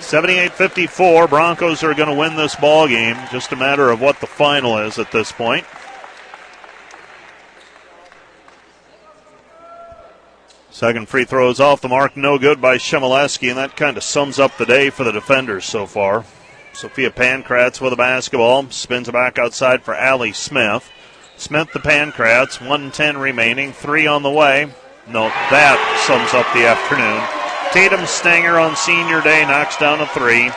Seventy-eight 0.00 0.52
fifty-four. 0.52 1.26
Broncos 1.26 1.82
are 1.82 1.94
going 1.94 2.10
to 2.10 2.14
win 2.14 2.36
this 2.36 2.54
ball 2.56 2.86
game. 2.86 3.16
Just 3.32 3.52
a 3.52 3.56
matter 3.56 3.90
of 3.90 4.02
what 4.02 4.20
the 4.20 4.26
final 4.26 4.76
is 4.76 4.98
at 4.98 5.10
this 5.12 5.32
point. 5.32 5.64
Second 10.70 11.08
free 11.08 11.24
throw 11.24 11.48
is 11.48 11.58
off 11.58 11.80
the 11.80 11.88
mark, 11.88 12.18
no 12.18 12.38
good 12.38 12.60
by 12.60 12.76
Shemileski, 12.76 13.48
and 13.48 13.56
that 13.56 13.76
kind 13.76 13.96
of 13.96 14.02
sums 14.02 14.38
up 14.38 14.58
the 14.58 14.66
day 14.66 14.90
for 14.90 15.04
the 15.04 15.12
defenders 15.12 15.64
so 15.64 15.86
far. 15.86 16.26
Sophia 16.74 17.10
Pankratz 17.10 17.80
with 17.80 17.92
the 17.92 17.96
basketball, 17.96 18.68
spins 18.70 19.08
it 19.08 19.12
back 19.12 19.38
outside 19.38 19.82
for 19.82 19.94
Allie 19.94 20.32
Smith. 20.32 20.90
Smith 21.40 21.72
the 21.72 21.78
Pankratz, 21.80 22.60
110 22.60 23.16
remaining, 23.16 23.72
three 23.72 24.06
on 24.06 24.22
the 24.22 24.30
way. 24.30 24.70
No, 25.08 25.28
that 25.28 26.04
sums 26.06 26.34
up 26.34 26.44
the 26.52 26.66
afternoon. 26.66 27.18
Tatum 27.72 28.04
Stanger 28.04 28.58
on 28.58 28.76
senior 28.76 29.22
day 29.22 29.46
knocks 29.46 29.78
down 29.78 30.00
a 30.00 30.06
three. 30.08 30.50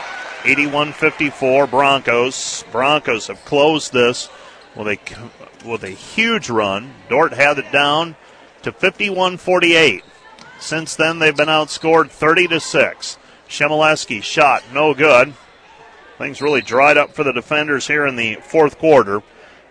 81 0.44 0.92
54 0.92 1.68
Broncos. 1.68 2.66
Broncos 2.70 3.28
have 3.28 3.46
closed 3.46 3.94
this 3.94 4.28
with 4.76 4.90
a, 4.90 5.00
with 5.66 5.86
a 5.86 5.90
huge 5.90 6.50
run. 6.50 6.94
Dordt 7.10 7.32
had 7.32 7.60
it 7.60 7.72
down 7.72 8.18
to 8.64 8.74
51 8.74 9.38
48. 9.38 10.04
Since 10.60 10.98
then, 10.98 11.20
they've 11.20 11.36
been 11.36 11.48
outscored 11.48 12.10
30 12.10 12.50
to 12.50 12.60
6. 12.60 13.18
Shemileski 13.48 14.22
shot 14.22 14.64
no 14.74 14.94
good. 14.94 15.34
Things 16.18 16.42
really 16.42 16.62
dried 16.62 16.98
up 16.98 17.14
for 17.16 17.24
the 17.24 17.32
defenders 17.32 17.88
here 17.88 18.06
in 18.06 18.18
the 18.18 18.36
fourth 18.44 18.78
quarter. 18.78 19.24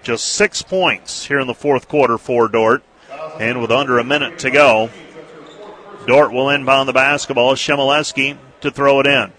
Just 0.03 0.27
six 0.27 0.63
points 0.63 1.27
here 1.27 1.39
in 1.39 1.47
the 1.47 1.55
fourth 1.55 1.89
quarter 1.89 2.19
for 2.19 2.49
Dordt. 2.49 2.83
And 3.39 3.61
with 3.61 3.71
under 3.71 3.99
a 3.99 4.05
minute 4.05 4.39
to 4.41 4.51
go, 4.51 4.91
Dordt 6.07 6.33
will 6.33 6.51
inbound 6.51 6.89
the 6.89 6.93
basketball. 6.93 7.55
Shemileski 7.55 8.37
to 8.61 8.71
throw 8.71 9.01
it 9.01 9.07
in. 9.07 9.33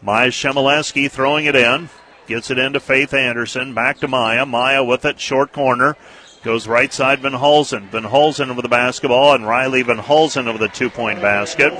Maya 0.00 0.30
Shemileski 0.30 1.10
throwing 1.10 1.46
it 1.46 1.54
in. 1.54 1.90
Gets 2.26 2.50
it 2.50 2.58
into 2.58 2.80
Faith 2.80 3.12
Anderson. 3.12 3.74
Back 3.74 3.98
to 3.98 4.08
Maya. 4.08 4.46
Maya 4.46 4.82
with 4.82 5.04
it, 5.04 5.20
short 5.20 5.52
corner. 5.52 5.96
Goes 6.42 6.66
right 6.66 6.92
side, 6.92 7.20
Van 7.20 7.32
Hulsen. 7.32 7.88
Van 7.90 8.04
Hulsen 8.04 8.56
with 8.56 8.62
the 8.62 8.68
basketball, 8.68 9.34
and 9.34 9.46
Riley 9.46 9.82
Van 9.82 9.98
Hulsen 9.98 10.52
with 10.52 10.62
a 10.62 10.68
two 10.68 10.90
point 10.90 11.20
basket. 11.20 11.72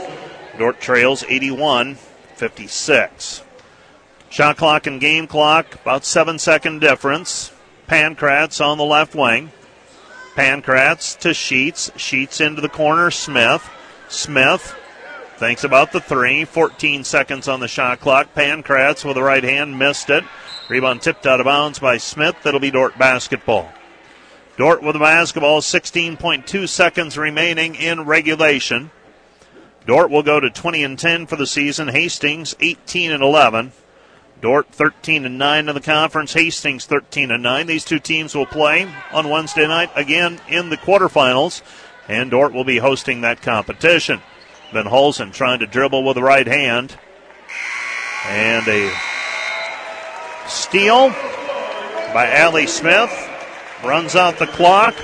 Dordt 0.58 0.80
trails 0.80 1.24
81 1.28 1.96
56. 2.36 3.42
Shot 4.32 4.56
clock 4.56 4.86
and 4.86 4.98
game 4.98 5.26
clock, 5.26 5.74
about 5.74 6.06
seven 6.06 6.38
second 6.38 6.80
difference. 6.80 7.52
Pankratz 7.86 8.64
on 8.64 8.78
the 8.78 8.84
left 8.84 9.14
wing. 9.14 9.52
Pankratz 10.34 11.18
to 11.18 11.34
Sheets. 11.34 11.90
Sheets 11.96 12.40
into 12.40 12.62
the 12.62 12.70
corner. 12.70 13.10
Smith. 13.10 13.68
Smith 14.08 14.74
thinks 15.36 15.64
about 15.64 15.92
the 15.92 16.00
three. 16.00 16.46
14 16.46 17.04
seconds 17.04 17.46
on 17.46 17.60
the 17.60 17.68
shot 17.68 18.00
clock. 18.00 18.34
Pankratz 18.34 19.04
with 19.04 19.16
the 19.16 19.22
right 19.22 19.44
hand 19.44 19.78
missed 19.78 20.08
it. 20.08 20.24
Rebound 20.70 21.02
tipped 21.02 21.26
out 21.26 21.40
of 21.40 21.44
bounds 21.44 21.78
by 21.78 21.98
Smith. 21.98 22.36
That'll 22.42 22.58
be 22.58 22.70
Dordt 22.70 22.96
basketball. 22.96 23.70
Dordt 24.56 24.82
with 24.82 24.94
the 24.94 24.98
basketball, 24.98 25.60
16.2 25.60 26.66
seconds 26.70 27.18
remaining 27.18 27.74
in 27.74 28.06
regulation. 28.06 28.92
Dordt 29.86 30.08
will 30.08 30.22
go 30.22 30.40
to 30.40 30.48
20 30.48 30.84
and 30.84 30.98
10 30.98 31.26
for 31.26 31.36
the 31.36 31.46
season. 31.46 31.88
Hastings 31.88 32.56
18 32.60 33.12
and 33.12 33.22
11. 33.22 33.72
Dordt 34.42 34.68
13 34.70 35.24
and 35.24 35.38
9 35.38 35.68
in 35.68 35.74
the 35.74 35.80
conference. 35.80 36.32
Hastings 36.32 36.84
13 36.84 37.30
and 37.30 37.44
9. 37.44 37.66
These 37.68 37.84
two 37.84 38.00
teams 38.00 38.34
will 38.34 38.44
play 38.44 38.92
on 39.12 39.30
Wednesday 39.30 39.68
night 39.68 39.90
again 39.94 40.40
in 40.48 40.68
the 40.68 40.76
quarterfinals, 40.76 41.62
and 42.08 42.28
Dordt 42.28 42.52
will 42.52 42.64
be 42.64 42.78
hosting 42.78 43.20
that 43.20 43.40
competition. 43.40 44.20
Van 44.72 44.86
Hulsen 44.86 45.32
trying 45.32 45.60
to 45.60 45.66
dribble 45.66 46.02
with 46.02 46.16
the 46.16 46.22
right 46.24 46.46
hand, 46.46 46.98
and 48.26 48.66
a 48.66 48.92
steal 50.48 51.10
by 52.12 52.28
Allie 52.32 52.66
Smith 52.66 53.12
runs 53.84 54.16
out 54.16 54.40
the 54.40 54.46
clock, 54.48 54.96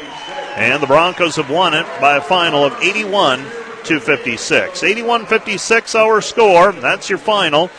and 0.57 0.83
the 0.83 0.87
Broncos 0.89 1.37
have 1.37 1.49
won 1.49 1.75
it 1.75 1.87
by 2.01 2.17
a 2.17 2.21
final 2.21 2.65
of 2.65 2.75
81 2.83 3.45
to 3.85 4.01
56. 4.01 4.83
81 4.83 5.27
56 5.27 5.95
our 5.95 6.21
score. 6.21 6.73
That's 6.73 7.09
your 7.09 7.19
final. 7.19 7.71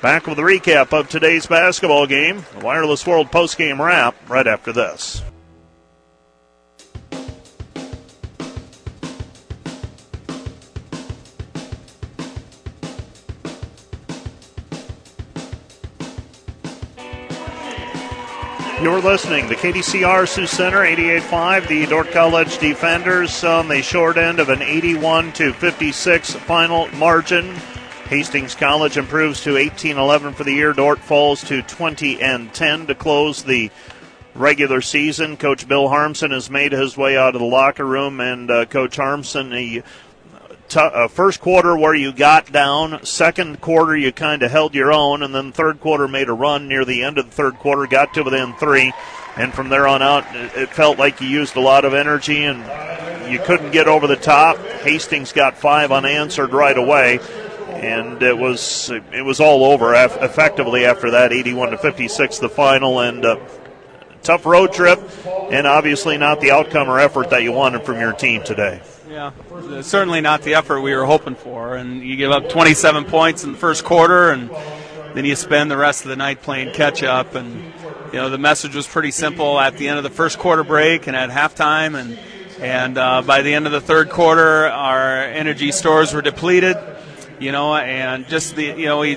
Back 0.00 0.28
with 0.28 0.38
a 0.38 0.42
recap 0.42 0.96
of 0.96 1.08
today's 1.08 1.48
basketball 1.48 2.06
game, 2.06 2.44
the 2.56 2.64
Wireless 2.64 3.04
World 3.04 3.32
postgame 3.32 3.84
wrap 3.84 4.14
right 4.30 4.46
after 4.46 4.72
this. 4.72 5.22
You're 18.80 19.00
listening 19.00 19.48
to 19.48 19.56
KDCR 19.56 20.28
Sioux 20.28 20.46
Center 20.46 20.78
88.5. 20.78 21.66
The 21.66 21.86
Dordt 21.86 22.12
College 22.12 22.58
defenders 22.58 23.42
on 23.42 23.66
the 23.66 23.82
short 23.82 24.16
end 24.16 24.38
of 24.38 24.48
an 24.48 24.62
81 24.62 25.32
to 25.32 25.52
56 25.52 26.34
final 26.34 26.86
margin. 26.92 27.56
Hastings 28.08 28.54
College 28.54 28.96
improves 28.96 29.42
to 29.42 29.50
18-11 29.50 30.34
for 30.34 30.42
the 30.42 30.52
year. 30.52 30.72
Dordt 30.72 30.98
falls 30.98 31.44
to 31.44 31.60
20 31.60 32.22
and 32.22 32.52
10 32.54 32.86
to 32.86 32.94
close 32.94 33.42
the 33.42 33.70
regular 34.34 34.80
season. 34.80 35.36
Coach 35.36 35.68
Bill 35.68 35.88
Harmson 35.88 36.30
has 36.30 36.48
made 36.48 36.72
his 36.72 36.96
way 36.96 37.18
out 37.18 37.34
of 37.34 37.40
the 37.42 37.46
locker 37.46 37.84
room, 37.84 38.20
and 38.20 38.50
uh, 38.50 38.64
Coach 38.64 38.96
Harmson, 38.96 39.52
he 39.52 39.82
t- 40.68 40.80
uh, 40.80 41.08
first 41.08 41.40
quarter 41.40 41.76
where 41.76 41.94
you 41.94 42.12
got 42.12 42.50
down, 42.50 43.04
second 43.04 43.60
quarter 43.60 43.94
you 43.94 44.10
kind 44.10 44.42
of 44.42 44.50
held 44.50 44.74
your 44.74 44.90
own, 44.90 45.22
and 45.22 45.34
then 45.34 45.52
third 45.52 45.78
quarter 45.78 46.08
made 46.08 46.30
a 46.30 46.32
run 46.32 46.66
near 46.66 46.86
the 46.86 47.02
end 47.02 47.18
of 47.18 47.26
the 47.26 47.32
third 47.32 47.56
quarter, 47.56 47.86
got 47.86 48.14
to 48.14 48.22
within 48.22 48.54
three, 48.54 48.90
and 49.36 49.52
from 49.52 49.68
there 49.68 49.86
on 49.86 50.00
out, 50.00 50.24
it 50.34 50.70
felt 50.70 50.98
like 50.98 51.20
you 51.20 51.28
used 51.28 51.56
a 51.56 51.60
lot 51.60 51.84
of 51.84 51.92
energy 51.92 52.44
and 52.44 52.60
you 53.30 53.38
couldn't 53.40 53.70
get 53.72 53.86
over 53.86 54.06
the 54.06 54.16
top. 54.16 54.56
Hastings 54.82 55.32
got 55.32 55.58
five 55.58 55.92
unanswered 55.92 56.54
right 56.54 56.76
away. 56.76 57.20
And 57.78 58.22
it 58.22 58.36
was 58.36 58.90
it 58.90 59.24
was 59.24 59.40
all 59.40 59.64
over 59.64 59.94
effectively 59.94 60.84
after 60.84 61.12
that, 61.12 61.32
81 61.32 61.70
to 61.70 61.78
56, 61.78 62.38
the 62.38 62.48
final, 62.48 63.00
and 63.00 63.24
uh, 63.24 63.38
tough 64.22 64.44
road 64.46 64.72
trip, 64.72 65.00
and 65.50 65.66
obviously 65.66 66.18
not 66.18 66.40
the 66.40 66.50
outcome 66.50 66.88
or 66.88 66.98
effort 66.98 67.30
that 67.30 67.42
you 67.42 67.52
wanted 67.52 67.82
from 67.82 68.00
your 68.00 68.12
team 68.12 68.42
today. 68.42 68.80
Yeah, 69.08 69.32
certainly 69.80 70.20
not 70.20 70.42
the 70.42 70.54
effort 70.54 70.82
we 70.82 70.94
were 70.94 71.06
hoping 71.06 71.34
for. 71.34 71.76
And 71.76 72.02
you 72.02 72.16
give 72.16 72.30
up 72.30 72.48
27 72.48 73.04
points 73.06 73.44
in 73.44 73.52
the 73.52 73.58
first 73.58 73.84
quarter, 73.84 74.30
and 74.30 74.50
then 75.14 75.24
you 75.24 75.34
spend 75.34 75.70
the 75.70 75.76
rest 75.76 76.02
of 76.02 76.10
the 76.10 76.16
night 76.16 76.42
playing 76.42 76.74
catch 76.74 77.02
up. 77.02 77.34
And 77.34 77.72
you 78.12 78.18
know 78.18 78.28
the 78.28 78.38
message 78.38 78.74
was 78.74 78.86
pretty 78.86 79.10
simple 79.10 79.58
at 79.58 79.76
the 79.76 79.88
end 79.88 79.98
of 79.98 80.04
the 80.04 80.10
first 80.10 80.38
quarter 80.38 80.64
break 80.64 81.06
and 81.06 81.16
at 81.16 81.30
halftime, 81.30 81.98
and 81.98 82.18
and 82.60 82.98
uh, 82.98 83.22
by 83.22 83.42
the 83.42 83.54
end 83.54 83.66
of 83.66 83.72
the 83.72 83.80
third 83.80 84.10
quarter, 84.10 84.66
our 84.66 85.22
energy 85.22 85.72
stores 85.72 86.12
were 86.12 86.22
depleted. 86.22 86.76
You 87.40 87.52
know, 87.52 87.74
and 87.76 88.26
just 88.26 88.56
the 88.56 88.64
you 88.64 88.86
know 88.86 89.02
he 89.02 89.16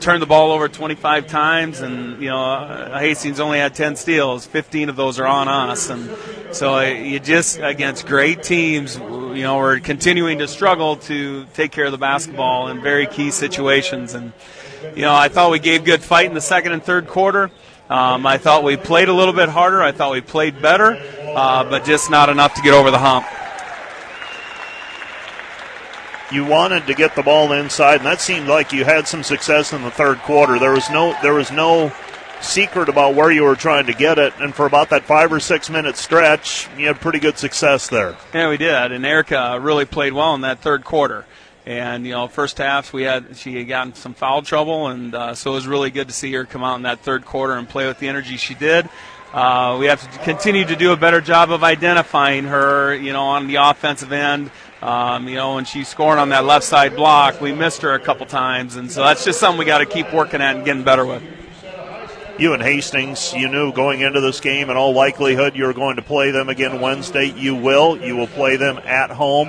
turned 0.00 0.20
the 0.20 0.26
ball 0.26 0.52
over 0.52 0.68
25 0.68 1.26
times, 1.26 1.80
and 1.80 2.20
you 2.20 2.28
know 2.28 2.90
Hastings 2.98 3.40
only 3.40 3.58
had 3.58 3.74
10 3.74 3.96
steals. 3.96 4.44
15 4.46 4.90
of 4.90 4.96
those 4.96 5.18
are 5.18 5.26
on 5.26 5.48
us, 5.48 5.88
and 5.88 6.10
so 6.52 6.74
uh, 6.74 6.82
you 6.82 7.18
just 7.18 7.58
against 7.60 8.06
great 8.06 8.42
teams, 8.42 8.96
you 8.96 9.42
know, 9.42 9.56
we're 9.56 9.80
continuing 9.80 10.38
to 10.40 10.48
struggle 10.48 10.96
to 10.96 11.46
take 11.54 11.72
care 11.72 11.86
of 11.86 11.92
the 11.92 11.98
basketball 11.98 12.68
in 12.68 12.82
very 12.82 13.06
key 13.06 13.30
situations. 13.30 14.12
And 14.12 14.32
you 14.94 15.02
know, 15.02 15.14
I 15.14 15.28
thought 15.28 15.50
we 15.50 15.58
gave 15.58 15.84
good 15.84 16.02
fight 16.02 16.26
in 16.26 16.34
the 16.34 16.42
second 16.42 16.72
and 16.72 16.82
third 16.82 17.08
quarter. 17.08 17.50
Um, 17.88 18.26
I 18.26 18.36
thought 18.36 18.64
we 18.64 18.76
played 18.76 19.08
a 19.08 19.14
little 19.14 19.34
bit 19.34 19.48
harder. 19.48 19.82
I 19.82 19.92
thought 19.92 20.12
we 20.12 20.20
played 20.20 20.60
better, 20.60 20.98
uh, 21.34 21.64
but 21.64 21.84
just 21.84 22.10
not 22.10 22.28
enough 22.28 22.54
to 22.54 22.62
get 22.62 22.74
over 22.74 22.90
the 22.90 22.98
hump 22.98 23.26
you 26.32 26.44
wanted 26.44 26.86
to 26.86 26.94
get 26.94 27.14
the 27.14 27.22
ball 27.22 27.52
inside, 27.52 27.96
and 27.96 28.06
that 28.06 28.20
seemed 28.20 28.48
like 28.48 28.72
you 28.72 28.84
had 28.84 29.06
some 29.06 29.22
success 29.22 29.72
in 29.72 29.82
the 29.82 29.90
third 29.90 30.18
quarter. 30.20 30.58
There 30.58 30.72
was 30.72 30.88
no 30.90 31.16
there 31.22 31.34
was 31.34 31.50
no 31.50 31.92
secret 32.40 32.88
about 32.88 33.14
where 33.14 33.30
you 33.30 33.44
were 33.44 33.54
trying 33.54 33.86
to 33.86 33.92
get 33.92 34.18
it, 34.18 34.32
and 34.38 34.54
for 34.54 34.66
about 34.66 34.90
that 34.90 35.04
five 35.04 35.32
or 35.32 35.40
six 35.40 35.70
minute 35.70 35.96
stretch, 35.96 36.68
you 36.76 36.86
had 36.86 37.00
pretty 37.00 37.18
good 37.18 37.38
success 37.38 37.88
there. 37.88 38.16
Yeah, 38.34 38.48
we 38.48 38.56
did, 38.56 38.92
and 38.92 39.04
Erica 39.06 39.58
really 39.60 39.84
played 39.84 40.12
well 40.12 40.34
in 40.34 40.40
that 40.42 40.60
third 40.60 40.84
quarter. 40.84 41.24
And 41.64 42.04
you 42.04 42.12
know, 42.12 42.26
first 42.26 42.58
half 42.58 42.92
we 42.92 43.04
had 43.04 43.36
she 43.36 43.56
had 43.56 43.68
gotten 43.68 43.94
some 43.94 44.14
foul 44.14 44.42
trouble, 44.42 44.88
and 44.88 45.14
uh, 45.14 45.34
so 45.34 45.52
it 45.52 45.54
was 45.54 45.66
really 45.66 45.90
good 45.90 46.08
to 46.08 46.14
see 46.14 46.32
her 46.32 46.44
come 46.44 46.64
out 46.64 46.76
in 46.76 46.82
that 46.82 47.00
third 47.00 47.24
quarter 47.24 47.54
and 47.54 47.68
play 47.68 47.86
with 47.86 47.98
the 47.98 48.08
energy 48.08 48.36
she 48.36 48.54
did. 48.54 48.88
Uh, 49.32 49.78
we 49.80 49.86
have 49.86 50.12
to 50.12 50.18
continue 50.24 50.64
to 50.64 50.76
do 50.76 50.92
a 50.92 50.96
better 50.96 51.20
job 51.20 51.50
of 51.50 51.64
identifying 51.64 52.44
her, 52.44 52.94
you 52.94 53.12
know, 53.14 53.22
on 53.22 53.46
the 53.46 53.54
offensive 53.56 54.12
end. 54.12 54.50
Um, 54.82 55.28
you 55.28 55.36
know, 55.36 55.58
and 55.58 55.68
she's 55.68 55.86
scoring 55.86 56.18
on 56.18 56.30
that 56.30 56.44
left 56.44 56.64
side 56.64 56.96
block, 56.96 57.40
we 57.40 57.52
missed 57.52 57.82
her 57.82 57.94
a 57.94 58.00
couple 58.00 58.26
times, 58.26 58.74
and 58.74 58.90
so 58.90 59.04
that's 59.04 59.24
just 59.24 59.38
something 59.38 59.58
we 59.58 59.64
got 59.64 59.78
to 59.78 59.86
keep 59.86 60.12
working 60.12 60.42
at 60.42 60.56
and 60.56 60.64
getting 60.64 60.82
better 60.82 61.06
with. 61.06 61.22
You 62.36 62.52
and 62.52 62.62
Hastings, 62.62 63.32
you 63.32 63.48
knew 63.48 63.72
going 63.72 64.00
into 64.00 64.20
this 64.20 64.40
game, 64.40 64.70
in 64.70 64.76
all 64.76 64.92
likelihood, 64.92 65.54
you're 65.54 65.72
going 65.72 65.96
to 65.96 66.02
play 66.02 66.32
them 66.32 66.48
again 66.48 66.80
Wednesday. 66.80 67.26
You 67.26 67.54
will. 67.54 67.96
You 67.96 68.16
will 68.16 68.26
play 68.26 68.56
them 68.56 68.78
at 68.78 69.10
home 69.10 69.48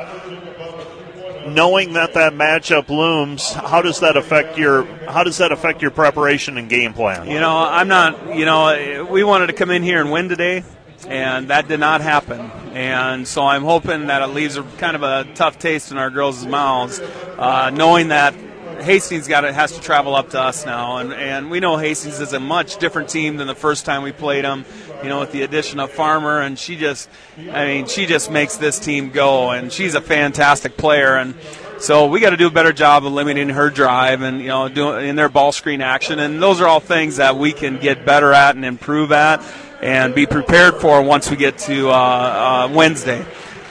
knowing 1.48 1.94
that 1.94 2.14
that 2.14 2.34
matchup 2.34 2.90
looms, 2.90 3.54
how 3.54 3.82
does 3.82 4.00
that 4.00 4.18
affect 4.18 4.58
your 4.58 4.86
how 5.10 5.24
does 5.24 5.38
that 5.38 5.52
affect 5.52 5.82
your 5.82 5.92
preparation 5.92 6.58
and 6.58 6.70
game 6.70 6.94
plan? 6.94 7.28
You 7.30 7.40
know, 7.40 7.58
I'm 7.58 7.88
not. 7.88 8.36
You 8.36 8.46
know, 8.46 9.08
we 9.10 9.24
wanted 9.24 9.48
to 9.48 9.54
come 9.54 9.72
in 9.72 9.84
here 9.84 10.00
and 10.02 10.12
win 10.12 10.30
today, 10.30 10.64
and 11.06 11.50
that 11.50 11.68
did 11.68 11.80
not 11.80 12.02
happen. 12.02 12.40
And 12.74 13.28
so 13.28 13.44
I'm 13.44 13.64
hoping 13.64 14.08
that 14.08 14.22
it 14.22 14.34
leaves 14.34 14.58
a 14.58 14.64
kind 14.78 14.96
of 14.96 15.04
a 15.04 15.26
tough 15.36 15.60
taste 15.60 15.92
in 15.92 15.98
our 15.98 16.10
girls' 16.10 16.46
mouths, 16.46 17.00
uh, 17.00 17.70
knowing 17.74 18.10
that 18.10 18.34
Hastings 18.82 19.28
got 19.28 19.46
it 19.46 19.54
has 19.54 19.72
to 19.74 19.82
travel 19.82 20.16
up 20.16 20.32
to 20.32 20.40
us 20.40 20.66
now, 20.66 20.98
and 20.98 21.14
and 21.14 21.50
we 21.50 21.60
know 21.60 21.78
Hastings 21.78 22.20
is 22.20 22.34
a 22.34 22.40
much 22.40 22.78
different 22.78 23.10
team 23.10 23.38
than 23.38 23.48
the 23.48 23.56
first 23.56 23.86
time 23.86 24.04
we 24.04 24.12
played 24.12 24.44
them. 24.44 24.66
You 25.02 25.10
know, 25.10 25.20
with 25.20 25.32
the 25.32 25.44
addition 25.44 25.80
of 25.80 25.92
Farmer, 25.92 26.42
and 26.42 26.58
she 26.58 26.76
just, 26.76 27.10
I 27.52 27.66
mean, 27.66 27.88
she 27.88 28.06
just 28.06 28.32
makes 28.32 28.58
this 28.58 28.80
team 28.80 29.10
go, 29.10 29.52
and 29.52 29.72
she's 29.72 29.96
a 29.96 30.02
fantastic 30.02 30.78
player, 30.78 31.16
and 31.18 31.36
so 31.80 32.08
we 32.08 32.20
got 32.20 32.30
to 32.30 32.38
do 32.38 32.48
a 32.48 32.52
better 32.52 32.72
job 32.72 33.06
of 33.06 33.12
limiting 33.12 33.50
her 33.50 33.70
drive 33.70 34.22
and 34.22 34.40
you 34.40 34.48
know 34.48 34.70
doing 34.70 35.08
in 35.08 35.16
their 35.16 35.30
ball 35.30 35.52
screen 35.52 35.82
action, 35.82 36.20
and 36.20 36.42
those 36.42 36.62
are 36.62 36.68
all 36.68 36.80
things 36.80 37.18
that 37.18 37.38
we 37.38 37.52
can 37.52 37.80
get 37.80 38.06
better 38.06 38.34
at 38.34 38.56
and 38.56 38.66
improve 38.66 39.12
at, 39.12 39.44
and 39.84 40.16
be 40.16 40.26
prepared 40.26 40.76
for 40.76 41.02
once 41.02 41.30
we 41.30 41.36
get 41.36 41.58
to 41.58 41.90
uh, 41.90 41.94
uh, 41.94 42.74
Wednesday 42.74 43.24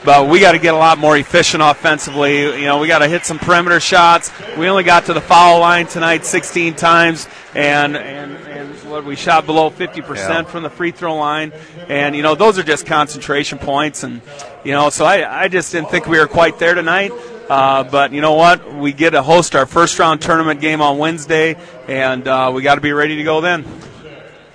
but 0.05 0.27
we 0.27 0.39
got 0.39 0.51
to 0.51 0.59
get 0.59 0.73
a 0.73 0.77
lot 0.77 0.97
more 0.97 1.15
efficient 1.17 1.63
offensively. 1.63 2.41
You 2.59 2.65
know, 2.65 2.79
we 2.79 2.87
got 2.87 2.99
to 2.99 3.07
hit 3.07 3.25
some 3.25 3.39
perimeter 3.39 3.79
shots. 3.79 4.31
We 4.57 4.67
only 4.67 4.83
got 4.83 5.05
to 5.05 5.13
the 5.13 5.21
foul 5.21 5.59
line 5.59 5.87
tonight 5.87 6.25
16 6.25 6.75
times, 6.75 7.27
and 7.55 7.95
and, 7.95 8.35
and 8.35 8.75
what 8.89 9.05
we 9.05 9.15
shot 9.15 9.45
below 9.45 9.69
50% 9.69 10.15
yeah. 10.15 10.43
from 10.43 10.63
the 10.63 10.69
free 10.69 10.91
throw 10.91 11.15
line, 11.15 11.53
and 11.87 12.15
you 12.15 12.21
know 12.21 12.35
those 12.35 12.59
are 12.59 12.63
just 12.63 12.85
concentration 12.85 13.57
points, 13.59 14.03
and 14.03 14.21
you 14.63 14.73
know 14.73 14.89
so 14.89 15.05
I 15.05 15.43
I 15.43 15.47
just 15.47 15.71
didn't 15.71 15.89
think 15.89 16.07
we 16.07 16.19
were 16.19 16.27
quite 16.27 16.59
there 16.59 16.75
tonight. 16.75 17.11
Uh, 17.49 17.83
but 17.83 18.13
you 18.13 18.21
know 18.21 18.33
what? 18.33 18.73
We 18.73 18.93
get 18.93 19.11
to 19.11 19.21
host 19.21 19.53
our 19.55 19.65
first 19.65 19.99
round 19.99 20.21
tournament 20.21 20.61
game 20.61 20.81
on 20.81 20.97
Wednesday, 20.97 21.55
and 21.87 22.27
uh, 22.27 22.51
we 22.53 22.61
got 22.61 22.75
to 22.75 22.81
be 22.81 22.93
ready 22.93 23.17
to 23.17 23.23
go 23.23 23.41
then. 23.41 23.65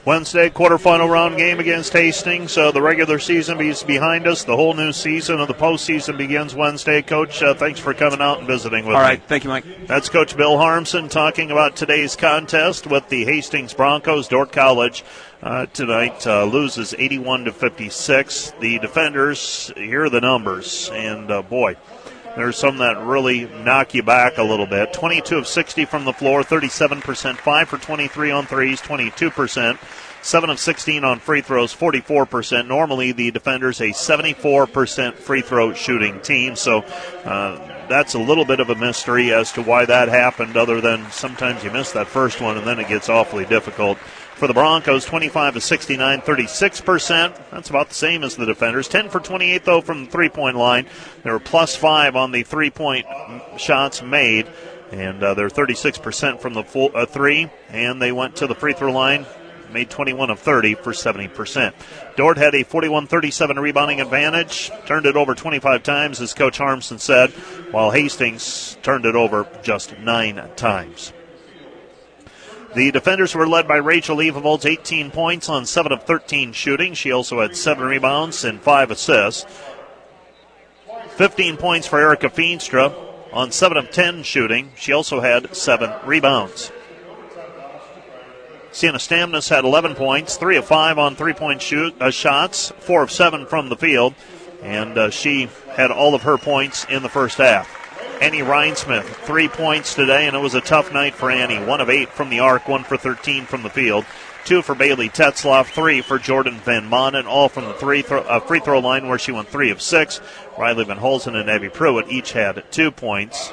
Wednesday, 0.09 0.48
quarterfinal 0.48 1.10
round 1.10 1.36
game 1.36 1.60
against 1.60 1.93
Hastings. 1.93 2.52
So 2.52 2.72
the 2.72 2.80
regular 2.80 3.18
season 3.18 3.60
is 3.60 3.82
behind 3.82 4.26
us. 4.26 4.43
The 4.43 4.56
whole 4.56 4.72
new 4.72 4.90
season 4.90 5.39
of 5.39 5.48
the 5.48 5.55
postseason 5.55 6.16
begins 6.16 6.55
Wednesday. 6.55 7.02
Coach, 7.02 7.43
uh, 7.43 7.52
thanks 7.52 7.78
for 7.78 7.93
coming 7.93 8.22
out 8.22 8.39
and 8.39 8.47
visiting 8.47 8.86
with 8.86 8.94
us. 8.94 8.97
All 8.97 9.02
right, 9.02 9.18
me. 9.18 9.24
thank 9.26 9.44
you, 9.44 9.51
Mike. 9.51 9.86
That's 9.86 10.09
Coach 10.09 10.35
Bill 10.35 10.56
Harmson 10.56 11.10
talking 11.10 11.51
about 11.51 11.76
today's 11.76 12.16
contest 12.16 12.86
with 12.86 13.06
the 13.10 13.26
Hastings 13.26 13.74
Broncos. 13.74 14.28
Dordt 14.28 14.51
College 14.51 15.05
uh, 15.43 15.66
tonight 15.66 16.26
uh, 16.26 16.44
loses 16.44 16.94
81 16.94 17.44
to 17.44 17.52
56. 17.52 18.55
The 18.60 18.78
defenders, 18.78 19.70
here 19.76 20.05
are 20.05 20.09
the 20.09 20.22
numbers, 20.22 20.89
and 20.90 21.30
uh, 21.30 21.43
boy. 21.43 21.76
There's 22.36 22.56
some 22.56 22.78
that 22.78 23.05
really 23.05 23.46
knock 23.64 23.94
you 23.94 24.02
back 24.02 24.38
a 24.38 24.42
little 24.42 24.66
bit. 24.66 24.92
22 24.92 25.38
of 25.38 25.46
60 25.46 25.84
from 25.86 26.05
the 26.05 26.12
floor, 26.12 26.42
37%, 26.42 27.36
5 27.36 27.68
for 27.68 27.78
23 27.78 28.30
on 28.30 28.46
threes, 28.46 28.80
22%. 28.80 29.78
7 30.20 30.50
of 30.50 30.59
16 30.59 31.05
on 31.05 31.20
free 31.20 31.40
throws, 31.40 31.74
44%. 31.74 32.66
Normally, 32.66 33.12
the 33.12 33.30
defenders 33.30 33.80
a 33.80 33.90
74% 33.90 35.14
free 35.14 35.42
throw 35.42 35.72
shooting 35.72 36.20
team, 36.20 36.56
so 36.56 36.80
uh, 37.24 37.86
that's 37.88 38.14
a 38.14 38.18
little 38.18 38.44
bit 38.44 38.60
of 38.60 38.68
a 38.70 38.74
mystery 38.74 39.32
as 39.32 39.52
to 39.52 39.62
why 39.62 39.84
that 39.84 40.09
happened, 40.09 40.56
other 40.56 40.80
than 40.80 41.10
sometimes 41.10 41.62
you 41.64 41.70
miss 41.70 41.92
that 41.92 42.09
first 42.09 42.40
one 42.40 42.56
and 42.56 42.66
then 42.66 42.78
it 42.78 42.88
gets 42.88 43.09
awfully 43.09 43.46
difficult 43.46 43.96
for 44.39 44.47
the 44.47 44.55
Broncos, 44.55 45.05
25 45.05 45.55
to 45.55 45.60
69, 45.60 46.20
36%. 46.20 47.51
That's 47.51 47.70
about 47.70 47.89
the 47.89 47.94
same 47.94 48.23
as 48.23 48.36
the 48.36 48.47
defenders. 48.47 48.86
10 48.86 49.09
for 49.09 49.19
28, 49.19 49.65
though, 49.65 49.81
from 49.81 50.05
the 50.05 50.10
three 50.10 50.28
point 50.28 50.56
line. 50.56 50.86
They 51.24 51.31
were 51.31 51.40
plus 51.40 51.74
five 51.74 52.15
on 52.15 52.31
the 52.31 52.44
three 52.44 52.70
point 52.70 53.06
shots 53.56 54.01
made, 54.01 54.47
and 54.93 55.23
uh, 55.23 55.35
they're 55.35 55.48
36% 55.48 56.40
from 56.40 56.55
the 56.55 56.62
full, 56.62 56.93
uh, 56.94 57.05
three, 57.05 57.51
and 57.69 58.01
they 58.01 58.12
went 58.12 58.36
to 58.36 58.47
the 58.47 58.55
free 58.55 58.74
throw 58.74 58.93
line. 58.93 59.27
Made 59.73 59.90
21 59.90 60.31
of 60.31 60.39
30 60.39 60.77
for 60.77 60.93
70%. 60.93 61.74
Dordt 62.16 62.39
had 62.39 62.55
a 62.55 62.62
41 62.62 63.06
37 63.06 63.59
rebounding 63.59 64.01
advantage, 64.01 64.70
turned 64.86 65.05
it 65.05 65.16
over 65.16 65.35
25 65.35 65.82
times, 65.82 66.20
as 66.23 66.32
Coach 66.32 66.56
Harmson 66.56 66.98
said, 66.98 67.31
while 67.73 67.90
Hastings 67.90 68.78
turned 68.82 69.05
it 69.05 69.15
over 69.15 69.47
just 69.62 69.98
nine 69.98 70.43
times. 70.56 71.12
The 72.74 72.90
defenders 72.90 73.35
were 73.35 73.49
led 73.49 73.66
by 73.66 73.77
Rachel 73.77 74.19
Evavold, 74.19 74.66
18 74.66 75.11
points 75.11 75.49
on 75.49 75.65
7 75.65 75.90
of 75.90 76.03
13 76.03 76.53
shooting. 76.53 76.95
She 76.95 77.11
also 77.11 77.40
had 77.40 77.57
7 77.57 77.85
rebounds 77.85 78.45
and 78.45 78.61
5 78.61 78.90
assists. 78.90 79.47
15 81.16 81.57
points 81.57 81.86
for 81.86 81.99
Erica 81.99 82.28
Feenstra 82.28 82.95
on 83.32 83.51
7 83.53 83.77
of 83.77 83.90
10 83.90 84.23
shooting. 84.23 84.73
She 84.77 84.93
also 84.93 85.20
had 85.20 85.57
7 85.57 85.93
rebounds. 86.05 86.70
Sienna 88.70 88.99
Stamnus 88.99 89.49
had 89.49 89.65
11 89.65 89.95
points, 89.95 90.36
3 90.36 90.59
of 90.59 90.66
5 90.66 90.99
on 90.99 91.16
three 91.16 91.32
point 91.32 91.62
shoot, 91.62 91.95
uh, 92.01 92.11
shots, 92.11 92.70
4 92.81 93.03
of 93.03 93.11
7 93.11 93.47
from 93.47 93.70
the 93.70 93.77
field, 93.77 94.15
and 94.62 94.97
uh, 94.99 95.11
she 95.11 95.49
had 95.74 95.90
all 95.90 96.15
of 96.15 96.23
her 96.23 96.36
points 96.36 96.85
in 96.90 97.03
the 97.03 97.09
first 97.09 97.39
half. 97.39 97.77
Annie 98.20 98.40
Rhinesmith, 98.40 99.05
three 99.05 99.47
points 99.49 99.95
today, 99.95 100.27
and 100.27 100.35
it 100.35 100.40
was 100.40 100.55
a 100.55 100.61
tough 100.61 100.93
night 100.93 101.15
for 101.15 101.31
Annie. 101.31 101.65
One 101.65 101.81
of 101.81 101.89
eight 101.89 102.09
from 102.09 102.31
the 102.31 102.40
arc, 102.40 102.66
one 102.66 102.82
for 102.82 102.97
13 102.97 103.47
from 103.47 103.62
the 103.62 103.70
field. 103.70 104.05
Two 104.45 104.61
for 104.61 104.74
Bailey 104.74 105.09
Tetzloff, 105.09 105.66
three 105.66 106.01
for 106.01 106.19
Jordan 106.19 106.57
Van 106.57 106.90
Manen, 106.90 107.27
all 107.27 107.49
from 107.49 107.66
the 107.66 107.74
three 107.74 108.03
throw, 108.03 108.23
uh, 108.23 108.40
free 108.40 108.59
throw 108.59 108.81
line 108.81 109.07
where 109.07 109.19
she 109.19 109.31
went 109.31 109.49
three 109.49 109.70
of 109.70 109.81
six. 109.81 110.20
Riley 110.59 110.85
Van 110.85 110.99
Hulsen 110.99 111.39
and 111.39 111.49
Abby 111.49 111.69
Pruitt 111.69 112.11
each 112.11 112.32
had 112.32 112.65
two 112.73 112.90
points. 112.90 113.53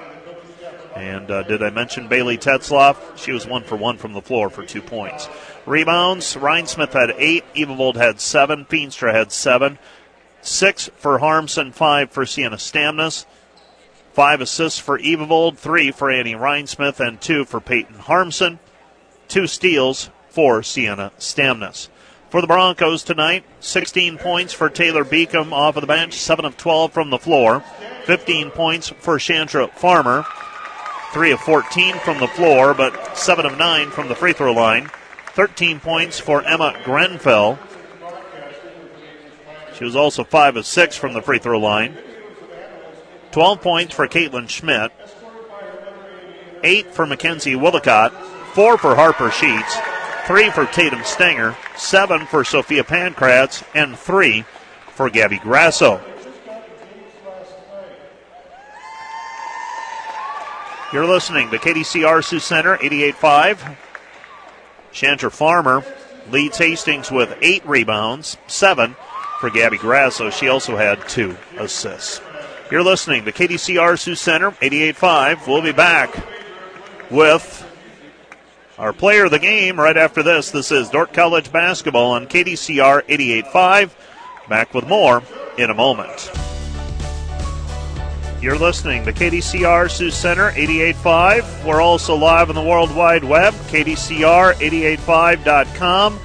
And 0.96 1.30
uh, 1.30 1.44
did 1.44 1.62
I 1.62 1.70
mention 1.70 2.08
Bailey 2.08 2.38
Tetzloff? 2.38 3.18
She 3.18 3.34
was 3.34 3.46
one 3.46 3.64
for 3.64 3.76
one 3.76 3.98
from 3.98 4.14
the 4.14 4.22
floor 4.22 4.50
for 4.50 4.66
two 4.66 4.82
points. 4.82 5.30
Rebounds, 5.68 6.36
Rhinesmith 6.36 6.94
had 6.94 7.14
eight, 7.18 7.44
Evavold 7.54 7.98
had 7.98 8.20
seven, 8.20 8.66
Feenstra 8.66 9.14
had 9.14 9.32
seven, 9.32 9.78
six 10.42 10.90
for 10.96 11.20
Harmson, 11.20 11.72
five 11.72 12.10
for 12.10 12.26
Sienna 12.26 12.56
Stamnus. 12.56 13.26
Five 14.16 14.40
assists 14.40 14.80
for 14.80 14.98
Evavold, 14.98 15.58
three 15.58 15.92
for 15.92 16.10
Annie 16.10 16.36
Rhinesmith, 16.36 17.06
and 17.06 17.20
two 17.20 17.44
for 17.44 17.60
Peyton 17.60 18.00
Harmson. 18.00 18.60
Two 19.28 19.46
steals 19.46 20.10
for 20.30 20.64
Sienna 20.64 21.12
Stamnus. 21.20 21.90
For 22.30 22.40
the 22.40 22.48
Broncos 22.48 23.04
tonight, 23.04 23.44
16 23.60 24.18
points 24.18 24.54
for 24.54 24.70
Taylor 24.70 25.04
Beacom 25.04 25.52
off 25.52 25.76
of 25.76 25.82
the 25.82 25.88
bench, 25.88 26.14
7 26.14 26.46
of 26.46 26.56
12 26.56 26.94
from 26.94 27.10
the 27.10 27.18
floor. 27.18 27.62
15 28.06 28.52
points 28.52 28.88
for 28.88 29.20
Chandra 29.20 29.68
Farmer, 29.68 30.26
3 31.12 31.32
of 31.32 31.42
14 31.42 31.96
from 31.96 32.22
the 32.22 32.30
floor, 32.30 32.74
but 32.74 33.18
7 33.18 33.46
of 33.46 33.58
9 33.58 33.90
from 33.90 34.08
the 34.08 34.16
free 34.16 34.32
throw 34.32 34.54
line. 34.54 34.90
13 35.34 35.82
points 35.82 36.22
for 36.22 36.42
Emma 36.44 36.74
Grenfell. 36.86 37.60
She 39.78 39.84
was 39.84 39.98
also 39.98 40.24
5 40.24 40.56
of 40.56 40.66
6 40.66 40.96
from 40.96 41.12
the 41.12 41.22
free 41.22 41.40
throw 41.40 41.60
line. 41.60 41.98
12 43.36 43.62
points 43.62 43.94
for 43.94 44.08
Caitlin 44.08 44.48
Schmidt, 44.48 44.94
8 46.64 46.94
for 46.94 47.06
Mackenzie 47.06 47.58
Willicott, 47.58 48.14
4 48.54 48.78
for 48.78 48.96
Harper 48.96 49.30
Sheets, 49.30 49.76
3 50.26 50.52
for 50.52 50.66
Tatum 50.68 51.04
Stanger, 51.04 51.54
7 51.76 52.28
for 52.28 52.46
Sophia 52.46 52.86
Pankratz, 52.86 53.62
and 53.76 54.00
3 54.00 54.46
for 54.94 55.10
Gabby 55.10 55.38
Grasso. 55.40 56.00
You're 60.94 61.06
listening 61.06 61.52
to 61.52 61.58
KDCR 61.58 62.24
Sioux 62.24 62.40
Center 62.40 62.78
88.5. 62.78 63.76
Chandra 64.94 65.30
Farmer 65.30 65.84
leads 66.32 66.58
Hastings 66.58 67.12
with 67.12 67.38
eight 67.42 67.68
rebounds, 67.68 68.38
seven 68.48 68.96
for 69.42 69.50
Gabby 69.50 69.78
Grasso. 69.78 70.30
She 70.30 70.48
also 70.48 70.78
had 70.78 71.06
two 71.10 71.36
assists. 71.58 72.22
You're 72.72 72.84
listening 72.84 73.26
to 73.26 73.32
KDCR 73.32 74.00
Sioux 74.00 74.16
Center, 74.16 74.50
88.5. 74.50 75.48
We'll 75.48 75.62
be 75.62 75.72
back 75.72 76.10
with 77.12 77.64
our 78.80 78.92
player 78.92 79.26
of 79.26 79.32
the 79.32 79.38
game 79.38 79.80
right 79.80 79.96
after 79.96 80.24
this. 80.24 80.50
This 80.50 80.72
is 80.72 80.90
Dordt 80.90 81.14
College 81.14 81.52
basketball 81.52 82.14
on 82.14 82.26
KDCR 82.26 83.04
88.5. 83.04 83.92
Back 84.50 84.74
with 84.74 84.88
more 84.88 85.22
in 85.60 85.70
a 85.70 85.76
moment. 85.76 86.32
You're 88.42 88.58
listening 88.58 89.06
to 89.06 89.14
KDCR 89.14 89.92
Sioux 89.92 90.10
Center 90.10 90.50
88.5. 90.52 91.66
We're 91.66 91.82
also 91.82 92.16
live 92.16 92.50
on 92.50 92.56
the 92.56 92.64
World 92.64 92.96
Wide 92.96 93.24
Web, 93.24 93.54
KDCR885.com. 93.54 96.20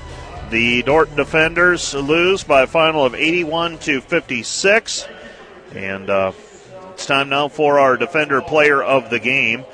The 0.49 0.83
Dordt 0.85 1.15
Defenders 1.17 1.93
lose 1.93 2.45
by 2.45 2.63
a 2.63 2.67
final 2.67 3.05
of 3.05 3.15
81 3.15 3.77
to 3.81 4.01
56. 4.01 5.07
And 5.75 6.11
uh, 6.11 6.33
it's 6.93 7.07
time 7.07 7.29
now 7.29 7.49
for 7.49 7.79
our 7.79 7.97
Defender 7.97 8.43
Player 8.43 8.83
of 8.83 9.09
the 9.09 9.21
Game. 9.21 9.65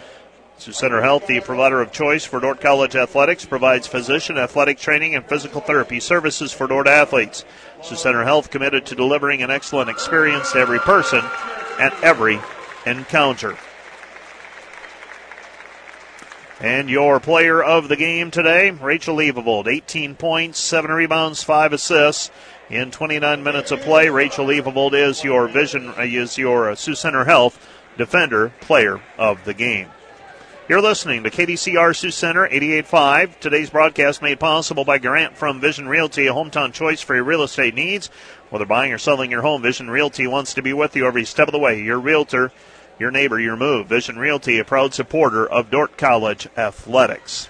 Sioux 0.59 0.73
Center 0.73 1.03
Health, 1.03 1.27
the 1.27 1.41
provider 1.41 1.81
of 1.81 1.93
choice 1.93 2.25
for 2.25 2.41
Dordt 2.41 2.61
College 2.61 2.97
athletics, 2.97 3.45
provides 3.45 3.87
physician, 3.87 4.39
athletic 4.39 4.79
training, 4.79 5.15
and 5.15 5.25
physical 5.27 5.61
therapy 5.61 6.01
services 6.01 6.53
for 6.53 6.67
Dordt 6.67 6.87
athletes. 6.87 7.45
Sioux 7.83 7.97
Center 7.97 8.25
Health 8.25 8.51
committed 8.51 8.87
to 8.87 8.95
delivering 8.95 9.43
an 9.43 9.51
excellent 9.51 9.91
experience 9.91 10.53
to 10.53 10.59
every 10.59 10.79
person 10.79 11.21
at 11.79 11.95
every 12.03 12.41
encounter. 12.87 13.57
And 16.59 16.89
your 16.89 17.21
player 17.21 17.63
of 17.63 17.89
the 17.89 17.97
game 17.97 18.31
today, 18.31 18.71
Rachel 18.71 19.17
Evavold, 19.17 19.67
18 19.67 20.15
points, 20.15 20.59
7 20.59 20.91
rebounds, 20.91 21.43
5 21.43 21.75
assists. 21.75 22.31
In 22.69 22.91
29 22.91 23.45
minutes 23.45 23.71
of 23.71 23.81
play, 23.83 24.09
Rachel 24.09 24.47
Evavold 24.47 24.93
is 24.93 25.23
your 25.23 25.47
vision 25.47 25.91
uh, 25.91 26.01
is 26.01 26.37
your 26.37 26.71
uh, 26.71 26.75
Sioux 26.75 26.97
Center 26.97 27.25
Health 27.25 27.65
defender 27.97 28.53
player 28.61 29.01
of 29.17 29.45
the 29.45 29.55
game. 29.55 29.89
You're 30.69 30.83
listening 30.83 31.23
to 31.23 31.31
KDCR 31.31 31.95
Sioux 31.95 32.11
Center 32.11 32.49
88.5. 32.49 33.39
Today's 33.39 33.71
broadcast 33.71 34.21
made 34.21 34.41
possible 34.41 34.85
by 34.85 34.99
Grant 34.99 35.37
from 35.37 35.61
Vision 35.61 35.87
Realty, 35.87 36.27
a 36.27 36.35
hometown 36.35 36.73
choice 36.73 37.01
for 37.01 37.15
your 37.15 37.23
real 37.23 37.45
estate 37.45 37.77
needs. 37.77 38.11
Whether 38.51 38.67
buying 38.67 38.93
or 38.93 38.99
selling 38.99 39.31
your 39.31 39.43
home, 39.43 39.63
Vision 39.63 39.89
Realty 39.89 40.27
wants 40.27 40.53
to 40.55 40.63
be 40.63 40.73
with 40.73 40.97
you 40.97 41.07
every 41.07 41.25
step 41.25 41.47
of 41.47 41.53
the 41.53 41.61
way. 41.61 41.81
Your 41.81 42.01
realtor, 42.01 42.51
your 42.99 43.13
neighbor, 43.13 43.39
your 43.39 43.57
move. 43.57 43.87
Vision 43.87 44.19
Realty, 44.19 44.59
a 44.59 44.65
proud 44.65 44.93
supporter 44.93 45.47
of 45.47 45.71
Dordt 45.71 45.97
College 45.97 46.49
athletics. 46.57 47.49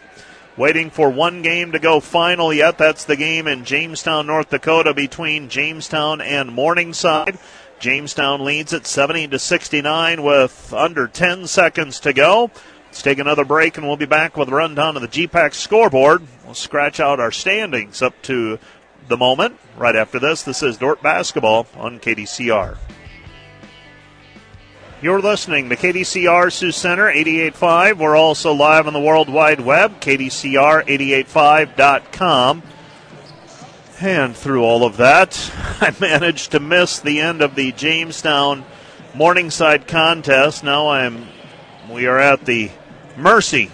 Waiting 0.57 0.89
for 0.89 1.11
one 1.11 1.43
game 1.43 1.73
to 1.73 1.79
go 1.79 2.01
final 2.01 2.51
yet. 2.51 2.79
That's 2.79 3.05
the 3.05 3.17
game 3.17 3.47
in 3.47 3.67
Jamestown, 3.67 4.27
North 4.27 4.49
Dakota 4.49 4.95
between 4.95 5.51
Jamestown 5.51 6.23
and 6.23 6.51
Morningside. 6.51 7.39
Jamestown 7.79 8.43
leads 8.43 8.73
at 8.73 8.87
70 8.87 9.29
to 9.29 9.39
69 9.39 10.23
with 10.23 10.73
under 10.73 11.09
10 11.09 11.47
seconds 11.47 12.01
to 12.01 12.15
go. 12.15 12.51
Let's 12.87 13.03
take 13.03 13.19
another 13.19 13.45
break 13.45 13.77
and 13.77 13.87
we'll 13.87 13.99
be 13.99 14.07
back 14.07 14.39
with 14.39 14.49
a 14.49 14.55
rundown 14.55 14.97
of 14.97 15.03
the 15.03 15.09
GPAC 15.09 15.53
scoreboard. 15.53 16.23
We'll 16.47 16.55
scratch 16.55 17.01
out 17.01 17.21
our 17.21 17.33
standings 17.33 18.01
up 18.01 18.15
to 18.23 18.59
the 19.09 19.19
moment. 19.19 19.59
Right 19.77 19.95
after 19.95 20.19
this, 20.19 20.43
this 20.43 20.63
is 20.63 20.79
Dordt 20.79 21.03
Basketball 21.03 21.67
on 21.77 22.01
KDCR. 22.01 22.79
You're 25.03 25.21
listening 25.21 25.69
to 25.69 25.77
KDCR 25.77 26.51
Sioux 26.51 26.73
Center 26.73 27.13
88.5. 27.13 27.99
We're 27.99 28.17
also 28.17 28.55
live 28.55 28.87
on 28.87 28.95
the 28.95 29.01
World 29.01 29.29
Wide 29.29 29.61
Web, 29.61 30.01
KDCR885.com. 30.01 32.63
And 34.01 34.35
through 34.35 34.65
all 34.65 34.85
of 34.85 34.97
that, 34.97 35.53
I 35.83 35.95
managed 36.01 36.53
to 36.53 36.61
miss 36.61 36.99
the 36.99 37.21
end 37.21 37.43
of 37.43 37.57
the 37.57 37.73
Jamestown 37.73 38.65
Morningside 39.15 39.87
contest. 39.87 40.65
Now 40.65 40.89
I'm 40.89 41.27
we 41.91 42.07
are 42.07 42.19
at 42.19 42.47
the 42.47 42.71
mercy 43.19 43.71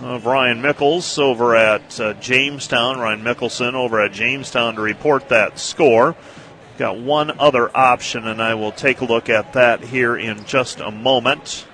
of 0.00 0.26
Ryan 0.26 0.60
Mickles 0.60 1.18
over 1.18 1.56
at 1.56 1.98
uh, 1.98 2.12
Jamestown. 2.14 2.98
Ryan 2.98 3.22
Mickelson 3.22 3.72
over 3.72 4.02
at 4.02 4.12
Jamestown 4.12 4.74
to 4.74 4.82
report 4.82 5.30
that 5.30 5.58
score. 5.58 6.14
Got 6.80 6.96
one 6.98 7.38
other 7.38 7.70
option, 7.76 8.26
and 8.26 8.40
I 8.40 8.54
will 8.54 8.72
take 8.72 9.02
a 9.02 9.04
look 9.04 9.28
at 9.28 9.52
that 9.52 9.84
here 9.84 10.16
in 10.16 10.46
just 10.46 10.80
a 10.80 10.90
moment. 10.90 11.66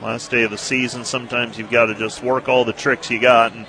Last 0.00 0.30
day 0.30 0.44
of 0.44 0.50
the 0.50 0.56
season, 0.56 1.04
sometimes 1.04 1.58
you've 1.58 1.70
got 1.70 1.86
to 1.86 1.94
just 1.94 2.22
work 2.22 2.48
all 2.48 2.64
the 2.64 2.72
tricks 2.72 3.10
you 3.10 3.20
got, 3.20 3.52
and 3.52 3.66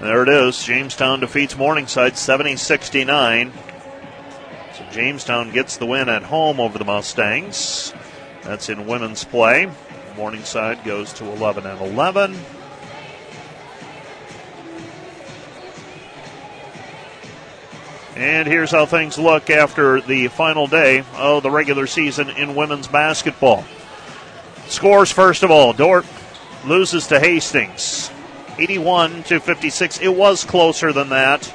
there 0.00 0.24
it 0.24 0.28
is. 0.28 0.60
Jamestown 0.64 1.20
defeats 1.20 1.56
Morningside 1.56 2.18
70 2.18 2.56
69. 2.56 3.52
So 4.76 4.84
Jamestown 4.90 5.52
gets 5.52 5.76
the 5.76 5.86
win 5.86 6.08
at 6.08 6.24
home 6.24 6.58
over 6.58 6.76
the 6.76 6.84
Mustangs. 6.84 7.94
That's 8.42 8.68
in 8.68 8.88
women's 8.88 9.22
play. 9.22 9.70
Morningside 10.16 10.82
goes 10.84 11.12
to 11.12 11.26
11 11.30 11.66
and 11.66 11.80
11. 11.80 12.36
And 18.16 18.46
here's 18.46 18.70
how 18.70 18.84
things 18.84 19.18
look 19.18 19.48
after 19.48 20.00
the 20.00 20.28
final 20.28 20.66
day 20.66 21.04
of 21.14 21.42
the 21.42 21.50
regular 21.50 21.86
season 21.86 22.28
in 22.30 22.54
women's 22.54 22.86
basketball. 22.86 23.64
Scores 24.66 25.10
first 25.10 25.42
of 25.42 25.50
all, 25.50 25.72
Dordt 25.72 26.04
loses 26.66 27.06
to 27.08 27.18
Hastings, 27.18 28.10
81 28.58 29.22
to 29.24 29.40
56. 29.40 30.00
It 30.00 30.14
was 30.14 30.44
closer 30.44 30.92
than 30.92 31.08
that. 31.08 31.52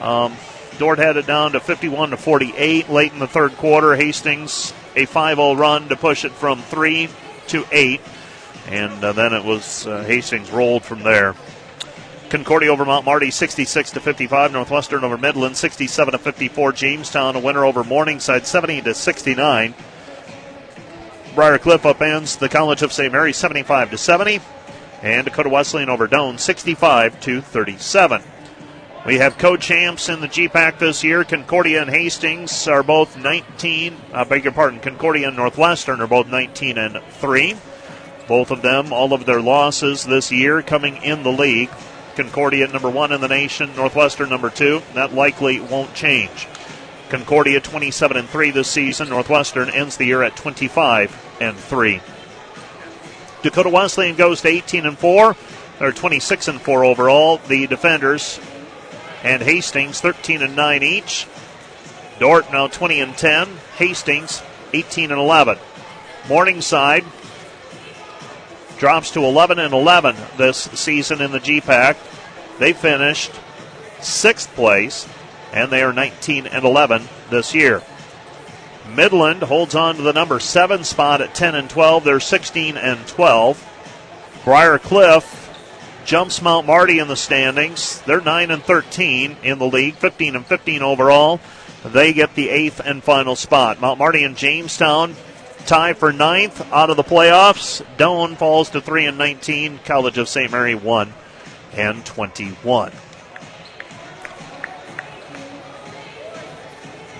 Um, 0.00 0.36
Dordt 0.78 0.98
had 0.98 1.16
it 1.16 1.26
down 1.26 1.52
to 1.52 1.60
51 1.60 2.10
to 2.10 2.16
48 2.18 2.90
late 2.90 3.12
in 3.12 3.18
the 3.18 3.26
third 3.26 3.56
quarter. 3.56 3.96
Hastings 3.96 4.74
a 4.94 5.06
5-0 5.06 5.58
run 5.58 5.88
to 5.88 5.96
push 5.96 6.24
it 6.24 6.32
from 6.32 6.60
three 6.60 7.08
to 7.48 7.64
eight, 7.72 8.00
and 8.68 9.02
uh, 9.02 9.12
then 9.12 9.32
it 9.32 9.44
was 9.44 9.86
uh, 9.86 10.02
Hastings 10.04 10.50
rolled 10.50 10.84
from 10.84 11.02
there. 11.02 11.34
Concordia 12.28 12.70
over 12.70 12.84
Mount 12.84 13.04
Marty 13.04 13.30
66 13.30 13.92
to 13.92 14.00
55. 14.00 14.52
Northwestern 14.52 15.04
over 15.04 15.16
Midland 15.16 15.56
67 15.56 16.12
to 16.12 16.18
54. 16.18 16.72
Jamestown 16.72 17.36
a 17.36 17.38
winner 17.38 17.64
over 17.64 17.84
Morningside 17.84 18.46
70 18.46 18.82
to 18.82 18.94
69. 18.94 19.74
Briar 21.34 21.58
Cliff 21.58 21.82
upends 21.82 22.38
the 22.38 22.48
College 22.48 22.82
of 22.82 22.92
St. 22.92 23.12
Mary 23.12 23.32
75 23.32 23.90
to 23.90 23.98
70. 23.98 24.40
And 25.02 25.24
Dakota 25.24 25.50
Wesleyan 25.50 25.88
over 25.88 26.08
Doane 26.08 26.40
65 26.40 27.20
to 27.20 27.40
37. 27.40 28.22
We 29.06 29.18
have 29.18 29.38
co-champs 29.38 30.08
in 30.08 30.20
the 30.20 30.26
GPAC 30.26 30.80
this 30.80 31.04
year. 31.04 31.22
Concordia 31.22 31.82
and 31.82 31.90
Hastings 31.90 32.66
are 32.66 32.82
both 32.82 33.16
19. 33.16 33.96
I 34.12 34.24
beg 34.24 34.42
your 34.42 34.52
pardon. 34.52 34.80
Concordia 34.80 35.28
and 35.28 35.36
Northwestern 35.36 36.00
are 36.00 36.08
both 36.08 36.26
19 36.26 36.76
and 36.76 37.00
three. 37.10 37.54
Both 38.26 38.50
of 38.50 38.62
them, 38.62 38.92
all 38.92 39.12
of 39.12 39.24
their 39.24 39.40
losses 39.40 40.04
this 40.04 40.32
year 40.32 40.60
coming 40.60 40.96
in 40.96 41.22
the 41.22 41.30
league. 41.30 41.70
Concordia 42.16 42.66
number 42.68 42.88
one 42.88 43.12
in 43.12 43.20
the 43.20 43.28
nation, 43.28 43.76
Northwestern 43.76 44.30
number 44.30 44.50
two. 44.50 44.82
That 44.94 45.14
likely 45.14 45.60
won't 45.60 45.94
change. 45.94 46.48
Concordia 47.10 47.60
27 47.60 48.16
and 48.16 48.28
three 48.28 48.50
this 48.50 48.68
season. 48.68 49.10
Northwestern 49.10 49.70
ends 49.70 49.96
the 49.96 50.06
year 50.06 50.22
at 50.22 50.34
25 50.34 51.36
and 51.40 51.56
three. 51.56 52.00
Dakota 53.42 53.68
Wesleyan 53.68 54.16
goes 54.16 54.40
to 54.42 54.48
18 54.48 54.86
and 54.86 54.98
four. 54.98 55.36
They're 55.78 55.92
26 55.92 56.48
and 56.48 56.60
four 56.60 56.84
overall. 56.84 57.36
The 57.36 57.66
defenders 57.66 58.40
and 59.22 59.42
Hastings 59.42 60.00
13 60.00 60.42
and 60.42 60.56
9 60.56 60.82
each. 60.82 61.26
Dordt 62.18 62.50
now 62.50 62.66
20 62.66 63.00
and 63.00 63.16
10. 63.16 63.48
Hastings 63.76 64.42
18 64.72 65.10
and 65.10 65.20
11. 65.20 65.58
Morningside 66.28 67.04
drops 68.78 69.10
to 69.12 69.24
11 69.24 69.58
and 69.58 69.72
11 69.72 70.16
this 70.36 70.56
season 70.56 71.20
in 71.20 71.32
the 71.32 71.40
GPAC. 71.40 71.96
They 72.58 72.72
finished 72.72 73.32
sixth 74.00 74.54
place, 74.54 75.08
and 75.52 75.70
they 75.70 75.82
are 75.82 75.92
19 75.92 76.46
and 76.46 76.64
11 76.64 77.08
this 77.30 77.54
year. 77.54 77.82
Midland 78.94 79.42
holds 79.42 79.74
on 79.74 79.96
to 79.96 80.02
the 80.02 80.12
number 80.12 80.38
seven 80.38 80.84
spot 80.84 81.20
at 81.20 81.34
10 81.34 81.54
and 81.54 81.68
12. 81.68 82.04
They're 82.04 82.20
16 82.20 82.76
and 82.76 83.06
12. 83.06 84.42
Briar 84.44 84.78
Cliff 84.78 85.42
jumps 86.04 86.40
Mount 86.40 86.66
Marty 86.66 87.00
in 87.00 87.08
the 87.08 87.16
standings. 87.16 88.00
They're 88.02 88.20
9 88.20 88.50
and 88.50 88.62
13 88.62 89.36
in 89.42 89.58
the 89.58 89.66
league, 89.66 89.96
15 89.96 90.36
and 90.36 90.46
15 90.46 90.82
overall. 90.82 91.40
They 91.84 92.12
get 92.12 92.34
the 92.34 92.48
eighth 92.48 92.80
and 92.84 93.02
final 93.02 93.36
spot. 93.36 93.80
Mount 93.80 93.98
Marty 93.98 94.24
and 94.24 94.36
Jamestown 94.36 95.16
tie 95.66 95.92
for 95.92 96.12
ninth 96.12 96.66
out 96.72 96.90
of 96.90 96.96
the 96.96 97.04
playoffs. 97.04 97.84
Doane 97.96 98.36
falls 98.36 98.70
to 98.70 98.80
3 98.80 99.06
and 99.06 99.18
19. 99.18 99.80
College 99.84 100.18
of 100.18 100.28
St. 100.28 100.50
Mary 100.50 100.74
1 100.74 101.12
and 101.74 102.04
21. 102.06 102.92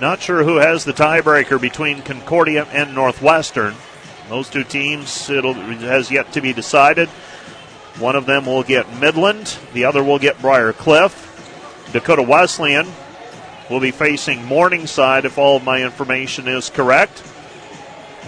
Not 0.00 0.20
sure 0.20 0.44
who 0.44 0.56
has 0.56 0.84
the 0.84 0.92
tiebreaker 0.92 1.60
between 1.60 2.02
Concordia 2.02 2.66
and 2.72 2.94
Northwestern. 2.94 3.74
Those 4.28 4.50
two 4.50 4.64
teams, 4.64 5.30
it 5.30 5.44
has 5.44 6.10
yet 6.10 6.32
to 6.32 6.40
be 6.40 6.52
decided. 6.52 7.08
One 7.98 8.14
of 8.14 8.26
them 8.26 8.44
will 8.44 8.62
get 8.62 9.00
Midland, 9.00 9.56
the 9.72 9.86
other 9.86 10.04
will 10.04 10.18
get 10.18 10.40
Briar 10.42 10.72
Cliff. 10.74 11.22
Dakota 11.92 12.22
Wesleyan 12.22 12.86
will 13.70 13.80
be 13.80 13.90
facing 13.90 14.44
Morningside 14.44 15.24
if 15.24 15.38
all 15.38 15.56
of 15.56 15.64
my 15.64 15.82
information 15.82 16.46
is 16.46 16.68
correct. 16.68 17.22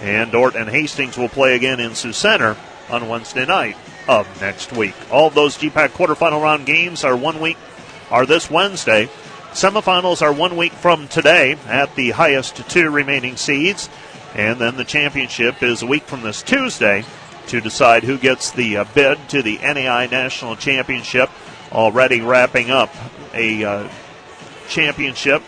And 0.01 0.31
Dordt 0.31 0.55
and 0.55 0.69
Hastings 0.69 1.17
will 1.17 1.29
play 1.29 1.55
again 1.55 1.79
in 1.79 1.95
Sioux 1.95 2.13
Center 2.13 2.55
on 2.89 3.09
Wednesday 3.09 3.45
night 3.45 3.75
of 4.07 4.27
next 4.41 4.71
week. 4.71 4.95
All 5.11 5.27
of 5.27 5.35
those 5.35 5.57
GPAC 5.57 5.89
quarterfinal 5.89 6.41
round 6.41 6.65
games 6.65 7.03
are 7.03 7.15
one 7.15 7.39
week, 7.39 7.57
are 8.09 8.25
this 8.25 8.49
Wednesday. 8.49 9.09
Semifinals 9.51 10.21
are 10.21 10.31
one 10.31 10.57
week 10.57 10.73
from 10.73 11.07
today 11.07 11.57
at 11.67 11.95
the 11.95 12.11
highest 12.11 12.69
two 12.69 12.89
remaining 12.89 13.35
seeds. 13.35 13.89
And 14.35 14.59
then 14.59 14.77
the 14.77 14.85
championship 14.85 15.63
is 15.63 15.81
a 15.81 15.87
week 15.87 16.03
from 16.03 16.21
this 16.21 16.43
Tuesday 16.43 17.03
to 17.47 17.59
decide 17.59 18.03
who 18.03 18.17
gets 18.17 18.51
the 18.51 18.77
uh, 18.77 18.85
bid 18.93 19.17
to 19.29 19.41
the 19.41 19.57
NAIA 19.57 20.09
National 20.09 20.55
Championship. 20.55 21.29
Already 21.71 22.21
wrapping 22.21 22.69
up 22.69 22.93
a 23.33 23.63
uh, 23.63 23.89
championship, 24.67 25.43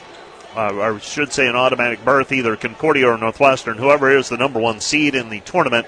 uh, 0.56 0.74
or 0.74 0.96
I 0.96 1.00
should 1.00 1.32
say 1.32 1.48
an 1.48 1.56
automatic 1.56 2.04
berth, 2.04 2.32
either 2.32 2.56
Concordia 2.56 3.08
or 3.08 3.18
Northwestern. 3.18 3.78
Whoever 3.78 4.10
is 4.10 4.30
the 4.30 4.38
number 4.38 4.60
one 4.60 4.80
seed 4.80 5.16
in 5.16 5.30
the 5.30 5.40
tournament 5.42 5.88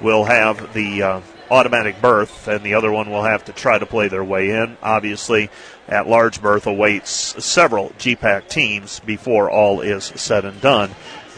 will 0.00 0.24
have 0.24 0.72
the 0.74 1.02
uh, 1.02 1.20
automatic 1.50 2.00
berth, 2.00 2.48
and 2.48 2.62
the 2.62 2.74
other 2.74 2.90
one 2.90 3.10
will 3.10 3.22
have 3.22 3.44
to 3.46 3.52
try 3.52 3.78
to 3.78 3.86
play 3.86 4.08
their 4.08 4.24
way 4.24 4.50
in. 4.50 4.76
Obviously, 4.82 5.50
at 5.88 6.06
large 6.06 6.40
berth 6.40 6.66
awaits 6.66 7.10
several 7.44 7.90
GPAC 7.90 8.48
teams 8.48 9.00
before 9.00 9.50
all 9.50 9.80
is 9.80 10.04
said 10.04 10.44
and 10.44 10.60
done 10.60 10.90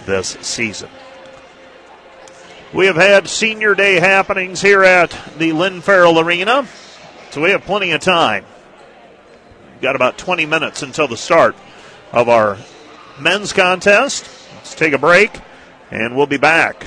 this 0.06 0.36
season. 0.40 0.90
We 2.72 2.86
have 2.86 2.96
had 2.96 3.28
senior 3.28 3.74
day 3.74 3.98
happenings 3.98 4.60
here 4.60 4.84
at 4.84 5.16
the 5.38 5.52
Lynn 5.52 5.80
Farrell 5.80 6.20
Arena, 6.20 6.66
so 7.30 7.40
we 7.40 7.50
have 7.50 7.62
plenty 7.62 7.90
of 7.92 8.00
time. 8.00 8.44
Got 9.80 9.96
about 9.96 10.18
20 10.18 10.46
minutes 10.46 10.82
until 10.82 11.08
the 11.08 11.16
start 11.16 11.56
of 12.12 12.28
our 12.28 12.58
men's 13.18 13.52
contest. 13.52 14.28
Let's 14.56 14.74
take 14.74 14.92
a 14.92 14.98
break, 14.98 15.30
and 15.90 16.16
we'll 16.16 16.26
be 16.26 16.38
back 16.38 16.86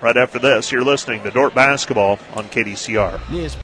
right 0.00 0.16
after 0.16 0.38
this. 0.38 0.72
You're 0.72 0.84
listening 0.84 1.22
to 1.22 1.30
Dordt 1.30 1.54
Basketball 1.54 2.18
on 2.34 2.44
KDCR. 2.46 3.20
This 3.30 3.54